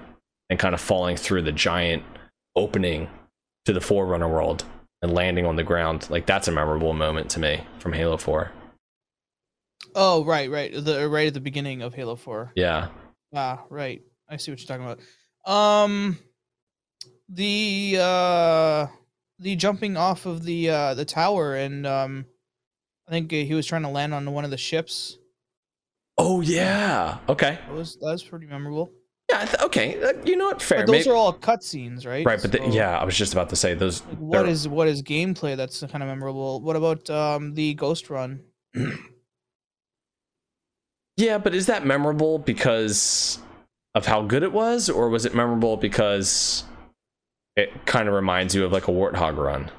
and 0.49 0.59
kind 0.59 0.73
of 0.75 0.81
falling 0.81 1.17
through 1.17 1.41
the 1.41 1.51
giant 1.51 2.03
opening 2.55 3.09
to 3.65 3.73
the 3.73 3.81
Forerunner 3.81 4.29
world 4.29 4.63
and 5.01 5.13
landing 5.13 5.45
on 5.45 5.55
the 5.55 5.63
ground. 5.63 6.07
Like 6.09 6.25
that's 6.25 6.47
a 6.47 6.51
memorable 6.51 6.93
moment 6.93 7.29
to 7.31 7.39
me 7.39 7.63
from 7.79 7.93
Halo 7.93 8.17
4. 8.17 8.51
Oh, 9.95 10.23
right, 10.23 10.49
right. 10.49 10.71
The 10.73 11.07
right 11.09 11.27
at 11.27 11.33
the 11.33 11.39
beginning 11.39 11.81
of 11.81 11.93
Halo 11.93 12.15
4. 12.15 12.51
Yeah. 12.55 12.89
Ah, 13.33 13.63
right. 13.69 14.01
I 14.29 14.37
see 14.37 14.51
what 14.51 14.59
you're 14.59 14.67
talking 14.67 14.85
about. 14.85 14.99
Um 15.51 16.17
the 17.29 17.97
uh 17.99 18.87
the 19.39 19.55
jumping 19.55 19.97
off 19.97 20.25
of 20.25 20.43
the 20.43 20.69
uh 20.69 20.93
the 20.93 21.05
tower 21.05 21.55
and 21.55 21.85
um 21.85 22.25
I 23.07 23.11
think 23.11 23.31
he 23.31 23.53
was 23.53 23.65
trying 23.67 23.83
to 23.83 23.89
land 23.89 24.13
on 24.13 24.31
one 24.33 24.45
of 24.45 24.51
the 24.51 24.57
ships. 24.57 25.17
Oh 26.17 26.41
yeah. 26.41 27.17
Okay. 27.29 27.59
That 27.67 27.73
was 27.73 27.95
that 27.97 28.11
was 28.11 28.23
pretty 28.23 28.45
memorable. 28.47 28.91
Yeah. 29.29 29.45
Th- 29.45 29.61
okay. 29.63 30.01
Uh, 30.03 30.13
you 30.23 30.35
know 30.37 30.45
what? 30.45 30.61
Fair. 30.61 30.79
But 30.79 30.87
those 30.87 31.05
Maybe- 31.05 31.09
are 31.09 31.15
all 31.15 31.33
cutscenes, 31.33 32.05
right? 32.05 32.25
right. 32.25 32.39
But 32.41 32.51
the, 32.51 32.67
yeah, 32.69 32.97
I 32.97 33.03
was 33.03 33.17
just 33.17 33.33
about 33.33 33.49
to 33.49 33.55
say 33.55 33.73
those. 33.73 34.01
like, 34.05 34.17
what 34.17 34.43
they're- 34.43 34.51
is 34.51 34.67
what 34.67 34.87
is 34.87 35.01
gameplay 35.03 35.57
that's 35.57 35.81
kind 35.81 36.01
of 36.03 36.07
memorable? 36.09 36.61
What 36.61 36.75
about 36.75 37.09
um 37.09 37.53
the 37.53 37.73
Ghost 37.73 38.09
Run? 38.09 38.41
Yeah, 41.17 41.37
but 41.37 41.55
is 41.55 41.67
that 41.67 41.85
memorable 41.85 42.39
because 42.39 43.39
of 43.93 44.05
how 44.05 44.21
good 44.23 44.43
it 44.43 44.51
was, 44.51 44.89
or 44.89 45.09
was 45.09 45.25
it 45.25 45.33
memorable 45.33 45.77
because 45.77 46.65
it 47.55 47.85
kind 47.85 48.07
of 48.07 48.13
reminds 48.13 48.53
you 48.55 48.65
of 48.65 48.71
like 48.71 48.87
a 48.87 48.91
warthog 48.91 49.37
run? 49.37 49.69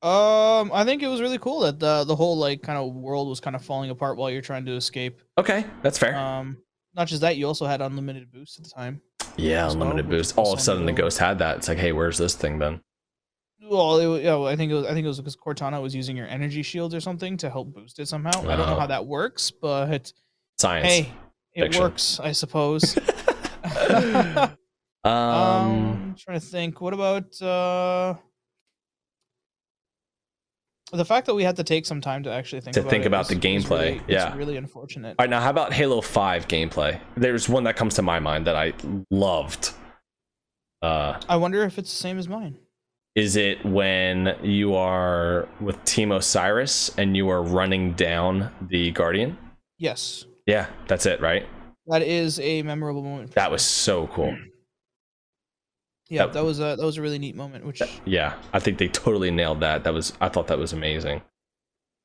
Um, 0.00 0.70
I 0.72 0.84
think 0.84 1.02
it 1.02 1.08
was 1.08 1.20
really 1.20 1.38
cool 1.38 1.60
that 1.60 1.80
the 1.80 2.04
the 2.04 2.14
whole 2.14 2.36
like 2.36 2.62
kind 2.62 2.78
of 2.78 2.94
world 2.94 3.28
was 3.28 3.40
kind 3.40 3.56
of 3.56 3.64
falling 3.64 3.90
apart 3.90 4.16
while 4.16 4.30
you're 4.30 4.42
trying 4.42 4.64
to 4.66 4.72
escape. 4.76 5.20
Okay, 5.36 5.64
that's 5.82 5.98
fair. 5.98 6.16
Um, 6.16 6.58
not 6.94 7.08
just 7.08 7.20
that, 7.22 7.36
you 7.36 7.46
also 7.46 7.66
had 7.66 7.80
unlimited 7.80 8.30
boost 8.30 8.58
at 8.58 8.64
the 8.64 8.70
time. 8.70 9.00
yeah, 9.36 9.64
well, 9.66 9.72
unlimited 9.72 10.08
boost. 10.08 10.38
All 10.38 10.52
of 10.52 10.58
a 10.60 10.62
sudden, 10.62 10.86
the 10.86 10.92
ghost 10.92 11.18
had 11.18 11.40
that. 11.40 11.56
It's 11.58 11.68
like, 11.68 11.78
hey, 11.78 11.90
where's 11.92 12.16
this 12.16 12.34
thing 12.36 12.60
then? 12.60 12.80
Well, 13.60 13.96
it, 14.16 14.22
yeah, 14.22 14.36
well, 14.36 14.46
I 14.46 14.54
think 14.54 14.70
it 14.70 14.74
was. 14.76 14.86
I 14.86 14.92
think 14.94 15.04
it 15.04 15.08
was 15.08 15.18
because 15.18 15.36
Cortana 15.36 15.82
was 15.82 15.96
using 15.96 16.16
your 16.16 16.28
energy 16.28 16.62
shields 16.62 16.94
or 16.94 17.00
something 17.00 17.36
to 17.38 17.50
help 17.50 17.74
boost 17.74 17.98
it 17.98 18.06
somehow. 18.06 18.30
I 18.42 18.56
don't 18.56 18.66
know 18.68 18.76
Oh. 18.76 18.80
how 18.80 18.86
that 18.86 19.04
works, 19.04 19.50
but 19.50 20.12
Science. 20.58 20.86
hey, 20.86 21.12
it 21.54 21.62
Fiction. 21.62 21.82
works, 21.82 22.20
I 22.20 22.30
suppose. 22.30 22.96
um, 25.04 25.12
um, 25.12 26.14
trying 26.18 26.38
to 26.40 26.44
think. 26.46 26.80
What 26.80 26.94
about 26.94 27.40
uh 27.42 28.14
the 30.92 31.04
fact 31.04 31.26
that 31.26 31.34
we 31.34 31.44
had 31.44 31.56
to 31.56 31.64
take 31.64 31.84
some 31.84 32.00
time 32.00 32.22
to 32.22 32.32
actually 32.32 32.62
think 32.62 32.72
To 32.74 32.80
about 32.80 32.90
think 32.90 33.04
about 33.04 33.18
was- 33.18 33.28
the 33.28 33.36
gameplay, 33.36 33.80
really- 33.80 33.96
it's 33.98 34.04
yeah. 34.08 34.34
really 34.36 34.56
unfortunate. 34.56 35.16
All 35.18 35.24
right, 35.24 35.28
now 35.30 35.40
how 35.40 35.50
about 35.50 35.72
Halo 35.74 36.00
5 36.00 36.48
gameplay? 36.48 36.98
There's 37.14 37.46
one 37.48 37.64
that 37.64 37.76
comes 37.76 37.94
to 37.96 38.02
my 38.02 38.20
mind 38.20 38.46
that 38.46 38.56
I 38.56 38.72
loved. 39.10 39.72
Uh, 40.80 41.20
I 41.28 41.36
wonder 41.36 41.62
if 41.64 41.76
it's 41.78 41.90
the 41.90 41.96
same 42.00 42.18
as 42.18 42.26
mine. 42.28 42.58
is 43.14 43.34
it 43.36 43.62
when 43.66 44.34
you 44.44 44.74
are 44.76 45.48
with 45.60 45.82
Team 45.84 46.12
Osiris 46.12 46.88
and 46.96 47.16
you 47.16 47.28
are 47.28 47.42
running 47.42 47.92
down 47.94 48.50
the 48.62 48.92
Guardian? 48.92 49.36
Yes, 49.76 50.24
Yeah, 50.46 50.68
that's 50.86 51.04
it, 51.04 51.20
right? 51.20 51.44
that 51.88 52.02
is 52.02 52.38
a 52.40 52.62
memorable 52.62 53.02
moment. 53.02 53.32
That 53.32 53.50
was 53.50 53.62
so 53.62 54.06
cool. 54.08 54.36
Yeah, 56.08 56.24
that- 56.26 56.32
that 56.34 56.44
was 56.44 56.58
a 56.60 56.76
that 56.76 56.84
was 56.84 56.96
a 56.98 57.02
really 57.02 57.18
neat 57.18 57.36
moment. 57.36 57.64
Which 57.66 57.82
Yeah, 58.04 58.34
I 58.52 58.58
think 58.58 58.78
they 58.78 58.88
totally 58.88 59.30
nailed 59.30 59.60
that. 59.60 59.84
That 59.84 59.94
was 59.94 60.12
I 60.20 60.28
thought 60.28 60.46
that 60.48 60.58
was 60.58 60.72
amazing. 60.72 61.22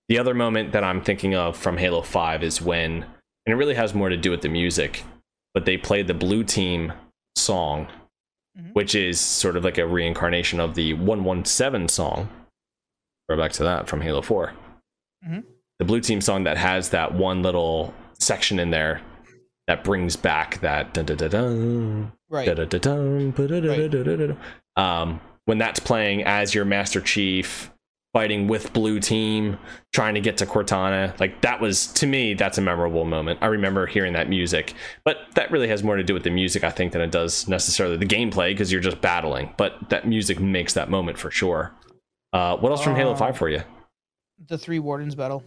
The 0.10 0.20
other 0.20 0.34
moment 0.34 0.74
that 0.74 0.84
I'm 0.84 1.01
thinking 1.01 1.34
of 1.36 1.56
from 1.58 1.78
Halo 1.78 2.01
5 2.01 2.43
is 2.43 2.62
when 2.62 3.04
and 3.45 3.54
it 3.54 3.56
really 3.56 3.76
has 3.76 3.93
more 3.93 4.10
to 4.10 4.16
do 4.18 4.32
with 4.32 4.41
the 4.41 4.49
music, 4.49 5.04
but 5.54 5.66
they 5.66 5.76
played 5.78 6.08
the 6.08 6.14
Blue 6.14 6.43
Team 6.43 6.93
song, 7.36 7.88
Mhm. 8.58 8.74
which 8.74 8.95
is 8.95 9.20
sort 9.20 9.58
of 9.58 9.64
like 9.66 9.78
a 9.78 9.86
reincarnation 9.88 10.60
of 10.60 10.76
the 10.76 10.93
117 10.93 11.88
song. 11.89 12.30
Go 13.30 13.36
back 13.38 13.51
to 13.54 13.64
that 13.64 13.88
from 13.88 14.01
Halo 14.01 14.22
4. 14.22 14.54
Mhm. 15.28 15.43
The 15.80 15.86
Blue 15.86 15.99
Team 16.01 16.22
song 16.22 16.43
that 16.43 16.58
has 16.58 16.89
that 16.89 17.14
one 17.14 17.41
little 17.41 17.93
section 18.20 18.60
in 18.60 18.70
there 18.70 19.01
that 19.68 19.84
brings 19.84 20.16
back 20.16 20.60
that 20.62 20.93
dun 20.93 21.06
dun 21.06 21.18
dun 21.18 22.12
dun 22.79 23.34
right, 23.34 24.36
Um, 24.75 25.21
when 25.45 25.57
that's 25.57 25.79
playing 25.79 26.23
as 26.23 26.53
your 26.55 26.65
Master 26.65 27.01
Chief 27.01 27.69
fighting 28.13 28.47
with 28.47 28.71
Blue 28.73 28.99
Team, 28.99 29.57
trying 29.91 30.13
to 30.13 30.21
get 30.21 30.38
to 30.38 30.45
Cortana, 30.45 31.19
like 31.19 31.41
that 31.41 31.59
was 31.59 31.88
to 31.93 32.05
me 32.05 32.34
that's 32.36 32.57
a 32.57 32.61
memorable 32.61 33.05
moment. 33.05 33.39
I 33.41 33.47
remember 33.47 33.88
hearing 33.88 34.13
that 34.13 34.29
music, 34.29 34.73
but 35.03 35.17
that 35.34 35.49
really 35.51 35.67
has 35.67 35.84
more 35.84 35.95
to 35.95 36.03
do 36.03 36.13
with 36.13 36.23
the 36.23 36.29
music 36.29 36.63
I 36.63 36.69
think 36.69 36.91
than 36.93 37.01
it 37.01 37.11
does 37.11 37.47
necessarily 37.47 37.97
the 37.97 38.05
gameplay 38.05 38.51
because 38.51 38.71
you're 38.71 38.81
just 38.81 39.01
battling. 39.01 39.53
But 39.57 39.89
that 39.89 40.07
music 40.07 40.39
makes 40.39 40.73
that 40.73 40.89
moment 40.91 41.17
for 41.17 41.31
sure. 41.31 41.73
Uh, 42.31 42.55
what 42.57 42.71
else 42.71 42.84
from 42.84 42.95
Halo 42.95 43.11
Um, 43.11 43.17
Five 43.17 43.38
for 43.38 43.49
you? 43.49 43.61
the 44.47 44.57
three 44.57 44.79
wardens 44.79 45.15
battle. 45.15 45.43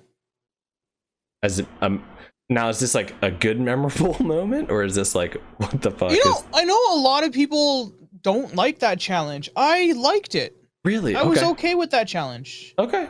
As 1.43 1.63
um, 1.83 2.03
now 2.49 2.69
is 2.69 2.79
this 2.79 2.95
like 2.95 3.15
a 3.23 3.31
good 3.31 3.61
memorable 3.61 4.17
moment 4.23 4.71
or 4.71 4.83
is 4.85 4.95
this 4.95 5.15
like 5.15 5.37
what 5.59 5.83
the 5.83 5.91
fuck? 5.91 6.13
You 6.13 6.25
know. 6.25 6.45
I 6.55 6.65
know 6.65 6.79
a 6.93 6.99
lot 6.99 7.25
of 7.25 7.33
people 7.33 7.95
don't 8.23 8.55
like 8.55 8.81
that 8.81 8.99
challenge. 8.99 9.51
I 9.57 9.93
liked 9.93 10.35
it. 10.35 10.57
Really? 10.85 11.17
I 11.17 11.23
was 11.23 11.43
okay 11.43 11.75
with 11.75 11.91
that 11.91 12.07
challenge. 12.07 12.75
okay. 12.79 13.09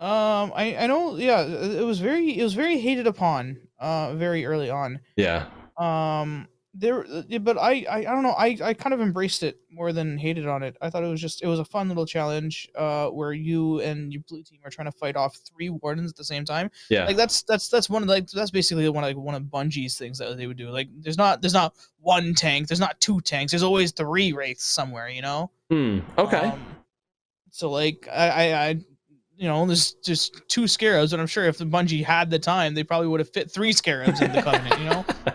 Um, 0.00 0.52
I 0.56 0.76
I 0.80 0.86
know. 0.88 1.16
Yeah, 1.16 1.42
it 1.42 1.84
was 1.84 2.00
very 2.00 2.36
it 2.36 2.42
was 2.42 2.54
very 2.54 2.78
hated 2.78 3.06
upon. 3.06 3.58
Uh, 3.78 4.14
very 4.14 4.44
early 4.46 4.70
on. 4.70 5.00
Yeah. 5.16 5.46
Um, 5.76 6.48
there, 6.74 7.04
uh, 7.04 7.38
but 7.40 7.58
I, 7.58 7.84
I 7.88 7.98
I 7.98 8.02
don't 8.02 8.22
know. 8.22 8.30
I 8.30 8.56
I 8.62 8.74
kind 8.74 8.94
of 8.94 9.00
embraced 9.00 9.42
it 9.42 9.60
more 9.70 9.92
than 9.92 10.16
hated 10.16 10.46
on 10.46 10.62
it. 10.62 10.76
I 10.80 10.88
thought 10.88 11.04
it 11.04 11.08
was 11.08 11.20
just 11.20 11.42
it 11.42 11.46
was 11.46 11.58
a 11.58 11.64
fun 11.64 11.88
little 11.88 12.06
challenge. 12.06 12.68
Uh, 12.74 13.08
where 13.08 13.32
you 13.32 13.80
and 13.80 14.12
your 14.12 14.22
blue 14.28 14.42
team 14.42 14.60
are 14.64 14.70
trying 14.70 14.86
to 14.86 14.92
fight 14.92 15.16
off 15.16 15.36
three 15.36 15.68
wardens 15.68 16.10
at 16.10 16.16
the 16.16 16.24
same 16.24 16.44
time. 16.44 16.70
Yeah. 16.88 17.04
Like 17.04 17.16
that's 17.16 17.42
that's 17.42 17.68
that's 17.68 17.90
one 17.90 18.02
of 18.02 18.08
like 18.08 18.26
that's 18.28 18.50
basically 18.50 18.88
one 18.88 19.04
of 19.04 19.08
like 19.08 19.16
one 19.16 19.34
of 19.34 19.42
Bungie's 19.42 19.98
things 19.98 20.18
that 20.18 20.36
they 20.36 20.46
would 20.46 20.56
do. 20.56 20.70
Like 20.70 20.88
there's 20.98 21.18
not 21.18 21.42
there's 21.42 21.54
not 21.54 21.74
one 22.00 22.34
tank, 22.34 22.68
there's 22.68 22.80
not 22.80 22.98
two 23.00 23.20
tanks, 23.20 23.52
there's 23.52 23.62
always 23.62 23.92
three 23.92 24.32
wraiths 24.32 24.64
somewhere. 24.64 25.08
You 25.08 25.22
know. 25.22 25.50
Hmm. 25.70 26.00
Okay. 26.16 26.38
Um, 26.38 26.60
so 27.50 27.70
like 27.70 28.08
I, 28.10 28.28
I, 28.28 28.66
I, 28.66 28.80
you 29.42 29.48
know, 29.48 29.66
there's 29.66 29.94
just 30.04 30.40
two 30.46 30.68
scarabs, 30.68 31.12
and 31.12 31.20
I'm 31.20 31.26
sure 31.26 31.46
if 31.46 31.58
the 31.58 31.64
Bungie 31.64 32.04
had 32.04 32.30
the 32.30 32.38
time, 32.38 32.74
they 32.74 32.84
probably 32.84 33.08
would 33.08 33.18
have 33.18 33.28
fit 33.30 33.50
three 33.50 33.72
scarabs 33.72 34.22
in 34.22 34.30
the 34.30 34.40
covenant. 34.48 34.78
You 34.80 34.86
know, 34.86 35.04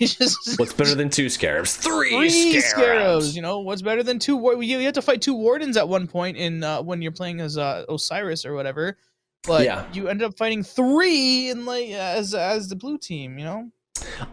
It's 0.00 0.16
just 0.16 0.58
What's 0.58 0.72
better 0.72 0.96
than 0.96 1.08
two 1.08 1.28
scarabs? 1.28 1.76
Three, 1.76 2.10
three 2.10 2.30
scarabs. 2.60 2.66
scarabs. 2.68 3.36
You 3.36 3.42
know, 3.42 3.60
what's 3.60 3.80
better 3.80 4.02
than 4.02 4.18
two? 4.18 4.36
War- 4.36 4.60
you, 4.60 4.78
you 4.78 4.84
have 4.86 4.94
to 4.94 5.02
fight 5.02 5.22
two 5.22 5.34
wardens 5.34 5.76
at 5.76 5.88
one 5.88 6.08
point 6.08 6.36
in 6.36 6.64
uh, 6.64 6.82
when 6.82 7.00
you're 7.00 7.12
playing 7.12 7.40
as 7.40 7.56
uh, 7.56 7.84
Osiris 7.88 8.44
or 8.44 8.54
whatever. 8.54 8.96
But 9.44 9.62
Yeah. 9.64 9.86
you 9.92 10.08
end 10.08 10.20
up 10.22 10.36
fighting 10.36 10.64
three 10.64 11.50
in 11.50 11.64
like 11.64 11.90
as 11.90 12.34
as 12.34 12.68
the 12.68 12.74
blue 12.76 12.98
team. 12.98 13.38
You 13.38 13.44
know. 13.44 13.70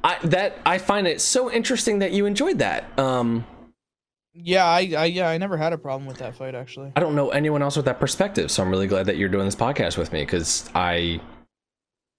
I 0.03 0.17
that 0.23 0.57
I 0.65 0.79
find 0.79 1.05
it 1.07 1.21
so 1.21 1.51
interesting 1.51 1.99
that 1.99 2.11
you 2.11 2.25
enjoyed 2.25 2.57
that. 2.57 2.97
Um, 2.97 3.45
Yeah, 4.33 4.65
I, 4.65 4.93
I 4.97 5.05
yeah 5.05 5.29
I 5.29 5.37
never 5.37 5.57
had 5.57 5.73
a 5.73 5.77
problem 5.77 6.05
with 6.05 6.17
that 6.19 6.35
fight 6.35 6.55
actually. 6.55 6.91
I 6.95 6.99
don't 6.99 7.15
know 7.15 7.29
anyone 7.31 7.61
else 7.61 7.75
with 7.75 7.85
that 7.85 7.99
perspective, 7.99 8.49
so 8.49 8.63
I'm 8.63 8.69
really 8.69 8.87
glad 8.87 9.05
that 9.07 9.17
you're 9.17 9.29
doing 9.29 9.45
this 9.45 9.55
podcast 9.55 9.97
with 9.97 10.13
me 10.13 10.21
because 10.21 10.69
I 10.73 11.19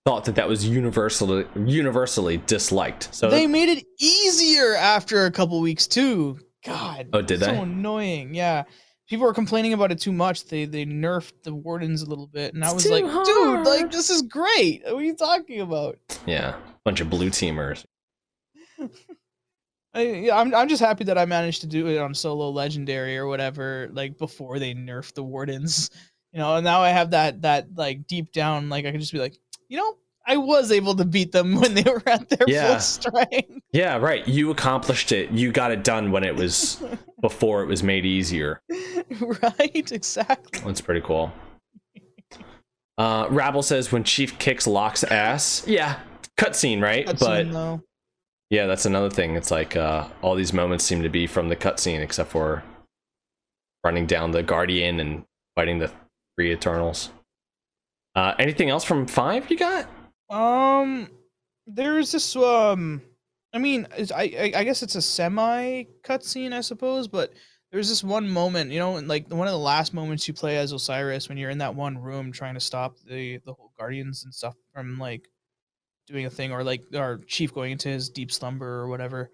thought 0.05 0.25
that 0.27 0.35
that 0.35 0.49
was 0.49 0.67
universally 0.67 1.47
universally 1.57 2.39
disliked. 2.39 3.15
So 3.15 3.31
they 3.31 3.47
made 3.47 3.69
it 3.69 3.87
easier 3.99 4.75
after 4.75 5.27
a 5.27 5.31
couple 5.31 5.61
weeks 5.61 5.87
too. 5.87 6.39
God. 6.65 7.09
Oh, 7.13 7.23
did 7.23 7.41
so 7.41 7.47
they? 7.47 7.57
So 7.57 7.63
annoying. 7.63 8.35
Yeah. 8.35 8.65
People 9.09 9.27
were 9.27 9.35
complaining 9.35 9.73
about 9.73 9.91
it 9.93 10.01
too 10.01 10.13
much. 10.13 10.47
They 10.47 10.65
they 10.65 10.85
nerfed 10.85 11.43
the 11.45 11.55
wardens 11.55 12.03
a 12.03 12.07
little 12.07 12.27
bit, 12.27 12.55
and 12.55 12.65
I 12.65 12.73
was 12.73 12.89
like, 12.89 13.05
hard. 13.05 13.27
dude, 13.27 13.67
like 13.67 13.91
this 13.91 14.11
is 14.11 14.23
great. 14.23 14.83
What 14.85 14.95
are 14.95 15.03
you 15.03 15.15
talking 15.15 15.61
about? 15.61 15.99
yeah, 16.27 16.55
bunch 16.85 17.01
of 17.01 17.11
blue 17.11 17.31
teamers. 17.31 17.85
I, 19.95 20.03
yeah, 20.03 20.37
I'm 20.39 20.55
I'm 20.55 20.69
just 20.69 20.83
happy 20.83 21.05
that 21.05 21.19
I 21.19 21.25
managed 21.27 21.61
to 21.63 21.67
do 21.67 21.87
it 21.89 21.99
on 21.99 22.15
solo 22.15 22.49
legendary 22.51 23.19
or 23.19 23.27
whatever, 23.27 23.89
like 23.93 24.17
before 24.19 24.59
they 24.59 24.75
nerfed 24.75 25.15
the 25.15 25.23
wardens. 25.23 25.91
You 26.33 26.39
know, 26.39 26.57
and 26.57 26.65
now 26.65 26.81
I 26.81 26.89
have 26.91 27.11
that 27.11 27.43
that 27.43 27.67
like 27.77 28.07
deep 28.07 28.33
down, 28.33 28.69
like 28.71 28.87
I 28.87 28.91
can 28.91 29.01
just 29.01 29.13
be 29.13 29.19
like, 29.19 29.37
you 29.69 29.77
know, 29.77 29.97
I 30.27 30.39
was 30.39 30.73
able 30.73 30.95
to 30.97 31.05
beat 31.05 31.31
them 31.33 31.55
when 31.61 31.75
they 31.75 31.83
were 31.83 32.03
at 32.07 32.29
their 32.31 32.49
Yeah. 32.49 32.69
full 32.71 32.81
strength. 32.81 33.59
Yeah, 33.75 33.97
right. 33.97 34.27
You 34.29 34.51
accomplished 34.51 35.13
it. 35.13 35.31
You 35.31 35.51
got 35.51 35.71
it 35.73 35.83
done 35.83 36.11
when 36.13 36.25
it 36.25 36.37
was 36.37 36.83
before 37.23 37.63
it 37.63 37.67
was 37.67 37.83
made 37.83 38.05
easier. 38.05 38.61
right? 39.43 39.91
Exactly. 39.93 40.61
That's 40.63 40.83
pretty 40.83 41.01
cool. 41.01 41.33
Uh, 42.99 43.27
Rabble 43.31 43.63
says 43.63 43.91
when 43.91 44.05
Chief 44.05 44.39
kicks 44.39 44.67
Locke's 44.67 45.05
ass. 45.05 45.65
Yeah, 45.67 46.01
cutscene, 46.39 46.83
right? 46.83 47.07
Cutscene, 47.07 47.19
but 47.47 47.53
though. 47.53 47.81
Yeah, 48.53 48.67
that's 48.67 48.85
another 48.85 49.09
thing. 49.09 49.35
It's 49.35 49.51
like 49.51 49.77
uh, 49.77 50.07
all 50.21 50.35
these 50.35 50.53
moments 50.53 50.85
seem 50.85 51.03
to 51.05 51.09
be 51.09 51.27
from 51.27 51.49
the 51.49 51.57
cutscene, 51.57 52.01
except 52.01 52.31
for 52.31 52.63
running 53.83 54.05
down 54.05 54.31
the 54.31 54.43
Guardian 54.43 55.01
and 55.01 55.25
fighting 55.57 55.79
the 55.79 55.91
three 56.37 56.53
Eternals. 56.53 57.09
Uh, 58.15 58.35
anything 58.39 58.69
else 58.69 58.85
from 58.85 59.07
five 59.07 59.51
you 59.51 59.57
got? 59.57 59.89
Um, 60.29 61.09
there's 61.67 62.13
this 62.13 62.37
um, 62.37 63.01
I 63.55 63.59
mean, 63.59 63.89
I 64.15 64.53
I 64.55 64.65
guess 64.65 64.83
it's 64.83 64.97
a 64.97 65.03
semi 65.03 65.85
cutscene, 66.05 66.53
I 66.53 66.61
suppose, 66.61 67.09
but 67.09 67.33
there's 67.71 67.89
this 67.89 68.05
one 68.05 68.29
moment, 68.29 68.71
you 68.71 68.81
know, 68.81 68.97
like 68.97 69.33
one 69.33 69.49
of 69.49 69.53
the 69.53 69.59
last 69.59 69.95
moments 69.95 70.29
you 70.29 70.35
play 70.35 70.59
as 70.59 70.73
Osiris 70.73 71.31
when 71.31 71.39
you're 71.39 71.49
in 71.49 71.57
that 71.57 71.75
one 71.75 71.97
room 71.97 72.31
trying 72.31 72.53
to 72.53 72.61
stop 72.61 72.99
the 73.09 73.39
the 73.47 73.55
whole 73.55 73.73
guardians 73.79 74.25
and 74.25 74.35
stuff 74.35 74.57
from 74.75 74.99
like 74.99 75.27
doing 76.13 76.27
a 76.27 76.31
thing 76.31 76.53
or 76.53 76.63
like 76.63 76.83
our 76.95 77.19
chief 77.27 77.53
going 77.53 77.73
into 77.73 77.89
his 77.89 78.09
deep 78.09 78.31
slumber 78.31 78.81
or 78.81 78.89
whatever. 78.89 79.31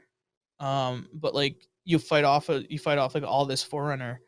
Um, 0.61 1.09
but 1.13 1.35
like 1.35 1.67
you 1.85 1.99
fight 1.99 2.25
off 2.25 2.49
a 2.49 2.65
you 2.71 2.79
fight 2.79 2.99
off 2.99 3.15
like 3.15 3.25
all 3.25 3.45
this 3.47 3.63
forerunner 3.63 4.21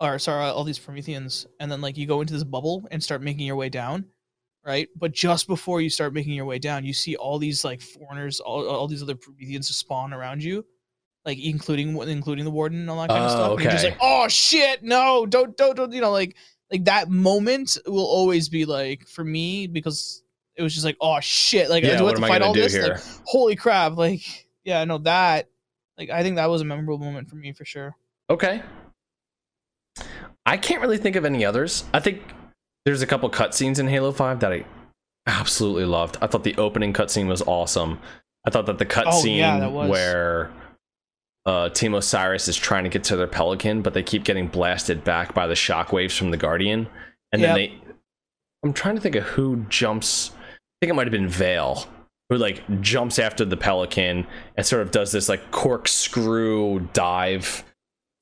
or 0.00 0.18
sorry, 0.18 0.44
all 0.44 0.64
these 0.64 0.78
Prometheans, 0.78 1.46
and 1.58 1.70
then 1.70 1.80
like 1.80 1.96
you 1.96 2.06
go 2.06 2.20
into 2.20 2.32
this 2.32 2.44
bubble 2.44 2.86
and 2.90 3.02
start 3.02 3.22
making 3.22 3.46
your 3.46 3.56
way 3.56 3.68
down, 3.68 4.04
right? 4.64 4.88
But 4.96 5.12
just 5.12 5.48
before 5.48 5.80
you 5.80 5.90
start 5.90 6.14
making 6.14 6.34
your 6.34 6.44
way 6.44 6.58
down, 6.58 6.84
you 6.84 6.92
see 6.92 7.16
all 7.16 7.38
these 7.38 7.64
like 7.64 7.80
forerunners, 7.80 8.38
all, 8.40 8.66
all 8.68 8.86
these 8.86 9.02
other 9.02 9.16
Prometheans 9.16 9.68
spawn 9.74 10.12
around 10.12 10.42
you, 10.42 10.64
like 11.24 11.38
including 11.38 11.96
including 12.08 12.44
the 12.44 12.50
warden 12.50 12.80
and 12.80 12.90
all 12.90 13.00
that 13.00 13.08
kind 13.08 13.24
of 13.24 13.30
Oh, 13.30 13.34
stuff. 13.34 13.52
And 13.52 13.62
you're 13.62 13.72
just 13.72 13.84
like, 13.84 13.98
oh 14.00 14.28
shit, 14.28 14.82
no, 14.84 15.26
don't 15.26 15.56
don't 15.56 15.76
don't, 15.76 15.92
you 15.92 16.00
know, 16.00 16.12
like 16.12 16.36
like 16.70 16.84
that 16.84 17.08
moment 17.10 17.76
will 17.86 18.06
always 18.06 18.48
be 18.48 18.64
like 18.64 19.06
for 19.06 19.24
me 19.24 19.66
because 19.66 20.22
it 20.58 20.62
was 20.62 20.74
just 20.74 20.84
like, 20.84 20.96
oh 21.00 21.20
shit, 21.20 21.70
like 21.70 21.84
I 21.84 21.88
Yeah, 21.88 21.96
do 21.98 22.04
what 22.04 22.14
have 22.14 22.20
to 22.20 22.26
I 22.26 22.28
fight 22.28 22.42
all 22.42 22.52
this, 22.52 22.72
here? 22.72 22.88
like 22.88 23.00
holy 23.24 23.56
crap, 23.56 23.96
like 23.96 24.46
yeah, 24.64 24.84
no 24.84 24.98
that, 24.98 25.48
like 25.96 26.10
I 26.10 26.22
think 26.22 26.36
that 26.36 26.50
was 26.50 26.60
a 26.60 26.64
memorable 26.64 26.98
moment 26.98 27.30
for 27.30 27.36
me 27.36 27.52
for 27.52 27.64
sure. 27.64 27.96
Okay. 28.28 28.62
I 30.44 30.56
can't 30.56 30.80
really 30.80 30.98
think 30.98 31.16
of 31.16 31.24
any 31.24 31.44
others. 31.44 31.84
I 31.94 32.00
think 32.00 32.22
there's 32.84 33.02
a 33.02 33.06
couple 33.06 33.30
cutscenes 33.30 33.78
in 33.78 33.86
Halo 33.88 34.12
5 34.12 34.40
that 34.40 34.52
I 34.52 34.64
absolutely 35.26 35.84
loved. 35.84 36.16
I 36.22 36.26
thought 36.26 36.44
the 36.44 36.56
opening 36.56 36.92
cutscene 36.92 37.26
was 37.28 37.42
awesome. 37.42 37.98
I 38.46 38.50
thought 38.50 38.66
that 38.66 38.78
the 38.78 38.86
Oh, 38.86 38.88
cutscene 38.88 39.36
yeah, 39.38 39.66
where 39.68 40.50
uh, 41.44 41.68
Team 41.70 41.94
Osiris 41.94 42.48
is 42.48 42.56
trying 42.56 42.84
to 42.84 42.90
get 42.90 43.04
to 43.04 43.16
their 43.16 43.26
Pelican, 43.26 43.82
but 43.82 43.92
they 43.94 44.02
keep 44.02 44.24
getting 44.24 44.48
blasted 44.48 45.04
back 45.04 45.34
by 45.34 45.46
the 45.46 45.54
shockwaves 45.54 46.16
from 46.16 46.30
the 46.30 46.36
Guardian. 46.36 46.88
And 47.32 47.42
then 47.42 47.54
they. 47.54 47.74
I'm 48.64 48.72
trying 48.72 48.94
to 48.94 49.00
think 49.00 49.16
of 49.16 49.24
who 49.24 49.64
jumps. 49.68 50.30
I 50.80 50.86
think 50.86 50.90
it 50.90 50.94
might 50.94 51.06
have 51.06 51.12
been 51.12 51.28
Vale, 51.28 51.84
who 52.30 52.36
like 52.36 52.62
jumps 52.80 53.18
after 53.18 53.44
the 53.44 53.56
Pelican 53.56 54.26
and 54.56 54.64
sort 54.66 54.82
of 54.82 54.90
does 54.92 55.10
this 55.12 55.28
like 55.28 55.50
corkscrew 55.50 56.80
dive 56.92 57.64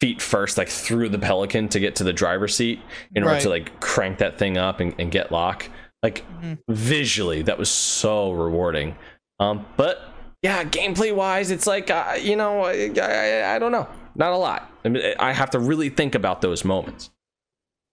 feet 0.00 0.20
first 0.20 0.58
like 0.58 0.68
through 0.68 1.08
the 1.08 1.18
pelican 1.18 1.68
to 1.70 1.80
get 1.80 1.96
to 1.96 2.04
the 2.04 2.12
driver's 2.12 2.54
seat 2.54 2.78
in 3.14 3.24
order 3.24 3.40
to 3.40 3.48
like 3.48 3.80
crank 3.80 4.18
that 4.18 4.36
thing 4.38 4.58
up 4.58 4.78
and, 4.78 4.94
and 4.98 5.10
get 5.10 5.32
lock 5.32 5.70
like 6.02 6.22
Mhm. 6.42 6.58
visually 6.68 7.40
that 7.40 7.56
was 7.58 7.70
so 7.70 8.30
rewarding 8.32 8.94
um 9.40 9.64
but 9.78 10.02
yeah 10.42 10.62
gameplay 10.64 11.14
wise 11.16 11.50
it's 11.50 11.66
like 11.66 11.90
uh, 11.90 12.14
you 12.20 12.36
know 12.36 12.60
I, 12.64 12.90
I, 13.00 13.54
I 13.54 13.58
don't 13.58 13.72
know 13.72 13.88
not 14.14 14.32
a 14.32 14.36
lot 14.36 14.70
I, 14.84 14.90
mean, 14.90 15.14
I 15.18 15.32
have 15.32 15.48
to 15.52 15.58
really 15.58 15.88
think 15.88 16.14
about 16.14 16.42
those 16.42 16.62
moments 16.62 17.08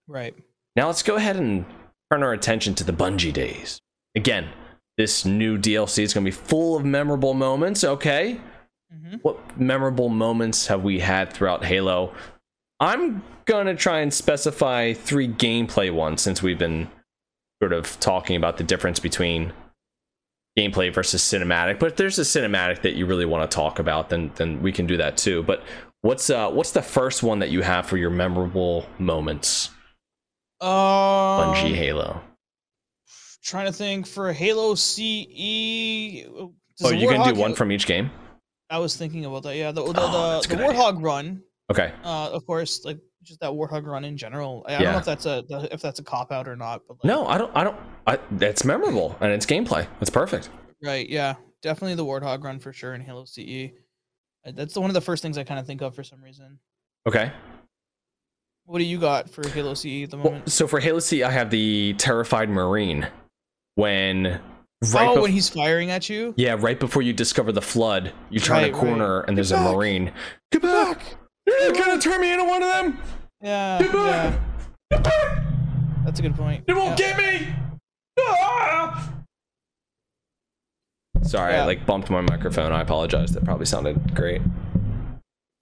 Right. 0.09 0.35
now 0.75 0.87
let's 0.87 1.03
go 1.03 1.15
ahead 1.15 1.37
and 1.37 1.63
turn 2.11 2.21
our 2.21 2.33
attention 2.33 2.75
to 2.75 2.83
the 2.83 2.91
Bungie 2.91 3.31
days. 3.31 3.79
Again, 4.15 4.49
this 4.97 5.25
new 5.25 5.57
DLC 5.57 6.03
is 6.03 6.13
going 6.13 6.25
to 6.25 6.31
be 6.31 6.35
full 6.35 6.75
of 6.75 6.85
memorable 6.85 7.33
moments, 7.33 7.83
okay? 7.83 8.39
hmm 8.91 9.15
What 9.21 9.59
memorable 9.59 10.09
moments 10.09 10.67
have 10.67 10.83
we 10.83 10.99
had 10.99 11.33
throughout 11.33 11.65
Halo? 11.65 12.13
I'm 12.79 13.23
going 13.45 13.67
to 13.67 13.75
try 13.75 13.99
and 13.99 14.13
specify 14.13 14.93
three 14.93 15.27
gameplay 15.27 15.91
ones 15.91 16.21
since 16.21 16.43
we've 16.43 16.59
been 16.59 16.89
sort 17.61 17.73
of 17.73 17.99
talking 17.99 18.35
about 18.35 18.57
the 18.57 18.63
difference 18.63 18.99
between 18.99 19.53
gameplay 20.57 20.93
versus 20.93 21.21
cinematic. 21.21 21.79
But 21.79 21.91
if 21.91 21.95
there's 21.95 22.19
a 22.19 22.23
cinematic 22.23 22.81
that 22.81 22.95
you 22.95 23.05
really 23.05 23.25
want 23.25 23.49
to 23.49 23.55
talk 23.55 23.79
about, 23.79 24.09
then 24.09 24.31
then 24.35 24.61
we 24.61 24.71
can 24.71 24.85
do 24.85 24.97
that 24.97 25.17
too. 25.17 25.43
But 25.43 25.63
what's 26.01 26.29
uh 26.29 26.51
what's 26.51 26.71
the 26.71 26.81
first 26.81 27.23
one 27.23 27.39
that 27.39 27.49
you 27.49 27.61
have 27.61 27.85
for 27.85 27.97
your 27.97 28.09
memorable 28.09 28.85
moments? 28.99 29.69
Um, 30.61 30.69
Bungie 30.69 31.75
Halo. 31.75 32.21
Trying 33.43 33.65
to 33.67 33.73
think 33.73 34.07
for 34.07 34.31
Halo 34.31 34.73
CE. 34.75 36.23
does 36.23 36.49
Oh, 36.83 36.91
you 36.91 37.07
can 37.09 37.33
do 37.33 37.39
one 37.39 37.53
from 37.53 37.71
each 37.71 37.85
game. 37.85 38.09
I 38.69 38.79
was 38.79 38.95
thinking 38.95 39.25
about 39.25 39.43
that. 39.43 39.55
Yeah, 39.55 39.71
the 39.71 39.83
the, 39.83 39.93
Oh, 39.97 40.41
the, 40.41 40.47
the 40.47 40.55
idea. 40.63 40.67
Warthog 40.79 41.03
run. 41.03 41.43
Okay. 41.69 41.93
Uh, 42.03 42.29
of 42.31 42.45
course, 42.45 42.83
like 42.85 42.99
just 43.21 43.39
that 43.41 43.51
Warthog 43.51 43.85
run 43.85 44.05
in 44.05 44.17
general. 44.17 44.65
I, 44.67 44.75
I 44.75 44.79
don't 44.81 44.91
know 44.93 44.97
if 44.99 45.05
that's 45.05 45.25
a 45.25 45.43
if 45.71 45.81
that's 45.81 45.99
a 45.99 46.03
cop 46.03 46.31
out 46.31 46.47
or 46.47 46.55
not. 46.55 46.81
But 46.87 46.97
like, 46.97 47.05
No, 47.05 47.27
I 47.27 47.37
don't. 47.37 47.51
I 47.55 47.63
don't. 47.63 47.77
I, 48.07 48.19
that's 48.31 48.63
memorable 48.65 49.15
and 49.21 49.31
it's 49.31 49.45
gameplay. 49.45 49.87
It's 50.01 50.09
perfect. 50.09 50.49
Right. 50.81 51.07
Yeah. 51.09 51.35
Definitely 51.61 51.95
the 51.95 52.05
Warthog 52.05 52.43
run 52.43 52.59
for 52.59 52.73
sure 52.73 52.93
in 52.93 53.01
Halo 53.01 53.25
CE. 53.25 53.71
That's 54.45 54.73
the, 54.73 54.81
one 54.81 54.89
of 54.89 54.93
the 54.93 55.01
first 55.01 55.21
things 55.21 55.37
I 55.37 55.43
kind 55.45 55.59
of 55.59 55.65
think 55.65 55.81
of 55.81 55.95
for 55.95 56.03
some 56.03 56.21
reason. 56.21 56.59
Okay. 57.07 57.31
What 58.65 58.79
do 58.79 58.83
you 58.85 58.99
got 58.99 59.29
for 59.29 59.47
Halo 59.49 59.73
CE 59.73 60.03
at 60.03 60.09
the 60.11 60.17
Well, 60.17 60.25
moment? 60.25 60.51
so 60.51 60.67
for 60.67 60.79
Halo 60.81 60.99
CE, 60.99 61.21
I 61.21 61.31
have 61.31 61.49
the 61.49 61.93
terrified 61.97 62.49
Marine 62.49 63.07
when 63.75 64.23
right. 64.93 65.07
oh, 65.07 65.17
bef- 65.17 65.21
when 65.23 65.31
he's 65.31 65.49
firing 65.49 65.89
at 65.91 66.09
you. 66.09 66.33
yeah, 66.37 66.55
right 66.59 66.79
before 66.79 67.01
you 67.01 67.13
discover 67.13 67.51
the 67.51 67.61
flood, 67.61 68.11
you 68.29 68.39
turn 68.39 68.57
Right, 68.57 68.69
a 68.69 68.73
right. 68.73 68.79
corner 68.81 69.21
and 69.21 69.37
there's 69.37 69.51
a. 69.51 69.59
Marine. 69.59 70.11
Get 70.51 70.61
back! 70.61 71.17
You're 71.45 71.73
not 71.73 71.77
gonna 71.85 72.01
turn 72.01 72.21
me 72.21 72.31
into 72.31 72.45
one 72.45 72.63
of 72.63 72.69
them. 72.69 72.99
Yeah. 73.41 73.79
Get 73.79 73.91
back! 73.91 74.39
Yeah. 74.91 74.97
Get 74.97 75.03
back! 75.03 75.43
That's 76.05 76.19
a 76.19 76.21
good 76.21 76.35
point. 76.35 76.63
You 76.67 76.75
won't 76.75 76.99
yeah. 76.99 77.17
get 77.17 77.41
me. 77.41 77.53
Ah! 78.19 79.13
Sorry, 81.23 81.55
I 81.55 81.65
like 81.65 81.85
bumped 81.85 82.09
my 82.09 82.21
microphone. 82.21 82.71
I 82.73 82.81
apologize. 82.81 83.31
That 83.31 83.45
probably 83.45 83.65
sounded 83.65 84.13
great. 84.13 84.41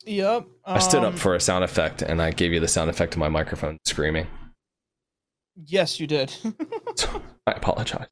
Yep. 0.05 0.47
I 0.65 0.79
stood 0.79 1.03
up 1.03 1.13
um, 1.13 1.17
for 1.17 1.35
a 1.35 1.39
sound 1.39 1.63
effect 1.63 2.01
and 2.01 2.21
I 2.21 2.31
gave 2.31 2.51
you 2.51 2.59
the 2.59 2.67
sound 2.67 2.89
effect 2.89 3.13
of 3.13 3.19
my 3.19 3.29
microphone 3.29 3.77
screaming. 3.85 4.25
Yes, 5.65 5.99
you 5.99 6.07
did. 6.07 6.33
I 7.47 7.51
apologize. 7.53 8.07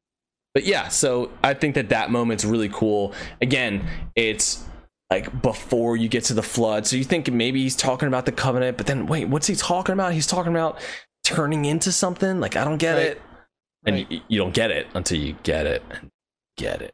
But 0.54 0.64
yeah, 0.66 0.88
so 0.88 1.32
I 1.44 1.54
think 1.54 1.76
that 1.76 1.90
that 1.90 2.10
moment's 2.12 2.44
really 2.44 2.70
cool. 2.70 3.14
Again, 3.42 3.88
it's 4.16 4.64
like 5.12 5.42
before 5.42 5.96
you 5.98 6.08
get 6.10 6.24
to 6.26 6.34
the 6.34 6.42
flood. 6.44 6.86
So 6.88 6.96
you 6.96 7.04
think 7.04 7.32
maybe 7.32 7.62
he's 7.62 7.76
talking 7.76 8.08
about 8.08 8.26
the 8.26 8.32
covenant, 8.32 8.78
but 8.78 8.88
then 8.88 9.06
wait, 9.06 9.26
what's 9.26 9.48
he 9.48 9.56
talking 9.56 9.94
about? 9.94 10.14
He's 10.14 10.28
talking 10.28 10.52
about 10.52 10.80
turning 11.24 11.66
into 11.66 11.92
something? 11.92 12.40
Like 12.40 12.56
I 12.56 12.64
don't 12.64 12.78
get 12.78 12.94
Right. 12.94 13.04
it. 13.08 13.22
And 13.86 13.96
Right. 13.96 14.12
you, 14.12 14.22
you 14.28 14.38
don't 14.40 14.54
get 14.54 14.72
it 14.72 14.88
until 14.94 15.20
you 15.20 15.36
get 15.44 15.66
it 15.68 15.84
and 15.92 16.10
get 16.58 16.82
it. 16.82 16.94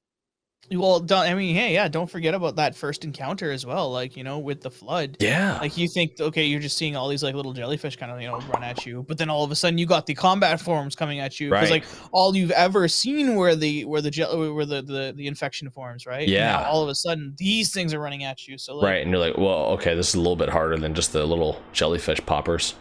Well, 0.71 0.99
don't, 0.99 1.19
I 1.23 1.33
mean, 1.33 1.55
hey, 1.55 1.73
yeah. 1.73 1.87
Don't 1.87 2.09
forget 2.09 2.33
about 2.33 2.55
that 2.55 2.75
first 2.75 3.03
encounter 3.03 3.51
as 3.51 3.65
well. 3.65 3.91
Like 3.91 4.17
you 4.17 4.23
know, 4.23 4.39
with 4.39 4.61
the 4.61 4.71
flood. 4.71 5.17
Yeah. 5.19 5.59
Like 5.59 5.77
you 5.77 5.87
think, 5.87 6.13
okay, 6.19 6.45
you're 6.45 6.59
just 6.59 6.77
seeing 6.77 6.95
all 6.95 7.07
these 7.07 7.23
like 7.23 7.35
little 7.35 7.53
jellyfish 7.53 7.95
kind 7.97 8.11
of 8.11 8.19
you 8.21 8.27
know 8.27 8.39
run 8.53 8.63
at 8.63 8.85
you, 8.85 9.03
but 9.07 9.17
then 9.17 9.29
all 9.29 9.43
of 9.43 9.51
a 9.51 9.55
sudden 9.55 9.77
you 9.77 9.85
got 9.85 10.05
the 10.05 10.15
combat 10.15 10.59
forms 10.59 10.95
coming 10.95 11.19
at 11.19 11.39
you 11.39 11.49
because 11.49 11.69
Right. 11.69 11.83
like 11.83 11.85
all 12.11 12.35
you've 12.35 12.51
ever 12.51 12.87
seen 12.87 13.35
were 13.35 13.55
the 13.55 13.85
where 13.85 14.01
the 14.01 14.11
where 14.53 14.65
the, 14.65 14.81
the 14.81 15.13
the 15.15 15.27
infection 15.27 15.69
forms, 15.69 16.05
right? 16.05 16.27
Yeah. 16.27 16.63
all 16.67 16.81
of 16.83 16.89
a 16.89 16.95
sudden 16.95 17.35
these 17.37 17.71
things 17.73 17.93
are 17.93 17.99
running 17.99 18.23
at 18.23 18.47
you. 18.47 18.57
So 18.57 18.77
like, 18.77 18.85
right. 18.85 19.01
And 19.01 19.11
you're 19.11 19.19
like, 19.19 19.37
well, 19.37 19.65
okay, 19.73 19.95
this 19.95 20.09
is 20.09 20.15
a 20.15 20.19
little 20.19 20.35
bit 20.35 20.49
harder 20.49 20.77
than 20.77 20.93
just 20.93 21.13
the 21.13 21.25
little 21.25 21.61
jellyfish 21.73 22.19
poppers. 22.25 22.75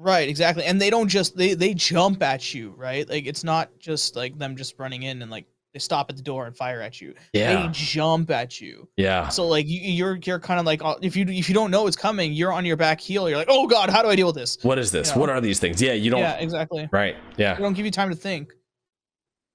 Right, 0.00 0.28
exactly. 0.28 0.64
And 0.64 0.80
they 0.80 0.90
don't 0.90 1.08
just 1.08 1.36
they 1.36 1.54
they 1.54 1.74
jump 1.74 2.22
at 2.22 2.54
you, 2.54 2.70
right? 2.76 3.08
Like 3.08 3.26
it's 3.26 3.42
not 3.42 3.76
just 3.80 4.14
like 4.14 4.38
them 4.38 4.56
just 4.56 4.78
running 4.78 5.02
in 5.02 5.22
and 5.22 5.30
like 5.30 5.46
they 5.78 5.82
stop 5.82 6.10
at 6.10 6.16
the 6.16 6.22
door 6.22 6.46
and 6.46 6.56
fire 6.56 6.80
at 6.80 7.00
you. 7.00 7.14
Yeah. 7.32 7.66
They 7.66 7.68
jump 7.72 8.30
at 8.30 8.60
you. 8.60 8.88
Yeah. 8.96 9.28
So 9.28 9.46
like 9.46 9.66
you, 9.68 9.80
you're 9.80 10.18
you're 10.24 10.40
kind 10.40 10.58
of 10.58 10.66
like 10.66 10.84
uh, 10.84 10.96
if 11.02 11.14
you 11.14 11.24
if 11.28 11.48
you 11.48 11.54
don't 11.54 11.70
know 11.70 11.86
it's 11.86 11.96
coming, 11.96 12.32
you're 12.32 12.52
on 12.52 12.64
your 12.64 12.76
back 12.76 13.00
heel. 13.00 13.28
You're 13.28 13.38
like, 13.38 13.48
oh 13.50 13.66
god, 13.68 13.90
how 13.90 14.02
do 14.02 14.08
I 14.08 14.16
deal 14.16 14.26
with 14.26 14.34
this? 14.34 14.58
What 14.62 14.78
is 14.78 14.90
this? 14.90 15.10
Yeah. 15.10 15.18
What 15.18 15.30
are 15.30 15.40
these 15.40 15.60
things? 15.60 15.80
Yeah, 15.80 15.92
you 15.92 16.10
don't. 16.10 16.20
Yeah, 16.20 16.34
exactly. 16.38 16.88
Right. 16.90 17.16
Yeah. 17.36 17.54
They 17.54 17.62
don't 17.62 17.74
give 17.74 17.84
you 17.84 17.92
time 17.92 18.10
to 18.10 18.16
think. 18.16 18.52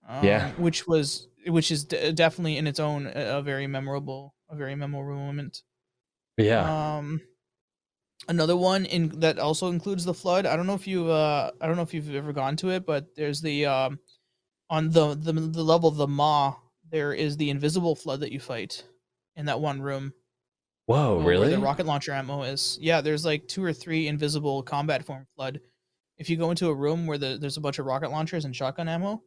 Um, 0.08 0.24
Yeah. 0.26 0.52
which 0.54 0.88
was 0.88 1.28
which 1.48 1.72
is 1.72 1.84
d- 1.84 2.14
definitely 2.14 2.58
in 2.58 2.68
its 2.68 2.80
own 2.80 3.08
a, 3.08 3.40
a 3.40 3.42
very 3.42 3.68
memorable 3.68 4.34
a 4.50 4.56
very 4.56 4.76
memorable 4.76 5.16
moment. 5.20 5.62
Yeah. 6.38 6.64
Um, 6.98 7.20
another 8.30 8.56
one 8.56 8.86
in 8.86 9.10
that 9.20 9.40
also 9.40 9.68
includes 9.68 10.06
the 10.06 10.14
flood. 10.14 10.46
I 10.46 10.56
don't 10.56 10.68
know 10.68 10.74
if 10.76 10.88
you 10.88 11.12
uh 11.12 11.52
I 11.60 11.68
don't 11.68 11.76
know 11.76 11.82
if 11.84 11.94
you've 11.94 12.16
ever 12.16 12.32
gone 12.32 12.56
to 12.58 12.70
it, 12.70 12.86
but 12.86 13.14
there's 13.16 13.42
the 13.42 13.66
um 13.66 14.00
on 14.74 14.90
the 14.90 15.14
the, 15.14 15.32
the 15.34 15.64
level 15.64 15.88
of 15.88 15.98
the 15.98 16.08
Maw, 16.08 16.56
there 16.90 17.14
is 17.14 17.38
the 17.38 17.52
invisible 17.52 17.96
flood 17.96 18.22
that 18.22 18.32
you 18.32 18.40
fight 18.40 18.84
in 19.36 19.46
that 19.46 19.60
one 19.62 19.80
room. 19.80 20.14
Whoa, 20.88 21.18
um, 21.18 21.24
where 21.24 21.36
really? 21.36 21.52
The 21.52 21.60
rocket 21.60 21.86
launcher 21.86 22.12
ammo 22.12 22.42
is. 22.42 22.80
Yeah, 22.82 23.00
there's 23.00 23.24
like 23.24 23.48
two 23.48 23.64
or 23.64 23.72
three 23.72 24.08
invisible 24.08 24.64
combat 24.64 25.06
form 25.06 25.28
flood. 25.36 25.60
If 26.18 26.28
you 26.28 26.38
go 26.38 26.50
into 26.50 26.70
a 26.70 26.74
room 26.74 27.06
where 27.06 27.20
the, 27.20 27.38
there's 27.40 27.58
a 27.58 27.62
bunch 27.62 27.78
of 27.78 27.86
rocket 27.86 28.10
launchers 28.10 28.46
and 28.46 28.56
shotgun 28.56 28.88
ammo, 28.88 29.22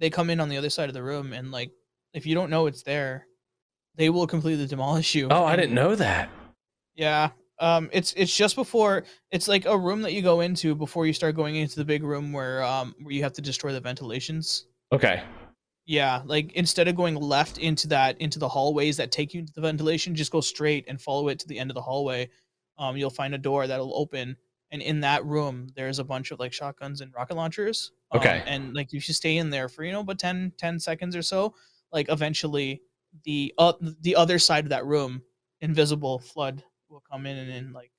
they 0.00 0.10
come 0.10 0.28
in 0.28 0.40
on 0.40 0.48
the 0.48 0.56
other 0.56 0.70
side 0.70 0.88
of 0.88 0.94
the 0.94 1.02
room 1.04 1.32
and 1.32 1.52
like 1.52 1.70
if 2.12 2.26
you 2.26 2.34
don't 2.34 2.50
know 2.50 2.66
it's 2.66 2.82
there, 2.82 3.28
they 3.94 4.10
will 4.10 4.26
completely 4.26 4.66
demolish 4.66 5.14
you. 5.14 5.28
oh, 5.30 5.44
I 5.44 5.54
didn't 5.54 5.74
know 5.74 5.94
that. 5.94 6.30
yeah, 6.96 7.30
Um, 7.58 7.88
it's 7.92 8.12
it's 8.14 8.36
just 8.36 8.54
before 8.54 9.04
it's 9.30 9.48
like 9.48 9.64
a 9.64 9.78
room 9.78 10.02
that 10.02 10.12
you 10.12 10.20
go 10.22 10.40
into 10.40 10.74
before 10.74 11.06
you 11.06 11.12
start 11.12 11.34
going 11.36 11.56
into 11.56 11.76
the 11.76 11.84
big 11.84 12.02
room 12.02 12.32
where 12.32 12.62
um 12.62 12.94
where 13.02 13.14
you 13.14 13.22
have 13.22 13.32
to 13.34 13.42
destroy 13.42 13.72
the 13.72 13.80
ventilations. 13.80 14.66
Okay. 14.92 15.22
Yeah, 15.86 16.22
like 16.26 16.52
instead 16.54 16.88
of 16.88 16.96
going 16.96 17.14
left 17.14 17.58
into 17.58 17.86
that 17.88 18.20
into 18.20 18.38
the 18.38 18.48
hallways 18.48 18.96
that 18.96 19.12
take 19.12 19.32
you 19.32 19.42
to 19.46 19.52
the 19.52 19.60
ventilation, 19.60 20.14
just 20.14 20.32
go 20.32 20.40
straight 20.40 20.84
and 20.88 21.00
follow 21.00 21.28
it 21.28 21.38
to 21.38 21.48
the 21.48 21.58
end 21.58 21.70
of 21.70 21.74
the 21.76 21.80
hallway. 21.82 22.28
Um, 22.76 22.96
you'll 22.96 23.08
find 23.08 23.34
a 23.34 23.38
door 23.38 23.66
that'll 23.66 23.96
open, 23.96 24.36
and 24.70 24.82
in 24.82 25.00
that 25.00 25.24
room 25.24 25.68
there's 25.76 25.98
a 26.00 26.04
bunch 26.04 26.32
of 26.32 26.40
like 26.40 26.52
shotguns 26.52 27.00
and 27.00 27.14
rocket 27.14 27.36
launchers. 27.36 27.92
Um, 28.10 28.20
Okay. 28.20 28.42
and 28.46 28.74
like 28.74 28.92
you 28.92 29.00
should 29.00 29.14
stay 29.14 29.36
in 29.38 29.48
there 29.50 29.68
for 29.68 29.82
you 29.84 29.92
know 29.92 30.02
but 30.04 30.18
10, 30.18 30.52
10 30.58 30.78
seconds 30.80 31.14
or 31.16 31.22
so. 31.22 31.54
Like 31.92 32.08
eventually 32.10 32.82
the 33.24 33.54
uh, 33.56 33.72
the 34.02 34.16
other 34.16 34.38
side 34.40 34.64
of 34.64 34.70
that 34.70 34.84
room, 34.84 35.22
invisible 35.60 36.18
flood 36.18 36.62
will 36.88 37.02
come 37.10 37.26
in 37.26 37.36
and 37.36 37.50
in 37.50 37.72
like 37.72 37.90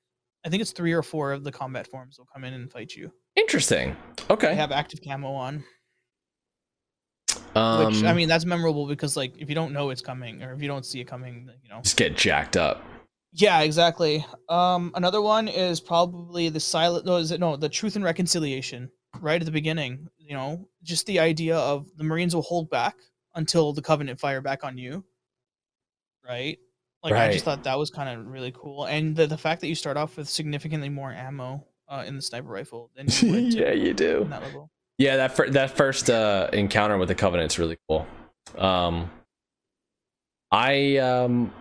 I 0.44 0.48
think 0.48 0.60
it's 0.62 0.70
three 0.72 0.92
or 0.92 1.02
four 1.02 1.32
of 1.32 1.44
the 1.44 1.52
combat 1.52 1.86
forms 1.88 2.18
will 2.18 2.28
come 2.32 2.44
in 2.44 2.54
and 2.54 2.70
fight 2.70 2.92
you. 2.94 3.12
Interesting. 3.36 3.96
They 4.16 4.34
Okay. 4.34 4.54
have 4.54 4.70
active 4.72 5.00
camo 5.02 5.32
on. 5.32 5.64
Um, 7.54 7.86
Which 7.86 8.04
I 8.04 8.12
mean, 8.14 8.28
that's 8.28 8.44
memorable 8.44 8.86
because 8.86 9.16
like 9.16 9.34
if 9.38 9.48
you 9.48 9.54
don't 9.54 9.72
know 9.72 9.90
it's 9.90 10.00
coming 10.00 10.42
or 10.42 10.52
if 10.52 10.62
you 10.62 10.68
don't 10.68 10.86
see 10.86 11.00
it 11.00 11.06
coming, 11.06 11.50
you 11.62 11.68
know. 11.68 11.80
just 11.82 11.96
get 11.96 12.16
jacked 12.16 12.56
up. 12.56 12.82
Yeah, 13.32 13.60
exactly. 13.60 14.24
Um, 14.48 14.92
another 14.94 15.20
one 15.20 15.48
is 15.48 15.80
probably 15.80 16.48
the 16.48 16.60
silent. 16.60 17.04
No, 17.04 17.16
is 17.16 17.30
it 17.30 17.40
no 17.40 17.56
the 17.56 17.68
truth 17.68 17.96
and 17.96 18.04
reconciliation 18.04 18.90
right 19.20 19.40
at 19.40 19.44
the 19.44 19.52
beginning? 19.52 20.06
You 20.18 20.34
know, 20.34 20.68
just 20.82 21.06
the 21.06 21.18
idea 21.18 21.56
of 21.56 21.86
the 21.96 22.04
Marines 22.04 22.34
will 22.34 22.42
hold 22.42 22.70
back 22.70 22.94
until 23.34 23.72
the 23.72 23.82
Covenant 23.82 24.18
fire 24.20 24.40
back 24.40 24.64
on 24.64 24.78
you. 24.78 25.04
Right. 26.26 26.58
Like 27.02 27.14
I 27.14 27.32
just 27.32 27.44
thought 27.44 27.62
that 27.64 27.78
was 27.78 27.90
kind 27.90 28.08
of 28.08 28.26
really 28.26 28.52
cool, 28.56 28.84
and 28.86 29.14
the 29.14 29.26
the 29.26 29.38
fact 29.38 29.60
that 29.60 29.68
you 29.68 29.74
start 29.74 29.96
off 29.96 30.16
with 30.16 30.28
significantly 30.28 30.88
more 30.88 31.12
ammo 31.12 31.64
uh, 31.88 32.04
in 32.06 32.16
the 32.16 32.22
sniper 32.22 32.48
rifle 32.48 32.90
than 32.96 33.06
you 33.08 33.32
would 33.32 33.54
yeah, 33.54 33.70
you 33.72 33.90
in 33.90 33.96
do. 33.96 34.26
that 34.30 34.42
level. 34.42 34.70
Yeah, 34.98 35.16
that 35.18 35.36
fir- 35.36 35.50
that 35.50 35.70
first 35.76 36.10
uh, 36.10 36.48
encounter 36.52 36.98
with 36.98 37.08
the 37.08 37.14
Covenant's 37.14 37.58
really 37.58 37.78
cool. 37.88 38.04
Um, 38.56 39.10
I 40.50 40.96
um, 40.96 41.52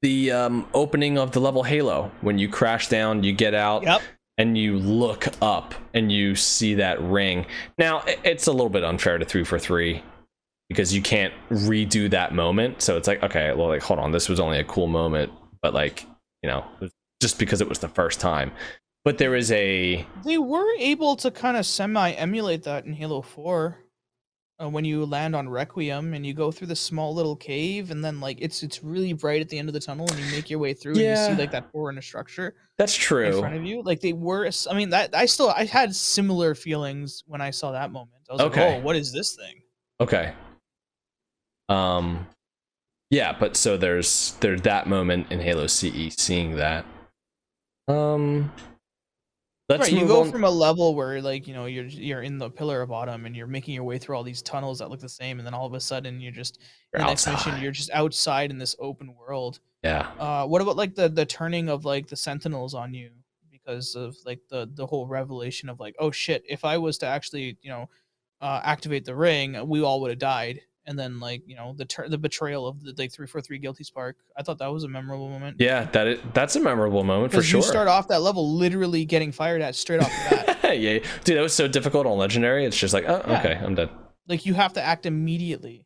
the 0.00 0.32
um, 0.32 0.66
opening 0.74 1.18
of 1.18 1.32
the 1.32 1.40
level 1.40 1.62
Halo 1.62 2.10
when 2.20 2.38
you 2.38 2.48
crash 2.48 2.88
down, 2.88 3.22
you 3.22 3.32
get 3.32 3.54
out, 3.54 3.84
Yep. 3.84 4.02
and 4.38 4.58
you 4.58 4.76
look 4.78 5.28
up 5.40 5.74
and 5.94 6.10
you 6.10 6.34
see 6.34 6.74
that 6.74 7.00
ring. 7.00 7.46
Now 7.78 8.02
it's 8.24 8.46
a 8.48 8.52
little 8.52 8.70
bit 8.70 8.82
unfair 8.82 9.18
to 9.18 9.24
three 9.24 9.44
for 9.44 9.58
three 9.58 10.02
because 10.72 10.94
you 10.94 11.02
can't 11.02 11.32
redo 11.50 12.10
that 12.10 12.34
moment. 12.34 12.82
So 12.82 12.96
it's 12.96 13.06
like, 13.08 13.22
okay, 13.22 13.52
well, 13.54 13.68
like 13.68 13.82
hold 13.82 13.98
on, 14.00 14.12
this 14.12 14.28
was 14.28 14.40
only 14.40 14.58
a 14.58 14.64
cool 14.64 14.86
moment, 14.86 15.32
but 15.60 15.74
like 15.74 16.06
you 16.42 16.50
know, 16.50 16.64
just 17.20 17.38
because 17.38 17.60
it 17.60 17.68
was 17.68 17.78
the 17.78 17.88
first 17.88 18.18
time. 18.20 18.50
But 19.04 19.18
there 19.18 19.34
is 19.34 19.50
a 19.52 20.06
They 20.24 20.38
were 20.38 20.76
able 20.78 21.16
to 21.16 21.30
kind 21.30 21.56
of 21.56 21.66
semi 21.66 22.10
emulate 22.12 22.62
that 22.64 22.84
in 22.84 22.92
Halo 22.92 23.22
4. 23.22 23.78
Uh, 24.62 24.68
when 24.68 24.84
you 24.84 25.04
land 25.04 25.34
on 25.34 25.48
Requiem 25.48 26.14
and 26.14 26.24
you 26.24 26.34
go 26.34 26.52
through 26.52 26.68
the 26.68 26.76
small 26.76 27.12
little 27.14 27.34
cave, 27.34 27.90
and 27.90 28.04
then 28.04 28.20
like 28.20 28.38
it's 28.40 28.62
it's 28.62 28.84
really 28.84 29.12
bright 29.12 29.40
at 29.40 29.48
the 29.48 29.58
end 29.58 29.68
of 29.68 29.72
the 29.72 29.80
tunnel, 29.80 30.06
and 30.08 30.20
you 30.20 30.30
make 30.30 30.50
your 30.50 30.60
way 30.60 30.72
through, 30.72 30.92
and 30.92 31.02
you 31.02 31.16
see 31.16 31.34
like 31.34 31.50
that 31.50 31.72
forerunner 31.72 32.02
structure 32.02 32.54
that's 32.78 32.94
true. 32.94 33.26
in 33.26 33.38
front 33.40 33.56
of 33.56 33.64
you. 33.64 33.82
Like 33.82 34.00
they 34.00 34.12
were, 34.12 34.48
I 34.70 34.74
mean 34.74 34.90
that 34.90 35.16
I 35.16 35.26
still 35.26 35.50
I 35.50 35.64
had 35.64 35.94
similar 35.96 36.54
feelings 36.54 37.24
when 37.26 37.40
I 37.40 37.50
saw 37.50 37.72
that 37.72 37.90
moment. 37.90 38.22
I 38.30 38.34
was 38.34 38.42
Okay. 38.42 38.64
like, 38.66 38.76
oh, 38.76 38.84
what 38.84 38.94
is 38.94 39.12
this 39.12 39.34
thing? 39.34 39.62
Okay. 40.00 40.32
Um 41.68 42.26
yeah, 43.10 43.36
but 43.38 43.56
so 43.56 43.76
there's 43.76 44.36
there's 44.40 44.62
that 44.62 44.86
moment 44.86 45.30
in 45.30 45.40
Halo 45.40 45.66
CE 45.66 46.14
seeing 46.16 46.56
that. 46.56 46.86
Um 47.88 48.50
let's 49.68 49.82
right, 49.90 49.92
you 50.00 50.06
go 50.06 50.22
on. 50.22 50.30
from 50.30 50.44
a 50.44 50.50
level 50.50 50.94
where 50.94 51.20
like 51.20 51.46
you 51.46 51.54
know 51.54 51.66
you're 51.66 51.84
you're 51.84 52.22
in 52.22 52.38
the 52.38 52.50
pillar 52.50 52.80
of 52.82 52.90
autumn 52.90 53.26
and 53.26 53.36
you're 53.36 53.46
making 53.46 53.74
your 53.74 53.84
way 53.84 53.98
through 53.98 54.16
all 54.16 54.22
these 54.22 54.42
tunnels 54.42 54.78
that 54.78 54.90
look 54.90 55.00
the 55.00 55.08
same, 55.08 55.38
and 55.38 55.46
then 55.46 55.54
all 55.54 55.66
of 55.66 55.74
a 55.74 55.80
sudden 55.80 56.20
you're 56.20 56.32
just 56.32 56.58
You're 56.92 57.00
the 57.00 57.08
next 57.08 57.26
mission 57.26 57.60
you're 57.60 57.72
just 57.72 57.90
outside 57.90 58.50
in 58.50 58.58
this 58.58 58.76
open 58.78 59.14
world. 59.14 59.60
yeah. 59.82 60.10
Uh, 60.18 60.46
what 60.46 60.62
about 60.62 60.76
like 60.76 60.94
the 60.94 61.08
the 61.08 61.26
turning 61.26 61.68
of 61.68 61.84
like 61.84 62.06
the 62.08 62.16
sentinels 62.16 62.74
on 62.74 62.94
you 62.94 63.10
because 63.50 63.94
of 63.94 64.16
like 64.24 64.40
the 64.48 64.70
the 64.74 64.86
whole 64.86 65.06
revelation 65.06 65.68
of 65.68 65.80
like 65.80 65.94
oh 65.98 66.10
shit 66.10 66.42
if 66.48 66.64
I 66.64 66.78
was 66.78 66.98
to 66.98 67.06
actually 67.06 67.56
you 67.62 67.70
know 67.70 67.88
uh, 68.40 68.60
activate 68.64 69.04
the 69.04 69.14
ring 69.14 69.68
we 69.68 69.82
all 69.82 70.00
would 70.00 70.10
have 70.10 70.18
died 70.18 70.62
and 70.86 70.98
then 70.98 71.20
like 71.20 71.42
you 71.46 71.54
know 71.56 71.74
the 71.76 71.84
tur- 71.84 72.08
the 72.08 72.18
betrayal 72.18 72.66
of 72.66 72.82
the 72.82 72.94
like 72.98 73.12
three 73.12 73.26
four 73.26 73.40
three 73.40 73.58
guilty 73.58 73.84
spark 73.84 74.16
I 74.36 74.42
thought 74.42 74.58
that 74.58 74.72
was 74.72 74.84
a 74.84 74.88
memorable 74.88 75.28
moment 75.28 75.56
Yeah, 75.60 75.84
that 75.92 76.06
is, 76.06 76.20
that's 76.34 76.56
a 76.56 76.60
memorable 76.60 77.04
moment 77.04 77.32
for 77.32 77.42
sure. 77.42 77.60
you 77.60 77.62
start 77.64 77.88
off 77.88 78.08
that 78.08 78.20
level 78.22 78.52
literally 78.56 79.04
getting 79.04 79.30
fired 79.32 79.62
at 79.62 79.74
straight 79.76 80.00
off 80.00 80.10
the 80.30 80.36
bat 80.36 80.48
yeah, 80.80 80.98
dude, 81.24 81.36
that 81.36 81.42
was 81.42 81.52
so 81.54 81.68
difficult 81.68 82.06
on 82.06 82.16
legendary. 82.18 82.64
It's 82.64 82.76
just 82.78 82.94
like, 82.94 83.04
oh, 83.06 83.22
Yeah. 83.28 83.38
okay, 83.40 83.54
I'm 83.62 83.74
dead. 83.74 83.90
like 84.26 84.46
you 84.46 84.54
have 84.54 84.72
to 84.74 84.82
act 84.82 85.04
immediately 85.06 85.84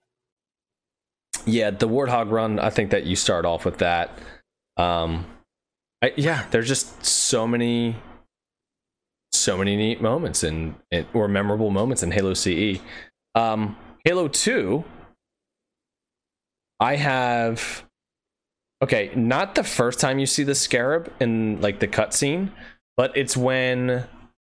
Yeah, 1.44 1.70
the 1.70 1.89
Warthog 1.89 2.31
run. 2.31 2.59
I 2.59 2.70
think 2.70 2.90
that 2.90 3.05
you 3.05 3.16
start 3.16 3.44
off 3.44 3.64
with 3.64 3.78
that. 3.78 4.10
Um, 4.77 5.27
I, 6.02 6.12
yeah, 6.16 6.47
there's 6.51 6.68
just 6.68 7.05
so 7.05 7.47
many, 7.47 7.97
so 9.32 9.56
many 9.56 9.77
neat 9.77 10.01
moments 10.01 10.43
in 10.44 10.77
or 11.14 11.28
memorable 11.28 11.70
moments 11.70 12.02
in 12.02 12.10
Halo 12.12 12.35
CE. 12.35 12.78
Um, 13.35 13.77
Halo 14.07 14.28
Two. 14.28 14.85
I 16.78 16.95
have. 16.95 17.85
Okay, 18.81 19.11
not 19.16 19.57
the 19.57 19.65
first 19.65 19.99
time 19.99 20.20
you 20.20 20.27
see 20.27 20.45
the 20.45 20.55
scarab 20.55 21.12
in 21.19 21.61
like 21.61 21.81
the 21.81 21.89
cutscene, 21.89 22.53
but 22.97 23.16
it's 23.16 23.37
when 23.37 24.07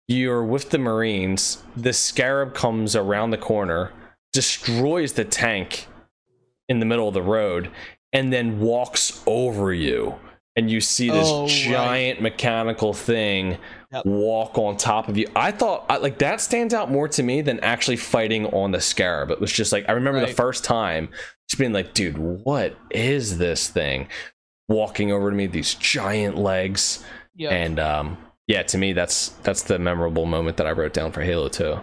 you're 0.09 0.43
with 0.43 0.71
the 0.71 0.77
Marines. 0.77 1.63
The 1.77 1.93
scarab 1.93 2.55
comes 2.55 2.93
around 2.93 3.29
the 3.29 3.37
corner, 3.37 3.93
destroys 4.33 5.13
the 5.13 5.23
tank 5.23 5.87
in 6.67 6.79
the 6.81 6.85
middle 6.85 7.07
of 7.07 7.13
the 7.13 7.21
road 7.21 7.71
and 8.11 8.33
then 8.33 8.59
walks 8.59 9.23
over 9.25 9.73
you 9.73 10.15
and 10.57 10.69
you 10.69 10.81
see 10.81 11.09
this 11.09 11.27
Oh, 11.29 11.43
right. 11.43 11.49
giant 11.49 12.21
mechanical 12.21 12.91
thing 12.91 13.57
Yep. 13.91 14.05
walk 14.05 14.57
on 14.57 14.75
top 14.75 15.07
of 15.07 15.17
you. 15.17 15.27
I 15.33 15.51
thought 15.51 15.85
I, 15.89 15.95
like 15.97 16.17
that 16.17 16.41
stands 16.41 16.73
out 16.73 16.91
more 16.91 17.07
to 17.07 17.23
me 17.23 17.41
than 17.41 17.61
actually 17.61 17.95
fighting 17.95 18.45
on 18.47 18.71
the 18.71 18.81
scarab. 18.81 19.31
It 19.31 19.39
was 19.39 19.51
just 19.51 19.71
like 19.71 19.85
i 19.87 19.93
remember 19.93 20.19
the 20.19 20.27
first 20.27 20.65
time 20.65 21.07
just 21.47 21.57
being 21.57 21.71
like 21.71 21.93
dude 21.93 22.17
what 22.17 22.75
is 22.91 23.37
this 23.37 23.69
thing? 23.69 24.09
Walking 24.67 25.13
over 25.13 25.29
to 25.29 25.35
me 25.35 25.47
these 25.47 25.73
giant 25.75 26.37
legs. 26.37 27.05
Yeah 27.33 27.51
and 27.51 27.79
um 27.79 28.17
yeah 28.47 28.63
to 28.63 28.77
me 28.77 28.91
that's 28.91 29.29
that's 29.43 29.61
the 29.63 29.79
memorable 29.79 30.25
moment 30.25 30.57
that 30.57 30.67
i 30.67 30.71
wrote 30.71 30.93
down 30.93 31.11
for 31.11 31.21
halo 31.21 31.47
2 31.47 31.79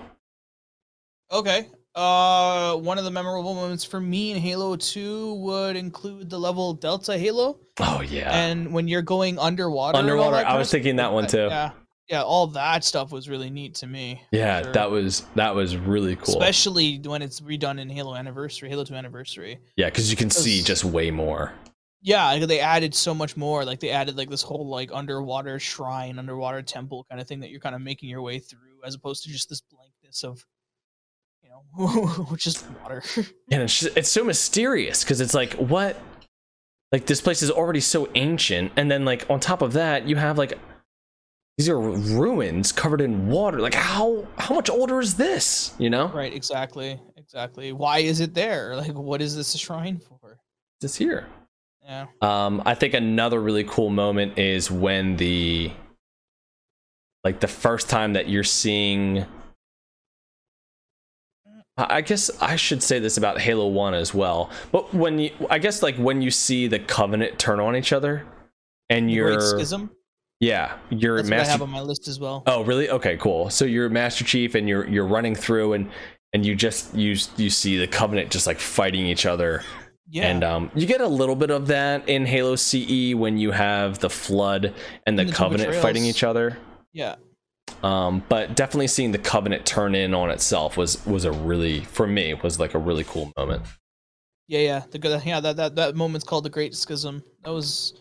Okay. 1.32 1.66
Uh, 1.94 2.74
one 2.76 2.98
of 2.98 3.04
the 3.04 3.10
memorable 3.10 3.54
moments 3.54 3.84
for 3.84 4.00
me 4.00 4.32
in 4.32 4.38
Halo 4.38 4.74
2 4.74 5.34
would 5.34 5.76
include 5.76 6.28
the 6.28 6.38
level 6.38 6.74
Delta 6.74 7.16
Halo, 7.16 7.60
oh 7.78 8.00
yeah. 8.02 8.32
And 8.32 8.72
when 8.72 8.88
you're 8.88 9.02
going 9.02 9.38
underwater. 9.38 9.98
Underwater, 9.98 10.44
I 10.44 10.58
was 10.58 10.70
thinking 10.72 10.96
that 10.96 11.12
one 11.12 11.28
too. 11.28 11.46
Yeah, 11.48 11.70
yeah, 12.08 12.22
all 12.22 12.46
that 12.48 12.84
stuff 12.84 13.12
was 13.12 13.28
really 13.28 13.50
neat 13.50 13.74
to 13.76 13.86
me. 13.86 14.22
Yeah, 14.30 14.62
sure. 14.62 14.72
that 14.72 14.90
was 14.90 15.24
that 15.34 15.54
was 15.54 15.76
really 15.76 16.16
cool. 16.16 16.34
especially 16.34 16.98
when 16.98 17.22
it's 17.22 17.40
redone 17.40 17.80
in 17.80 17.88
Halo 17.88 18.14
Anniversary, 18.14 18.68
Halo 18.68 18.84
2 18.84 18.94
Anniversary. 18.94 19.58
yeah, 19.76 19.86
because 19.86 20.10
you 20.10 20.16
can 20.16 20.30
see 20.30 20.62
just 20.62 20.84
way 20.84 21.10
more. 21.10 21.52
Yeah, 22.02 22.44
they 22.44 22.60
added 22.60 22.94
so 22.94 23.14
much 23.14 23.34
more. 23.34 23.64
Like 23.64 23.80
they 23.80 23.88
added 23.88 24.18
like 24.18 24.28
this 24.28 24.42
whole 24.42 24.68
like 24.68 24.90
underwater 24.92 25.58
shrine, 25.58 26.18
underwater 26.18 26.60
temple 26.60 27.06
kind 27.08 27.18
of 27.18 27.26
thing 27.26 27.40
that 27.40 27.48
you're 27.50 27.60
kind 27.60 27.74
of 27.74 27.80
making 27.80 28.10
your 28.10 28.20
way 28.20 28.38
through, 28.38 28.82
as 28.84 28.94
opposed 28.94 29.22
to 29.24 29.30
just 29.30 29.48
this 29.48 29.62
blankness 29.62 30.22
of, 30.22 30.44
you 31.42 31.48
know, 31.48 32.26
just 32.36 32.66
water. 32.82 33.02
And 33.50 33.62
it's 33.62 33.80
just, 33.80 33.96
it's 33.96 34.10
so 34.10 34.22
mysterious 34.22 35.02
because 35.02 35.22
it's 35.22 35.32
like 35.32 35.54
what, 35.54 35.98
like 36.92 37.06
this 37.06 37.22
place 37.22 37.40
is 37.40 37.50
already 37.50 37.80
so 37.80 38.10
ancient, 38.14 38.72
and 38.76 38.90
then 38.90 39.06
like 39.06 39.24
on 39.30 39.40
top 39.40 39.62
of 39.62 39.72
that 39.72 40.06
you 40.06 40.16
have 40.16 40.36
like 40.36 40.58
these 41.56 41.68
are 41.68 41.78
ruins 41.78 42.72
covered 42.72 43.00
in 43.00 43.28
water. 43.28 43.60
Like 43.60 43.74
how 43.74 44.26
how 44.38 44.54
much 44.54 44.68
older 44.68 45.00
is 45.00 45.14
this? 45.14 45.74
You 45.78 45.90
know, 45.90 46.08
right? 46.08 46.32
Exactly. 46.32 47.00
Exactly. 47.16 47.72
Why 47.72 47.98
is 47.98 48.20
it 48.20 48.34
there? 48.34 48.76
Like, 48.84 48.94
what 48.94 49.22
is 49.22 49.36
this 49.36 49.54
a 49.54 49.58
shrine 49.58 49.98
for? 49.98 50.38
it's 50.82 50.96
here. 50.96 51.26
Yeah. 51.82 52.06
Um, 52.20 52.62
I 52.66 52.74
think 52.74 52.92
another 52.94 53.40
really 53.40 53.64
cool 53.64 53.88
moment 53.90 54.38
is 54.38 54.70
when 54.70 55.16
the 55.16 55.72
like 57.22 57.40
the 57.40 57.48
first 57.48 57.88
time 57.88 58.12
that 58.14 58.28
you're 58.28 58.44
seeing 58.44 59.24
I 61.76 62.02
guess 62.02 62.30
I 62.40 62.54
should 62.56 62.82
say 62.82 63.00
this 63.00 63.16
about 63.16 63.40
Halo 63.40 63.66
1 63.66 63.94
as 63.94 64.14
well. 64.14 64.50
But 64.70 64.94
when 64.94 65.18
you 65.18 65.30
I 65.50 65.58
guess 65.58 65.82
like 65.82 65.96
when 65.96 66.22
you 66.22 66.30
see 66.30 66.68
the 66.68 66.78
Covenant 66.78 67.38
turn 67.38 67.60
on 67.60 67.74
each 67.74 67.92
other 67.92 68.24
and 68.90 69.10
you're 69.10 69.40
Schism. 69.40 69.90
Yeah, 70.44 70.76
you're 70.90 71.16
That's 71.16 71.30
what 71.30 71.40
I 71.40 71.44
have 71.44 71.62
on 71.62 71.70
my 71.70 71.80
list 71.80 72.08
as 72.08 72.20
well. 72.20 72.42
Oh, 72.46 72.62
really? 72.64 72.90
Okay, 72.90 73.16
cool. 73.16 73.50
So 73.50 73.64
you're 73.64 73.88
Master 73.88 74.24
Chief 74.24 74.54
and 74.54 74.68
you're 74.68 74.86
you're 74.88 75.06
running 75.06 75.34
through 75.34 75.72
and 75.74 75.90
and 76.32 76.44
you 76.44 76.54
just 76.54 76.94
you 76.94 77.16
you 77.36 77.50
see 77.50 77.78
the 77.78 77.86
Covenant 77.86 78.30
just 78.30 78.46
like 78.46 78.58
fighting 78.58 79.06
each 79.06 79.24
other 79.26 79.62
Yeah. 80.10 80.26
And 80.26 80.44
um, 80.44 80.70
you 80.74 80.86
get 80.86 81.00
a 81.00 81.08
little 81.08 81.36
bit 81.36 81.50
of 81.50 81.66
that 81.68 82.08
in 82.08 82.26
Halo 82.26 82.56
CE 82.56 83.14
when 83.14 83.38
you 83.38 83.52
have 83.52 83.98
the 84.00 84.10
Flood 84.10 84.74
and 85.06 85.18
the, 85.18 85.22
And 85.22 85.30
the 85.30 85.34
Covenant 85.34 85.74
fighting 85.76 86.04
each 86.04 86.22
other. 86.22 86.58
yeah. 86.92 87.16
Um, 87.82 88.22
but 88.28 88.54
definitely 88.54 88.88
seeing 88.88 89.12
the 89.12 89.18
Covenant 89.18 89.64
turn 89.66 89.94
in 89.94 90.12
on 90.14 90.30
itself 90.30 90.76
was 90.76 91.04
was 91.06 91.24
a 91.24 91.32
really 91.32 91.80
for 91.80 92.06
me 92.06 92.34
was 92.34 92.60
like 92.60 92.74
a 92.74 92.78
really 92.78 93.04
cool 93.04 93.32
moment. 93.36 93.62
Yeah, 94.46 94.60
yeah. 94.60 94.82
The 94.90 94.98
good 94.98 95.22
yeah, 95.24 95.40
that, 95.40 95.56
that 95.56 95.74
that 95.76 95.96
moment's 95.96 96.24
called 96.24 96.44
the 96.44 96.50
Great 96.50 96.74
Schism. 96.74 97.22
That 97.42 97.52
was 97.52 97.94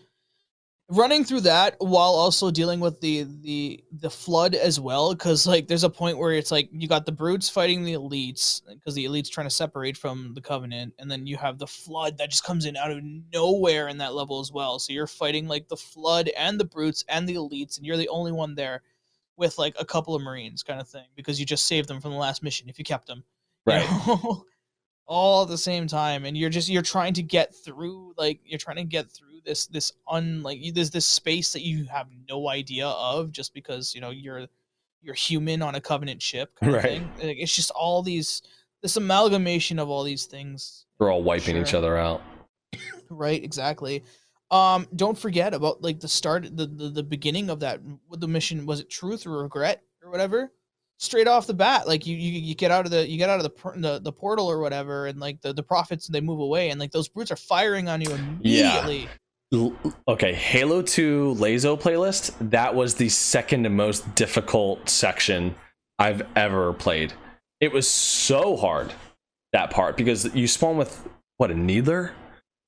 running 0.93 1.23
through 1.23 1.41
that 1.41 1.75
while 1.79 2.13
also 2.13 2.51
dealing 2.51 2.79
with 2.79 2.99
the 3.01 3.23
the 3.41 3.83
the 3.91 4.09
flood 4.09 4.53
as 4.53 4.79
well 4.79 5.13
because 5.13 5.47
like 5.47 5.67
there's 5.67 5.83
a 5.83 5.89
point 5.89 6.17
where 6.17 6.33
it's 6.33 6.51
like 6.51 6.69
you 6.71 6.87
got 6.87 7.05
the 7.05 7.11
brutes 7.11 7.49
fighting 7.49 7.83
the 7.83 7.93
elites 7.93 8.61
because 8.69 8.93
the 8.93 9.05
elites 9.05 9.29
trying 9.29 9.47
to 9.47 9.53
separate 9.53 9.97
from 9.97 10.33
the 10.33 10.41
covenant 10.41 10.93
and 10.99 11.09
then 11.09 11.25
you 11.25 11.35
have 11.37 11.57
the 11.57 11.67
flood 11.67 12.17
that 12.17 12.29
just 12.29 12.43
comes 12.43 12.65
in 12.65 12.77
out 12.77 12.91
of 12.91 12.99
nowhere 13.33 13.87
in 13.87 13.97
that 13.97 14.13
level 14.13 14.39
as 14.39 14.51
well 14.51 14.77
so 14.77 14.93
you're 14.93 15.07
fighting 15.07 15.47
like 15.47 15.67
the 15.67 15.77
flood 15.77 16.29
and 16.37 16.59
the 16.59 16.65
brutes 16.65 17.03
and 17.09 17.27
the 17.27 17.35
elites 17.35 17.77
and 17.77 17.85
you're 17.85 17.97
the 17.97 18.09
only 18.09 18.31
one 18.31 18.53
there 18.53 18.81
with 19.35 19.57
like 19.57 19.75
a 19.79 19.85
couple 19.85 20.13
of 20.13 20.21
marines 20.21 20.63
kind 20.63 20.79
of 20.79 20.87
thing 20.87 21.07
because 21.15 21.39
you 21.39 21.45
just 21.45 21.65
saved 21.65 21.87
them 21.89 21.99
from 22.01 22.11
the 22.11 22.17
last 22.17 22.43
mission 22.43 22.69
if 22.69 22.77
you 22.77 22.85
kept 22.85 23.07
them 23.07 23.23
you 23.65 23.73
Right. 23.73 23.89
know? 23.89 24.45
all 25.05 25.43
at 25.43 25.49
the 25.49 25.57
same 25.57 25.85
time 25.87 26.23
and 26.23 26.37
you're 26.37 26.49
just 26.49 26.69
you're 26.69 26.81
trying 26.81 27.13
to 27.13 27.21
get 27.23 27.53
through 27.53 28.13
like 28.17 28.39
you're 28.45 28.59
trying 28.59 28.77
to 28.77 28.83
get 28.85 29.11
through 29.11 29.32
this 29.45 29.67
this 29.67 29.91
un 30.07 30.41
like 30.43 30.59
there's 30.73 30.89
this 30.91 31.05
space 31.05 31.53
that 31.53 31.61
you 31.61 31.85
have 31.85 32.07
no 32.29 32.49
idea 32.49 32.87
of 32.87 33.31
just 33.31 33.53
because 33.53 33.93
you 33.95 34.01
know 34.01 34.09
you're 34.09 34.47
you're 35.01 35.13
human 35.15 35.61
on 35.61 35.75
a 35.75 35.81
covenant 35.81 36.21
ship 36.21 36.55
kind 36.59 36.73
Right. 36.73 36.85
of 36.85 36.91
thing. 36.91 37.09
Like, 37.27 37.37
it's 37.39 37.55
just 37.55 37.71
all 37.71 38.01
these 38.01 38.41
this 38.81 38.95
amalgamation 38.97 39.79
of 39.79 39.89
all 39.89 40.03
these 40.03 40.25
things. 40.25 40.85
We're 40.99 41.11
all 41.11 41.23
wiping 41.23 41.57
each 41.57 41.73
other 41.73 41.97
out. 41.97 42.21
right 43.09 43.43
exactly. 43.43 44.03
Um 44.51 44.87
don't 44.95 45.17
forget 45.17 45.53
about 45.53 45.81
like 45.81 45.99
the 45.99 46.07
start 46.07 46.43
the 46.55 46.65
the, 46.67 46.89
the 46.89 47.03
beginning 47.03 47.49
of 47.49 47.59
that 47.61 47.79
what 48.07 48.19
the 48.19 48.27
mission 48.27 48.65
was 48.65 48.79
it 48.79 48.89
truth 48.89 49.25
or 49.25 49.41
regret 49.43 49.81
or 50.03 50.09
whatever? 50.09 50.51
Straight 50.99 51.27
off 51.27 51.47
the 51.47 51.53
bat 51.53 51.87
like 51.87 52.05
you 52.07 52.15
you, 52.15 52.39
you 52.39 52.55
get 52.55 52.71
out 52.71 52.85
of 52.85 52.91
the 52.91 53.07
you 53.07 53.17
get 53.17 53.29
out 53.29 53.39
of 53.39 53.43
the, 53.43 53.71
the 53.81 53.99
the 53.99 54.11
portal 54.11 54.47
or 54.49 54.59
whatever 54.59 55.07
and 55.07 55.19
like 55.19 55.41
the 55.41 55.51
the 55.53 55.63
prophets 55.63 56.07
they 56.07 56.21
move 56.21 56.39
away 56.39 56.69
and 56.69 56.79
like 56.79 56.91
those 56.91 57.09
brutes 57.09 57.31
are 57.31 57.35
firing 57.35 57.89
on 57.89 57.99
you 57.99 58.09
immediately. 58.11 59.03
L- 59.03 59.09
Okay, 60.07 60.33
Halo 60.33 60.81
2 60.81 61.35
LASO 61.37 61.79
playlist, 61.79 62.33
that 62.49 62.73
was 62.73 62.95
the 62.95 63.09
second 63.09 63.69
most 63.75 64.15
difficult 64.15 64.89
section 64.89 65.53
I've 65.99 66.23
ever 66.35 66.73
played. 66.73 67.13
It 67.61 67.71
was 67.71 67.87
so 67.87 68.57
hard, 68.57 68.93
that 69.51 69.69
part, 69.69 69.95
because 69.95 70.33
you 70.33 70.47
spawn 70.47 70.75
with, 70.77 71.07
what, 71.37 71.51
a 71.51 71.55
Needler? 71.55 72.13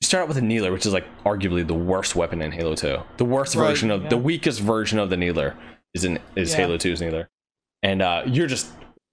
You 0.02 0.06
start 0.06 0.24
out 0.24 0.28
with 0.28 0.38
a 0.38 0.42
Needler, 0.42 0.72
which 0.72 0.86
is 0.86 0.94
like 0.94 1.06
arguably 1.24 1.66
the 1.66 1.74
worst 1.74 2.16
weapon 2.16 2.42
in 2.42 2.52
Halo 2.52 2.76
2. 2.76 3.00
The 3.18 3.26
worst 3.26 3.56
Right, 3.56 3.70
version 3.70 3.90
of, 3.90 4.10
the 4.10 4.18
weakest 4.18 4.60
version 4.60 5.00
of 5.00 5.10
the 5.10 5.18
Needler 5.18 5.56
is 5.96 6.04
in 6.06 6.20
is 6.36 6.52
Yeah. 6.52 6.58
Halo 6.58 6.78
2's 6.78 7.02
Needler. 7.02 7.30
And 7.82 8.02
uh, 8.04 8.24
you're 8.28 8.48
just, 8.48 8.68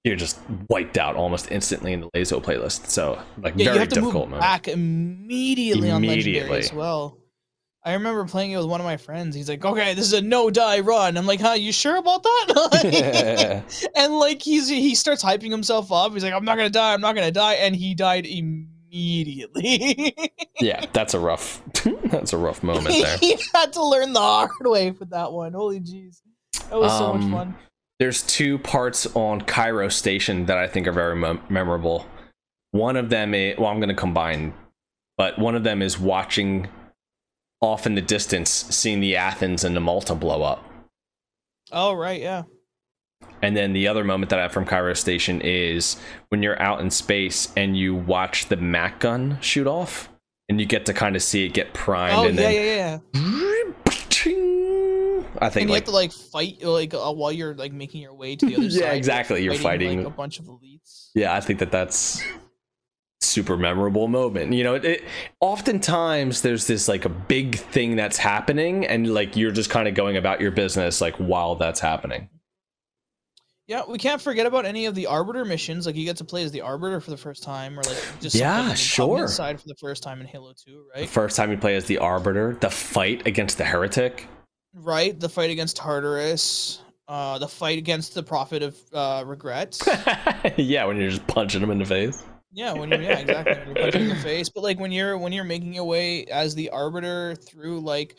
you're 0.04 0.16
just 0.16 0.38
wiped 0.68 0.98
out 0.98 1.16
almost 1.16 1.50
instantly 1.50 1.94
in 1.94 2.00
the 2.00 2.10
LASO 2.14 2.42
playlist. 2.42 2.88
So, 2.88 3.20
like, 3.38 3.54
yeah 3.56 3.64
very 3.64 3.76
you 3.76 3.80
have 3.80 3.88
to 3.88 3.94
difficult 3.94 4.28
move 4.28 4.30
moment. 4.30 4.40
back 4.42 4.68
immediately, 4.68 5.90
on 5.90 6.02
legendary 6.02 6.36
Immediately. 6.36 6.58
as 6.58 6.72
well 6.72 7.16
I 7.84 7.94
remember 7.94 8.24
playing 8.26 8.52
it 8.52 8.56
with 8.58 8.66
one 8.66 8.80
of 8.80 8.84
my 8.84 8.96
friends. 8.96 9.34
He's 9.34 9.48
like, 9.48 9.64
"Okay, 9.64 9.94
this 9.94 10.04
is 10.06 10.12
a 10.12 10.20
no 10.22 10.50
die 10.50 10.80
run." 10.80 11.16
I'm 11.16 11.26
like, 11.26 11.40
"Huh? 11.40 11.54
You 11.54 11.72
sure 11.72 11.96
about 11.96 12.22
that?" 12.22 13.64
and 13.96 14.14
like 14.18 14.40
he's 14.40 14.68
he 14.68 14.94
starts 14.94 15.22
hyping 15.24 15.50
himself 15.50 15.90
up. 15.90 16.12
He's 16.12 16.22
like, 16.22 16.32
"I'm 16.32 16.44
not 16.44 16.56
gonna 16.56 16.70
die. 16.70 16.92
I'm 16.94 17.00
not 17.00 17.14
gonna 17.16 17.32
die," 17.32 17.54
and 17.54 17.74
he 17.74 17.94
died 17.94 18.24
immediately. 18.26 20.14
yeah, 20.60 20.84
that's 20.92 21.14
a 21.14 21.18
rough, 21.18 21.62
that's 22.04 22.32
a 22.32 22.36
rough 22.36 22.62
moment 22.62 22.88
there. 22.88 23.16
he 23.18 23.36
had 23.54 23.72
to 23.72 23.84
learn 23.84 24.12
the 24.12 24.20
hard 24.20 24.50
way 24.60 24.92
for 24.92 25.04
that 25.06 25.32
one. 25.32 25.52
Holy 25.52 25.80
jeez, 25.80 26.20
that 26.70 26.78
was 26.78 26.92
so 26.96 27.14
much 27.14 27.22
Um, 27.24 27.32
fun. 27.32 27.56
There's 27.98 28.22
two 28.22 28.58
parts 28.58 29.06
on 29.14 29.42
Cairo 29.42 29.88
Station 29.88 30.46
that 30.46 30.58
I 30.58 30.66
think 30.66 30.86
are 30.86 30.92
very 30.92 31.14
mem- 31.14 31.40
memorable. 31.48 32.06
One 32.72 32.96
of 32.96 33.10
them, 33.10 33.32
is, 33.34 33.56
well, 33.58 33.68
I'm 33.68 33.78
going 33.78 33.90
to 33.90 33.94
combine, 33.94 34.54
but 35.16 35.38
one 35.38 35.54
of 35.54 35.62
them 35.62 35.82
is 35.82 36.00
watching 36.00 36.68
off 37.62 37.86
in 37.86 37.94
the 37.94 38.02
distance, 38.02 38.50
seeing 38.50 39.00
the 39.00 39.16
Athens 39.16 39.64
and 39.64 39.74
the 39.74 39.80
Malta 39.80 40.14
blow 40.14 40.42
up. 40.42 40.62
Oh 41.72 41.94
right, 41.94 42.20
yeah. 42.20 42.42
And 43.40 43.56
then 43.56 43.72
the 43.72 43.88
other 43.88 44.04
moment 44.04 44.30
that 44.30 44.38
I 44.38 44.42
have 44.42 44.52
from 44.52 44.66
Cairo 44.66 44.94
Station 44.94 45.40
is 45.40 45.96
when 46.28 46.42
you're 46.42 46.60
out 46.60 46.80
in 46.80 46.90
space 46.90 47.48
and 47.56 47.76
you 47.76 47.94
watch 47.94 48.46
the 48.46 48.56
Mac 48.56 48.98
gun 49.00 49.38
shoot 49.40 49.66
off, 49.66 50.08
and 50.48 50.60
you 50.60 50.66
get 50.66 50.84
to 50.86 50.92
kind 50.92 51.16
of 51.16 51.22
see 51.22 51.44
it 51.46 51.54
get 51.54 51.72
primed. 51.72 52.16
Oh 52.18 52.26
and 52.26 52.36
yeah, 52.36 52.42
then, 52.42 52.54
yeah, 52.54 52.98
yeah. 53.14 53.32
I 55.40 55.48
think 55.48 55.62
And 55.62 55.70
you 55.70 55.74
like 55.74 55.82
have 55.82 55.84
to 55.86 55.90
like 55.92 56.12
fight 56.12 56.62
like 56.62 56.94
uh, 56.94 57.10
while 57.12 57.32
you're 57.32 57.54
like 57.54 57.72
making 57.72 58.02
your 58.02 58.14
way 58.14 58.36
to 58.36 58.46
the 58.46 58.56
other 58.56 58.70
side. 58.70 58.80
Yeah, 58.80 58.92
exactly. 58.92 59.42
You're 59.42 59.54
fighting- 59.54 59.98
like, 59.98 60.06
a 60.06 60.10
bunch 60.10 60.38
of 60.38 60.44
elites. 60.46 61.08
yeah 61.14 61.34
i 61.34 61.40
think 61.40 61.58
that 61.58 61.70
that's 61.72 62.22
super 63.22 63.56
memorable 63.56 64.08
moment 64.08 64.52
you 64.52 64.64
know 64.64 64.74
it, 64.74 64.84
it 64.84 65.04
oftentimes 65.40 66.42
there's 66.42 66.66
this 66.66 66.88
like 66.88 67.04
a 67.04 67.08
big 67.08 67.56
thing 67.56 67.96
that's 67.96 68.18
happening 68.18 68.86
and 68.86 69.12
like 69.14 69.36
you're 69.36 69.50
just 69.52 69.70
kind 69.70 69.86
of 69.88 69.94
going 69.94 70.16
about 70.16 70.40
your 70.40 70.50
business 70.50 71.00
like 71.00 71.16
while 71.16 71.54
that's 71.54 71.80
happening 71.80 72.28
Yeah, 73.68 73.82
we 73.88 73.96
can't 73.96 74.20
forget 74.20 74.44
about 74.46 74.66
any 74.66 74.86
of 74.86 74.94
the 74.94 75.06
Arbiter 75.06 75.44
missions. 75.44 75.86
Like 75.86 75.94
you 75.96 76.04
get 76.04 76.16
to 76.18 76.24
play 76.24 76.42
as 76.42 76.50
the 76.50 76.60
Arbiter 76.62 77.00
for 77.00 77.10
the 77.10 77.16
first 77.16 77.42
time, 77.42 77.78
or 77.78 77.82
like 77.84 77.96
just 78.20 78.34
Yeah, 78.34 78.68
the 78.70 78.74
sure. 78.74 79.28
Side 79.28 79.60
for 79.60 79.68
the 79.68 79.76
first 79.76 80.02
time 80.02 80.20
in 80.20 80.26
Halo 80.26 80.52
Two, 80.52 80.84
the 80.94 81.00
right? 81.02 81.08
first 81.08 81.36
time 81.36 81.50
you 81.50 81.56
play 81.56 81.76
as 81.76 81.86
the 81.86 81.98
arbiter 81.98 82.56
the 82.60 82.70
fight 82.70 83.26
against 83.26 83.58
the 83.58 83.64
heretic 83.64 84.26
Right. 84.74 85.18
The 85.18 85.28
fight 85.28 85.50
against 85.50 85.76
Tartarus, 85.76 86.80
uh, 87.08 87.38
the 87.38 87.48
fight 87.48 87.78
against 87.78 88.14
the 88.14 88.22
Prophet 88.22 88.62
of 88.62 88.76
uh, 88.92 89.22
Regret. 89.26 89.78
yeah 90.56 90.84
when 90.84 90.96
you're 90.98 91.10
just 91.10 91.26
punching 91.26 91.62
him 91.62 91.70
in 91.70 91.78
the 91.78 91.84
face 91.84 92.22
yeah, 92.52 92.72
when 92.72 92.90
you're 92.90 93.02
yeah 93.02 93.18
exactly 93.18 93.54
when 93.54 93.66
you're 93.66 93.74
punching 93.84 94.02
in 94.02 94.08
the 94.08 94.16
face. 94.16 94.48
But 94.48 94.62
like 94.62 94.78
when 94.78 94.92
you're 94.92 95.16
when 95.18 95.32
you're 95.32 95.44
making 95.44 95.72
your 95.74 95.84
way 95.84 96.24
as 96.26 96.54
the 96.54 96.70
Arbiter 96.70 97.34
through 97.34 97.80
like 97.80 98.16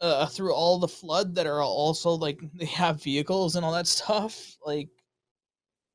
uh 0.00 0.26
through 0.26 0.52
all 0.52 0.78
the 0.78 0.88
flood 0.88 1.34
that 1.34 1.46
are 1.46 1.62
also 1.62 2.10
like 2.10 2.38
they 2.54 2.66
have 2.66 3.02
vehicles 3.02 3.56
and 3.56 3.64
all 3.64 3.72
that 3.72 3.86
stuff 3.86 4.56
like 4.64 4.88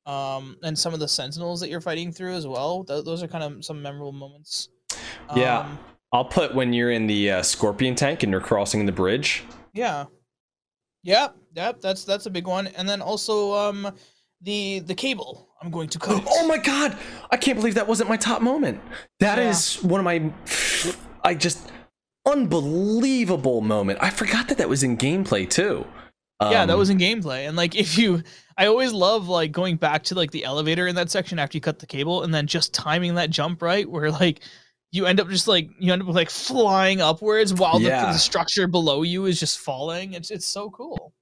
um 0.06 0.56
and 0.64 0.76
some 0.76 0.92
of 0.92 0.98
the 1.00 1.06
sentinels 1.06 1.60
that 1.60 1.68
you're 1.70 1.80
fighting 1.80 2.10
through 2.10 2.32
as 2.34 2.44
well 2.46 2.82
th- 2.82 3.04
those 3.04 3.22
are 3.22 3.28
kind 3.28 3.44
of 3.44 3.64
some 3.64 3.80
memorable 3.80 4.10
moments 4.10 4.68
Yeah. 5.36 5.60
um, 5.60 5.78
i'll 6.12 6.24
put 6.24 6.52
when 6.52 6.72
you're 6.72 6.90
in 6.90 7.06
the 7.06 7.30
uh, 7.30 7.42
scorpion 7.42 7.94
tank 7.94 8.24
and 8.24 8.32
you're 8.32 8.40
crossing 8.40 8.84
the 8.84 8.90
bridge 8.90 9.44
yeah 9.72 10.06
yep 11.04 11.36
yep 11.54 11.80
that's 11.80 12.04
that's 12.04 12.26
a 12.26 12.30
big 12.30 12.48
one 12.48 12.66
and 12.66 12.88
then 12.88 13.00
also 13.00 13.54
um 13.54 13.88
the 14.40 14.80
the 14.80 14.94
cable 14.96 15.48
i'm 15.62 15.70
going 15.70 15.88
to 15.90 15.98
cut 15.98 16.18
it. 16.22 16.28
Oh 16.28 16.46
my 16.46 16.58
god! 16.58 16.96
I 17.30 17.36
can't 17.36 17.56
believe 17.58 17.74
that 17.76 17.86
wasn't 17.86 18.08
my 18.08 18.16
top 18.16 18.42
moment. 18.42 18.80
That 19.20 19.38
is 19.38 19.78
Yeah. 19.82 19.88
one 19.88 20.00
of 20.00 20.04
my 20.04 20.32
I 21.24 21.34
just 21.34 21.70
unbelievable 22.26 23.60
moment. 23.60 23.98
I 24.02 24.10
forgot 24.10 24.48
that 24.48 24.58
that 24.58 24.68
was 24.68 24.82
in 24.82 24.96
gameplay 24.96 25.48
too. 25.48 25.86
yeah 26.40 26.66
that 26.66 26.72
Um, 26.72 26.78
was 26.78 26.90
in 26.90 26.98
gameplay 26.98 27.46
and 27.46 27.56
like 27.56 27.76
if 27.84 27.96
you 27.96 28.22
i 28.58 28.66
always 28.66 28.92
love 28.92 29.28
like 29.28 29.52
going 29.52 29.76
back 29.76 30.02
to 30.04 30.14
like 30.16 30.32
the 30.32 30.44
elevator 30.44 30.88
in 30.88 30.96
that 30.96 31.08
section 31.10 31.38
after 31.38 31.56
you 31.56 31.60
cut 31.60 31.78
the 31.78 31.86
cable 31.86 32.24
and 32.24 32.34
then 32.34 32.48
just 32.48 32.74
timing 32.74 33.14
that 33.14 33.30
jump 33.30 33.62
right 33.62 33.88
where 33.88 34.10
like 34.10 34.40
you 34.90 35.06
end 35.06 35.20
up 35.20 35.28
just 35.28 35.46
like 35.46 35.70
you 35.78 35.92
end 35.92 36.02
up 36.02 36.08
like 36.08 36.28
flying 36.30 37.00
upwards 37.00 37.54
while 37.54 37.78
the, 37.78 37.86
Yeah. 37.86 38.12
the 38.12 38.18
structure 38.18 38.66
below 38.66 39.02
you 39.02 39.26
is 39.26 39.38
just 39.38 39.60
falling 39.60 40.14
it's 40.14 40.30
it's 40.32 40.46
so 40.46 40.68
cool 40.70 41.14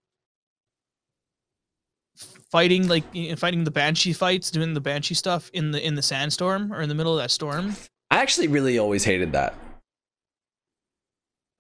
fighting 2.50 2.88
like 2.88 3.04
fighting 3.38 3.64
the 3.64 3.70
banshee 3.70 4.12
fights 4.12 4.50
doing 4.50 4.74
the 4.74 4.80
banshee 4.80 5.14
stuff 5.14 5.50
in 5.52 5.70
the 5.70 5.84
in 5.86 5.94
the 5.94 6.02
sandstorm 6.02 6.72
or 6.72 6.80
in 6.80 6.88
the 6.88 6.94
middle 6.94 7.12
of 7.16 7.22
that 7.22 7.30
storm 7.30 7.74
I 8.10 8.18
actually 8.20 8.48
really 8.48 8.76
always 8.78 9.04
hated 9.04 9.32
that. 9.32 9.54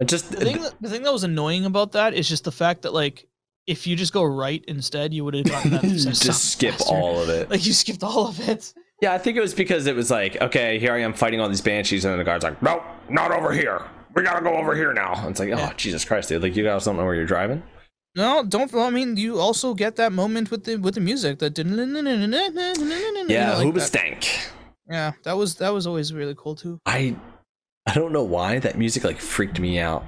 It 0.00 0.08
just 0.08 0.30
the 0.30 0.38
thing 0.38 0.62
that, 0.62 0.74
the 0.80 0.88
thing 0.88 1.02
that 1.02 1.12
was 1.12 1.24
annoying 1.24 1.64
about 1.64 1.92
that 1.92 2.14
is 2.14 2.28
just 2.28 2.44
the 2.44 2.52
fact 2.52 2.82
that 2.82 2.92
like 2.94 3.26
if 3.66 3.86
you 3.86 3.94
just 3.94 4.12
go 4.12 4.24
right 4.24 4.64
instead 4.66 5.12
you 5.14 5.24
would 5.24 5.34
have 5.34 5.44
gotten 5.44 5.70
that 5.72 5.82
just 5.82 6.52
skip 6.52 6.72
faster. 6.74 6.94
all 6.94 7.20
of 7.20 7.28
it. 7.28 7.50
like 7.50 7.64
you 7.66 7.72
skipped 7.72 8.02
all 8.02 8.26
of 8.26 8.48
it 8.48 8.72
Yeah, 9.02 9.12
I 9.12 9.18
think 9.18 9.36
it 9.36 9.40
was 9.40 9.54
because 9.54 9.86
it 9.86 9.94
was 9.94 10.10
like, 10.10 10.40
okay, 10.42 10.78
here 10.78 10.92
I 10.92 11.00
am 11.00 11.14
fighting 11.14 11.40
all 11.40 11.48
these 11.48 11.60
banshees, 11.62 12.04
and 12.04 12.12
then 12.12 12.18
the 12.18 12.24
guard's 12.24 12.44
like, 12.44 12.60
nope, 12.60 12.82
not 13.08 13.30
over 13.32 13.50
here. 13.52 13.82
We 14.14 14.22
gotta 14.22 14.42
go 14.42 14.54
over 14.54 14.74
here 14.74 14.92
now. 14.92 15.14
And 15.14 15.30
it's 15.30 15.40
like, 15.40 15.50
oh 15.50 15.56
Yeah. 15.56 15.72
Jesus 15.76 16.04
Christ, 16.04 16.30
dude! 16.30 16.42
Like 16.42 16.56
you 16.56 16.64
guys 16.64 16.84
don't 16.84 16.96
know 16.96 17.04
where 17.04 17.14
you're 17.14 17.26
driving. 17.26 17.62
No, 18.16 18.44
don't. 18.44 18.72
Well, 18.72 18.86
I 18.86 18.90
mean, 18.90 19.16
you 19.16 19.38
also 19.38 19.72
get 19.74 19.96
that 19.96 20.12
moment 20.12 20.50
with 20.50 20.64
the 20.64 20.76
with 20.76 20.94
the 20.94 21.00
music. 21.00 21.38
That 21.38 21.56
Yeah, 23.28 23.56
like 23.56 23.66
Hooba 23.66 23.74
that. 23.74 23.80
stank. 23.82 24.50
Yeah, 24.88 25.12
that 25.22 25.34
was 25.36 25.54
that 25.56 25.70
was 25.72 25.86
always 25.86 26.12
really 26.12 26.34
cool 26.36 26.56
too. 26.56 26.80
I 26.86 27.14
I 27.86 27.94
don't 27.94 28.12
know 28.12 28.24
why 28.24 28.58
that 28.58 28.76
music 28.76 29.04
like 29.04 29.18
freaked 29.18 29.60
me 29.60 29.78
out 29.78 30.04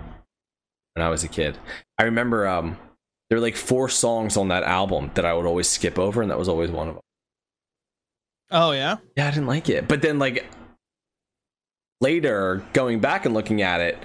when 0.95 1.07
I 1.07 1.11
was 1.11 1.23
a 1.23 1.29
kid. 1.29 1.57
I 1.99 2.05
remember 2.05 2.49
um 2.49 2.77
there 3.31 3.39
were 3.39 3.43
like 3.43 3.57
four 3.57 3.89
songs 3.89 4.37
on 4.37 4.49
that 4.49 4.65
album 4.65 5.13
that 5.15 5.25
I 5.25 5.33
would 5.33 5.47
always 5.47 5.69
skip 5.69 5.99
over, 5.99 6.21
and 6.23 6.31
that 6.31 6.39
was 6.39 6.49
always 6.49 6.71
one 6.71 6.89
of 6.89 6.95
them. 6.95 7.03
Oh 8.51 8.73
yeah, 8.73 8.97
Yeah, 9.17 9.29
I 9.29 9.31
didn't 9.31 9.47
like 9.47 9.69
it. 9.69 9.87
But 9.87 10.03
then 10.03 10.19
like 10.19 10.45
later 12.01 12.65
going 12.73 12.99
back 12.99 13.25
and 13.25 13.33
looking 13.35 13.63
at 13.63 13.81
it 13.81 13.97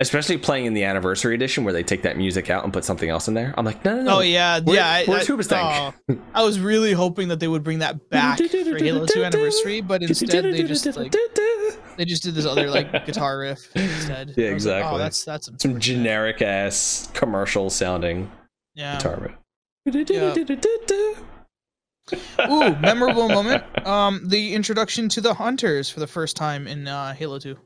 especially 0.00 0.38
playing 0.38 0.64
in 0.66 0.74
the 0.74 0.84
anniversary 0.84 1.34
edition 1.34 1.64
where 1.64 1.72
they 1.72 1.82
take 1.82 2.02
that 2.02 2.16
music 2.16 2.50
out 2.50 2.62
and 2.62 2.72
put 2.72 2.84
something 2.84 3.08
else 3.10 3.26
in 3.26 3.34
there 3.34 3.52
i'm 3.58 3.64
like 3.64 3.84
no 3.84 3.96
no 3.96 4.02
no 4.02 4.16
Oh 4.18 4.20
yeah, 4.20 4.60
Where- 4.60 4.76
yeah. 4.76 4.86
I- 4.88 5.04
where's 5.06 5.28
I, 5.28 5.32
Hoobastank? 5.32 5.94
oh, 6.10 6.18
I 6.34 6.42
was 6.44 6.60
really 6.60 6.92
hoping 6.92 7.28
that 7.28 7.40
they 7.40 7.48
would 7.48 7.64
bring 7.64 7.80
that 7.80 8.08
back 8.10 8.38
for 8.38 8.78
Halo 8.78 9.06
2 9.06 9.24
anniversary, 9.24 9.80
but 9.80 10.02
instead 10.02 10.44
they 10.44 10.62
just 10.62 10.84
like 10.96 11.12
they 11.96 12.04
just 12.04 12.22
did 12.22 12.34
this 12.34 12.46
other 12.46 12.70
like 12.70 13.06
guitar 13.06 13.38
riff 13.40 13.70
instead. 13.76 14.34
Yeah, 14.36 14.50
I 14.50 14.54
was 14.54 14.66
like, 14.66 14.76
exactly. 14.76 14.94
oh, 14.94 14.98
that's 14.98 15.24
that's 15.24 15.50
some 15.58 15.80
generic 15.80 16.42
ass 16.42 17.08
commercial 17.12 17.68
sounding 17.70 18.30
Yeah. 18.74 18.96
guitar 18.96 19.34
Ooh, 22.48 22.74
memorable 22.76 23.28
moment. 23.28 23.64
Um, 23.86 24.22
the 24.28 24.54
introduction 24.54 25.08
to 25.10 25.20
the 25.20 25.34
hunters 25.34 25.90
for 25.90 26.00
the 26.00 26.06
first 26.06 26.36
time 26.36 26.66
in 26.66 26.86
uh, 26.88 27.12
Halo 27.14 27.38
2. 27.38 27.56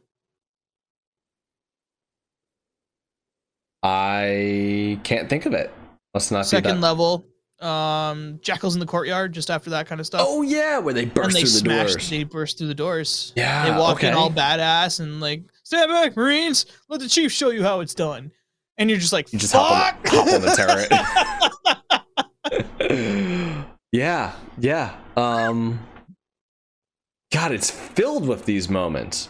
I 3.82 4.98
can't 5.04 5.28
think 5.28 5.46
of 5.46 5.52
it 5.54 5.72
let's 6.14 6.30
not 6.30 6.46
Second 6.46 6.80
level. 6.80 7.26
Um, 7.60 8.40
jackals 8.42 8.74
in 8.74 8.80
the 8.80 8.86
courtyard, 8.86 9.32
just 9.32 9.48
after 9.48 9.70
that 9.70 9.86
kind 9.86 10.00
of 10.00 10.06
stuff. 10.06 10.22
oh 10.24 10.42
yeah 10.42 10.78
where 10.78 10.92
they 10.92 11.04
and 11.04 11.14
burst 11.14 11.34
they 11.34 11.42
through 11.42 11.50
the 11.50 11.58
smash, 11.58 11.92
doors 11.92 12.10
they 12.10 12.24
burst 12.24 12.58
through 12.58 12.66
the 12.66 12.74
doors. 12.74 13.32
yeah 13.36 13.70
they 13.70 13.78
walk 13.78 13.98
okay. 13.98 14.08
in 14.08 14.14
all 14.14 14.30
badass 14.30 14.98
and 14.98 15.20
like, 15.20 15.44
stand 15.62 15.88
back, 15.88 16.16
Marines. 16.16 16.66
Let 16.88 17.00
the 17.00 17.08
chief 17.08 17.30
show 17.30 17.50
you 17.50 17.62
how 17.62 17.78
it's 17.78 17.94
done. 17.94 18.32
And 18.78 18.90
you're 18.90 18.98
just 18.98 19.12
like, 19.12 19.32
You 19.32 19.38
just 19.38 19.52
hop 19.52 19.94
on 19.94 20.00
hop 20.06 20.26
on 20.26 20.40
the 20.42 20.56
turret. 22.90 23.66
yeah, 23.92 24.32
yeah. 24.58 24.96
Um 25.16 25.78
God, 27.32 27.52
it's 27.52 27.70
filled 27.70 28.26
with 28.26 28.44
these 28.44 28.68
moments. 28.68 29.28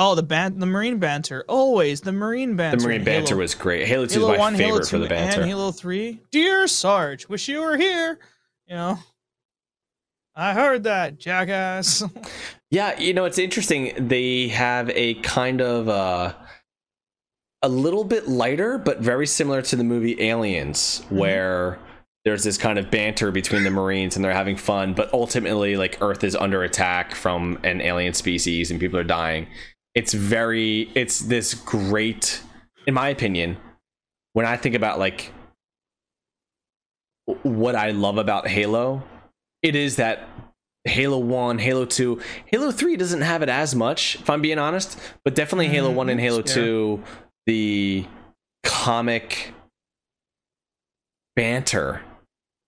Oh, 0.00 0.14
the 0.16 0.22
ban- 0.22 0.58
the 0.58 0.66
Marine 0.66 0.98
banter, 0.98 1.44
always 1.48 2.00
the 2.00 2.10
Marine 2.12 2.56
banter. 2.56 2.78
The 2.78 2.84
Marine 2.88 3.04
banter 3.04 3.28
Halo- 3.34 3.40
was 3.42 3.54
great. 3.54 3.86
Halo 3.86 4.06
2 4.06 4.20
Halo 4.20 4.32
is 4.32 4.38
my 4.38 4.44
1, 4.44 4.54
Halo 4.54 4.66
favorite 4.68 4.84
2, 4.88 4.90
for 4.90 4.98
the 4.98 5.08
banter. 5.08 5.40
and 5.42 5.48
Halo 5.50 5.70
3. 5.72 6.20
Dear 6.32 6.66
Sarge, 6.66 7.28
wish 7.28 7.48
you 7.48 7.60
were 7.60 7.76
here. 7.76 8.18
You 8.66 8.74
know, 8.76 8.98
I 10.34 10.52
heard 10.54 10.84
that, 10.84 11.18
jackass. 11.18 12.02
Yeah, 12.72 12.96
you 13.00 13.12
know, 13.14 13.24
it's 13.24 13.38
interesting. 13.38 13.92
They 14.06 14.46
have 14.46 14.90
a 14.90 15.14
kind 15.14 15.60
of 15.60 15.88
uh 15.88 16.34
a 17.62 17.68
little 17.68 18.04
bit 18.04 18.28
lighter, 18.28 18.78
but 18.78 19.00
very 19.00 19.26
similar 19.26 19.60
to 19.62 19.74
the 19.76 19.82
movie 19.82 20.20
Aliens, 20.22 21.00
Mm-hmm. 21.06 21.18
where 21.18 21.78
there's 22.24 22.44
this 22.44 22.56
kind 22.58 22.78
of 22.78 22.88
banter 22.88 23.32
between 23.32 23.64
the 23.64 23.70
Marines 23.72 24.14
and 24.14 24.24
they're 24.24 24.32
having 24.32 24.54
fun, 24.56 24.94
but 24.94 25.12
ultimately 25.12 25.76
like 25.76 25.98
Earth 26.00 26.22
is 26.22 26.36
under 26.36 26.62
attack 26.62 27.14
from 27.16 27.58
an 27.64 27.80
alien 27.80 28.14
species 28.14 28.70
and 28.70 28.78
people 28.78 29.00
are 29.00 29.04
dying. 29.04 29.48
It's 29.94 30.14
very 30.14 30.90
it's 30.94 31.20
this 31.20 31.54
great 31.54 32.42
in 32.86 32.94
my 32.94 33.08
opinion, 33.08 33.56
when 34.32 34.46
I 34.46 34.56
think 34.56 34.74
about 34.74 34.98
like 34.98 35.32
what 37.42 37.76
I 37.76 37.90
love 37.90 38.18
about 38.18 38.48
Halo, 38.48 39.02
it 39.62 39.76
is 39.76 39.96
that 39.96 40.28
Halo 40.84 41.18
1, 41.18 41.58
Halo 41.58 41.84
2, 41.84 42.20
Halo 42.46 42.70
3 42.72 42.96
doesn't 42.96 43.20
have 43.20 43.42
it 43.42 43.48
as 43.48 43.74
much, 43.74 44.16
if 44.16 44.30
I'm 44.30 44.40
being 44.40 44.58
honest, 44.58 44.98
but 45.24 45.34
definitely 45.34 45.68
Halo 45.68 45.92
mm, 45.92 45.96
1 45.96 46.08
and 46.08 46.20
Halo 46.20 46.38
yeah. 46.38 46.54
2, 46.54 47.02
the 47.46 48.06
comic 48.64 49.52
banter, 51.36 52.02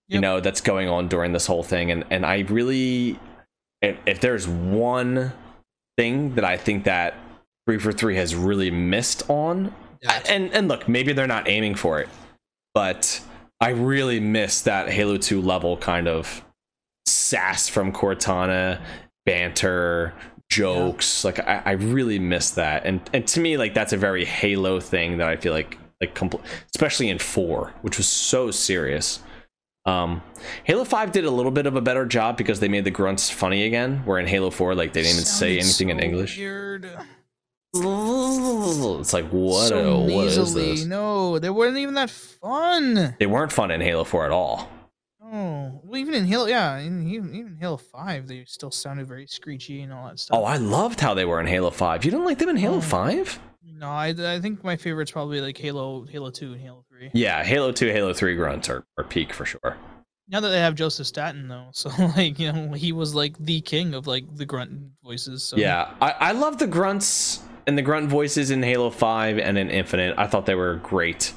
you 0.09 0.21
know, 0.21 0.41
that's 0.41 0.61
going 0.61 0.89
on 0.89 1.09
during 1.09 1.33
this 1.33 1.47
whole 1.47 1.63
thing. 1.63 1.91
And, 1.91 2.05
and 2.11 2.27
I 2.27 2.41
really, 2.41 3.19
if, 3.81 3.97
if 4.05 4.21
there's 4.21 4.47
one 4.47 5.33
thing 5.97 6.35
that 6.35 6.45
I 6.45 6.57
think 6.57 6.85
that 6.85 7.15
3 7.67 7.79
for 7.79 7.93
3 7.93 8.17
has 8.17 8.35
really 8.35 8.71
missed 8.71 9.29
on, 9.29 9.75
and, 10.29 10.53
and 10.53 10.69
look, 10.69 10.89
maybe 10.89 11.13
they're 11.13 11.27
not 11.27 11.49
aiming 11.49 11.75
for 11.77 12.01
it, 12.01 12.09
but 12.75 13.21
I 13.61 13.71
really 13.71 14.19
miss 14.19 14.63
that 14.63 14.91
Halo 14.91 15.17
2 15.17 15.41
level 15.41 15.77
kind 15.77 16.09
of 16.09 16.45
sass 17.07 17.69
from 17.69 17.93
Cortana, 17.93 18.81
banter, 19.25 20.15
jokes. 20.51 21.25
Like 21.25 21.41
I, 21.41 21.63
I 21.65 21.71
really 21.73 22.19
miss 22.19 22.51
that. 22.53 22.85
And 22.85 23.01
and 23.13 23.27
to 23.29 23.41
me, 23.41 23.57
like 23.57 23.75
that's 23.75 23.93
a 23.93 23.97
very 23.97 24.25
Halo 24.25 24.81
thing 24.81 25.19
that 25.19 25.29
I 25.29 25.37
feel 25.37 25.53
like 25.53 25.79
like 26.01 26.15
compl- 26.15 26.43
especially 26.75 27.09
in 27.09 27.19
four, 27.19 27.73
which 27.83 27.97
was 27.97 28.09
so 28.09 28.51
serious. 28.51 29.21
Um, 29.85 30.23
Halo 30.65 30.85
Five 30.85 31.11
did 31.13 31.25
a 31.25 31.31
little 31.31 31.51
bit 31.51 31.67
of 31.67 31.75
a 31.77 31.81
better 31.81 32.07
job 32.07 32.37
because 32.37 32.61
they 32.61 32.69
made 32.69 32.85
the 32.85 32.91
grunts 32.91 33.31
funny 33.31 33.65
again. 33.65 34.03
Where 34.05 34.19
in 34.19 34.27
Halo 34.27 34.51
Four, 34.51 34.75
like 34.75 34.93
they 34.93 35.03
didn't 35.03 35.15
even 35.17 35.25
say 35.25 35.59
anything 35.59 35.91
in 35.91 35.99
English. 35.99 36.39
Weird. 36.39 36.89
It's 37.75 39.13
like 39.13 39.29
what? 39.31 39.69
so 39.69 39.93
a, 39.93 40.01
what 40.15 40.27
is 40.27 40.55
this? 40.55 40.85
No, 40.85 41.39
they 41.39 41.51
weren't 41.51 41.79
even 41.79 41.95
that 41.95 42.11
fun. 42.11 43.17
They 43.19 43.27
weren't 43.27 43.51
fun 43.51 43.71
in 43.71 43.81
Halo 43.81 44.05
Four 44.05 44.25
at 44.27 44.31
all. 44.31 44.69
Oh, 45.25 45.81
well, 45.83 45.97
even 45.99 46.13
in 46.13 46.27
Halo, 46.27 46.47
yeah, 46.47 46.77
in, 46.79 47.09
even 47.09 47.35
even 47.35 47.57
Halo 47.59 47.79
Five, 47.79 48.29
they 48.29 48.45
still 48.47 48.71
sounded 48.71 49.09
very 49.09 49.27
screechy 49.27 49.81
and 49.81 49.93
all 49.93 50.07
that 50.09 50.19
stuff. 50.19 50.39
Oh, 50.39 50.45
I 50.45 50.59
loved 50.59 51.01
how 51.01 51.15
they 51.15 51.25
were 51.25 51.41
in 51.41 51.47
Halo 51.47 51.71
Five. 51.71 52.05
You 52.05 52.11
didn't 52.11 52.27
like 52.27 52.39
them 52.39 52.51
in 52.51 52.57
Halo 52.57 52.77
Oh. 52.77 52.81
Five? 52.83 53.39
No, 53.65 53.89
I, 53.89 54.09
I 54.09 54.41
think 54.41 54.65
my 54.65 54.77
favorite's 54.77 55.11
probably 55.11 55.41
like 55.41 55.57
Halo, 55.59 56.05
Halo 56.05 56.31
Two, 56.31 56.53
and 56.53 56.61
Halo 56.61 56.85
Three. 56.89 57.11
Yeah, 57.13 57.43
Halo 57.43 57.73
2, 57.73 57.89
Halo 57.89 58.13
3 58.13 58.37
grunts 58.37 58.69
are, 58.69 58.85
are 58.99 59.05
peak 59.05 59.33
for 59.33 59.45
sure. 59.45 59.77
Now 60.29 60.41
that 60.41 60.49
they 60.51 60.61
have 60.61 60.75
Joseph 60.75 61.07
Staten 61.07 61.49
though, 61.49 61.69
so 61.73 61.91
like 62.17 62.39
you 62.39 62.53
know 62.53 62.73
he 62.73 62.93
was 62.93 63.15
like 63.15 63.37
the 63.39 63.61
king 63.61 63.95
of 63.95 64.07
like 64.07 64.25
the 64.37 64.47
grunt 64.47 64.73
voices. 65.03 65.43
So 65.43 65.57
Yeah, 65.57 65.93
I, 66.01 66.11
I 66.13 66.33
love 66.33 66.59
the 66.59 66.67
grunts 66.67 67.43
and 67.67 67.77
the 67.77 67.83
grunt 67.83 68.09
voices 68.09 68.51
in 68.51 68.63
Halo 68.63 68.91
5 68.91 69.39
and 69.39 69.59
in 69.59 69.71
Infinite. 69.71 70.15
I 70.19 70.27
thought 70.27 70.47
they 70.47 70.55
were 70.55 70.77
great. 70.77 71.33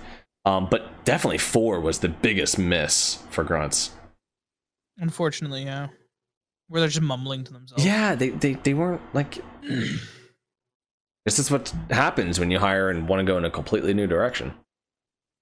Um, 0.45 0.67
but 0.69 1.03
definitely 1.05 1.39
4 1.39 1.79
was 1.79 1.99
the 1.99 2.09
biggest 2.09 2.59
miss 2.59 3.23
for 3.31 3.43
grunts. 3.43 3.91
unfortunately, 4.97 5.63
yeah, 5.63 5.87
where 6.67 6.81
they're 6.81 6.89
just 6.89 7.01
mumbling 7.01 7.43
to 7.43 7.53
themselves. 7.53 7.83
Yeah, 7.83 8.15
they, 8.15 8.29
they, 8.29 8.53
they 8.53 8.73
weren't 8.73 9.01
like. 9.13 9.39
this 11.25 11.39
is 11.39 11.49
what 11.49 11.73
happens 11.89 12.39
when 12.39 12.51
you 12.51 12.59
hire 12.59 12.89
and 12.89 13.07
want 13.07 13.19
to 13.19 13.25
go 13.25 13.37
in 13.37 13.45
a 13.45 13.49
completely 13.49 13.93
new 13.93 14.07
direction. 14.07 14.53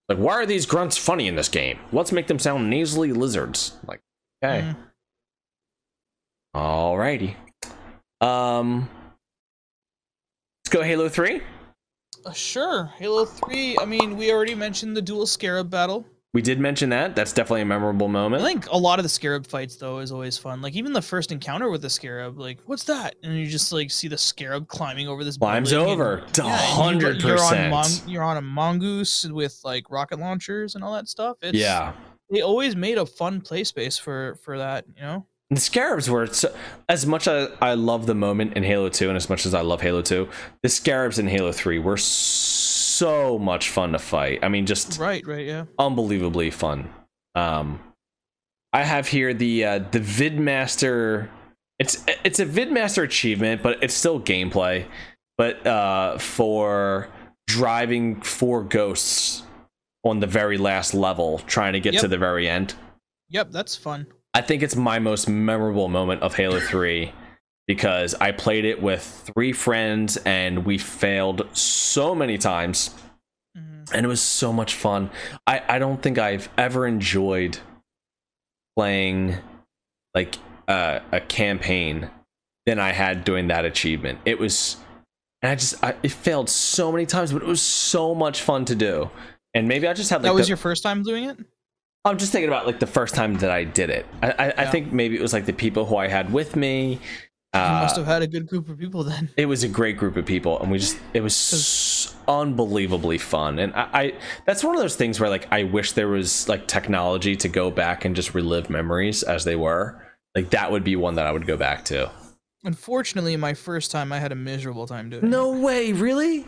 Like, 0.10 0.18
why 0.18 0.34
are 0.34 0.46
these 0.46 0.66
grunts 0.66 0.98
funny 0.98 1.28
in 1.28 1.36
this 1.36 1.50
game? 1.50 1.80
Let's 1.92 2.12
make 2.12 2.28
them 2.28 2.40
sound 2.40 2.70
nasally 2.70 3.14
lizards. 3.14 3.78
Like, 3.88 4.02
okay. 4.44 4.62
Mm. 4.62 4.76
Alrighty. 6.56 7.36
Um, 8.22 8.90
let's 10.64 10.70
go 10.70 10.82
Halo 10.82 11.10
3. 11.10 11.42
Uh, 12.26 12.32
sure, 12.32 12.86
Halo 12.98 13.26
Three. 13.26 13.78
I 13.82 13.86
mean, 13.86 14.16
we 14.16 14.32
already 14.32 14.56
mentioned 14.56 14.96
the 14.96 15.02
dual 15.02 15.26
scarab 15.26 15.70
battle. 15.70 16.06
We 16.34 16.42
did 16.42 16.60
mention 16.60 16.90
that. 16.90 17.16
That's 17.16 17.32
definitely 17.32 17.62
a 17.62 17.66
memorable 17.66 18.08
moment. 18.08 18.42
I 18.42 18.46
think 18.48 18.68
a 18.72 18.78
lot 18.78 18.98
of 18.98 19.04
the 19.04 19.10
scarab 19.10 19.46
fights 19.46 19.76
though 19.76 20.00
is 20.00 20.12
always 20.12 20.36
fun. 20.36 20.64
Like 20.64 20.74
even 20.76 20.92
the 20.92 21.02
first 21.02 21.32
encounter 21.32 21.70
with 21.70 21.84
the 21.84 21.92
scarab, 21.92 22.40
like 22.40 22.58
what's 22.66 22.86
that? 22.86 23.16
And 23.22 23.38
you 23.38 23.46
just 23.46 23.72
like 23.72 23.92
see 23.92 24.08
the 24.08 24.18
scarab 24.18 24.68
climbing 24.68 25.08
over 25.08 25.24
this. 25.24 25.38
Climbs 25.38 25.74
over. 25.74 26.18
and- 26.18 26.34
To 26.34 26.44
and 26.46 27.02
you- 27.02 27.08
You're 27.10 27.38
100%. 27.38 27.70
mon- 27.70 28.10
you're 28.10 28.24
on 28.24 28.38
a 28.38 28.42
mongoose 28.42 29.26
with 29.26 29.60
like 29.64 29.92
rocket 29.92 30.18
launchers 30.20 30.74
and 30.74 30.84
all 30.84 30.94
that 30.94 31.08
stuff. 31.08 31.38
It's, 31.44 31.56
yeah. 31.56 31.94
they 32.32 32.42
always 32.42 32.76
made 32.76 32.98
a 32.98 33.06
fun 33.06 33.40
play 33.40 33.64
space 33.64 34.00
for 34.00 34.40
for 34.44 34.58
that. 34.58 34.86
You 34.96 35.04
know. 35.04 35.26
The 35.52 35.60
scarabs 35.60 36.10
were 36.10 36.26
so, 36.26 36.52
as 36.90 37.06
much 37.06 37.28
as 37.28 37.50
I 37.62 37.76
love 37.76 38.08
the 38.08 38.16
moment 38.16 38.54
in 38.58 38.64
Halo 38.64 38.90
2 38.90 39.08
and 39.10 39.16
as 39.16 39.30
much 39.30 39.46
as 39.46 39.54
I 39.54 39.62
love 39.62 39.82
Halo 39.82 40.02
2, 40.02 40.28
the 40.64 40.70
scarabs 40.70 41.20
in 41.20 41.28
Halo 41.28 41.52
3 41.52 41.78
were 41.78 41.98
so 41.98 42.73
much 43.40 43.70
fun 43.70 43.92
to 43.94 44.00
fight. 44.00 44.40
I 44.44 44.50
mean, 44.50 44.66
just 44.66 45.00
Right. 45.00 45.26
Right. 45.26 45.46
Yeah. 45.46 45.66
unbelievably 45.80 46.52
fun. 46.52 46.90
Um, 47.36 47.80
I 48.72 48.84
have 48.84 49.08
here 49.08 49.34
the 49.34 49.66
uh, 49.66 49.80
the 49.92 50.00
VidMaster. 50.00 51.30
It's 51.80 52.04
it's 52.24 52.40
a 52.40 52.46
VidMaster 52.46 53.04
achievement, 53.04 53.62
but 53.62 53.84
it's 53.84 53.94
still 53.94 54.20
gameplay. 54.20 54.86
But 55.38 55.66
uh, 55.66 56.18
for 56.18 57.10
driving 57.48 58.22
four 58.22 58.64
ghosts 58.64 59.44
on 60.04 60.20
the 60.20 60.28
very 60.28 60.58
last 60.58 60.94
level, 60.94 61.40
trying 61.48 61.74
to 61.74 61.80
get 61.80 62.00
to 62.00 62.08
the 62.08 62.18
very 62.18 62.48
end. 62.48 62.76
Yep. 63.30 63.52
That's 63.52 63.76
fun. 63.76 64.08
I 64.34 64.42
think 64.42 64.64
it's 64.64 64.76
my 64.76 65.00
most 65.00 65.30
memorable 65.30 65.88
moment 65.88 66.22
of 66.22 66.36
Halo 66.36 66.60
3 66.60 67.12
because 67.68 68.14
I 68.15 68.31
played 68.31 68.65
it 68.65 68.81
with 68.81 69.02
three 69.34 69.53
friends 69.53 70.18
and 70.18 70.65
we 70.65 70.77
failed 70.77 71.48
so 71.56 72.14
many 72.14 72.38
times 72.38 72.94
Mhm. 73.57 73.91
and 73.94 74.06
it 74.06 74.10
was 74.10 74.22
so 74.22 74.52
much 74.52 74.73
fun. 74.76 75.10
I, 75.45 75.61
I 75.68 75.80
don't 75.80 76.02
think 76.02 76.18
I've 76.18 76.49
ever 76.57 76.88
enjoyed 76.88 77.60
playing 78.76 79.38
like 80.15 80.35
uh, 80.68 80.99
a 81.11 81.19
campaign 81.22 82.10
than 82.65 82.80
I 82.80 82.91
had 82.91 83.23
doing 83.23 83.48
that 83.49 83.65
achievement. 83.65 84.19
It 84.26 84.40
was, 84.40 84.77
and 85.41 85.52
I 85.52 85.56
just 85.56 85.84
I, 85.84 85.95
it 86.03 86.11
failed 86.11 86.49
so 86.49 86.91
many 86.91 87.06
times, 87.06 87.31
but 87.34 87.41
it 87.41 87.48
was 87.48 87.61
so 87.61 88.15
much 88.15 88.41
fun 88.41 88.65
to 88.65 88.76
do. 88.76 89.10
And 89.53 89.68
maybe 89.68 89.88
I 89.88 89.94
just 89.94 90.10
had 90.10 90.18
like 90.18 90.23
that 90.23 90.34
was 90.34 90.45
the- 90.48 90.52
your 90.52 90.57
first 90.57 90.84
time 90.84 91.03
doing 91.03 91.26
it. 91.26 91.38
I'm 92.06 92.18
just 92.18 92.31
thinking 92.34 92.49
about 92.49 92.65
like 92.65 92.80
the 92.80 92.88
first 92.88 93.15
time 93.15 93.35
that 93.35 93.49
I 93.49 93.64
did 93.64 93.90
it. 93.90 94.06
I, 94.22 94.31
I, 94.31 94.53
I 94.64 94.65
think 94.65 94.91
maybe 94.91 95.15
it 95.15 95.22
was 95.22 95.31
like 95.31 95.45
the 95.45 95.53
people 95.53 95.85
who 95.85 95.95
I 95.95 96.07
had 96.10 96.34
with 96.34 96.56
me, 96.57 96.99
you 97.54 97.60
must 97.60 97.96
Uh, 97.96 98.00
have 98.00 98.08
had 98.08 98.22
a 98.24 98.28
good 98.28 98.48
group 98.48 98.68
of 98.70 98.78
people 98.80 99.04
then. 99.04 99.30
it 99.38 99.46
was 99.46 99.64
a 99.64 99.68
great 99.68 99.98
group 99.98 100.18
of 100.18 100.26
people 100.26 100.60
and 100.62 100.72
we 100.72 100.80
just 100.80 100.98
it 101.14 101.22
was 101.22 102.16
unbelievably 102.28 103.18
fun 103.20 103.60
and 103.60 103.74
I, 103.76 103.90
I 103.94 104.14
that's 104.46 104.64
one 104.64 104.76
of 104.76 104.82
those 104.82 104.96
things 104.96 105.20
where 105.20 105.30
like 105.30 105.48
i 105.52 105.64
wish 105.64 105.92
there 105.92 106.08
was 106.08 106.48
like 106.50 106.68
technology 106.68 107.36
to 107.36 107.48
go 107.50 107.70
back 107.70 108.06
and 108.06 108.16
just 108.16 108.34
relive 108.34 108.70
memories 108.70 109.22
as 109.24 109.44
they 109.44 109.56
were 109.56 110.02
like 110.36 110.50
that 110.52 110.72
would 110.72 110.84
be 110.84 110.96
one 110.96 111.16
that 111.16 111.28
i 111.28 111.32
would 111.32 111.46
go 111.48 111.58
back 111.58 111.86
to 111.86 112.10
Unfortunately, 112.66 113.36
my 113.36 113.54
first 113.54 113.92
time 113.92 114.14
I 114.14 114.20
had 114.20 114.32
a 114.32 114.36
miserable 114.36 114.88
time 114.88 115.10
doing 115.10 115.30
no 115.30 115.52
way 115.60 115.92
really. 115.92 116.46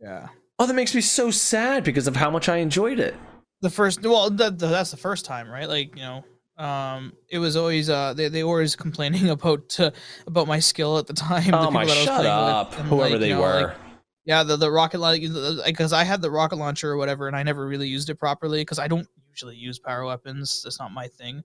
Yeah. 0.00 0.28
oh 0.58 0.66
that 0.66 0.72
makes 0.72 0.94
me 0.94 1.02
so 1.02 1.30
sad 1.30 1.84
because 1.84 2.06
of 2.06 2.16
how 2.16 2.30
much 2.30 2.48
i 2.48 2.56
enjoyed 2.56 2.98
it 2.98 3.14
The 3.60 3.68
first 3.68 4.02
well 4.02 4.30
that, 4.30 4.58
that's 4.58 4.90
the 4.92 4.96
first 4.96 5.26
time, 5.26 5.46
right? 5.50 5.68
Like, 5.68 5.94
you 5.94 6.00
know, 6.02 6.24
um 6.58 7.12
it 7.28 7.38
was 7.38 7.56
always 7.56 7.88
uh 7.88 8.12
they 8.14 8.28
they 8.28 8.42
were 8.42 8.54
always 8.54 8.76
complaining 8.76 9.30
about 9.36 9.78
uh, 9.78 9.90
about 10.26 10.46
my 10.46 10.58
skill 10.58 10.98
at 10.98 11.06
the 11.06 11.12
time. 11.12 11.54
oh 11.54 11.58
people 11.58 11.70
my 11.70 11.84
that 11.84 11.92
I 11.92 11.94
was 11.94 12.04
shut 12.04 12.20
playing 12.20 12.44
with, 12.44 12.54
up 12.54 12.74
whoever 12.74 13.10
like, 13.10 13.20
they 13.20 13.30
know, 13.30 13.40
were 13.40 13.66
like, 13.68 13.76
yeah, 14.24 14.42
the 14.42 14.56
the 14.56 14.70
rocket 14.70 14.98
like 14.98 15.22
because 15.64 15.92
I 15.92 16.04
had 16.04 16.20
the 16.20 16.30
rocket 16.30 16.56
launcher 16.56 16.90
or 16.90 16.96
whatever, 16.96 17.28
and 17.28 17.36
I 17.36 17.42
never 17.42 17.66
really 17.66 17.88
used 17.88 18.10
it 18.10 18.16
properly 18.16 18.60
because 18.60 18.78
I 18.78 18.86
don't 18.86 19.08
usually 19.30 19.56
use 19.56 19.78
power 19.78 20.04
weapons. 20.04 20.62
That's 20.62 20.78
not 20.78 20.92
my 20.92 21.08
thing. 21.08 21.42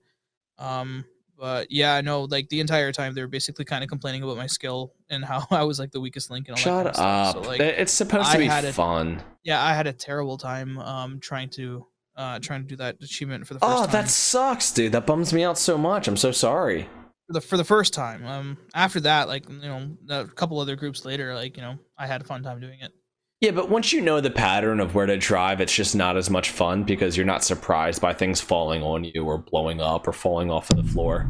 Um, 0.58 1.04
but 1.38 1.70
yeah, 1.70 2.00
no, 2.00 2.24
like 2.24 2.48
the 2.48 2.60
entire 2.60 2.92
time 2.92 3.14
they 3.14 3.22
were 3.22 3.26
basically 3.28 3.64
kind 3.64 3.82
of 3.82 3.88
complaining 3.88 4.22
about 4.22 4.36
my 4.36 4.46
skill 4.46 4.92
and 5.08 5.24
how 5.24 5.46
I 5.50 5.64
was 5.64 5.78
like 5.78 5.92
the 5.92 6.00
weakest 6.00 6.30
link 6.30 6.48
and 6.48 6.58
all 6.58 6.64
that 6.64 6.84
shut 6.86 6.94
kind 6.94 7.34
of 7.34 7.36
up 7.36 7.44
So, 7.44 7.50
like, 7.50 7.60
it's 7.60 7.92
supposed 7.92 8.30
to 8.32 8.38
I 8.38 8.60
be 8.60 8.72
fun 8.72 9.22
yeah, 9.44 9.62
I 9.62 9.74
had 9.74 9.86
a 9.86 9.92
terrible 9.92 10.38
time 10.38 10.78
um 10.78 11.20
trying 11.20 11.48
to 11.50 11.86
uh 12.16 12.38
trying 12.38 12.62
to 12.62 12.68
do 12.68 12.76
that 12.76 12.96
achievement 13.02 13.46
for 13.46 13.54
the 13.54 13.60
first 13.60 13.72
oh 13.72 13.82
time. 13.84 13.92
that 13.92 14.08
sucks 14.08 14.70
dude 14.72 14.92
that 14.92 15.06
bums 15.06 15.32
me 15.32 15.42
out 15.44 15.58
so 15.58 15.76
much 15.76 16.06
i'm 16.08 16.16
so 16.16 16.30
sorry 16.32 16.88
for 17.26 17.32
the 17.32 17.40
for 17.40 17.56
the 17.56 17.64
first 17.64 17.94
time. 17.94 18.24
Um, 18.26 18.58
after 18.74 19.00
that, 19.00 19.28
like 19.28 19.48
you 19.48 19.56
know, 19.60 19.96
a 20.10 20.26
couple 20.26 20.58
other 20.60 20.76
groups 20.76 21.04
later, 21.04 21.34
like 21.34 21.56
you 21.56 21.62
know, 21.62 21.78
I 21.98 22.06
had 22.06 22.20
a 22.20 22.24
fun 22.24 22.42
time 22.42 22.60
doing 22.60 22.80
it. 22.80 22.92
Yeah, 23.40 23.50
but 23.50 23.68
once 23.68 23.92
you 23.92 24.00
know 24.00 24.20
the 24.20 24.30
pattern 24.30 24.80
of 24.80 24.94
where 24.94 25.06
to 25.06 25.16
drive, 25.16 25.60
it's 25.60 25.74
just 25.74 25.94
not 25.94 26.16
as 26.16 26.30
much 26.30 26.50
fun 26.50 26.84
because 26.84 27.16
you're 27.16 27.26
not 27.26 27.44
surprised 27.44 28.00
by 28.00 28.12
things 28.12 28.40
falling 28.40 28.82
on 28.82 29.04
you 29.04 29.24
or 29.24 29.38
blowing 29.38 29.80
up 29.80 30.06
or 30.06 30.12
falling 30.12 30.50
off 30.50 30.70
of 30.70 30.76
the 30.76 30.82
floor. 30.92 31.20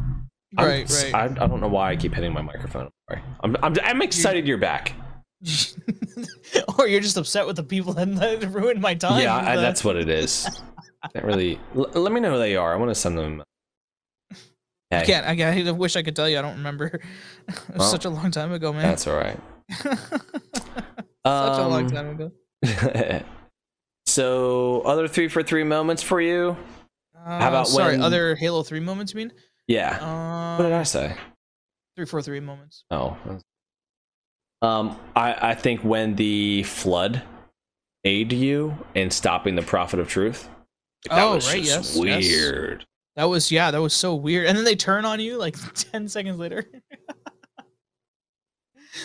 I'm- 0.57 0.67
Right, 0.67 0.89
right. 0.89 1.13
I, 1.13 1.25
I 1.25 1.47
don't 1.47 1.59
know 1.59 1.67
why 1.67 1.91
I 1.91 1.95
keep 1.97 2.13
hitting 2.13 2.31
my 2.31 2.41
microphone. 2.41 2.89
Sorry. 3.09 3.21
I'm, 3.41 3.57
I'm, 3.61 3.75
I'm 3.83 4.01
excited 4.01 4.47
you're 4.47 4.57
back. 4.57 4.93
or 6.79 6.87
you're 6.87 7.01
just 7.01 7.17
upset 7.17 7.45
with 7.45 7.57
the 7.57 7.63
people 7.63 7.91
that, 7.93 8.47
ruined 8.51 8.79
my 8.79 8.93
time. 8.93 9.21
yeah, 9.21 9.35
I, 9.35 9.57
that's 9.57 9.83
what 9.83 9.97
it 9.97 10.07
is. 10.07 10.47
Can't 11.13 11.25
really. 11.25 11.59
L- 11.75 11.89
let 11.93 12.11
me 12.11 12.19
know 12.19 12.31
who 12.31 12.37
they 12.39 12.55
are. 12.55 12.73
I 12.73 12.77
want 12.77 12.89
to 12.91 12.95
send 12.95 13.17
them. 13.17 13.43
I 14.91 14.97
Hey, 14.99 15.05
can't. 15.05 15.25
I, 15.27 15.35
can't- 15.35 15.67
I 15.67 15.71
wish 15.71 15.95
I 15.95 16.03
could 16.03 16.15
tell 16.15 16.27
you. 16.29 16.37
I 16.39 16.41
don't 16.41 16.57
remember. 16.57 16.85
it 17.47 17.59
was 17.69 17.77
Well, 17.77 17.89
such 17.89 18.05
a 18.05 18.09
long 18.09 18.31
time 18.31 18.51
ago, 18.51 18.71
man. 18.73 18.83
that's 18.83 19.07
all 19.07 19.15
right. 19.17 19.39
such 19.71 19.99
a 21.25 21.67
long 21.67 21.85
Um, 21.85 21.89
time 21.89 22.09
ago. 22.11 22.31
so, 24.05 24.81
other 24.81 25.07
three 25.07 25.27
for 25.27 25.43
three 25.43 25.63
moments 25.63 26.03
for 26.03 26.21
you? 26.21 26.55
Uh, 27.17 27.21
about 27.41 27.67
sorry? 27.67 27.93
when- 27.93 28.01
Other 28.03 28.35
Halo 28.35 28.63
Three 28.63 28.79
moments, 28.79 29.13
you 29.13 29.17
mean? 29.17 29.31
Yeah. 29.67 29.97
Um, 29.99 30.57
what 30.57 30.69
did 30.69 30.73
I 30.73 30.83
say? 30.83 31.15
Three 31.95 32.05
for 32.05 32.21
three 32.21 32.39
moments. 32.39 32.83
Oh. 32.91 33.17
Um, 34.61 34.99
I, 35.15 35.49
I 35.51 35.55
think 35.55 35.81
when 35.83 36.15
the 36.15 36.63
flood 36.63 37.23
aid 38.03 38.31
you 38.31 38.77
in 38.93 39.09
stopping 39.11 39.55
the 39.55 39.61
prophet 39.63 39.99
of 39.99 40.07
truth. 40.07 40.47
That 41.09 41.23
Oh, 41.23 41.35
was 41.35 41.47
right, 41.47 41.63
yes, 41.63 41.95
yes. 41.95 41.97
weird. 41.97 42.85
That 43.15 43.25
was 43.25 43.51
yeah. 43.51 43.71
That 43.71 43.81
was 43.81 43.93
so 43.93 44.15
weird. 44.15 44.47
And 44.47 44.57
then 44.57 44.65
they 44.65 44.75
turn 44.75 45.05
on 45.05 45.19
you 45.19 45.37
like 45.37 45.55
ten 45.73 46.07
seconds 46.07 46.37
later. 46.37 46.65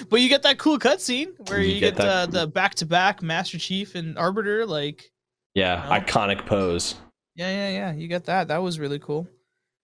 but 0.09 0.21
you 0.21 0.29
get 0.29 0.43
that 0.43 0.59
cool 0.59 0.79
cutscene 0.79 1.33
where 1.49 1.61
You 1.61 1.75
you, 1.75 1.81
get 1.81 1.97
get, 1.97 2.07
uh, 2.07 2.27
the 2.27 2.47
back 2.47 2.75
to 2.77 2.87
back 2.87 3.23
Master 3.23 3.59
Chief 3.59 3.95
and 3.95 4.17
Arbiter. 4.19 4.67
Like 4.67 5.11
Yeah, 5.55 5.85
No. 5.89 6.01
iconic 6.01 6.47
pose. 6.47 6.95
yeah, 7.35 7.51
yeah, 7.51 7.69
yeah. 7.71 7.93
You 7.95 8.09
get 8.09 8.25
that. 8.27 8.49
That 8.49 8.59
was 8.63 8.79
really 8.79 8.99
cool. 8.99 9.27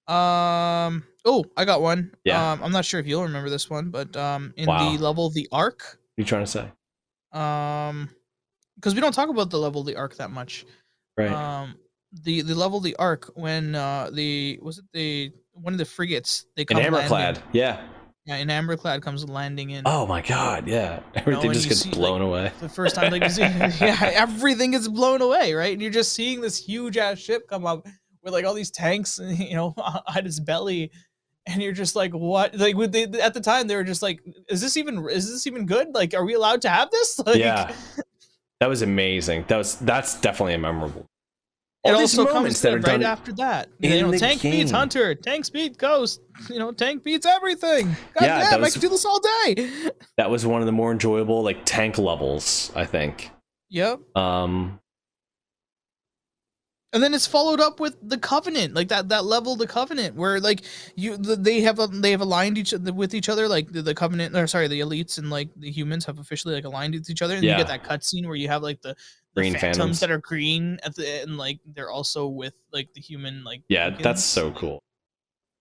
Um. 0.08 1.04
Oh, 1.24 1.44
I 1.56 1.64
got 1.64 1.82
one. 1.82 2.12
Yeah. 2.24 2.52
Um, 2.52 2.62
I'm 2.62 2.70
not 2.70 2.84
sure 2.84 3.00
if 3.00 3.06
you'll 3.08 3.24
remember 3.24 3.50
this 3.50 3.68
one, 3.68 3.90
but 3.90 4.16
um, 4.16 4.54
in 4.56 4.66
Wow. 4.66 4.92
the 4.92 4.98
level 5.02 5.28
the 5.30 5.48
Ark, 5.50 5.80
What 5.80 5.96
are 5.96 6.22
you 6.22 6.24
trying 6.24 6.44
to 6.44 6.50
say? 6.50 6.70
um, 7.32 8.08
because 8.76 8.94
we 8.94 9.00
don't 9.00 9.12
talk 9.12 9.28
about 9.28 9.50
the 9.50 9.58
level 9.58 9.82
the 9.82 9.96
Ark 9.96 10.14
that 10.18 10.30
much. 10.30 10.64
Right. 11.18 11.32
Um, 11.32 11.74
the 12.22 12.42
the 12.42 12.54
level 12.54 12.80
the 12.80 12.96
arc 12.96 13.30
when 13.34 13.74
uh 13.74 14.10
the 14.12 14.58
was 14.62 14.78
it 14.78 14.84
the 14.92 15.32
one 15.52 15.72
of 15.72 15.78
the 15.78 15.84
frigates 15.84 16.46
they 16.56 16.62
An 16.62 16.66
come 16.66 16.78
landing- 16.82 17.00
Amberclad. 17.00 17.42
Yeah. 17.52 17.80
Yeah, 18.26 18.36
an 18.36 18.48
Amberclad 18.48 19.02
comes 19.02 19.28
landing 19.28 19.70
in. 19.70 19.84
Oh 19.86 20.04
my 20.04 20.20
god. 20.20 20.66
Yeah. 20.66 20.98
Everything 21.14 21.44
and 21.44 21.54
just 21.54 21.68
gets 21.68 21.82
see, 21.82 21.90
blown 21.90 22.22
away. 22.22 22.50
The 22.60 22.68
first 22.68 22.96
time, 22.96 23.12
like, 23.12 23.22
you 23.22 23.28
see, 23.28 23.42
yeah, 23.80 24.10
everything 24.14 24.72
gets 24.72 24.88
blown 24.88 25.22
away, 25.22 25.54
right? 25.54 25.72
And 25.72 25.80
you're 25.80 25.92
just 25.92 26.12
seeing 26.12 26.40
this 26.40 26.56
huge 26.58 26.96
ass 26.96 27.20
ship 27.20 27.48
come 27.48 27.64
up 27.66 27.86
with 28.24 28.32
like 28.32 28.44
all 28.44 28.54
these 28.54 28.72
tanks, 28.72 29.20
you 29.24 29.54
know, 29.54 29.74
at 30.14 30.26
its 30.26 30.40
belly, 30.40 30.90
and 31.46 31.62
you're 31.62 31.72
just 31.72 31.94
like, 31.94 32.10
what? 32.10 32.52
Like, 32.56 32.74
with 32.74 32.90
the, 32.90 33.04
at 33.22 33.32
the 33.32 33.40
time, 33.40 33.68
they 33.68 33.76
were 33.76 33.84
just 33.84 34.02
like, 34.02 34.18
is 34.48 34.60
this 34.60 34.76
even 34.76 35.08
is 35.08 35.30
this 35.30 35.46
even 35.46 35.64
good? 35.64 35.94
Like, 35.94 36.12
are 36.12 36.24
we 36.24 36.34
allowed 36.34 36.62
to 36.62 36.68
have 36.68 36.90
this? 36.90 37.20
Like, 37.20 37.36
yeah. 37.36 37.72
That 38.58 38.68
was 38.68 38.82
amazing. 38.82 39.44
That 39.46 39.58
was 39.58 39.76
that's 39.76 40.20
definitely 40.20 40.54
a 40.54 40.58
memorable. 40.58 41.06
It 41.84 41.92
All 41.92 41.98
these 42.00 42.18
also 42.18 42.32
moments 42.34 42.60
comes 42.60 42.62
that 42.62 42.72
are 42.72 42.76
right 42.92 43.00
done 43.00 43.02
after 43.04 43.32
that. 43.34 43.68
You 43.78 44.02
know, 44.02 44.12
tank 44.18 44.42
beats. 44.42 44.72
Hunter, 44.72 45.14
tank 45.14 45.52
beat 45.52 45.78
Ghost. 45.78 46.20
You 46.50 46.58
know, 46.58 46.72
tank 46.72 47.04
beats 47.04 47.26
everything. 47.26 47.86
God 48.18 48.22
Yeah, 48.22 48.50
damn, 48.50 48.60
was- 48.60 48.70
I 48.70 48.72
can 48.72 48.80
do 48.80 48.88
this 48.88 49.04
all 49.04 49.20
day. 49.20 49.70
that 50.16 50.28
was 50.28 50.44
one 50.44 50.60
of 50.62 50.66
the 50.66 50.72
more 50.72 50.90
enjoyable 50.90 51.42
like 51.44 51.58
tank 51.64 51.96
levels, 51.98 52.72
I 52.74 52.86
think. 52.86 53.30
Yep. 53.70 54.00
Um 54.16 54.80
and 56.92 57.02
then 57.02 57.12
it's 57.14 57.26
followed 57.26 57.60
up 57.60 57.78
with 57.78 57.96
the 58.02 58.16
covenant 58.16 58.72
like 58.74 58.88
that 58.88 59.08
that 59.10 59.24
level 59.24 59.54
the 59.56 59.66
covenant 59.66 60.14
where 60.14 60.40
like 60.40 60.62
you 60.94 61.16
the, 61.16 61.36
they 61.36 61.60
have 61.60 61.78
a, 61.78 61.88
they 61.88 62.10
have 62.12 62.20
aligned 62.22 62.56
each 62.56 62.72
with 62.72 63.12
each 63.14 63.28
other 63.28 63.48
like 63.48 63.70
the, 63.70 63.82
the 63.82 63.94
covenant 63.94 64.34
or 64.34 64.46
sorry 64.46 64.66
the 64.68 64.80
elites 64.80 65.18
and 65.18 65.28
like 65.28 65.48
the 65.56 65.70
humans 65.70 66.06
have 66.06 66.18
officially 66.18 66.54
like 66.54 66.64
aligned 66.64 66.94
with 66.94 67.10
each 67.10 67.22
other 67.22 67.34
and 67.34 67.44
Yeah. 67.44 67.58
you 67.58 67.64
get 67.64 67.68
that 67.68 67.84
cutscene 67.84 68.24
where 68.26 68.36
you 68.36 68.48
have 68.48 68.62
like 68.62 68.80
the 68.82 68.96
Green 69.36 69.52
phantoms, 69.52 69.76
phantoms. 69.76 70.00
that 70.00 70.10
are 70.10 70.18
green 70.18 70.78
at 70.82 70.94
the 70.94 71.22
and 71.22 71.36
like 71.36 71.60
they're 71.74 71.90
also 71.90 72.26
with 72.26 72.54
like 72.72 72.92
the 72.94 73.00
human 73.00 73.44
like 73.44 73.62
yeah, 73.68 73.84
tokens. 73.90 74.02
that's 74.02 74.24
so 74.24 74.50
cool. 74.52 74.82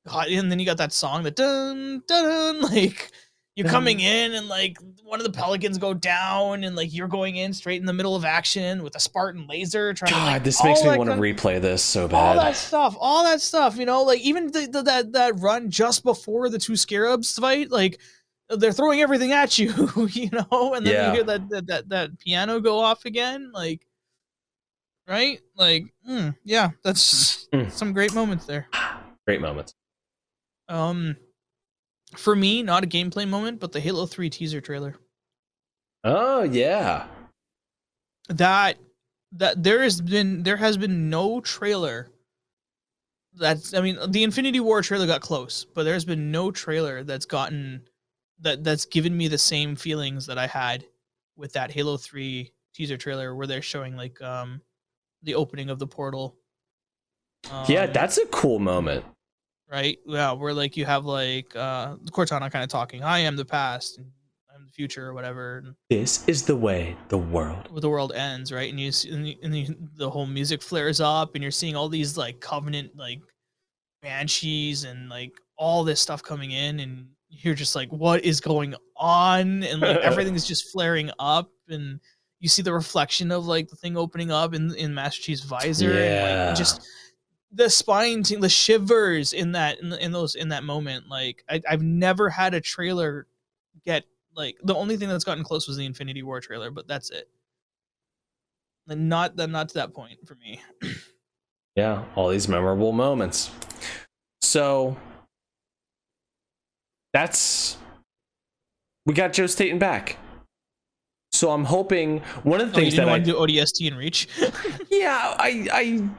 God, 0.08 0.28
and 0.30 0.52
then 0.52 0.60
you 0.60 0.66
got 0.66 0.78
that 0.78 0.94
song 0.94 1.24
that 1.24 1.36
dun 1.36 2.02
dun, 2.08 2.24
dun 2.24 2.62
like 2.74 3.12
you're 3.56 3.68
coming 3.70 4.02
in 4.02 4.34
and 4.34 4.50
like 4.50 4.78
one 5.04 5.20
of 5.20 5.26
the 5.26 5.32
pelicans 5.32 5.78
go 5.78 5.94
down 5.94 6.66
and 6.66 6.76
like 6.76 6.94
you're 6.94 7.08
going 7.08 7.38
in 7.38 7.54
straight 7.54 7.80
in 7.80 7.86
the 7.86 7.94
middle 7.94 8.16
of 8.16 8.26
action 8.26 8.84
with 8.84 8.96
a 8.96 9.00
Spartan 9.00 9.48
laser 9.48 9.94
trying 9.94 10.12
to 10.12 10.16
God, 10.16 10.26
like, 10.26 10.44
this 10.44 10.62
makes 10.64 10.82
oh 10.84 10.92
me 10.92 10.98
want 10.98 11.10
to 11.10 11.16
replay 11.16 11.62
this 11.62 11.82
so 11.82 12.08
bad 12.08 12.38
all 12.38 12.44
that 12.44 12.56
stuff, 12.56 12.98
all 13.00 13.24
that 13.24 13.40
stuff, 13.42 13.78
you 13.78 13.86
know, 13.86 14.04
like 14.04 14.20
even 14.22 14.48
the, 14.52 14.68
the, 14.68 14.82
that 14.84 15.14
that 15.14 15.40
run 15.40 15.70
just 15.70 16.04
before 16.04 16.50
the 16.50 16.60
two 16.60 16.76
scarabs 16.76 17.38
fight, 17.38 17.72
like 17.72 18.00
they're 18.50 18.72
throwing 18.72 19.02
everything 19.02 19.32
at 19.32 19.58
you, 19.58 19.74
you 20.12 20.30
know, 20.32 20.74
and 20.76 20.86
then 20.86 20.94
Yeah. 20.94 21.08
you 21.08 21.12
hear 21.14 21.24
that, 21.24 21.50
that 21.50 21.68
that 21.68 21.90
that 21.90 22.20
piano 22.20 22.60
go 22.60 22.80
off 22.80 23.06
again, 23.06 23.52
like 23.54 23.86
right, 25.08 25.40
like 25.56 25.86
mm, 26.08 26.36
yeah, 26.44 26.70
that's 26.84 27.48
Mm. 27.54 27.72
some 27.72 27.94
great 27.94 28.14
moments 28.14 28.46
there. 28.46 28.68
Great 29.28 29.40
moments. 29.42 29.74
Um, 30.68 31.16
for 32.16 32.36
me, 32.36 32.64
not 32.64 32.84
a 32.84 32.88
gameplay 32.88 33.28
moment, 33.28 33.60
but 33.60 33.72
the 33.72 33.80
Halo 33.80 34.06
Three 34.06 34.30
teaser 34.30 34.62
trailer. 34.62 34.96
Oh 36.04 36.44
yeah. 36.44 37.08
that 38.30 38.78
that 39.32 39.62
there 39.64 39.82
has 39.82 40.02
been 40.02 40.44
there 40.44 40.58
has 40.58 40.78
been 40.78 41.10
no 41.10 41.40
trailer 41.42 42.10
that's 43.34 43.74
i 43.74 43.82
mean 43.82 43.98
the 44.12 44.24
infinity 44.24 44.60
war 44.60 44.82
trailer 44.82 45.06
got 45.06 45.20
close 45.22 45.66
but 45.66 45.84
there's 45.84 46.06
been 46.06 46.32
no 46.32 46.52
trailer 46.52 47.04
that's 47.04 47.26
gotten 47.26 47.82
that 48.42 48.64
that's 48.64 48.86
given 48.86 49.16
me 49.16 49.28
the 49.28 49.38
same 49.38 49.76
feelings 49.76 50.26
that 50.26 50.38
i 50.38 50.46
had 50.48 50.86
with 51.38 51.54
that 51.54 51.72
halo 51.72 51.98
3 51.98 52.52
teaser 52.74 52.98
trailer 52.98 53.36
where 53.36 53.48
they're 53.48 53.62
showing 53.62 53.96
like 53.96 54.22
um 54.22 54.62
the 55.24 55.36
opening 55.36 55.70
of 55.70 55.80
the 55.80 55.88
portal 55.88 56.36
yeah, 57.68 57.84
Um, 57.84 57.94
that's 57.94 58.18
a 58.18 58.26
cool 58.28 58.60
moment. 58.60 59.06
right 59.72 59.98
yeah 60.06 60.32
where 60.32 60.54
like 60.54 60.76
you 60.78 60.86
have 60.86 61.06
like 61.06 61.56
uh 61.56 61.96
cortana 62.12 62.52
kind 62.52 62.64
of 62.64 62.70
talking 62.70 63.04
i 63.04 63.20
am 63.20 63.36
the 63.36 63.46
past 63.46 63.98
and 64.00 64.08
i'm 64.54 64.66
the 64.66 64.72
future 64.72 65.06
or 65.08 65.14
whatever 65.14 65.60
and 65.60 65.76
This 65.90 66.28
is 66.28 66.44
the 66.44 66.56
way 66.56 66.96
the 67.10 67.18
world. 67.18 67.70
the 67.82 67.90
world 67.90 68.12
ends, 68.14 68.52
right? 68.52 68.70
And 68.70 68.80
you 68.80 68.92
see, 68.92 69.12
and, 69.12 69.26
the, 69.26 69.38
and 69.44 69.54
the, 69.54 69.68
the 69.98 70.10
whole 70.10 70.26
music 70.26 70.62
flares 70.62 71.00
up, 71.02 71.36
and 71.36 71.42
you're 71.44 71.52
seeing 71.52 71.76
all 71.76 71.90
these 71.90 72.18
like 72.18 72.40
covenant 72.40 72.96
like 72.96 73.22
banshees 74.02 74.84
and 74.84 75.10
like 75.10 75.34
all 75.58 75.84
this 75.84 76.02
stuff 76.02 76.24
coming 76.24 76.52
in, 76.52 76.80
and 76.80 77.08
you're 77.42 77.56
just 77.56 77.76
like, 77.76 77.90
what 77.90 78.24
is 78.24 78.40
going 78.40 78.76
on? 78.98 79.64
And 79.64 79.82
like 79.82 79.98
everything's 80.02 80.46
just 80.46 80.72
flaring 80.72 81.12
up, 81.20 81.52
and 81.70 82.00
you 82.40 82.50
see 82.50 82.62
the 82.62 82.74
reflection 82.74 83.32
of 83.32 83.46
like 83.46 83.68
the 83.68 83.76
thing 83.76 83.98
opening 83.98 84.32
up 84.32 84.54
in 84.54 84.74
in 84.76 84.94
Master 84.94 85.22
Chief's 85.22 85.44
visor, 85.44 85.92
and 85.92 86.50
like 86.50 86.58
just 86.58 86.88
the 87.52 87.70
spine, 87.70 88.24
ting- 88.24 88.42
the 88.42 88.50
shivers 88.50 89.34
in 89.34 89.54
that 89.54 89.80
in, 89.80 89.94
in 89.94 90.12
those 90.12 90.36
in 90.36 90.50
that 90.50 90.64
moment. 90.64 91.08
Like 91.10 91.44
I, 91.50 91.62
I've 91.70 91.84
never 91.84 92.30
had 92.30 92.54
a 92.54 92.62
trailer 92.62 93.28
get 93.86 94.04
like 94.36 94.58
the 94.64 94.76
only 94.76 94.98
thing 94.98 95.10
that's 95.10 95.24
gotten 95.24 95.44
close 95.44 95.68
was 95.68 95.78
the 95.78 95.86
Infinity 95.86 96.24
War 96.24 96.42
trailer, 96.42 96.72
but 96.72 96.88
that's 96.88 97.10
it. 97.10 97.30
And 98.88 99.10
not 99.10 99.36
that 99.38 99.50
not 99.50 99.70
to 99.70 99.76
that 99.76 99.94
point 99.94 100.20
for 100.28 100.36
me. 100.36 100.62
Yeah, 101.76 102.06
all 102.16 102.30
these 102.30 102.48
memorable 102.48 102.94
moments. 102.94 103.52
So 104.42 104.96
that's 107.16 107.78
we 109.06 109.14
got 109.14 109.32
Joe 109.32 109.48
Staten 109.48 109.80
back. 109.80 110.18
So 111.32 111.52
I'm 111.52 111.64
hoping 111.64 112.20
one 112.44 112.60
of 112.60 112.74
the 112.74 112.78
Oh, 112.78 112.80
you 112.80 112.86
things 112.86 112.96
that 112.98 113.08
I 113.08 113.12
want 113.12 113.26
to 113.26 113.32
do 113.32 113.38
ODST 113.38 113.88
and 113.88 113.98
reach. 113.98 114.28
yeah 114.90 115.36
I 115.38 115.68
I 115.72 116.10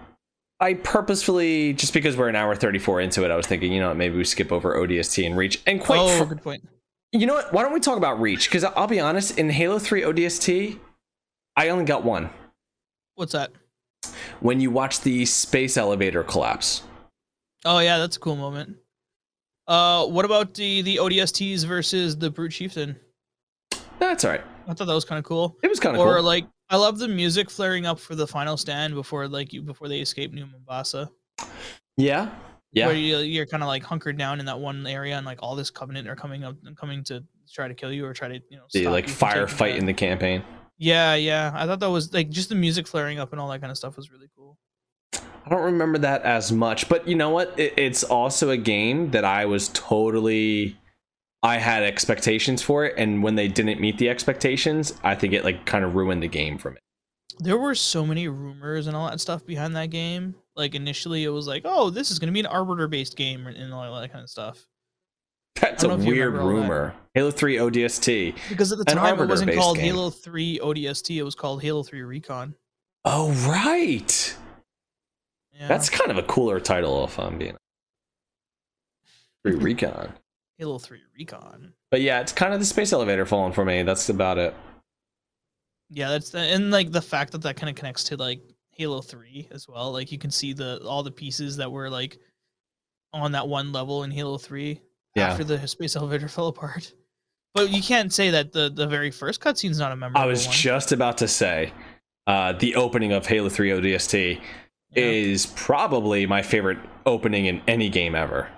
I 0.58 0.74
purposefully 0.74 1.74
just 1.74 1.92
because 1.92 2.16
we're 2.16 2.28
an 2.28 2.36
hour 2.36 2.54
34 2.54 3.02
into 3.02 3.24
it, 3.24 3.30
I 3.30 3.36
was 3.36 3.46
thinking, 3.46 3.72
you 3.72 3.80
know 3.80 3.88
what, 3.88 3.98
maybe 3.98 4.16
we 4.16 4.24
skip 4.24 4.50
over 4.50 4.74
ODST 4.74 5.26
and 5.26 5.36
Reach. 5.36 5.60
And 5.66 5.82
quite 5.82 6.00
oh, 6.00 6.18
fr- 6.18 6.24
good 6.24 6.42
point. 6.42 6.66
you 7.12 7.26
know 7.26 7.34
what? 7.34 7.52
Why 7.52 7.62
don't 7.62 7.74
we 7.74 7.80
talk 7.80 7.98
about 7.98 8.18
Reach? 8.20 8.48
Because 8.48 8.64
I'll 8.64 8.86
be 8.86 8.98
honest, 8.98 9.38
in 9.38 9.50
Halo 9.50 9.78
3 9.78 10.00
ODST, 10.00 10.78
I 11.56 11.68
only 11.68 11.84
got 11.84 12.04
one. 12.04 12.30
What's 13.16 13.32
that? 13.32 13.52
When 14.40 14.60
you 14.60 14.70
watch 14.70 15.02
the 15.02 15.26
space 15.26 15.76
elevator 15.76 16.22
collapse. 16.22 16.82
Oh 17.66 17.80
yeah, 17.80 17.98
that's 17.98 18.16
a 18.16 18.20
cool 18.20 18.36
moment. 18.36 18.78
Uh, 19.66 20.06
what 20.06 20.24
about 20.24 20.54
the 20.54 20.82
the 20.82 20.96
ODSTs 20.96 21.64
versus 21.64 22.16
the 22.16 22.30
Brute 22.30 22.52
Chieftain? 22.52 22.96
That's 23.98 24.24
all 24.24 24.30
right. 24.30 24.44
I 24.68 24.74
thought 24.74 24.86
that 24.86 24.94
was 24.94 25.04
kind 25.04 25.18
of 25.18 25.24
cool. 25.24 25.56
It 25.62 25.68
was 25.68 25.80
kind 25.80 25.96
of 25.96 26.02
cool. 26.02 26.12
Or 26.12 26.20
like, 26.20 26.46
I 26.70 26.76
love 26.76 26.98
the 26.98 27.08
music 27.08 27.50
flaring 27.50 27.86
up 27.86 27.98
for 27.98 28.14
the 28.14 28.26
final 28.26 28.56
stand 28.56 28.94
before 28.94 29.28
like 29.28 29.52
you 29.52 29.62
before 29.62 29.88
they 29.88 30.00
escape 30.00 30.32
New 30.32 30.46
Mombasa. 30.46 31.10
yeah. 31.96 32.30
Yeah. 32.72 32.88
Where 32.88 32.96
you, 32.96 33.18
you're 33.18 33.46
kind 33.46 33.62
of 33.62 33.68
like 33.68 33.82
hunkered 33.82 34.18
down 34.18 34.38
in 34.38 34.44
that 34.46 34.58
one 34.58 34.86
area, 34.86 35.16
and 35.16 35.24
like 35.24 35.38
all 35.40 35.56
this 35.56 35.70
covenant 35.70 36.08
are 36.08 36.16
coming 36.16 36.44
up, 36.44 36.56
and 36.66 36.76
coming 36.76 37.02
to 37.04 37.24
try 37.50 37.68
to 37.68 37.74
kill 37.74 37.90
you 37.90 38.04
or 38.04 38.12
try 38.12 38.28
to 38.28 38.34
you 38.50 38.56
know 38.58 38.64
the 38.72 38.88
like 38.88 39.06
firefight 39.06 39.76
in 39.76 39.86
the 39.86 39.94
campaign. 39.94 40.42
Yeah, 40.76 41.14
yeah. 41.14 41.52
I 41.54 41.64
thought 41.64 41.80
that 41.80 41.88
was 41.88 42.12
like 42.12 42.28
just 42.28 42.50
the 42.50 42.54
music 42.54 42.86
flaring 42.86 43.18
up 43.18 43.32
and 43.32 43.40
all 43.40 43.48
that 43.48 43.60
kind 43.60 43.70
of 43.70 43.78
stuff 43.78 43.96
was 43.96 44.10
really 44.10 44.28
cool. 44.36 44.58
I 45.44 45.50
don't 45.50 45.62
remember 45.62 45.98
that 45.98 46.22
as 46.22 46.50
much, 46.50 46.88
but 46.88 47.06
you 47.06 47.14
know 47.14 47.30
what? 47.30 47.58
It, 47.58 47.74
it's 47.76 48.02
also 48.02 48.50
a 48.50 48.56
game 48.56 49.10
that 49.12 49.24
I 49.24 49.46
was 49.46 49.68
totally. 49.68 50.76
I 51.42 51.58
had 51.58 51.84
expectations 51.84 52.62
for 52.62 52.84
it, 52.84 52.94
and 52.96 53.22
when 53.22 53.36
they 53.36 53.46
didn't 53.46 53.80
meet 53.80 53.98
the 53.98 54.08
expectations, 54.08 54.94
I 55.04 55.14
think 55.14 55.32
it 55.32 55.44
like 55.44 55.64
kind 55.64 55.84
of 55.84 55.94
ruined 55.94 56.22
the 56.22 56.28
game 56.28 56.58
for 56.58 56.72
me. 56.72 56.78
There 57.38 57.58
were 57.58 57.74
so 57.74 58.04
many 58.04 58.26
rumors 58.26 58.86
and 58.86 58.96
all 58.96 59.08
that 59.08 59.20
stuff 59.20 59.46
behind 59.46 59.76
that 59.76 59.90
game. 59.90 60.34
Like 60.56 60.74
initially, 60.74 61.22
it 61.22 61.28
was 61.28 61.46
like, 61.46 61.62
"Oh, 61.64 61.90
this 61.90 62.10
is 62.10 62.18
going 62.18 62.28
to 62.28 62.32
be 62.32 62.40
an 62.40 62.46
arbiter-based 62.46 63.16
game" 63.16 63.46
and 63.46 63.72
all 63.72 64.00
that 64.00 64.10
kind 64.10 64.24
of 64.24 64.30
stuff. 64.30 64.66
That's 65.60 65.84
a 65.84 65.88
don't 65.88 65.98
know 65.98 66.02
if 66.02 66.08
you 66.08 66.14
weird 66.14 66.32
remember 66.32 66.50
all 66.50 66.56
that. 66.56 66.62
rumor. 66.62 66.94
Halo 67.14 67.30
3 67.30 67.56
ODST. 67.56 68.34
Because 68.48 68.72
at 68.72 68.78
the 68.78 68.84
time, 68.84 69.20
it 69.20 69.28
wasn't 69.28 69.54
called 69.54 69.76
game. 69.76 69.86
Halo 69.86 70.10
Three 70.10 70.58
ODST; 70.58 71.16
it 71.16 71.22
was 71.22 71.34
called 71.34 71.62
Halo 71.62 71.82
Three 71.82 72.02
Recon. 72.02 72.54
Oh 73.04 73.30
right, 73.48 74.36
Yeah. 75.58 75.68
that's 75.68 75.88
kind 75.88 76.10
of 76.10 76.18
a 76.18 76.22
cooler 76.22 76.60
title 76.60 77.04
if 77.04 77.18
I'm 77.18 77.38
being. 77.38 77.56
Free 79.42 79.54
Recon. 79.56 80.12
Halo 80.58 80.78
Three 80.78 81.00
Recon. 81.16 81.72
But 81.90 82.00
yeah, 82.00 82.20
it's 82.20 82.32
kind 82.32 82.52
of 82.54 82.60
the 82.60 82.66
space 82.66 82.92
elevator 82.92 83.26
falling 83.26 83.52
for 83.52 83.64
me. 83.64 83.82
That's 83.82 84.08
about 84.08 84.38
it. 84.38 84.54
Yeah, 85.90 86.08
that's 86.08 86.30
the 86.30 86.38
and 86.40 86.70
like 86.70 86.90
the 86.92 87.02
fact 87.02 87.32
that 87.32 87.42
that 87.42 87.56
kind 87.56 87.70
of 87.70 87.76
connects 87.76 88.04
to 88.04 88.16
like 88.16 88.40
Halo 88.70 89.00
Three 89.00 89.48
as 89.50 89.68
well. 89.68 89.92
Like 89.92 90.10
you 90.10 90.18
can 90.18 90.30
see 90.30 90.52
the 90.52 90.80
all 90.84 91.02
the 91.02 91.10
pieces 91.10 91.56
that 91.58 91.70
were 91.70 91.88
like 91.90 92.18
on 93.12 93.32
that 93.32 93.46
one 93.48 93.72
level 93.72 94.02
in 94.04 94.10
Halo 94.10 94.36
Three 94.38 94.80
Yeah. 95.14 95.28
after 95.30 95.44
the 95.44 95.66
space 95.68 95.94
elevator 95.96 96.28
fell 96.36 96.48
apart. 96.48 96.92
But 97.54 97.70
you 97.70 97.82
can't 97.82 98.12
say 98.12 98.30
that 98.30 98.52
the 98.52 98.68
the 98.70 98.86
very 98.86 99.10
first 99.10 99.40
cutscene's 99.40 99.78
not 99.78 99.92
a 99.92 99.96
memorable 99.96 100.20
I 100.20 100.26
was 100.26 100.46
one. 100.46 100.54
just 100.54 100.92
about 100.92 101.18
to 101.18 101.28
say, 101.28 101.72
uh, 102.26 102.52
the 102.54 102.74
opening 102.74 103.12
of 103.12 103.26
Halo 103.26 103.48
3 103.48 103.70
ODST 103.70 104.40
yeah. 104.96 105.04
is 105.04 105.46
probably 105.46 106.26
my 106.26 106.42
favorite 106.42 106.78
opening 107.04 107.46
in 107.46 107.60
any 107.68 107.88
game 107.88 108.14
ever. 108.14 108.48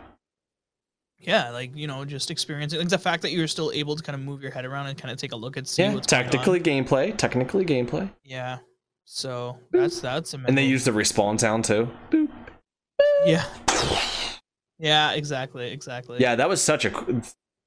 yeah, 1.18 1.50
like 1.50 1.70
you 1.76 1.86
know, 1.86 2.04
just 2.04 2.30
experiencing 2.30 2.78
like 2.78 2.88
the 2.88 2.98
fact 2.98 3.22
that 3.22 3.32
you're 3.32 3.48
still 3.48 3.70
able 3.74 3.96
to 3.96 4.02
kind 4.02 4.14
of 4.14 4.22
move 4.22 4.40
your 4.42 4.50
head 4.52 4.64
around 4.64 4.86
and 4.86 4.96
kind 4.96 5.10
of 5.12 5.18
take 5.18 5.32
a 5.32 5.36
look 5.36 5.56
at 5.56 5.66
see 5.66 5.82
Yeah, 5.82 5.94
what's 5.94 6.06
going 6.06 6.24
on. 6.26 6.30
gameplay, 6.60 7.16
technically 7.16 7.64
gameplay, 7.64 8.10
Yeah. 8.24 8.58
So 9.04 9.58
that's 9.72 10.00
that's 10.00 10.34
amazing. 10.34 10.48
and 10.50 10.58
they 10.58 10.64
use 10.66 10.84
the 10.84 10.90
respawn 10.90 11.40
sound 11.40 11.64
too. 11.64 11.88
Boop. 12.10 12.28
yeah 13.26 13.44
yeah 14.78 15.12
exactly 15.12 15.70
exactly 15.72 16.18
Yeah, 16.20 16.34
that 16.36 16.48
was 16.48 16.62
such 16.62 16.84
a 16.84 17.22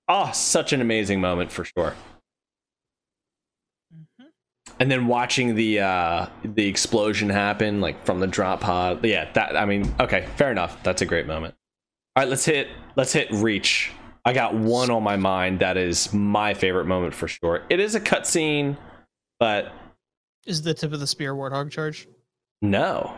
oh, 0.07 0.31
such 0.33 0.71
an 0.71 0.81
amazing 0.81 1.19
moment 1.19 1.51
for 1.51 1.65
sure. 1.65 1.95
And 4.81 4.89
then 4.89 5.05
watching 5.05 5.53
the 5.53 5.79
uh 5.81 6.25
the 6.43 6.65
explosion 6.65 7.29
happen 7.29 7.81
like 7.81 8.03
from 8.03 8.19
the 8.19 8.25
drop 8.25 8.61
pod. 8.61 9.05
Yeah, 9.05 9.31
that 9.33 9.55
I 9.55 9.65
mean, 9.65 9.93
okay, 9.99 10.25
fair 10.37 10.49
enough. 10.51 10.81
That's 10.81 11.03
a 11.03 11.05
great 11.05 11.27
moment. 11.27 11.53
All 12.15 12.23
right, 12.23 12.27
let's 12.27 12.45
hit 12.45 12.67
let's 12.95 13.13
hit 13.13 13.29
reach. 13.29 13.91
I 14.25 14.33
got 14.33 14.55
one 14.55 14.89
on 14.89 15.03
my 15.03 15.17
mind 15.17 15.59
that 15.59 15.77
is 15.77 16.11
my 16.11 16.55
favorite 16.55 16.85
moment 16.85 17.13
for 17.13 17.27
sure. 17.27 17.61
It 17.69 17.79
is 17.79 17.93
a 17.93 17.99
cutscene, 17.99 18.75
but 19.39 19.71
is 20.47 20.63
the 20.63 20.73
tip 20.73 20.93
of 20.93 20.99
the 20.99 21.05
spear 21.05 21.35
warthog 21.35 21.69
charge 21.69 22.07
no. 22.63 23.15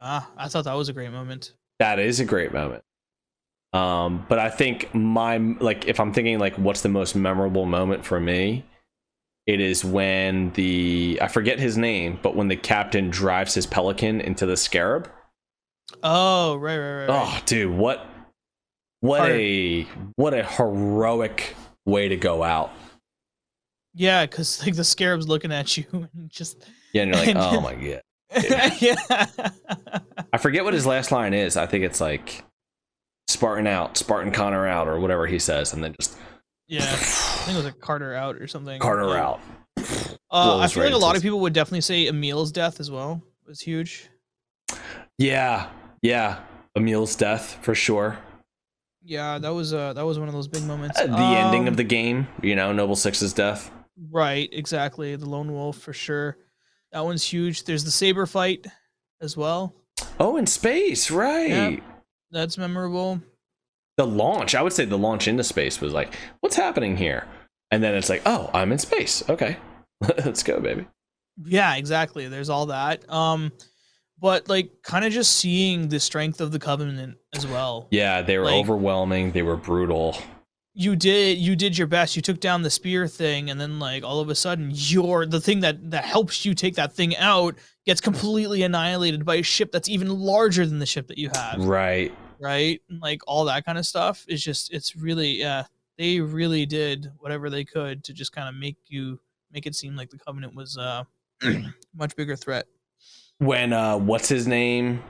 ah 0.00 0.28
i 0.36 0.48
thought 0.48 0.64
that 0.64 0.74
was 0.74 0.88
a 0.90 0.92
great 0.92 1.10
moment 1.10 1.54
That 1.78 1.98
is 1.98 2.20
a 2.20 2.26
great 2.26 2.52
moment. 2.52 2.84
Um, 3.72 4.26
but 4.28 4.38
I 4.38 4.50
think 4.50 4.94
my 4.94 5.38
like 5.38 5.86
if 5.86 5.98
I'm 5.98 6.12
thinking 6.12 6.38
like 6.38 6.56
what's 6.56 6.82
the 6.82 6.88
most 6.90 7.14
memorable 7.14 7.64
moment 7.64 8.04
for 8.04 8.20
me, 8.20 8.64
it 9.50 9.58
is 9.60 9.84
when 9.84 10.52
the 10.52 11.18
I 11.20 11.26
forget 11.26 11.58
his 11.58 11.76
name, 11.76 12.20
but 12.22 12.36
when 12.36 12.46
the 12.46 12.54
captain 12.56 13.10
drives 13.10 13.52
his 13.52 13.66
pelican 13.66 14.20
into 14.20 14.46
the 14.46 14.56
scarab. 14.56 15.10
oh 16.04 16.54
right 16.54 16.78
right 16.78 16.92
right, 17.00 17.06
right. 17.08 17.36
Oh, 17.36 17.42
dude, 17.46 17.76
what 17.76 18.06
what 19.00 19.18
Hard. 19.18 19.32
a 19.32 19.82
what 20.14 20.34
a 20.34 20.44
heroic 20.44 21.56
way 21.84 22.06
to 22.08 22.16
go 22.16 22.44
out. 22.44 22.70
yeah 23.92 24.24
because 24.24 24.64
like 24.64 24.76
the 24.76 24.84
scarab's 24.84 25.26
looking 25.26 25.50
at 25.50 25.76
you 25.76 25.84
and 25.92 26.30
just 26.30 26.64
Yeah, 26.92 27.02
and 27.02 27.14
you're 27.14 27.34
like, 27.34 27.36
oh 27.36 27.60
my 27.60 27.74
god. 27.74 28.02
yeah 28.80 29.26
I 30.32 30.38
forget 30.38 30.62
what 30.62 30.74
his 30.74 30.86
last 30.86 31.10
line 31.10 31.34
is. 31.34 31.56
I 31.56 31.66
think 31.66 31.82
it's 31.84 32.00
like 32.00 32.44
Spartan 33.26 33.66
out, 33.66 33.96
Spartan 33.96 34.30
Connor 34.30 34.64
out, 34.68 34.86
or 34.86 35.00
whatever 35.00 35.26
he 35.26 35.40
says, 35.40 35.72
and 35.72 35.82
then 35.82 35.96
just 36.00 36.16
yeah 36.70 36.82
i 36.84 36.96
think 36.96 37.54
it 37.54 37.56
was 37.56 37.64
like 37.64 37.80
carter 37.80 38.14
out 38.14 38.36
or 38.36 38.46
something 38.46 38.80
Carter 38.80 39.16
out. 39.16 39.40
uh, 39.76 40.58
i 40.58 40.66
feel 40.68 40.82
right 40.82 40.92
like 40.92 40.94
a 40.94 40.96
lot 40.96 41.16
of 41.16 41.22
people 41.22 41.40
would 41.40 41.52
definitely 41.52 41.80
say 41.80 42.06
Emile's 42.08 42.52
death 42.52 42.78
as 42.80 42.90
well 42.90 43.20
was 43.46 43.60
huge 43.60 44.08
Yeah, 45.18 45.68
yeah. 46.02 46.38
Emile's 46.76 47.16
death 47.16 47.58
for 47.62 47.74
sure. 47.74 48.18
yeah 49.02 49.38
that 49.38 49.52
was 49.52 49.74
uh 49.74 49.92
that 49.94 50.04
was 50.06 50.18
one 50.18 50.28
of 50.28 50.34
those 50.34 50.48
big 50.48 50.62
moments 50.64 50.98
Uh, 51.00 51.06
the 51.08 51.18
ending 51.18 51.62
Um, 51.62 51.68
of 51.68 51.76
the 51.76 51.84
game, 51.84 52.28
you 52.42 52.54
know, 52.54 52.72
Noble 52.72 52.96
Six's 52.96 53.32
death. 53.32 53.70
Right, 54.10 54.48
exactly. 54.52 55.16
The 55.16 55.26
lone 55.28 55.52
wolf 55.52 55.76
for 55.78 55.92
sure. 55.92 56.38
That 56.92 57.04
one's 57.04 57.22
huge. 57.24 57.64
There's 57.64 57.84
the 57.84 57.90
saber 57.90 58.24
fight 58.24 58.66
as 59.20 59.36
well. 59.36 59.74
Oh, 60.18 60.36
in 60.38 60.46
space, 60.46 61.10
right. 61.10 61.82
That's 62.30 62.56
memorable. 62.56 63.20
The 63.96 64.06
launch, 64.06 64.54
I 64.54 64.62
would 64.62 64.72
say 64.72 64.84
the 64.84 64.96
launch 64.98 65.28
into 65.28 65.44
space 65.44 65.80
was 65.80 65.92
like, 65.92 66.14
what's 66.40 66.56
happening 66.56 66.96
here? 66.96 67.26
And 67.70 67.82
then 67.82 67.94
it's 67.94 68.08
like, 68.08 68.22
oh, 68.26 68.50
I'm 68.54 68.72
in 68.72 68.78
space. 68.78 69.22
Okay. 69.28 69.56
Let's 70.00 70.42
go, 70.42 70.58
baby. 70.60 70.86
Yeah, 71.44 71.76
exactly. 71.76 72.26
There's 72.28 72.50
all 72.50 72.66
that. 72.66 73.10
Um 73.12 73.52
but 74.18 74.48
like 74.50 74.70
kind 74.82 75.04
of 75.06 75.12
just 75.12 75.36
seeing 75.36 75.88
the 75.88 75.98
strength 75.98 76.40
of 76.42 76.52
the 76.52 76.58
covenant 76.58 77.16
as 77.34 77.46
well. 77.46 77.88
Yeah, 77.90 78.20
they 78.22 78.36
were 78.38 78.44
Like- 78.44 78.54
overwhelming. 78.54 79.32
They 79.32 79.42
were 79.42 79.56
brutal. 79.56 80.16
You 80.74 80.94
did 80.96 81.38
you 81.38 81.56
did 81.56 81.76
your 81.76 81.86
best. 81.86 82.16
You 82.16 82.22
took 82.22 82.38
down 82.40 82.62
the 82.62 82.70
spear 82.70 83.08
thing 83.08 83.50
and 83.50 83.60
then 83.60 83.78
like 83.78 84.04
all 84.04 84.20
of 84.20 84.28
a 84.30 84.34
sudden 84.34 84.70
your 84.72 85.26
the 85.26 85.40
thing 85.40 85.60
that 85.60 85.90
that 85.90 86.04
helps 86.04 86.44
you 86.44 86.54
take 86.54 86.76
that 86.76 86.92
thing 86.92 87.16
out 87.16 87.56
gets 87.86 88.00
completely 88.00 88.62
annihilated 88.62 89.24
by 89.24 89.36
a 89.36 89.42
ship 89.42 89.72
that's 89.72 89.88
even 89.88 90.08
larger 90.08 90.64
than 90.66 90.78
the 90.78 90.86
ship 90.86 91.08
that 91.08 91.18
you 91.18 91.30
have. 91.34 91.64
Right. 91.64 92.14
Right? 92.40 92.80
And 92.88 93.00
like 93.00 93.22
all 93.26 93.44
that 93.44 93.64
kind 93.64 93.78
of 93.78 93.86
stuff 93.86 94.24
is 94.28 94.42
just 94.42 94.72
it's 94.72 94.96
really 94.96 95.40
yeah, 95.40 95.64
they 95.98 96.20
really 96.20 96.66
did 96.66 97.12
whatever 97.18 97.50
they 97.50 97.64
could 97.64 98.02
to 98.04 98.12
just 98.12 98.32
kind 98.32 98.48
of 98.48 98.54
make 98.54 98.76
you 98.88 99.20
make 99.52 99.66
it 99.66 99.74
seem 99.74 99.96
like 99.96 100.10
the 100.10 100.18
covenant 100.18 100.54
was 100.54 100.76
uh 100.78 101.04
much 101.94 102.16
bigger 102.16 102.36
threat. 102.36 102.66
When 103.38 103.72
uh 103.72 103.98
what's 103.98 104.28
his 104.28 104.46
name 104.46 105.02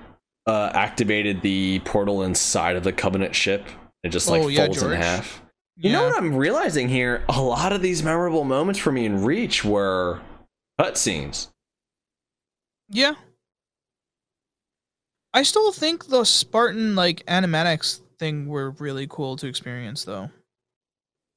uh 0.47 0.70
activated 0.74 1.43
the 1.43 1.81
portal 1.81 2.23
inside 2.23 2.77
of 2.77 2.85
the 2.85 2.93
Covenant 2.93 3.35
ship, 3.35 3.66
it 4.02 4.09
just 4.09 4.28
like 4.28 4.43
Oh, 4.43 4.48
yeah, 4.48 4.66
folds 4.66 4.82
in 4.82 4.93
half. 4.93 5.43
You 5.77 5.93
know 5.93 6.05
what 6.05 6.19
I'm 6.19 6.36
realizing 6.36 6.90
here? 6.90 7.24
A 7.31 7.40
lot 7.40 7.73
of 7.73 7.81
these 7.81 8.02
memorable 8.02 8.44
moments 8.44 8.78
for 8.78 8.93
me 8.93 9.07
in 9.07 9.24
Reach 9.24 9.65
were 9.65 10.20
cutscenes. 10.78 11.48
Yeah. 12.90 13.15
I 15.32 15.43
still 15.43 15.73
think 15.73 16.07
the 16.07 16.24
Spartan 16.24 16.94
like 16.94 17.24
animatics 17.27 18.01
thing 18.19 18.47
were 18.47 18.70
really 18.73 19.07
cool 19.09 19.36
to 19.36 19.47
experience 19.47 20.05
though. 20.05 20.31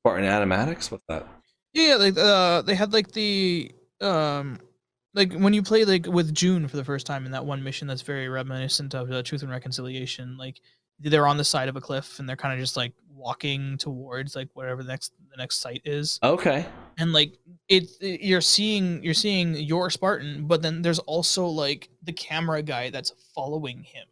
Spartan 0.01 0.25
animatics? 0.25 0.91
What's 0.91 1.03
that? 1.07 1.27
Yeah, 1.73 1.95
like 1.95 2.17
uh 2.17 2.61
they 2.63 2.75
had 2.75 2.93
like 2.93 3.11
the 3.11 3.71
um 4.01 4.59
like 5.13 5.33
when 5.33 5.53
you 5.53 5.61
play 5.61 5.85
like 5.85 6.07
with 6.07 6.33
Jun 6.33 6.67
for 6.67 6.77
the 6.77 6.83
first 6.83 7.05
time 7.05 7.25
in 7.25 7.31
that 7.31 7.45
one 7.45 7.63
mission 7.63 7.87
that's 7.87 8.01
very 8.01 8.27
reminiscent 8.29 8.95
of 8.95 9.11
uh, 9.11 9.21
Truth 9.23 9.43
and 9.43 9.51
Reconciliation, 9.51 10.37
like 10.37 10.59
they're 11.03 11.27
on 11.27 11.37
the 11.37 11.43
side 11.43 11.69
of 11.69 11.75
a 11.75 11.81
cliff 11.81 12.19
and 12.19 12.27
they're 12.27 12.35
kind 12.35 12.53
of 12.53 12.59
just 12.59 12.77
like 12.77 12.93
walking 13.15 13.77
towards 13.77 14.35
like 14.35 14.49
whatever 14.53 14.83
the 14.83 14.89
next 14.89 15.13
the 15.31 15.37
next 15.37 15.59
site 15.59 15.81
is. 15.85 16.19
Okay. 16.23 16.65
And 16.97 17.13
like 17.13 17.37
it, 17.69 17.89
it 18.01 18.21
you're 18.21 18.41
seeing 18.41 19.03
you're 19.03 19.13
seeing 19.13 19.55
your 19.55 19.89
Spartan, 19.89 20.45
but 20.47 20.61
then 20.61 20.81
there's 20.81 20.99
also 20.99 21.45
like 21.47 21.89
the 22.03 22.13
camera 22.13 22.61
guy 22.61 22.89
that's 22.89 23.13
following 23.33 23.83
him. 23.83 24.05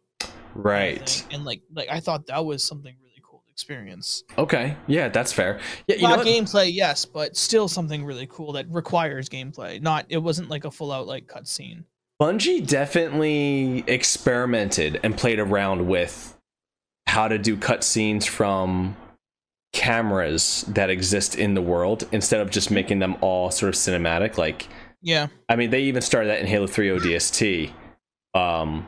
Right. 0.54 1.24
And 1.30 1.44
like 1.44 1.62
like 1.72 1.88
I 1.90 2.00
thought 2.00 2.26
that 2.26 2.44
was 2.44 2.64
something 2.64 2.94
really 3.00 3.22
cool 3.22 3.42
to 3.44 3.50
experience. 3.50 4.24
Okay. 4.38 4.76
Yeah, 4.86 5.08
that's 5.08 5.32
fair. 5.32 5.60
Yeah, 5.86 5.96
you 5.96 6.02
Not 6.02 6.18
know 6.20 6.24
gameplay, 6.24 6.72
yes, 6.72 7.04
but 7.04 7.36
still 7.36 7.68
something 7.68 8.04
really 8.04 8.26
cool 8.30 8.52
that 8.52 8.66
requires 8.68 9.28
gameplay. 9.28 9.80
Not 9.80 10.06
it 10.08 10.18
wasn't 10.18 10.48
like 10.48 10.64
a 10.64 10.70
full 10.70 10.92
out 10.92 11.06
like 11.06 11.26
cutscene. 11.26 11.84
Bungie 12.20 12.64
definitely 12.64 13.82
experimented 13.88 15.00
and 15.02 15.16
played 15.16 15.40
around 15.40 15.88
with 15.88 16.38
how 17.06 17.28
to 17.28 17.38
do 17.38 17.56
cutscenes 17.56 18.26
from 18.26 18.96
cameras 19.72 20.64
that 20.68 20.90
exist 20.90 21.34
in 21.36 21.54
the 21.54 21.62
world 21.62 22.06
instead 22.12 22.40
of 22.40 22.50
just 22.50 22.70
making 22.70 22.98
them 22.98 23.16
all 23.20 23.50
sort 23.50 23.68
of 23.70 23.74
cinematic. 23.74 24.36
Like, 24.38 24.68
Yeah. 25.00 25.28
I 25.48 25.56
mean, 25.56 25.70
they 25.70 25.82
even 25.82 26.02
started 26.02 26.28
that 26.28 26.40
in 26.40 26.46
Halo 26.46 26.66
3 26.66 26.88
ODST. 26.90 27.72
Um, 28.34 28.86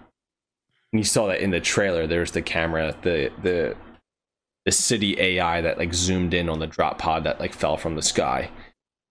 you 0.92 1.04
saw 1.04 1.26
that 1.26 1.40
in 1.40 1.50
the 1.50 1.60
trailer. 1.60 2.06
There's 2.06 2.30
the 2.30 2.42
camera, 2.42 2.94
the 3.02 3.30
the 3.42 3.76
the 4.64 4.72
city 4.72 5.20
AI 5.20 5.60
that 5.60 5.76
like 5.76 5.92
zoomed 5.92 6.32
in 6.32 6.48
on 6.48 6.58
the 6.58 6.66
drop 6.66 6.98
pod 6.98 7.24
that 7.24 7.38
like 7.40 7.52
fell 7.52 7.76
from 7.76 7.96
the 7.96 8.02
sky. 8.02 8.50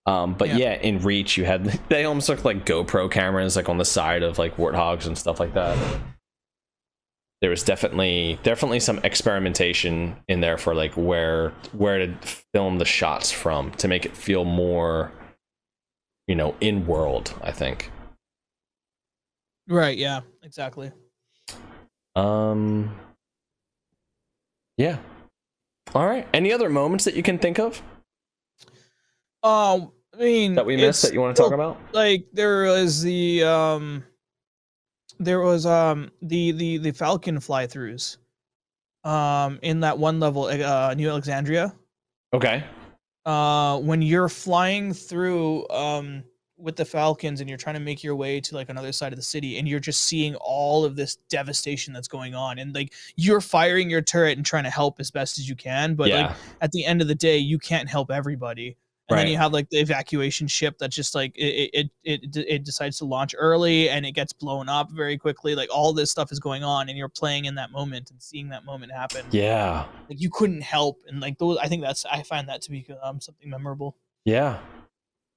Um, 0.06 0.34
but 0.34 0.48
Yeah. 0.50 0.58
yeah. 0.58 0.74
in 0.76 1.00
Reach, 1.00 1.38
you 1.38 1.46
had 1.46 1.66
they 1.90 2.06
almost 2.06 2.30
looked 2.30 2.46
like 2.46 2.66
GoPro 2.66 3.12
cameras, 3.12 3.56
like 3.56 3.68
on 3.70 3.78
the 3.78 3.86
side 3.86 4.24
of 4.24 4.38
like 4.40 4.56
warthogs 4.58 5.06
and 5.08 5.18
stuff 5.18 5.40
like 5.40 5.54
that. 5.56 5.78
There 7.44 7.49
was 7.49 7.61
definitely 7.61 8.40
definitely 8.41 8.80
some 8.80 8.99
experimentation 8.99 10.15
in 10.30 10.40
there 10.40 10.57
for 10.57 10.74
like 10.74 10.94
where 10.94 11.49
where 11.74 12.07
to 12.07 12.15
film 12.53 12.78
the 12.78 12.86
shots 12.86 13.34
from 13.34 13.72
to 13.72 13.90
make 13.90 14.06
it 14.06 14.15
feel 14.15 14.45
more, 14.45 15.11
you 16.26 16.36
know, 16.36 16.56
in 16.61 16.88
world. 16.88 17.34
I 17.41 17.52
think. 17.52 17.91
Right, 19.68 19.98
yeah, 19.98 20.22
exactly. 20.41 20.94
Um. 22.15 22.95
Yeah. 24.78 24.99
All 25.94 26.06
right. 26.07 26.26
Any 26.34 26.53
other 26.53 26.70
moments 26.70 27.03
that 27.03 27.14
you 27.14 27.24
can 27.24 27.40
think 27.40 27.60
of 27.60 27.84
Um 29.44 29.91
I 30.18 30.24
mean 30.24 30.56
that 30.56 30.65
we 30.65 30.78
missed 30.78 31.02
that 31.02 31.14
you 31.14 31.20
want 31.20 31.36
to 31.36 31.44
talk 31.44 31.52
about? 31.52 31.78
like 31.91 32.26
there 32.32 32.64
was 32.64 33.02
the 33.02 33.44
um 33.44 34.06
there 35.24 35.41
was 35.41 35.66
um 35.66 36.12
the 36.22 36.52
the 36.52 36.78
the 36.78 36.91
falcon 36.91 37.40
fly 37.40 37.66
throughs 37.66 38.18
um 39.04 39.60
in 39.62 39.80
that 39.80 39.98
one 39.98 40.20
level 40.20 40.45
uh 40.45 40.94
new 40.95 41.10
alexandria 41.10 41.74
Okay. 42.34 42.64
uh 43.26 43.80
when 43.80 44.02
you're 44.02 44.30
flying 44.30 44.94
through 44.94 45.68
um 45.70 46.24
with 46.58 46.76
the 46.78 46.86
falcons 46.86 47.41
and 47.41 47.50
you're 47.50 47.58
trying 47.58 47.76
to 47.76 47.82
make 47.82 48.04
your 48.04 48.16
way 48.16 48.40
to 48.40 48.56
like 48.56 48.70
another 48.70 48.91
side 48.94 49.12
of 49.12 49.18
the 49.18 49.24
city 49.24 49.58
and 49.58 49.68
you're 49.68 49.80
just 49.80 50.06
seeing 50.06 50.34
all 50.36 50.86
of 50.86 50.95
this 50.95 51.18
devastation 51.30 51.94
that's 51.94 52.08
going 52.08 52.34
on 52.34 52.58
and 52.58 52.74
like 52.74 52.94
you're 53.18 53.41
firing 53.41 53.90
your 53.90 54.02
turret 54.02 54.38
and 54.38 54.45
trying 54.45 54.64
to 54.64 54.70
help 54.70 55.00
as 55.00 55.12
best 55.12 55.38
as 55.38 55.50
you 55.50 55.56
can 55.56 55.94
but 55.94 56.08
yeah. 56.08 56.28
like 56.28 56.36
at 56.62 56.72
the 56.72 56.86
end 56.86 57.02
of 57.02 57.08
the 57.08 57.16
day 57.16 57.38
you 57.38 57.60
can't 57.60 57.90
help 57.90 58.10
everybody 58.10 58.78
and 59.10 59.20
then 59.20 59.28
you 59.28 59.38
have 59.38 59.52
like 59.54 59.70
the 59.70 59.78
evacuation 59.78 60.48
ship 60.48 60.78
that 60.80 60.90
just 60.90 61.14
like 61.14 61.36
it 61.38 61.70
it, 61.74 61.90
it 62.04 62.36
it 62.36 62.64
decides 62.64 62.98
to 62.98 63.06
launch 63.06 63.36
early 63.38 63.90
and 63.90 64.06
it 64.06 64.14
gets 64.14 64.32
blown 64.34 64.70
up 64.70 64.90
very 64.92 65.18
quickly 65.18 65.56
like 65.56 65.70
all 65.74 65.94
this 65.94 66.10
stuff 66.10 66.32
is 66.32 66.40
going 66.40 66.64
on 66.64 66.90
and 66.90 66.98
you're 66.98 67.10
playing 67.10 67.46
in 67.46 67.54
that 67.56 67.72
moment 67.72 68.10
and 68.12 68.22
seeing 68.22 68.50
that 68.50 68.64
moment 68.66 68.92
happen 68.92 69.26
yeah. 69.32 69.86
like 70.10 70.20
you 70.22 70.30
couldn't 70.30 70.62
help 70.62 71.02
and 71.08 71.20
like 71.20 71.38
those 71.38 71.58
i 71.58 71.68
think 71.68 71.82
that's 71.82 72.06
i 72.06 72.24
find 72.24 72.48
that 72.50 72.62
to 72.62 72.72
be 72.72 72.86
um 73.04 73.20
something 73.22 73.50
memorable 73.50 73.96
Yeah. 74.26 74.60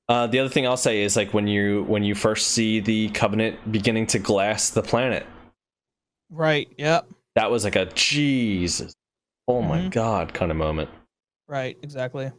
Uh, 0.09 0.29
the 0.29 0.39
other 0.39 0.49
thing 0.49 0.65
I'll 0.69 0.77
say 0.77 1.03
is 1.03 1.17
like 1.17 1.35
when 1.35 1.49
you 1.49 1.83
when 1.89 2.05
you 2.05 2.15
first 2.15 2.53
see 2.53 2.79
the 2.79 3.09
Covenant 3.09 3.73
beginning 3.73 4.07
to 4.07 4.21
glass 4.21 4.71
the 4.71 4.81
planet, 4.83 5.27
right 6.31 6.69
yep 6.79 7.09
that 7.35 7.51
was 7.51 7.65
like 7.65 7.75
a 7.75 7.87
Jesus, 7.87 8.95
oh 9.49 9.61
my 9.63 9.81
Mhm. 9.81 9.91
god 9.91 10.33
kind 10.33 10.53
of 10.53 10.57
moment. 10.57 10.89
right 11.49 11.77
exactly 11.83 12.31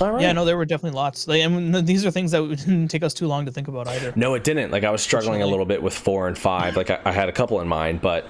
right. 0.00 0.20
yeah 0.22 0.32
no 0.32 0.44
there 0.44 0.56
were 0.56 0.64
definitely 0.64 0.96
lots 0.96 1.26
like 1.28 1.40
and 1.42 1.74
these 1.86 2.04
are 2.06 2.10
things 2.10 2.30
that 2.30 2.42
didn't 2.66 2.88
take 2.88 3.02
us 3.02 3.12
too 3.14 3.26
long 3.26 3.44
to 3.46 3.52
think 3.52 3.68
about 3.68 3.86
either 3.88 4.12
No, 4.16 4.34
it 4.34 4.44
didn't. 4.44 4.70
Like 4.70 4.84
I 4.84 4.90
was 4.90 5.02
struggling 5.02 5.42
a 5.42 5.46
little 5.46 5.66
bit 5.66 5.82
with 5.82 5.94
four 5.94 6.28
and 6.28 6.36
five. 6.38 6.76
Like 6.76 6.90
I, 6.90 7.00
I 7.04 7.12
had 7.12 7.28
a 7.28 7.32
couple 7.32 7.60
in 7.60 7.68
mind, 7.68 8.00
but 8.00 8.26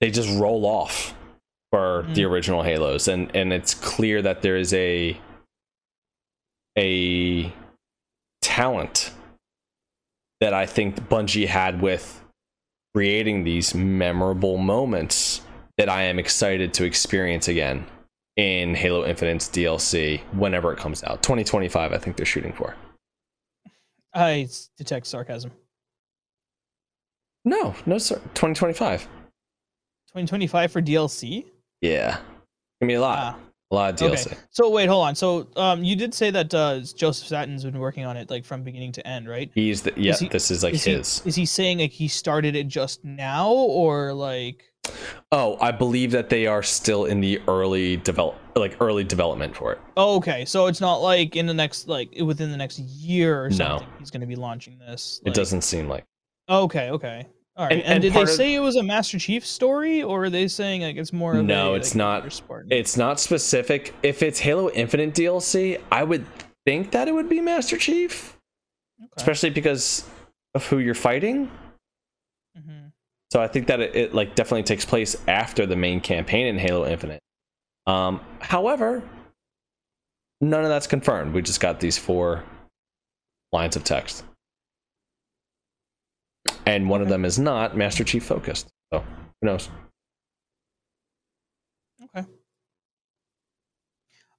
they 0.00 0.10
just 0.10 0.28
roll 0.38 0.64
off 0.66 1.14
for 1.72 2.04
the 2.14 2.22
Mm. 2.22 2.30
original 2.30 2.62
Halos, 2.62 3.06
and 3.08 3.30
and 3.36 3.52
it's 3.52 3.74
clear 3.74 4.20
that 4.22 4.42
there 4.42 4.56
is 4.56 4.72
a 4.74 5.16
a 6.78 7.52
talent 8.42 9.12
that 10.40 10.54
I 10.54 10.66
think 10.66 11.08
Bungie 11.08 11.46
had 11.46 11.82
with 11.82 12.24
creating 12.94 13.44
these 13.44 13.74
memorable 13.74 14.56
moments 14.56 15.42
that 15.76 15.88
I 15.88 16.02
am 16.04 16.18
excited 16.18 16.72
to 16.74 16.84
experience 16.84 17.46
again 17.48 17.86
in 18.36 18.74
Halo 18.74 19.04
Infinite's 19.06 19.48
DLC 19.48 20.20
whenever 20.34 20.72
it 20.72 20.78
comes 20.78 21.02
out. 21.04 21.22
2025, 21.22 21.92
I 21.92 21.98
think 21.98 22.16
they're 22.16 22.26
shooting 22.26 22.52
for. 22.52 22.74
i 24.14 24.48
detect 24.78 25.06
sarcasm 25.06 25.50
No, 27.44 27.74
no, 27.86 27.98
sir. 27.98 28.16
2025. 28.34 29.02
2025 29.02 30.72
for 30.72 30.82
dlc 30.82 31.44
Yeah. 31.80 32.18
Give 32.80 32.86
me 32.88 32.94
a 32.94 33.00
lot. 33.00 33.18
Ah. 33.18 33.38
a 33.70 33.74
lot 33.74 33.90
of 33.94 34.00
DLC. 34.10 34.26
Okay. 34.28 34.36
So 34.50 34.70
wait, 34.70 34.88
hold 34.88 35.06
on. 35.06 35.14
So 35.14 35.46
um, 35.56 35.84
you 35.84 35.94
did 35.94 36.12
say 36.14 36.30
that 36.30 36.52
uh, 36.54 36.80
Joseph 36.96 37.26
Staten's 37.26 37.62
been 37.64 37.78
working 37.78 38.04
on 38.06 38.16
it 38.16 38.30
like 38.30 38.44
from 38.44 38.62
beginning 38.62 38.90
to 38.92 39.06
end, 39.06 39.28
right? 39.28 39.50
He's 39.54 39.82
the 39.82 39.92
yeah, 39.96 40.16
he- 40.16 40.28
this 40.28 40.50
is 40.50 40.64
like 40.64 40.74
is 40.74 40.84
his. 40.84 41.20
He, 41.22 41.28
is 41.28 41.36
he 41.36 41.46
saying 41.46 41.78
like 41.78 41.90
he 41.92 42.08
started 42.08 42.56
it 42.56 42.68
just 42.68 43.04
now, 43.04 43.50
or 43.52 44.12
like? 44.14 44.69
Oh, 45.32 45.56
I 45.60 45.70
believe 45.70 46.10
that 46.12 46.28
they 46.28 46.46
are 46.46 46.62
still 46.62 47.04
in 47.04 47.20
the 47.20 47.40
early 47.46 47.96
develop 47.98 48.36
like 48.56 48.76
early 48.80 49.04
development 49.04 49.54
for 49.56 49.72
it. 49.72 49.78
Oh, 49.96 50.16
okay, 50.16 50.44
so 50.44 50.66
it's 50.66 50.80
not 50.80 50.96
like 50.96 51.36
in 51.36 51.46
the 51.46 51.54
next 51.54 51.86
like 51.86 52.12
within 52.22 52.50
the 52.50 52.56
next 52.56 52.78
year 52.80 53.44
or 53.44 53.50
No. 53.50 53.80
He's 53.98 54.10
going 54.10 54.22
to 54.22 54.26
be 54.26 54.36
launching 54.36 54.78
this. 54.78 55.20
It 55.24 55.34
doesn't 55.34 55.62
seem 55.62 55.88
like. 55.88 56.04
Okay, 56.48 56.90
okay. 56.90 57.26
All 57.56 57.66
right. 57.66 57.72
And- 57.74 57.82
And, 57.82 57.92
and 57.94 58.02
did 58.02 58.12
they 58.12 58.14
part 58.16 58.28
of- 58.28 58.34
say 58.34 58.54
it 58.54 58.60
was 58.60 58.74
a 58.76 58.82
Master 58.82 59.18
Chief 59.18 59.46
story, 59.46 60.02
or 60.02 60.24
are 60.24 60.30
they 60.30 60.48
saying 60.48 60.82
like 60.82 60.96
it's 60.96 61.12
more? 61.12 61.36
Of 61.36 61.44
No, 61.44 61.74
a, 61.74 61.76
it's 61.76 61.90
like, 61.94 62.24
not. 62.24 62.32
Spartan? 62.32 62.72
It's 62.72 62.96
not 62.96 63.20
specific. 63.20 63.94
If 64.02 64.22
it's 64.22 64.40
Halo 64.40 64.70
Infinite 64.70 65.14
DLC, 65.14 65.80
I 65.92 66.02
would 66.02 66.24
think 66.66 66.90
that 66.90 67.06
it 67.06 67.12
would 67.14 67.28
be 67.28 67.40
Master 67.40 67.76
Chief, 67.78 68.36
Okay. 69.00 69.08
especially 69.16 69.50
because 69.50 70.08
of 70.56 70.66
who 70.66 70.78
you're 70.78 70.94
fighting. 70.94 71.50
So 73.30 73.40
I 73.40 73.46
think 73.46 73.68
that 73.68 73.80
it, 73.80 73.94
it 73.94 74.14
like 74.14 74.34
definitely 74.34 74.64
takes 74.64 74.84
place 74.84 75.16
after 75.28 75.64
the 75.64 75.76
main 75.76 76.00
campaign 76.00 76.46
in 76.46 76.58
Halo 76.58 76.86
Infinite. 76.86 77.20
Um, 77.86 78.20
however, 78.40 79.02
none 80.40 80.62
of 80.64 80.68
that's 80.68 80.86
confirmed. 80.86 81.32
We 81.32 81.42
just 81.42 81.60
got 81.60 81.78
these 81.80 81.96
four 81.96 82.44
lines 83.52 83.76
of 83.76 83.84
text, 83.84 84.24
and 86.66 86.88
one 86.88 87.02
of 87.02 87.08
them 87.08 87.24
is 87.24 87.38
not 87.38 87.76
Master 87.76 88.02
Chief 88.04 88.24
focused. 88.24 88.68
So 88.92 89.00
who 89.40 89.46
knows? 89.46 89.68
Okay. 92.16 92.26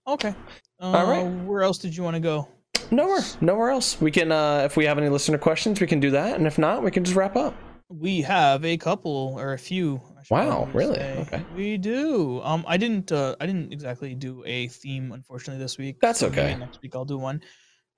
Okay. 0.08 0.36
Uh, 0.82 0.84
All 0.84 1.10
right. 1.10 1.24
Where 1.46 1.64
else 1.64 1.78
did 1.78 1.96
you 1.96 2.04
want 2.04 2.16
to 2.16 2.20
go? 2.20 2.48
Nowhere, 2.90 3.22
nowhere 3.40 3.70
else. 3.70 4.02
We 4.02 4.12
can, 4.12 4.34
uh, 4.34 4.64
if 4.66 4.76
we 4.76 4.86
have 4.86 4.98
any 4.98 5.08
listener 5.08 5.38
questions, 5.38 5.80
we 5.80 5.88
can 5.88 6.02
do 6.02 6.12
that, 6.12 6.36
and 6.36 6.46
if 6.46 6.58
not, 6.58 6.84
we 6.84 6.92
can 6.92 7.06
just 7.06 7.16
wrap 7.16 7.38
up. 7.38 7.56
We 7.92 8.22
have 8.22 8.64
a 8.64 8.78
couple 8.78 9.36
or 9.38 9.54
a 9.54 9.58
few. 9.58 10.02
Wow, 10.30 10.70
really? 10.74 10.96
say. 10.96 11.18
Okay. 11.28 11.46
We 11.56 11.78
do. 11.78 12.42
Um, 12.44 12.64
I 12.68 12.78
didn't. 12.78 13.12
Uh, 13.12 13.36
I 13.42 13.46
didn't 13.46 13.74
exactly 13.74 14.16
do 14.16 14.44
a 14.46 14.68
theme, 14.70 15.12
unfortunately, 15.12 15.62
this 15.62 15.78
week. 15.78 15.98
That's 16.00 16.20
so 16.20 16.28
okay. 16.28 16.56
Next 16.56 16.82
week 16.82 16.96
I'll 16.96 17.06
do 17.06 17.18
one. 17.18 17.42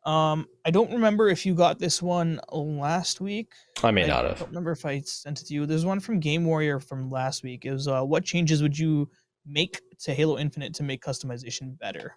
Um, 0.06 0.48
I 0.66 0.72
don't 0.72 0.92
remember 0.92 1.30
if 1.30 1.46
you 1.46 1.54
got 1.54 1.80
this 1.80 2.02
one 2.02 2.40
last 2.52 3.22
week. 3.22 3.52
I 3.84 3.92
may 3.92 4.04
I 4.04 4.08
not 4.08 4.22
don't 4.24 4.38
have. 4.38 4.48
remember 4.48 4.72
if 4.72 4.86
I 4.86 5.00
sent 5.02 5.42
it 5.42 5.48
to 5.48 5.54
you. 5.54 5.66
There's 5.66 5.86
one 5.86 6.00
from 6.00 6.20
Game 6.20 6.44
Warrior 6.44 6.80
from 6.80 7.10
last 7.10 7.44
week. 7.44 7.66
It 7.66 7.72
was 7.72 7.88
uh, 7.88 8.02
what 8.02 8.26
changes 8.26 8.62
would 8.62 8.78
you 8.78 9.10
make 9.46 9.80
to 10.00 10.14
Halo 10.14 10.38
Infinite 10.38 10.74
to 10.76 10.84
make 10.84 11.02
customization 11.04 11.78
better? 11.80 12.16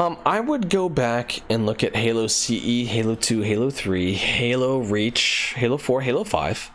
Um, 0.00 0.16
I 0.24 0.40
would 0.40 0.70
go 0.70 0.88
back 0.88 1.42
and 1.50 1.66
look 1.66 1.84
at 1.84 1.94
Halo 1.94 2.26
CE, 2.26 2.86
Halo 2.86 3.14
2, 3.16 3.42
Halo 3.42 3.68
3, 3.68 4.14
Halo 4.14 4.78
Reach, 4.78 5.52
Halo 5.54 5.76
4, 5.76 6.00
Halo 6.00 6.24
5, 6.24 6.70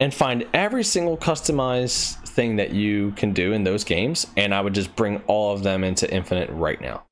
and 0.00 0.14
find 0.14 0.46
every 0.54 0.82
single 0.82 1.18
customized 1.18 2.26
thing 2.26 2.56
that 2.56 2.72
you 2.72 3.10
can 3.16 3.34
do 3.34 3.52
in 3.52 3.64
those 3.64 3.84
games, 3.84 4.26
and 4.34 4.54
I 4.54 4.62
would 4.62 4.72
just 4.72 4.96
bring 4.96 5.18
all 5.26 5.52
of 5.52 5.62
them 5.62 5.84
into 5.84 6.10
Infinite 6.10 6.48
right 6.48 6.80
now. 6.80 7.04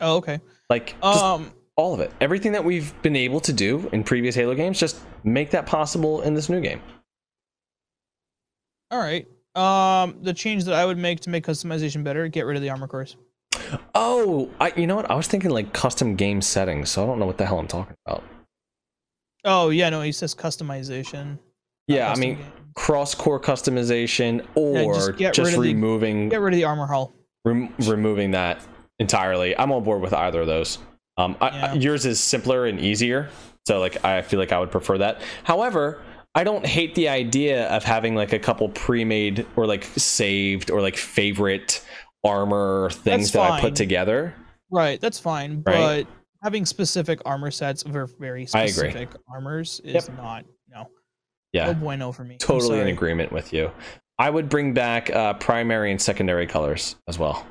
Oh, 0.00 0.18
okay. 0.18 0.38
Like 0.70 0.94
Um, 1.02 1.52
all 1.74 1.94
of 1.94 1.98
it. 1.98 2.12
Everything 2.20 2.52
that 2.52 2.64
we've 2.64 2.94
been 3.02 3.16
able 3.16 3.40
to 3.40 3.52
do 3.52 3.90
in 3.92 4.04
previous 4.04 4.36
Halo 4.36 4.54
games, 4.54 4.78
just 4.78 5.00
make 5.24 5.50
that 5.50 5.66
possible 5.66 6.20
in 6.20 6.34
this 6.34 6.48
new 6.48 6.60
game. 6.60 6.80
all 8.92 9.00
right. 9.00 9.26
Um, 9.58 10.18
the 10.22 10.32
change 10.32 10.64
that 10.64 10.74
I 10.74 10.84
would 10.86 10.98
make 10.98 11.20
to 11.20 11.30
make 11.30 11.44
customization 11.46 12.04
better: 12.04 12.28
get 12.28 12.46
rid 12.46 12.56
of 12.56 12.62
the 12.62 12.70
armor 12.70 12.86
cores. 12.86 13.16
Oh, 13.94 14.50
I 14.60 14.72
you 14.76 14.86
know 14.86 14.96
what? 14.96 15.10
I 15.10 15.14
was 15.14 15.26
thinking 15.26 15.50
like 15.50 15.72
custom 15.72 16.14
game 16.16 16.40
settings, 16.40 16.90
so 16.90 17.02
I 17.02 17.06
don't 17.06 17.18
know 17.18 17.26
what 17.26 17.38
the 17.38 17.46
hell 17.46 17.58
I'm 17.58 17.66
talking 17.68 17.96
about. 18.06 18.22
Oh 19.44 19.70
yeah, 19.70 19.88
no, 19.90 20.02
he 20.02 20.12
says 20.12 20.34
customization. 20.34 21.38
Yeah, 21.86 22.12
I 22.12 22.16
mean 22.16 22.36
game. 22.36 22.44
cross 22.74 23.14
core 23.14 23.40
customization 23.40 24.46
or 24.54 24.94
just 24.94 25.06
just, 25.08 25.18
get 25.18 25.38
rid 25.38 25.46
of 25.48 25.52
the- 25.54 25.58
removing 25.74 26.28
get 26.28 26.40
rid 26.40 26.54
of 26.54 26.58
the 26.58 26.64
armor 26.64 26.86
hull. 26.86 27.14
rem- 27.44 27.72
removing 27.80 28.32
that 28.32 28.60
entirely. 28.98 29.56
I'm 29.58 29.72
on 29.72 29.82
board 29.84 30.02
with 30.02 30.12
either 30.12 30.40
of 30.42 30.46
those. 30.46 30.78
Um, 31.16 31.36
I, 31.40 31.48
I- 31.48 31.52
Yeah. 31.56 31.74
yours 31.74 32.06
is 32.06 32.20
simpler 32.20 32.66
and 32.66 32.78
easier, 32.80 33.30
so 33.66 33.80
like 33.80 34.04
I 34.04 34.22
feel 34.22 34.38
like 34.38 34.52
I 34.52 34.60
would 34.60 34.70
prefer 34.70 34.98
that. 34.98 35.20
However, 35.44 36.02
I 36.38 36.44
don't 36.44 36.64
hate 36.64 36.94
the 36.94 37.08
idea 37.08 37.68
of 37.68 37.82
having 37.82 38.14
like 38.14 38.32
a 38.32 38.38
couple 38.38 38.68
pre-made 38.68 39.44
or 39.56 39.66
like 39.66 39.82
saved 39.96 40.70
or 40.70 40.80
like 40.80 40.96
favorite 40.96 41.84
armor 42.22 42.90
things 42.92 43.32
that 43.32 43.50
I 43.50 43.60
put 43.60 43.74
together. 43.74 44.36
Right, 44.70 45.00
that's 45.00 45.18
fine, 45.18 45.64
Right. 45.66 46.06
but 46.06 46.14
having 46.44 46.64
specific 46.64 47.18
armor 47.24 47.50
sets 47.50 47.82
for 47.82 48.06
very 48.20 48.46
specific 48.46 49.08
armors 49.28 49.80
is 49.82 49.94
Yep. 50.06 50.16
not 50.16 50.44
no. 50.68 50.86
Yeah, 51.52 51.72
No 51.72 51.74
bueno 51.74 52.12
for 52.12 52.22
me. 52.22 52.36
Totally 52.36 52.78
in 52.78 52.86
agreement 52.86 53.32
with 53.32 53.52
you. 53.52 53.72
I 54.20 54.30
would 54.30 54.48
bring 54.48 54.72
back 54.74 55.10
uh, 55.10 55.34
primary 55.34 55.90
and 55.90 56.00
secondary 56.00 56.46
colors 56.46 56.94
as 57.08 57.18
well. 57.18 57.44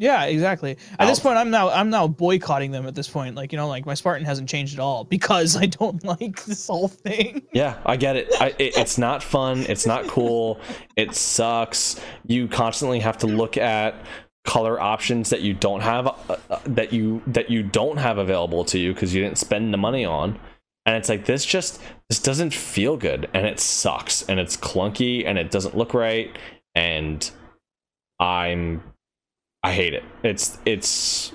Yeah, 0.00 0.26
exactly. 0.26 0.78
At 1.00 1.06
this 1.06 1.18
point, 1.18 1.38
I'm 1.38 1.50
now 1.50 1.70
I'm 1.70 1.90
now 1.90 2.06
boycotting 2.06 2.70
them. 2.70 2.86
At 2.86 2.94
this 2.94 3.08
point, 3.08 3.34
like 3.34 3.50
you 3.52 3.58
know, 3.58 3.66
like 3.66 3.84
my 3.84 3.94
Spartan 3.94 4.24
hasn't 4.24 4.48
changed 4.48 4.74
at 4.74 4.80
all 4.80 5.02
because 5.18 5.56
I 5.56 5.66
don't 5.66 6.02
like 6.04 6.44
this 6.44 6.68
whole 6.68 6.88
thing. 6.88 7.42
Yeah, 7.52 7.78
I 7.84 7.96
get 7.96 8.16
it. 8.16 8.28
I, 8.40 8.54
it. 8.58 8.76
It's 8.76 8.96
not 8.96 9.24
fun. 9.24 9.66
It's 9.68 9.86
not 9.86 10.06
cool. 10.06 10.60
It 10.96 11.16
sucks. 11.16 12.00
You 12.26 12.46
constantly 12.46 13.00
have 13.00 13.18
to 13.18 13.26
look 13.26 13.56
at 13.56 13.96
color 14.44 14.80
options 14.80 15.30
that 15.30 15.42
you 15.42 15.52
don't 15.52 15.80
have 15.80 16.06
uh, 16.06 16.36
uh, 16.48 16.60
that 16.64 16.92
you 16.92 17.20
that 17.26 17.50
you 17.50 17.64
don't 17.64 17.96
have 17.98 18.18
available 18.18 18.64
to 18.64 18.78
you 18.78 18.94
because 18.94 19.12
you 19.12 19.22
didn't 19.22 19.38
spend 19.38 19.74
the 19.74 19.78
money 19.78 20.04
on. 20.04 20.38
And 20.86 20.96
it's 20.96 21.08
like 21.08 21.24
this 21.24 21.44
just 21.44 21.82
this 22.08 22.20
doesn't 22.20 22.54
feel 22.54 22.96
good 22.96 23.28
and 23.34 23.46
it 23.46 23.58
sucks 23.58 24.22
and 24.22 24.38
it's 24.38 24.56
clunky 24.56 25.26
and 25.26 25.38
it 25.38 25.50
doesn't 25.50 25.76
look 25.76 25.92
right 25.92 26.34
and 26.74 27.30
I'm 28.20 28.82
I 29.62 29.72
hate 29.72 29.94
it. 29.94 30.04
It's 30.22 30.58
it's 30.64 31.32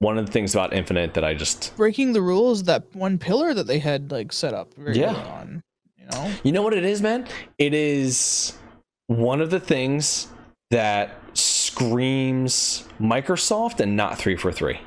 one 0.00 0.18
of 0.18 0.26
the 0.26 0.32
things 0.32 0.54
about 0.54 0.72
Infinite 0.72 1.14
that 1.14 1.24
I 1.24 1.34
just 1.34 1.76
Breaking 1.76 2.12
the 2.12 2.22
rules 2.22 2.64
that 2.64 2.94
one 2.94 3.18
pillar 3.18 3.54
that 3.54 3.66
they 3.66 3.78
had 3.78 4.10
like 4.10 4.32
set 4.32 4.54
up 4.54 4.74
very 4.74 4.98
Yeah. 4.98 5.10
early 5.10 5.30
on. 5.30 5.62
You 5.96 6.06
know, 6.10 6.32
You 6.44 6.52
know 6.52 6.62
what 6.62 6.74
it 6.74 6.84
is, 6.84 7.02
man? 7.02 7.26
It 7.58 7.74
is 7.74 8.56
one 9.08 9.40
of 9.40 9.50
the 9.50 9.60
things 9.60 10.28
that 10.70 11.14
screams 11.34 12.86
Microsoft 13.00 13.80
and 13.80 13.96
not 13.96 14.18
three 14.18 14.36
for 14.36 14.52
three. 14.52 14.80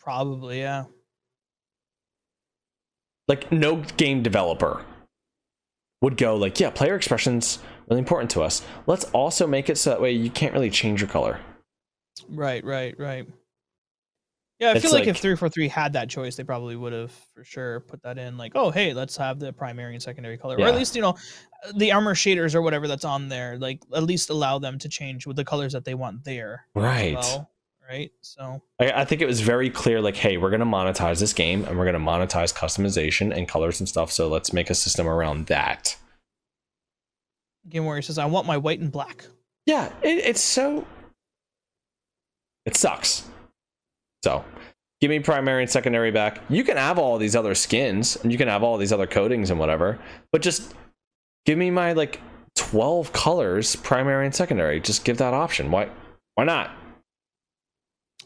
probably 0.00 0.60
yeah. 0.60 0.84
Like 3.26 3.50
no 3.50 3.76
game 3.96 4.22
developer 4.22 4.84
would 6.02 6.16
go 6.18 6.36
like, 6.36 6.60
yeah, 6.60 6.68
player 6.70 6.94
expressions 6.94 7.58
really 7.88 7.98
important 8.00 8.30
to 8.32 8.42
us. 8.42 8.62
Let's 8.86 9.04
also 9.06 9.46
make 9.46 9.68
it 9.68 9.78
so 9.78 9.90
that 9.90 10.00
way 10.00 10.12
you 10.12 10.30
can't 10.30 10.52
really 10.52 10.70
change 10.70 11.00
your 11.00 11.08
color. 11.10 11.40
Right, 12.28 12.64
right, 12.64 12.94
right. 12.98 13.26
Yeah, 14.60 14.68
I 14.68 14.72
It's 14.74 14.82
feel 14.82 14.92
like, 14.92 15.00
like- 15.00 15.08
if 15.08 15.16
343 15.18 15.68
had 15.68 15.94
that 15.94 16.08
choice, 16.08 16.36
they 16.36 16.44
probably 16.44 16.76
would 16.76 16.92
have 16.92 17.10
for 17.34 17.42
sure 17.42 17.80
put 17.80 18.02
that 18.04 18.18
in. 18.18 18.38
Like, 18.38 18.52
oh, 18.54 18.70
hey, 18.70 18.94
let's 18.94 19.16
have 19.16 19.40
the 19.40 19.52
primary 19.52 19.94
and 19.94 20.02
secondary 20.02 20.38
color, 20.38 20.56
or 20.56 20.66
at 20.68 20.76
least 20.76 20.94
you 20.94 21.02
know, 21.02 21.16
the 21.74 21.90
armor 21.92 22.14
shaders 22.14 22.54
or 22.54 22.62
whatever 22.62 22.86
that's 22.86 23.04
on 23.04 23.28
there. 23.28 23.58
Like, 23.58 23.82
at 23.94 24.04
least 24.04 24.30
allow 24.30 24.58
them 24.60 24.78
to 24.78 24.88
change 24.88 25.26
with 25.26 25.36
the 25.36 25.44
colors 25.44 25.72
that 25.72 25.84
they 25.84 25.94
want 25.94 26.24
there. 26.24 26.66
Right. 26.74 27.14
Well, 27.14 27.50
right. 27.90 28.12
So 28.20 28.62
I, 28.80 28.92
I 28.92 29.04
think 29.04 29.20
it 29.22 29.26
was 29.26 29.40
very 29.40 29.70
clear 29.70 30.00
like, 30.00 30.16
hey, 30.16 30.36
we're 30.36 30.50
going 30.50 30.60
to 30.60 30.66
monetize 30.66 31.18
this 31.18 31.32
game 31.32 31.64
and 31.64 31.76
we're 31.76 31.90
going 31.90 31.94
to 31.94 31.98
monetize 32.00 32.54
customization 32.54 33.36
and 33.36 33.48
colors 33.48 33.80
and 33.80 33.88
stuff. 33.88 34.12
So 34.12 34.28
let's 34.28 34.52
make 34.52 34.70
a 34.70 34.74
system 34.74 35.08
around 35.08 35.46
that. 35.46 35.96
Game 37.68 37.84
Warrior 37.84 38.02
says, 38.02 38.18
"I 38.18 38.26
want 38.26 38.46
my 38.46 38.56
white 38.56 38.80
and 38.80 38.92
black." 38.92 39.26
yeah 39.66 39.90
it, 40.02 40.18
it's 40.18 40.40
so 40.40 40.86
it 42.66 42.76
sucks. 42.76 43.28
So 44.22 44.44
give 45.00 45.10
me 45.10 45.20
primary 45.20 45.62
and 45.62 45.70
secondary 45.70 46.10
back. 46.10 46.40
You 46.48 46.64
can 46.64 46.76
have 46.76 46.98
all 46.98 47.18
these 47.18 47.36
other 47.36 47.54
skins 47.54 48.16
and 48.16 48.32
you 48.32 48.38
can 48.38 48.48
have 48.48 48.62
all 48.62 48.76
these 48.78 48.92
other 48.92 49.06
coatings 49.06 49.50
and 49.50 49.58
whatever 49.60 49.98
but 50.32 50.42
just 50.42 50.74
give 51.44 51.58
me 51.58 51.70
my 51.70 51.92
like 51.92 52.20
12 52.56 53.12
colors 53.12 53.76
primary 53.76 54.24
and 54.26 54.34
secondary. 54.34 54.80
Just 54.80 55.04
give 55.04 55.18
that 55.18 55.34
option. 55.34 55.70
Why 55.70 55.88
why 56.34 56.44
not? 56.44 56.70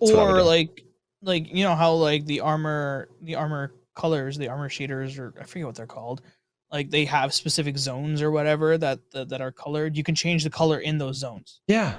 That's 0.01 0.13
what 0.13 0.21
I 0.21 0.33
would 0.33 0.41
or 0.41 0.43
like 0.43 0.85
like 1.23 1.53
you 1.53 1.65
know 1.65 1.75
how 1.75 1.93
like 1.95 2.27
the 2.27 2.41
armor 2.41 3.09
the 3.23 3.35
armor 3.35 3.73
colors 3.95 4.39
the 4.39 4.49
armor 4.49 4.69
shaders 4.69 5.19
or 5.19 5.35
i 5.41 5.45
forget 5.45 5.67
what 5.67 5.75
they're 5.75 5.87
called 5.87 6.23
like 6.71 6.91
they 6.91 7.05
have 7.05 7.33
specific 7.33 7.79
zones 7.79 8.23
or 8.23 8.31
whatever 8.31 8.77
that 8.79 9.01
that, 9.13 9.29
that 9.29 9.41
are 9.41 9.53
colored 9.53 9.97
you 9.97 10.03
can 10.03 10.15
change 10.15 10.45
the 10.45 10.51
color 10.51 10.79
in 10.79 10.99
those 10.99 11.17
zones. 11.17 11.61
Yeah. 11.67 11.97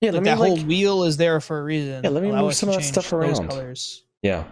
Yeah 0.00 0.10
like 0.10 0.14
let 0.14 0.22
me 0.22 0.30
that 0.30 0.36
whole 0.38 0.56
like 0.56 0.66
wheel 0.66 1.04
is 1.04 1.16
there 1.16 1.40
for 1.40 1.60
a 1.60 1.64
reason. 1.64 2.02
Yeah, 2.04 2.10
let 2.10 2.22
me 2.22 2.30
Allow 2.30 2.42
move 2.42 2.54
some 2.54 2.68
of 2.68 2.76
that 2.76 2.82
stuff 2.82 3.12
around. 3.12 3.48
colors. 3.48 4.04
Yeah. 4.22 4.44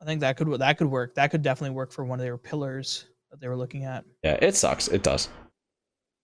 I 0.00 0.04
think 0.04 0.20
that 0.20 0.36
could 0.36 0.48
that 0.58 0.78
could 0.78 0.88
work. 0.88 1.14
That 1.14 1.30
could 1.30 1.42
definitely 1.42 1.74
work 1.74 1.92
for 1.92 2.04
one 2.04 2.18
of 2.20 2.24
their 2.24 2.38
pillars 2.38 3.06
that 3.30 3.40
they 3.40 3.48
were 3.48 3.56
looking 3.56 3.84
at. 3.84 4.04
Yeah 4.22 4.38
it 4.40 4.54
sucks. 4.54 4.88
It 4.88 5.02
does. 5.02 5.28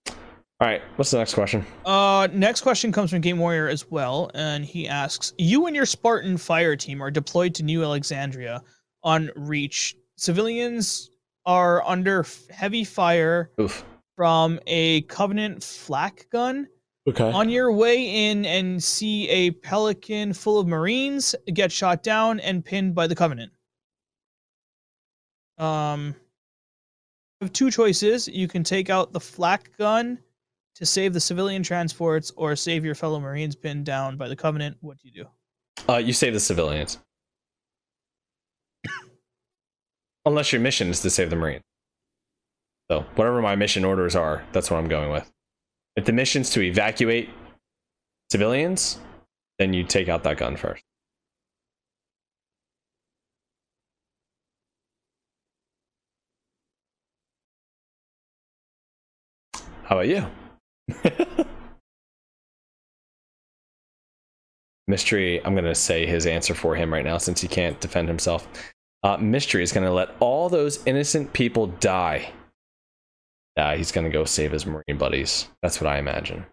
All 0.09 0.69
right 0.69 0.83
what's 0.95 1.11
the 1.11 1.19
next 1.19 1.35
question? 1.35 1.67
Uh, 1.85 2.29
next 2.33 2.61
question 2.61 2.93
comes 2.93 3.11
from 3.11 3.21
Game 3.21 3.39
Warrior 3.39 3.67
as 3.67 3.91
well, 3.91 4.31
and 4.35 4.65
he 4.65 4.87
asks: 4.87 5.33
You 5.37 5.67
and 5.67 5.75
your 5.75 5.87
Spartan 5.87 6.37
fire 6.37 6.77
team 6.77 7.03
are 7.03 7.11
deployed 7.11 7.53
to 7.57 7.65
New 7.65 7.83
Alexandria 7.83 8.63
on 9.03 9.31
Reach. 9.35 9.97
Civilians 10.17 11.11
are 11.47 11.83
under 11.87 12.25
heavy 12.51 12.85
fire 12.85 13.51
oof 13.61 13.85
from 14.17 14.61
a 14.67 15.03
Covenant 15.03 15.63
flak 15.63 16.27
gun. 16.31 16.69
okay 17.09 17.31
On 17.33 17.49
your 17.49 17.73
way 17.73 18.29
in, 18.31 18.45
and 18.45 18.83
see 18.83 19.29
a 19.29 19.51
Pelican 19.51 20.33
full 20.33 20.59
of 20.59 20.67
Marines 20.67 21.35
get 21.53 21.73
shot 21.73 22.03
down 22.03 22.41
and 22.41 22.65
pinned 22.65 22.95
by 22.95 23.07
the 23.07 23.15
Covenant. 23.15 23.53
Um, 25.59 26.15
you 27.41 27.47
have 27.47 27.53
two 27.53 27.71
choices. 27.71 28.29
You 28.29 28.49
can 28.49 28.63
take 28.63 28.91
out 28.91 29.13
the 29.13 29.21
flak 29.21 29.77
gun 29.77 30.19
to 30.75 30.87
save 30.87 31.13
the 31.13 31.21
civilian 31.21 31.63
transports 31.63 32.33
or 32.37 32.57
save 32.57 32.85
your 32.85 32.95
fellow 32.95 33.21
Marines 33.21 33.55
pinned 33.55 33.85
down 33.85 34.17
by 34.17 34.29
the 34.29 34.37
Covenant. 34.37 34.77
What 34.81 34.99
do 34.99 35.09
you 35.09 35.25
do? 35.25 35.93
Uh, 35.93 35.97
you 35.97 36.13
save 36.13 36.33
the 36.33 36.41
civilians. 36.41 36.99
Unless 40.25 40.53
your 40.53 40.61
mission 40.61 40.89
is 40.89 41.01
to 41.01 41.11
save 41.11 41.31
the 41.31 41.37
Marine. 41.37 41.61
So, 42.91 43.05
whatever 43.17 43.43
my 43.43 43.57
mission 43.57 43.85
orders 43.85 44.15
are, 44.15 44.45
that's 44.53 44.71
what 44.71 44.77
I'm 44.77 44.89
going 44.89 45.11
with. 45.11 45.31
If 45.97 46.05
the 46.05 46.13
mission's 46.13 46.51
to 46.51 46.61
evacuate 46.61 47.31
civilians, 48.31 48.99
then 49.59 49.73
you 49.73 49.85
take 49.85 50.09
out 50.09 50.23
that 50.25 50.37
gun 50.39 50.57
first. 50.57 50.83
How 59.85 59.99
about 59.99 60.09
you? 60.09 60.27
Mystery, 64.89 65.45
I'm 65.45 65.55
going 65.55 65.65
to 65.65 65.75
say 65.75 66.07
his 66.07 66.27
answer 66.27 66.55
for 66.55 66.75
him 66.75 66.93
right 66.93 67.05
now 67.05 67.19
since 67.19 67.41
he 67.41 67.49
can't 67.49 67.79
defend 67.81 68.09
himself. 68.09 68.49
Uh, 69.03 69.17
Mystery 69.17 69.63
is 69.63 69.73
going 69.73 69.85
to 69.85 69.93
let 69.93 70.11
all 70.21 70.49
those 70.49 70.85
innocent 70.87 71.33
people 71.33 71.67
die. 71.67 72.33
He's 73.77 73.93
going 73.93 74.05
to 74.05 74.11
go 74.11 74.25
save 74.25 74.53
his 74.53 74.65
Marine 74.65 74.97
buddies. 74.97 75.49
That's 75.63 75.81
what 75.81 75.91
I 75.91 75.99
imagine. 75.99 76.47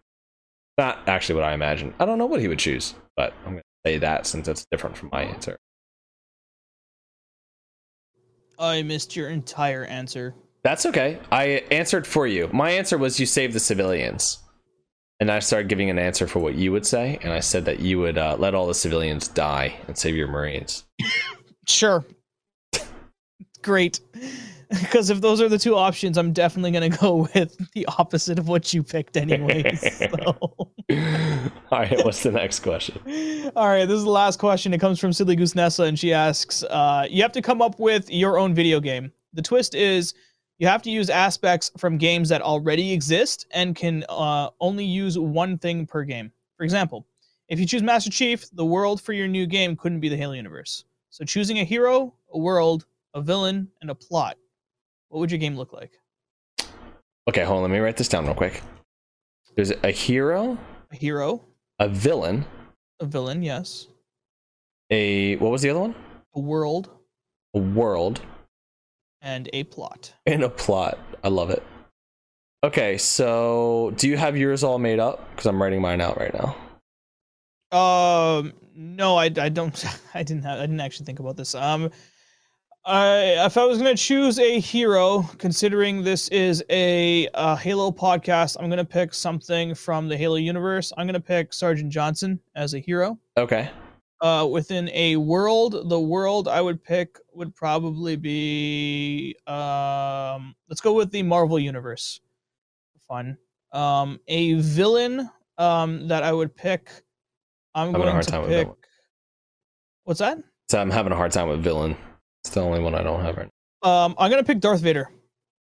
Not 0.77 1.07
actually 1.07 1.35
what 1.35 1.43
I 1.43 1.53
imagine. 1.53 1.93
I 1.99 2.05
don't 2.05 2.17
know 2.17 2.25
what 2.25 2.39
he 2.41 2.47
would 2.47 2.59
choose, 2.59 2.95
but 3.15 3.33
I'm 3.45 3.51
going 3.51 3.57
to 3.57 3.89
say 3.89 3.97
that 3.99 4.25
since 4.25 4.47
it's 4.47 4.65
different 4.71 4.97
from 4.97 5.09
my 5.11 5.23
answer. 5.23 5.57
I 8.57 8.81
missed 8.81 9.15
your 9.15 9.29
entire 9.29 9.85
answer. 9.85 10.35
That's 10.63 10.85
okay. 10.85 11.19
I 11.31 11.63
answered 11.71 12.05
for 12.05 12.27
you. 12.27 12.49
My 12.51 12.71
answer 12.71 12.97
was 12.97 13.19
you 13.19 13.25
save 13.25 13.53
the 13.53 13.59
civilians. 13.59 14.39
And 15.21 15.31
I 15.31 15.39
started 15.39 15.67
giving 15.67 15.89
an 15.89 15.99
answer 15.99 16.27
for 16.27 16.39
what 16.39 16.55
you 16.55 16.71
would 16.71 16.85
say, 16.85 17.19
and 17.21 17.33
I 17.33 17.41
said 17.41 17.65
that 17.65 17.81
you 17.81 17.99
would 17.99 18.17
uh, 18.17 18.37
let 18.39 18.55
all 18.55 18.67
the 18.67 18.73
civilians 18.73 19.27
die 19.27 19.75
and 19.87 19.97
save 19.97 20.15
your 20.15 20.27
Marines. 20.27 20.85
Sure. 21.67 22.03
Great. 23.61 23.99
Because 24.69 25.09
if 25.09 25.19
those 25.19 25.41
are 25.41 25.49
the 25.49 25.57
two 25.57 25.75
options, 25.75 26.17
I'm 26.17 26.31
definitely 26.31 26.71
gonna 26.71 26.89
go 26.89 27.27
with 27.33 27.57
the 27.73 27.87
opposite 27.97 28.37
of 28.37 28.47
what 28.47 28.73
you 28.73 28.83
picked, 28.83 29.17
anyways. 29.17 29.97
so. 29.97 30.09
all 31.71 31.79
right, 31.79 32.05
what's 32.05 32.21
the 32.21 32.31
next 32.31 32.59
question? 32.59 32.99
All 33.55 33.67
right, 33.67 33.85
this 33.85 33.97
is 33.97 34.03
the 34.03 34.11
last 34.11 34.37
question. 34.37 34.73
It 34.73 34.79
comes 34.79 34.99
from 34.99 35.11
Silly 35.11 35.35
Goose 35.35 35.55
Nessa, 35.55 35.83
and 35.83 35.97
she 35.97 36.13
asks, 36.13 36.63
uh, 36.63 37.07
"You 37.09 37.23
have 37.23 37.31
to 37.31 37.41
come 37.41 37.61
up 37.61 37.79
with 37.79 38.11
your 38.11 38.37
own 38.37 38.53
video 38.53 38.79
game. 38.79 39.11
The 39.33 39.41
twist 39.41 39.73
is 39.73 40.13
you 40.59 40.67
have 40.67 40.81
to 40.83 40.91
use 40.91 41.09
aspects 41.09 41.71
from 41.77 41.97
games 41.97 42.29
that 42.29 42.41
already 42.41 42.91
exist 42.91 43.47
and 43.51 43.75
can 43.75 44.05
uh, 44.09 44.49
only 44.59 44.85
use 44.85 45.17
one 45.17 45.57
thing 45.57 45.87
per 45.87 46.03
game. 46.03 46.31
For 46.57 46.63
example, 46.63 47.07
if 47.47 47.59
you 47.59 47.65
choose 47.65 47.81
Master 47.81 48.11
Chief, 48.11 48.45
the 48.53 48.65
world 48.65 49.01
for 49.01 49.13
your 49.13 49.27
new 49.27 49.47
game 49.47 49.75
couldn't 49.75 50.01
be 50.01 50.09
the 50.09 50.17
Halo 50.17 50.33
universe. 50.33 50.83
So 51.09 51.25
choosing 51.25 51.59
a 51.59 51.63
hero, 51.63 52.13
a 52.33 52.37
world, 52.37 52.85
a 53.19 53.21
villain, 53.21 53.67
and 53.81 53.89
a 53.91 53.95
plot. 53.95 54.37
What 55.09 55.19
would 55.19 55.31
your 55.31 55.39
game 55.39 55.57
look 55.57 55.73
like? 55.73 55.91
Okay, 57.27 57.43
hold 57.43 57.57
on. 57.57 57.63
Let 57.63 57.71
me 57.71 57.79
write 57.79 57.97
this 57.97 58.07
down 58.07 58.25
real 58.25 58.33
quick. 58.33 58.61
There's 59.55 59.71
a 59.71 59.91
hero, 59.91 60.57
A 60.91 60.95
hero, 60.95 61.41
a 61.79 61.89
villain, 61.89 62.45
a 63.01 63.05
villain, 63.05 63.43
yes. 63.43 63.87
a 64.89 65.35
what 65.37 65.51
was 65.51 65.61
the 65.61 65.69
other 65.69 65.81
one? 65.81 65.95
A 66.35 66.39
world, 66.39 66.89
A 67.53 67.59
world, 67.59 68.21
and 69.21 69.49
a 69.51 69.63
plot. 69.65 70.13
and 70.25 70.43
a 70.43 70.49
plot. 70.49 70.97
I 71.23 71.27
love 71.27 71.49
it. 71.49 71.61
Okay, 72.63 72.97
so 72.97 73.91
do 73.97 74.07
you 74.07 74.15
have 74.17 74.37
yours 74.37 74.63
all 74.63 74.79
made 74.79 74.99
up? 74.99 75.29
Because 75.31 75.45
I'm 75.45 75.61
writing 75.61 75.81
mine 75.81 75.99
out 76.01 76.17
right 76.17 76.33
now. 76.33 76.55
Um, 77.77 78.53
no, 78.75 79.17
I, 79.17 79.25
I 79.25 79.49
don't. 79.49 79.83
I 80.13 80.23
didn't 80.23 80.43
have. 80.43 80.59
I 80.59 80.61
didn't 80.61 80.79
actually 80.79 81.05
think 81.05 81.19
about 81.19 81.35
this. 81.37 81.53
Um, 81.53 81.91
I 82.85 83.45
if 83.45 83.57
I 83.57 83.65
was 83.65 83.77
gonna 83.77 83.95
choose 83.95 84.39
a 84.39 84.59
hero, 84.59 85.23
considering 85.37 86.03
this 86.03 86.27
is 86.29 86.63
a, 86.69 87.27
uh 87.33 87.55
Halo 87.55 87.91
podcast, 87.91 88.57
I'm 88.59 88.69
gonna 88.69 88.85
pick 88.85 89.13
something 89.13 89.75
from 89.75 90.07
the 90.07 90.17
Halo 90.17 90.35
universe. 90.37 90.91
I'm 90.97 91.05
gonna 91.05 91.19
pick 91.19 91.53
Sergeant 91.53 91.91
Johnson 91.91 92.39
as 92.55 92.73
a 92.73 92.79
hero. 92.79 93.19
Okay. 93.37 93.69
Uh, 94.21 94.45
within 94.51 94.89
a 94.93 95.15
world, 95.15 95.89
the 95.89 95.99
world 95.99 96.49
I 96.49 96.59
would 96.59 96.83
pick 96.83 97.17
would 97.33 97.55
probably 97.55 98.15
be 98.15 99.35
um. 99.47 100.55
Let's 100.67 100.81
go 100.81 100.93
with 100.93 101.11
the 101.11 101.23
Marvel 101.23 101.59
universe. 101.59 102.19
Fun. 103.07 103.37
Um, 103.71 104.19
a 104.27 104.53
villain 104.55 105.29
um 105.57 106.07
that 106.07 106.23
I 106.23 106.31
would 106.33 106.55
pick. 106.55 106.89
I'm 107.75 107.87
Having 107.93 107.95
a 107.95 107.99
going 107.99 108.11
hard 108.13 108.23
to 108.25 108.31
time 108.31 108.41
with 108.41 108.49
pick. 108.49 108.65
villain. 108.67 108.77
What's 110.05 110.19
that? 110.21 110.39
So 110.69 110.79
I'm 110.81 110.89
having 110.91 111.11
a 111.13 111.15
hard 111.15 111.31
time 111.31 111.49
with 111.49 111.61
villain. 111.63 111.95
It's 112.43 112.53
the 112.53 112.61
only 112.61 112.79
one 112.79 112.95
I 112.95 113.03
don't 113.03 113.21
have 113.21 113.37
right 113.37 113.49
Um, 113.83 114.15
I'm 114.17 114.29
gonna 114.31 114.43
pick 114.43 114.59
Darth 114.59 114.81
Vader 114.81 115.09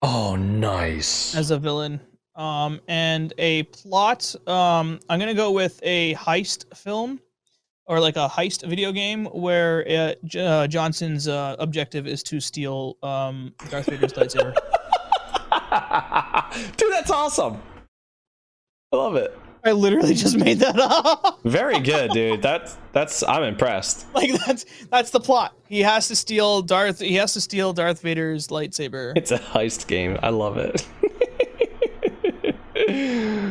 Oh, 0.02 0.36
nice. 0.36 1.34
as 1.34 1.50
a 1.50 1.58
villain. 1.58 2.00
Um, 2.36 2.80
and 2.86 3.32
a 3.38 3.64
plot. 3.64 4.32
Um, 4.46 5.00
I'm 5.08 5.18
gonna 5.18 5.34
go 5.34 5.50
with 5.50 5.80
a 5.82 6.14
heist 6.14 6.76
film, 6.76 7.20
or 7.86 7.98
like 7.98 8.14
a 8.16 8.28
heist 8.28 8.64
video 8.68 8.92
game 8.92 9.24
where 9.26 9.80
uh, 9.90 10.14
J- 10.24 10.46
uh, 10.46 10.66
Johnson's 10.68 11.26
uh, 11.26 11.56
objective 11.58 12.06
is 12.06 12.22
to 12.24 12.38
steal 12.38 12.96
um 13.02 13.52
Darth 13.70 13.86
Vader's 13.86 14.12
lightsaber. 14.12 14.54
Dude, 16.76 16.92
that's 16.92 17.10
awesome. 17.10 17.60
I 18.92 18.96
love 18.96 19.16
it. 19.16 19.36
I 19.64 19.72
literally 19.72 20.14
just 20.14 20.36
made 20.36 20.58
that 20.60 20.78
up. 20.78 21.40
Very 21.44 21.80
good, 21.80 22.10
dude. 22.12 22.42
That's 22.42 22.76
that's 22.92 23.22
I'm 23.22 23.42
impressed. 23.42 24.06
like 24.14 24.30
that's 24.46 24.64
that's 24.90 25.10
the 25.10 25.20
plot. 25.20 25.54
He 25.68 25.80
has 25.80 26.08
to 26.08 26.16
steal 26.16 26.62
Darth. 26.62 27.00
He 27.00 27.14
has 27.14 27.34
to 27.34 27.40
steal 27.40 27.72
Darth 27.72 28.00
Vader's 28.00 28.48
lightsaber. 28.48 29.12
It's 29.16 29.30
a 29.30 29.38
heist 29.38 29.86
game. 29.86 30.18
I 30.22 30.30
love 30.30 30.56
it. 30.56 30.86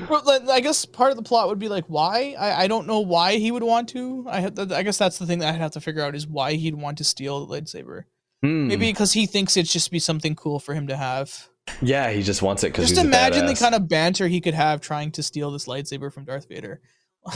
Well, 0.10 0.50
I 0.50 0.62
guess 0.62 0.86
part 0.86 1.12
of 1.12 1.18
the 1.18 1.24
plot 1.24 1.50
would 1.50 1.60
be 1.60 1.70
like 1.70 1.86
why. 1.88 2.36
I, 2.40 2.64
I 2.64 2.68
don't 2.68 2.88
know 2.88 3.02
why 3.02 3.38
he 3.38 3.52
would 3.52 3.64
want 3.64 3.90
to. 3.90 4.26
I 4.28 4.46
I 4.46 4.84
guess 4.84 4.98
that's 4.98 5.18
the 5.18 5.26
thing 5.26 5.40
that 5.40 5.54
I'd 5.54 5.62
have 5.62 5.72
to 5.72 5.82
figure 5.82 6.02
out 6.02 6.16
is 6.16 6.26
why 6.26 6.54
he'd 6.54 6.76
want 6.76 6.98
to 7.00 7.04
steal 7.04 7.46
the 7.46 7.54
lightsaber. 7.62 8.06
Hmm. 8.42 8.68
Maybe 8.68 8.90
because 8.90 9.14
he 9.14 9.26
thinks 9.26 9.58
it's 9.58 9.72
just 9.72 9.92
be 9.92 10.00
something 10.00 10.36
cool 10.36 10.60
for 10.60 10.74
him 10.74 10.88
to 10.88 10.96
have. 10.98 11.50
Yeah, 11.82 12.10
he 12.12 12.24
just 12.24 12.42
wants 12.42 12.64
it 12.64 12.68
because 12.74 12.90
Just 12.90 13.02
imagine 13.04 13.46
the 13.46 13.56
kind 13.56 13.76
of 13.76 13.88
banter 13.88 14.28
he 14.28 14.42
could 14.42 14.54
have 14.54 14.82
trying 14.82 15.12
to 15.14 15.24
steal 15.24 15.52
this 15.52 15.66
lightsaber 15.68 16.12
from 16.14 16.26
Darth 16.26 16.48
Vader. 16.48 16.82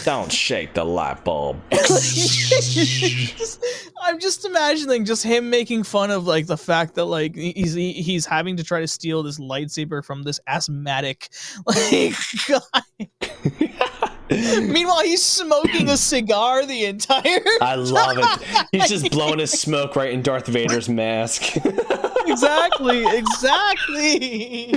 Don't 0.06 0.32
shake 0.32 0.74
the 0.74 0.86
light 0.86 1.24
bulb. 1.26 1.60
Just- 1.72 3.64
I'm 4.04 4.20
just 4.20 4.46
imagining 4.46 5.04
just 5.06 5.22
him 5.24 5.50
making 5.50 5.84
fun 5.84 6.12
of 6.12 6.26
like 6.26 6.48
the 6.48 6.58
fact 6.58 6.96
that 6.96 7.06
like 7.06 7.36
he's 7.36 7.74
he- 7.74 7.92
he's 8.02 8.26
having 8.26 8.56
to 8.58 8.64
try 8.64 8.80
to 8.80 8.88
steal 8.88 9.22
this 9.22 9.38
lightsaber 9.40 10.04
from 10.04 10.24
this 10.24 10.40
asthmatic 10.48 11.30
like 11.68 12.14
guy. 12.48 13.10
Meanwhile, 14.62 15.02
he's 15.02 15.22
smoking 15.22 15.90
a 15.90 15.98
cigar 15.98 16.66
the 16.66 16.86
entire. 16.86 17.22
Time. 17.22 17.58
I 17.60 17.76
love 17.76 18.18
it. 18.18 18.68
He's 18.72 18.88
just 18.88 19.12
blowing 19.12 19.40
his 19.40 19.52
smoke 19.60 19.98
right 19.98 20.14
in 20.14 20.22
Darth 20.22 20.48
Vader's 20.48 20.88
mask. 20.88 21.58
exactly, 22.26 23.06
exactly. 23.18 24.70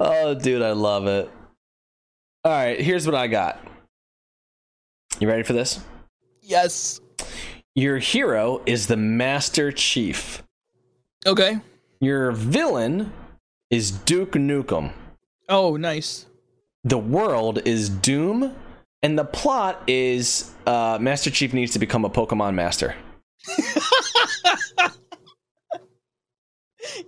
oh, 0.00 0.34
dude, 0.34 0.62
I 0.62 0.72
love 0.72 1.06
it. 1.06 1.30
All 2.44 2.50
right, 2.50 2.80
here's 2.80 3.06
what 3.06 3.14
I 3.14 3.28
got. 3.28 3.64
You 5.20 5.28
ready 5.28 5.44
for 5.44 5.52
this? 5.52 5.78
Yes. 6.42 7.00
Your 7.76 7.98
hero 7.98 8.60
is 8.66 8.88
the 8.88 8.96
Master 8.96 9.70
Chief. 9.70 10.42
Okay. 11.24 11.60
Your 12.00 12.32
villain 12.32 13.12
is 13.70 13.92
Duke 13.92 14.32
Nukem. 14.32 14.92
Oh, 15.48 15.76
nice. 15.76 16.26
The 16.82 16.98
world 16.98 17.66
is 17.66 17.88
Doom, 17.88 18.54
and 19.04 19.16
the 19.18 19.24
plot 19.24 19.82
is 19.86 20.50
uh, 20.66 20.96
Master 20.98 21.30
Chief 21.30 21.52
needs 21.52 21.74
to 21.74 21.78
become 21.78 22.06
a 22.06 22.10
Pokemon 22.10 22.54
master. 22.54 22.96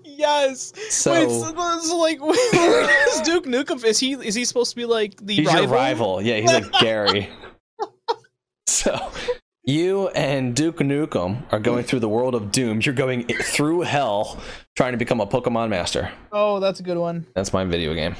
yes. 0.04 0.74
So, 0.90 1.12
Wait, 1.12 1.30
so, 1.30 1.78
so 1.80 1.96
like, 1.96 2.18
is 2.22 3.22
Duke 3.22 3.46
Nukem? 3.46 3.82
Is 3.82 3.98
he 3.98 4.12
is 4.12 4.34
he 4.34 4.44
supposed 4.44 4.70
to 4.70 4.76
be 4.76 4.84
like 4.84 5.16
the 5.24 5.36
he's 5.36 5.46
rival? 5.46 5.62
your 5.62 5.70
rival. 5.70 6.20
Yeah, 6.20 6.36
he's 6.36 6.52
like 6.52 6.70
Gary. 6.72 7.30
so 8.66 9.10
you 9.64 10.08
and 10.08 10.54
Duke 10.54 10.80
Nukem 10.80 11.50
are 11.50 11.60
going 11.60 11.84
through 11.84 12.00
the 12.00 12.10
world 12.10 12.34
of 12.34 12.52
Doom. 12.52 12.82
You're 12.82 12.94
going 12.94 13.26
through 13.26 13.80
hell 13.80 14.38
trying 14.76 14.92
to 14.92 14.98
become 14.98 15.22
a 15.22 15.26
Pokemon 15.26 15.70
master. 15.70 16.12
Oh, 16.30 16.60
that's 16.60 16.78
a 16.78 16.82
good 16.82 16.98
one. 16.98 17.26
That's 17.34 17.54
my 17.54 17.64
video 17.64 17.94
game. 17.94 18.16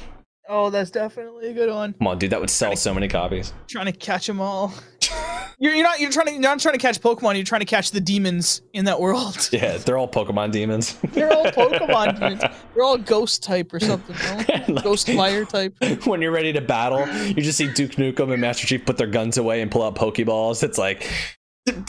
Oh, 0.49 0.69
that's 0.69 0.91
definitely 0.91 1.49
a 1.49 1.53
good 1.53 1.69
one. 1.69 1.93
Come 1.93 2.07
on, 2.07 2.17
dude, 2.19 2.29
that 2.31 2.39
would 2.39 2.49
sell 2.49 2.75
so 2.75 2.93
many 2.93 3.07
copies. 3.07 3.53
Trying 3.67 3.87
to 3.87 3.91
catch 3.91 4.27
them 4.27 4.39
all. 4.39 4.73
You're, 5.59 5.73
you're 5.73 5.83
not 5.83 5.99
you're 5.99 6.11
trying 6.11 6.27
to 6.27 6.31
you're 6.33 6.41
not 6.41 6.59
trying 6.59 6.75
to 6.75 6.79
catch 6.79 7.01
Pokemon. 7.01 7.33
You're 7.33 7.43
trying 7.43 7.61
to 7.61 7.65
catch 7.65 7.89
the 7.89 7.99
demons 7.99 8.61
in 8.73 8.85
that 8.85 8.99
world. 8.99 9.49
Yeah, 9.51 9.77
they're 9.77 9.97
all 9.97 10.07
Pokemon 10.07 10.51
demons. 10.51 10.93
They're 11.13 11.33
all 11.33 11.45
Pokemon 11.45 12.19
demons. 12.19 12.41
They're 12.75 12.83
all 12.83 12.99
ghost 12.99 13.41
type 13.41 13.73
or 13.73 13.79
something. 13.79 14.15
Like- 14.75 14.83
Ghost 14.83 15.07
fire 15.09 15.45
type. 15.45 15.75
when 16.05 16.21
you're 16.21 16.31
ready 16.31 16.53
to 16.53 16.61
battle, 16.61 17.07
you 17.25 17.41
just 17.41 17.57
see 17.57 17.71
Duke 17.73 17.93
Nukem 17.93 18.31
and 18.31 18.39
Master 18.39 18.67
Chief 18.67 18.85
put 18.85 18.97
their 18.97 19.07
guns 19.07 19.39
away 19.39 19.61
and 19.63 19.71
pull 19.71 19.81
out 19.81 19.95
Pokeballs. 19.95 20.61
It's 20.61 20.77
like, 20.77 21.09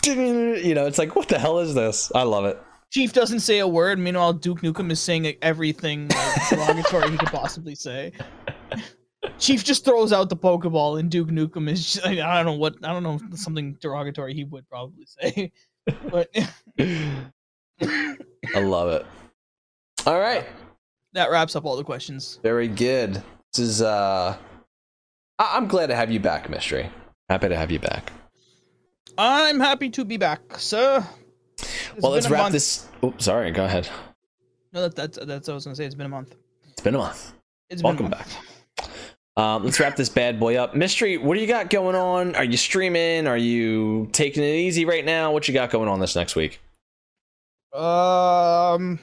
you 0.07 0.75
know, 0.75 0.87
it's 0.87 0.97
like, 0.99 1.15
what 1.15 1.29
the 1.29 1.39
hell 1.39 1.59
is 1.59 1.75
this? 1.75 2.11
I 2.15 2.23
love 2.23 2.47
it. 2.47 2.59
Chief 2.91 3.13
doesn't 3.13 3.41
say 3.41 3.59
a 3.59 3.69
word. 3.69 3.99
Meanwhile, 3.99 4.33
Duke 4.35 4.63
Nukem 4.63 4.91
is 4.91 4.99
saying 4.99 5.37
everything 5.43 6.09
like, 6.09 6.49
derogatory 6.49 7.11
he 7.11 7.19
could 7.19 7.29
possibly 7.29 7.75
say. 7.75 8.13
Chief 9.39 9.65
just 9.65 9.85
throws 9.85 10.13
out 10.13 10.29
the 10.29 10.37
Pokeball, 10.37 10.99
and 11.01 11.11
Duke 11.11 11.29
Nukem 11.29 11.69
is 11.71 11.93
just, 11.95 12.07
I 12.07 12.15
don't 12.15 12.47
know 12.47 12.53
what 12.59 12.77
I 12.85 12.93
don't 12.93 13.03
know 13.03 13.19
something 13.35 13.77
derogatory 13.81 14.33
he 14.35 14.45
would 14.45 14.69
probably 14.69 15.07
say, 15.07 15.53
but 16.11 16.29
I 16.79 18.61
love 18.61 18.89
it. 18.91 19.07
All 20.07 20.19
right. 20.21 20.47
that 21.13 21.31
wraps 21.31 21.57
up 21.57 21.65
all 21.65 21.77
the 21.77 21.85
questions. 21.85 22.39
Very 22.43 22.69
good. 22.69 23.23
This 23.53 23.59
is, 23.59 23.83
uh, 23.83 24.37
I- 25.39 25.57
I'm 25.57 25.67
glad 25.67 25.89
to 25.89 25.97
have 25.97 26.11
you 26.11 26.21
back, 26.21 26.49
Mystery. 26.49 26.91
Happy 27.29 27.49
to 27.49 27.57
have 27.57 27.71
you 27.71 27.79
back. 27.79 28.13
I'm 29.19 29.59
happy 29.61 29.91
to 29.91 30.05
be 30.05 30.17
back, 30.17 30.41
sir. 30.59 31.05
It's 31.59 32.01
well, 32.01 32.13
let's 32.13 32.31
wrap 32.31 32.43
month. 32.45 32.53
this. 32.53 32.87
Oh, 33.03 33.13
sorry. 33.19 33.51
Go 33.51 33.65
ahead. 33.65 33.89
No, 34.73 34.83
that, 34.83 34.95
that's 34.95 35.19
that's 35.19 35.49
what 35.49 35.53
I 35.53 35.57
was 35.57 35.65
gonna 35.65 35.75
say. 35.75 35.85
It's 35.87 35.95
been 35.97 36.07
a 36.07 36.11
month. 36.11 36.37
It's 36.71 36.83
been 36.83 36.95
a 36.95 36.99
month. 36.99 37.33
It's 37.69 37.83
been 37.83 37.87
a 37.87 37.93
Welcome 37.97 38.11
month. 38.11 38.19
back. 38.37 38.45
Um, 39.39 39.65
let's 39.65 39.79
wrap 39.79 39.95
this 39.95 40.09
bad 40.09 40.41
boy 40.41 40.57
up. 40.57 40.75
Mystery, 40.75 41.17
what 41.17 41.37
do 41.37 41.41
you 41.41 41.47
got 41.47 41.71
going 41.71 41.95
on? 41.95 42.35
Are 42.35 42.43
you 42.43 42.57
streaming? 42.57 43.29
Are 43.29 43.37
you 43.37 44.09
taking 44.11 44.43
it 44.43 44.57
easy 44.57 44.85
right 44.85 45.05
now? 45.05 45.31
What 45.31 45.47
you 45.47 45.55
got 45.55 45.71
going 45.71 45.89
on 45.89 46.01
this 46.01 46.17
next 46.17 46.35
week? 46.35 46.61
Um, 47.73 48.99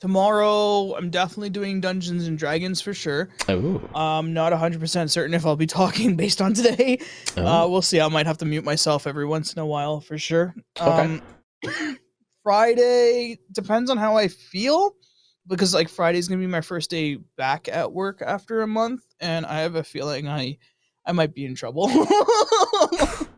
tomorrow 0.00 0.96
I'm 0.96 1.10
definitely 1.10 1.50
doing 1.50 1.80
Dungeons 1.80 2.26
and 2.26 2.36
Dragons 2.36 2.80
for 2.80 2.92
sure. 2.92 3.28
Oh. 3.48 3.80
I'm 3.94 4.32
not 4.32 4.52
100% 4.52 5.10
certain 5.10 5.32
if 5.32 5.46
I'll 5.46 5.54
be 5.54 5.66
talking 5.68 6.16
based 6.16 6.42
on 6.42 6.54
today. 6.54 6.98
Oh. 7.36 7.46
Uh, 7.46 7.68
we'll 7.68 7.80
see. 7.80 8.00
I 8.00 8.08
might 8.08 8.26
have 8.26 8.38
to 8.38 8.44
mute 8.44 8.64
myself 8.64 9.06
every 9.06 9.26
once 9.26 9.52
in 9.52 9.60
a 9.60 9.66
while 9.66 10.00
for 10.00 10.18
sure. 10.18 10.56
Okay. 10.80 11.20
Um, 11.64 11.98
Friday 12.42 13.38
depends 13.52 13.90
on 13.90 13.96
how 13.96 14.16
I 14.16 14.26
feel 14.26 14.96
because 15.48 15.74
like 15.74 15.88
Friday's 15.88 16.28
gonna 16.28 16.40
be 16.40 16.46
my 16.46 16.60
first 16.60 16.90
day 16.90 17.16
back 17.36 17.68
at 17.68 17.92
work 17.92 18.22
after 18.24 18.62
a 18.62 18.66
month, 18.66 19.02
and 19.20 19.46
I 19.46 19.60
have 19.60 19.74
a 19.74 19.84
feeling 19.84 20.28
I 20.28 20.58
I 21.04 21.12
might 21.12 21.34
be 21.34 21.44
in 21.44 21.54
trouble. 21.54 21.90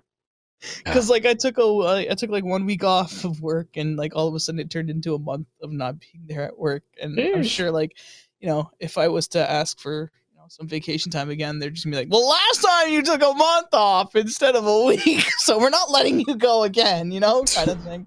Because 0.85 1.09
like 1.09 1.25
I 1.25 1.35
took 1.35 1.57
a 1.57 1.65
uh, 1.65 2.15
took 2.15 2.31
like 2.31 2.45
one 2.45 2.67
week 2.67 2.85
off 2.85 3.25
of 3.25 3.41
work, 3.41 3.69
and 3.77 3.97
like 3.97 4.15
all 4.15 4.29
of 4.29 4.35
a 4.35 4.41
sudden 4.41 4.61
it 4.61 4.71
turned 4.71 4.91
into 4.91 5.15
a 5.15 5.19
month 5.19 5.47
of 5.63 5.73
not 5.73 5.99
being 5.99 6.25
there 6.27 6.43
at 6.43 6.59
work, 6.59 6.83
and 7.01 7.19
I'm 7.19 7.43
sure 7.43 7.71
like 7.71 7.97
you 8.41 8.49
know 8.49 8.71
if 8.79 8.99
I 8.99 9.09
was 9.09 9.29
to 9.29 9.51
ask 9.51 9.79
for 9.79 10.13
you 10.31 10.37
know 10.37 10.45
some 10.49 10.69
vacation 10.69 11.11
time 11.11 11.31
again, 11.31 11.59
they're 11.59 11.71
just 11.71 11.85
gonna 11.85 11.97
be 11.97 12.03
like, 12.03 12.13
well, 12.13 12.29
last 12.29 12.63
time 12.63 12.93
you 12.93 13.03
took 13.03 13.23
a 13.23 13.33
month 13.33 13.69
off 13.73 14.15
instead 14.15 14.55
of 14.55 14.67
a 14.67 14.85
week, 14.85 15.25
so 15.39 15.59
we're 15.59 15.71
not 15.71 15.91
letting 15.91 16.21
you 16.21 16.37
go 16.37 16.65
again, 16.65 17.11
you 17.11 17.21
know, 17.21 17.43
kind 17.45 17.71
of 17.71 17.83
thing. 17.83 18.07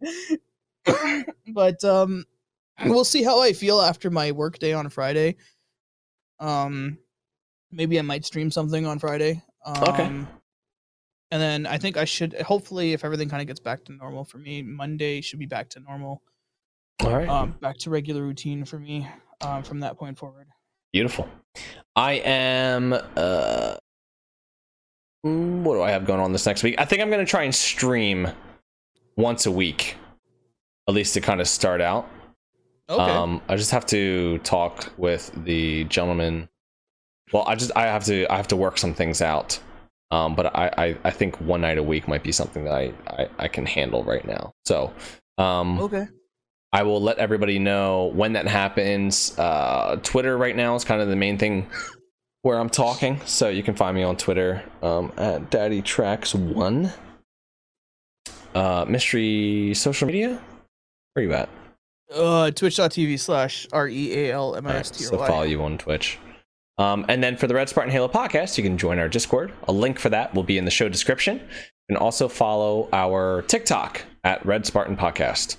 but 1.48 1.84
um, 1.84 2.26
we'll 2.86 3.06
see 3.06 3.24
how 3.24 3.42
I 3.42 3.54
feel 3.54 3.82
after 3.82 4.10
my 4.10 4.32
work 4.32 4.60
day 4.60 4.74
on 4.74 4.90
Friday. 4.90 5.36
Um, 6.40 6.98
maybe 7.72 7.98
I 8.00 8.02
might 8.02 8.26
stream 8.26 8.52
something 8.52 8.86
on 8.86 9.00
Friday. 9.00 9.42
Um, 9.66 9.84
Okay. 9.84 10.26
And 11.32 11.42
then 11.42 11.66
I 11.66 11.80
think 11.80 11.98
I 11.98 12.06
should 12.06 12.40
hopefully 12.42 12.94
if 12.94 13.04
everything 13.04 13.28
kind 13.28 13.42
of 13.42 13.48
gets 13.48 13.60
back 13.60 13.84
to 13.86 13.92
normal 13.92 14.24
for 14.24 14.38
me, 14.38 14.62
Monday 14.62 15.20
should 15.20 15.40
be 15.40 15.48
back 15.48 15.68
to 15.70 15.80
normal. 15.80 16.22
All 17.04 17.12
right. 17.12 17.28
Um, 17.28 17.56
back 17.60 17.78
to 17.80 17.90
regular 17.90 18.22
routine 18.22 18.66
for 18.66 18.78
me 18.78 19.08
um, 19.42 19.64
from 19.64 19.80
that 19.80 19.98
point 19.98 20.16
forward. 20.16 20.46
Beautiful. 20.92 21.28
I 21.96 22.14
am. 22.24 22.94
Uh, 22.94 23.78
mm, 25.26 25.64
what 25.64 25.74
do 25.74 25.82
I 25.82 25.90
have 25.90 26.06
going 26.06 26.20
on 26.20 26.34
this 26.34 26.46
next 26.46 26.62
week? 26.62 26.76
I 26.78 26.86
think 26.86 27.02
I'm 27.02 27.10
going 27.10 27.26
to 27.26 27.30
try 27.30 27.42
and 27.44 27.56
stream 27.56 28.30
once 29.18 29.48
a 29.48 29.52
week, 29.52 29.96
at 30.88 30.94
least 30.94 31.16
to 31.16 31.22
kind 31.22 31.42
of 31.42 31.48
start 31.48 31.82
out. 31.82 32.08
Okay. 32.90 33.02
Um, 33.02 33.42
I 33.48 33.56
just 33.56 33.72
have 33.72 33.86
to 33.88 34.40
talk 34.40 34.92
with 34.98 35.32
the 35.46 35.86
gentleman. 35.86 36.50
Well, 37.32 37.44
I 37.48 37.56
just 37.56 37.72
I 37.76 37.84
have 37.84 38.04
to 38.06 38.32
I 38.32 38.38
have 38.38 38.50
to 38.50 38.56
work 38.56 38.78
some 38.78 38.94
things 38.94 39.22
out. 39.22 39.60
Um, 40.12 40.36
but 40.36 40.56
I, 40.56 40.72
I 40.78 40.98
I 41.06 41.12
think 41.12 41.40
one 41.42 41.62
night 41.62 41.78
a 41.78 41.84
week 41.84 42.08
might 42.08 42.24
be 42.24 42.32
something 42.32 42.66
that 42.66 42.74
I 42.74 42.94
I, 43.08 43.30
I 43.40 43.48
can 43.48 43.66
handle 43.66 44.04
right 44.04 44.26
now. 44.26 44.54
So, 44.66 44.94
um, 45.38 45.80
okay. 45.80 46.08
I 46.72 46.84
will 46.84 47.02
let 47.02 47.18
everybody 47.20 47.60
know 47.60 48.12
when 48.14 48.34
that 48.34 48.48
happens. 48.48 49.38
Uh, 49.38 49.98
Twitter 50.04 50.38
right 50.38 50.56
now 50.56 50.76
is 50.76 50.84
kind 50.84 51.02
of 51.02 51.08
the 51.08 51.16
main 51.16 51.38
thing 51.38 51.68
where 52.42 52.60
I'm 52.60 52.70
talking, 52.70 53.22
so 53.26 53.48
you 53.50 53.64
can 53.64 53.76
find 53.76 53.96
me 53.96 54.04
on 54.04 54.18
Twitter 54.18 54.64
um, 54.82 55.12
at 55.18 55.50
Daddy 55.50 55.82
Tracks 55.82 56.36
One. 56.36 56.92
Uh, 58.54 58.86
mystery 58.88 59.74
social 59.74 60.06
media. 60.06 60.40
Where 61.14 61.26
you 61.26 61.34
at? 61.34 61.50
Uh, 62.14 62.52
twitch.tv 62.52 63.20
slash 63.20 63.68
R 63.72 63.88
E 63.88 64.14
A 64.14 64.34
L 64.34 64.56
M 64.56 64.68
I 64.68 64.76
S 64.78 64.92
T 64.92 65.04
so 65.04 65.18
follow 65.18 65.44
you 65.44 65.64
on 65.64 65.78
Twitch. 65.78 66.20
Um, 66.78 67.06
and 67.08 67.24
then 67.24 67.38
for 67.38 67.48
the 67.48 67.54
Red 67.54 67.70
Spartan 67.70 67.92
Halo 67.92 68.08
podcast, 68.08 68.58
you 68.58 68.64
can 68.64 68.78
join 68.78 69.00
our 69.00 69.08
Discord. 69.10 69.52
A 69.68 69.72
link 69.72 70.00
for 70.00 70.10
that 70.10 70.34
will 70.34 70.44
be 70.44 70.58
in 70.58 70.66
the 70.66 70.72
show 70.72 70.90
description. 70.90 71.42
Can 71.90 71.98
also 71.98 72.28
follow 72.28 72.90
our 72.94 73.44
TikTok 73.44 74.04
at 74.24 74.46
Red 74.46 74.66
Spartan 74.66 74.96
Podcast. 74.96 75.58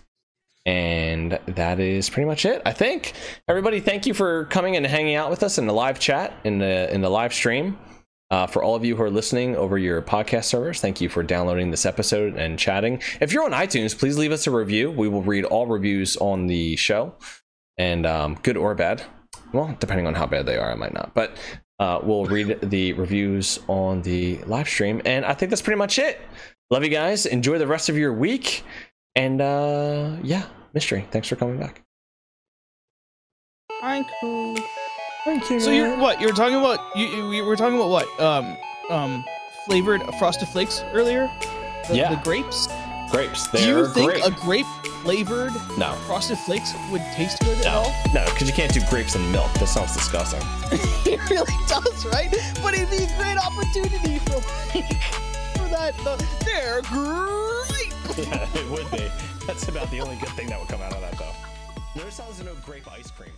And 0.66 1.38
that 1.46 1.78
is 1.78 2.08
pretty 2.08 2.26
much 2.26 2.46
it. 2.46 2.62
I 2.64 2.72
think 2.72 3.12
everybody, 3.48 3.80
thank 3.80 4.06
you 4.06 4.14
for 4.14 4.46
coming 4.46 4.76
and 4.76 4.86
hanging 4.86 5.14
out 5.14 5.28
with 5.28 5.42
us 5.42 5.58
in 5.58 5.66
the 5.66 5.74
live 5.74 6.00
chat 6.00 6.32
in 6.44 6.58
the 6.58 6.92
in 6.92 7.02
the 7.02 7.10
live 7.10 7.34
stream. 7.34 7.78
Uh, 8.30 8.46
for 8.46 8.62
all 8.62 8.74
of 8.74 8.84
you 8.84 8.96
who 8.96 9.02
are 9.02 9.10
listening 9.10 9.54
over 9.54 9.78
your 9.78 10.02
podcast 10.02 10.44
servers, 10.44 10.80
thank 10.80 11.00
you 11.00 11.08
for 11.08 11.22
downloading 11.22 11.70
this 11.70 11.86
episode 11.86 12.34
and 12.36 12.58
chatting. 12.58 13.00
If 13.20 13.32
you're 13.32 13.44
on 13.44 13.52
iTunes, 13.52 13.96
please 13.96 14.16
leave 14.18 14.32
us 14.32 14.46
a 14.46 14.50
review. 14.50 14.90
We 14.90 15.08
will 15.08 15.22
read 15.22 15.44
all 15.44 15.66
reviews 15.66 16.16
on 16.16 16.46
the 16.46 16.76
show, 16.76 17.14
and 17.78 18.06
um, 18.06 18.38
good 18.42 18.56
or 18.56 18.74
bad. 18.74 19.02
Well, 19.52 19.76
depending 19.78 20.06
on 20.06 20.14
how 20.14 20.26
bad 20.26 20.46
they 20.46 20.56
are, 20.56 20.72
I 20.72 20.74
might 20.74 20.94
not. 20.94 21.14
But 21.14 21.36
uh, 21.78 22.00
we'll 22.02 22.24
read 22.24 22.58
the 22.62 22.92
reviews 22.94 23.60
on 23.68 24.02
the 24.02 24.38
live 24.46 24.68
stream, 24.68 25.02
and 25.04 25.24
I 25.24 25.34
think 25.34 25.50
that's 25.50 25.62
pretty 25.62 25.78
much 25.78 25.98
it. 25.98 26.20
Love 26.70 26.82
you 26.82 26.90
guys. 26.90 27.26
Enjoy 27.26 27.58
the 27.58 27.66
rest 27.66 27.88
of 27.88 27.96
your 27.96 28.12
week, 28.12 28.64
and 29.14 29.40
uh, 29.40 30.16
yeah, 30.22 30.46
mystery. 30.72 31.06
Thanks 31.10 31.28
for 31.28 31.36
coming 31.36 31.58
back. 31.58 31.82
Hi, 33.70 34.04
cool. 34.20 34.56
Thank 35.24 35.48
you. 35.50 35.58
So 35.60 35.70
you're 35.70 35.96
what? 35.96 36.20
You 36.20 36.26
were 36.28 36.32
talking 36.34 36.56
about 36.56 36.78
you, 36.96 37.06
you, 37.06 37.32
you 37.32 37.44
were 37.44 37.56
talking 37.56 37.76
about 37.76 37.88
what? 37.88 38.20
Um, 38.20 38.56
um, 38.90 39.24
flavored 39.66 40.02
frosted 40.18 40.48
flakes 40.48 40.82
earlier. 40.92 41.30
The, 41.88 41.96
Yeah. 41.96 42.14
The 42.14 42.20
grapes. 42.22 42.68
grapes. 43.10 43.46
Do 43.48 43.58
They're 43.58 43.78
you 43.78 43.88
think 43.88 44.10
great. 44.12 44.26
a 44.26 44.30
grape 44.30 44.66
flavored 45.02 45.52
no, 45.78 45.92
frosted 46.06 46.38
flakes 46.38 46.72
would 46.90 47.02
taste 47.14 47.40
good 47.40 47.58
at 47.58 47.64
no, 47.64 47.70
all? 47.72 47.94
no, 48.14 48.24
because 48.26 48.48
you 48.48 48.54
can't 48.54 48.72
do 48.72 48.80
grapes 48.90 49.14
and 49.14 49.30
milk. 49.32 49.52
That 49.54 49.68
sounds 49.68 49.92
disgusting. 49.94 50.40
it 51.10 51.20
really 51.30 51.52
does, 51.68 52.06
right? 52.06 52.30
But 52.62 52.74
it'd 52.74 52.90
be 52.90 53.04
a 53.04 53.16
great 53.18 53.36
opportunity 53.38 54.18
for 54.20 54.40
for 55.58 55.68
that. 55.68 55.94
The, 56.04 56.26
they're 56.44 56.82
great. 56.82 57.92
yeah, 58.28 58.48
it 58.54 58.70
would 58.70 58.90
be. 58.90 59.10
That's 59.46 59.68
about 59.68 59.90
the 59.90 60.00
only 60.00 60.16
good 60.16 60.30
thing 60.30 60.48
that 60.48 60.58
would 60.58 60.68
come 60.68 60.80
out 60.82 60.92
of 60.94 61.00
that, 61.02 61.16
though. 61.18 61.32
Notice 61.96 62.18
how 62.18 62.24
there's 62.24 62.42
no 62.44 62.54
grape 62.64 62.90
ice 62.90 63.10
cream. 63.10 63.30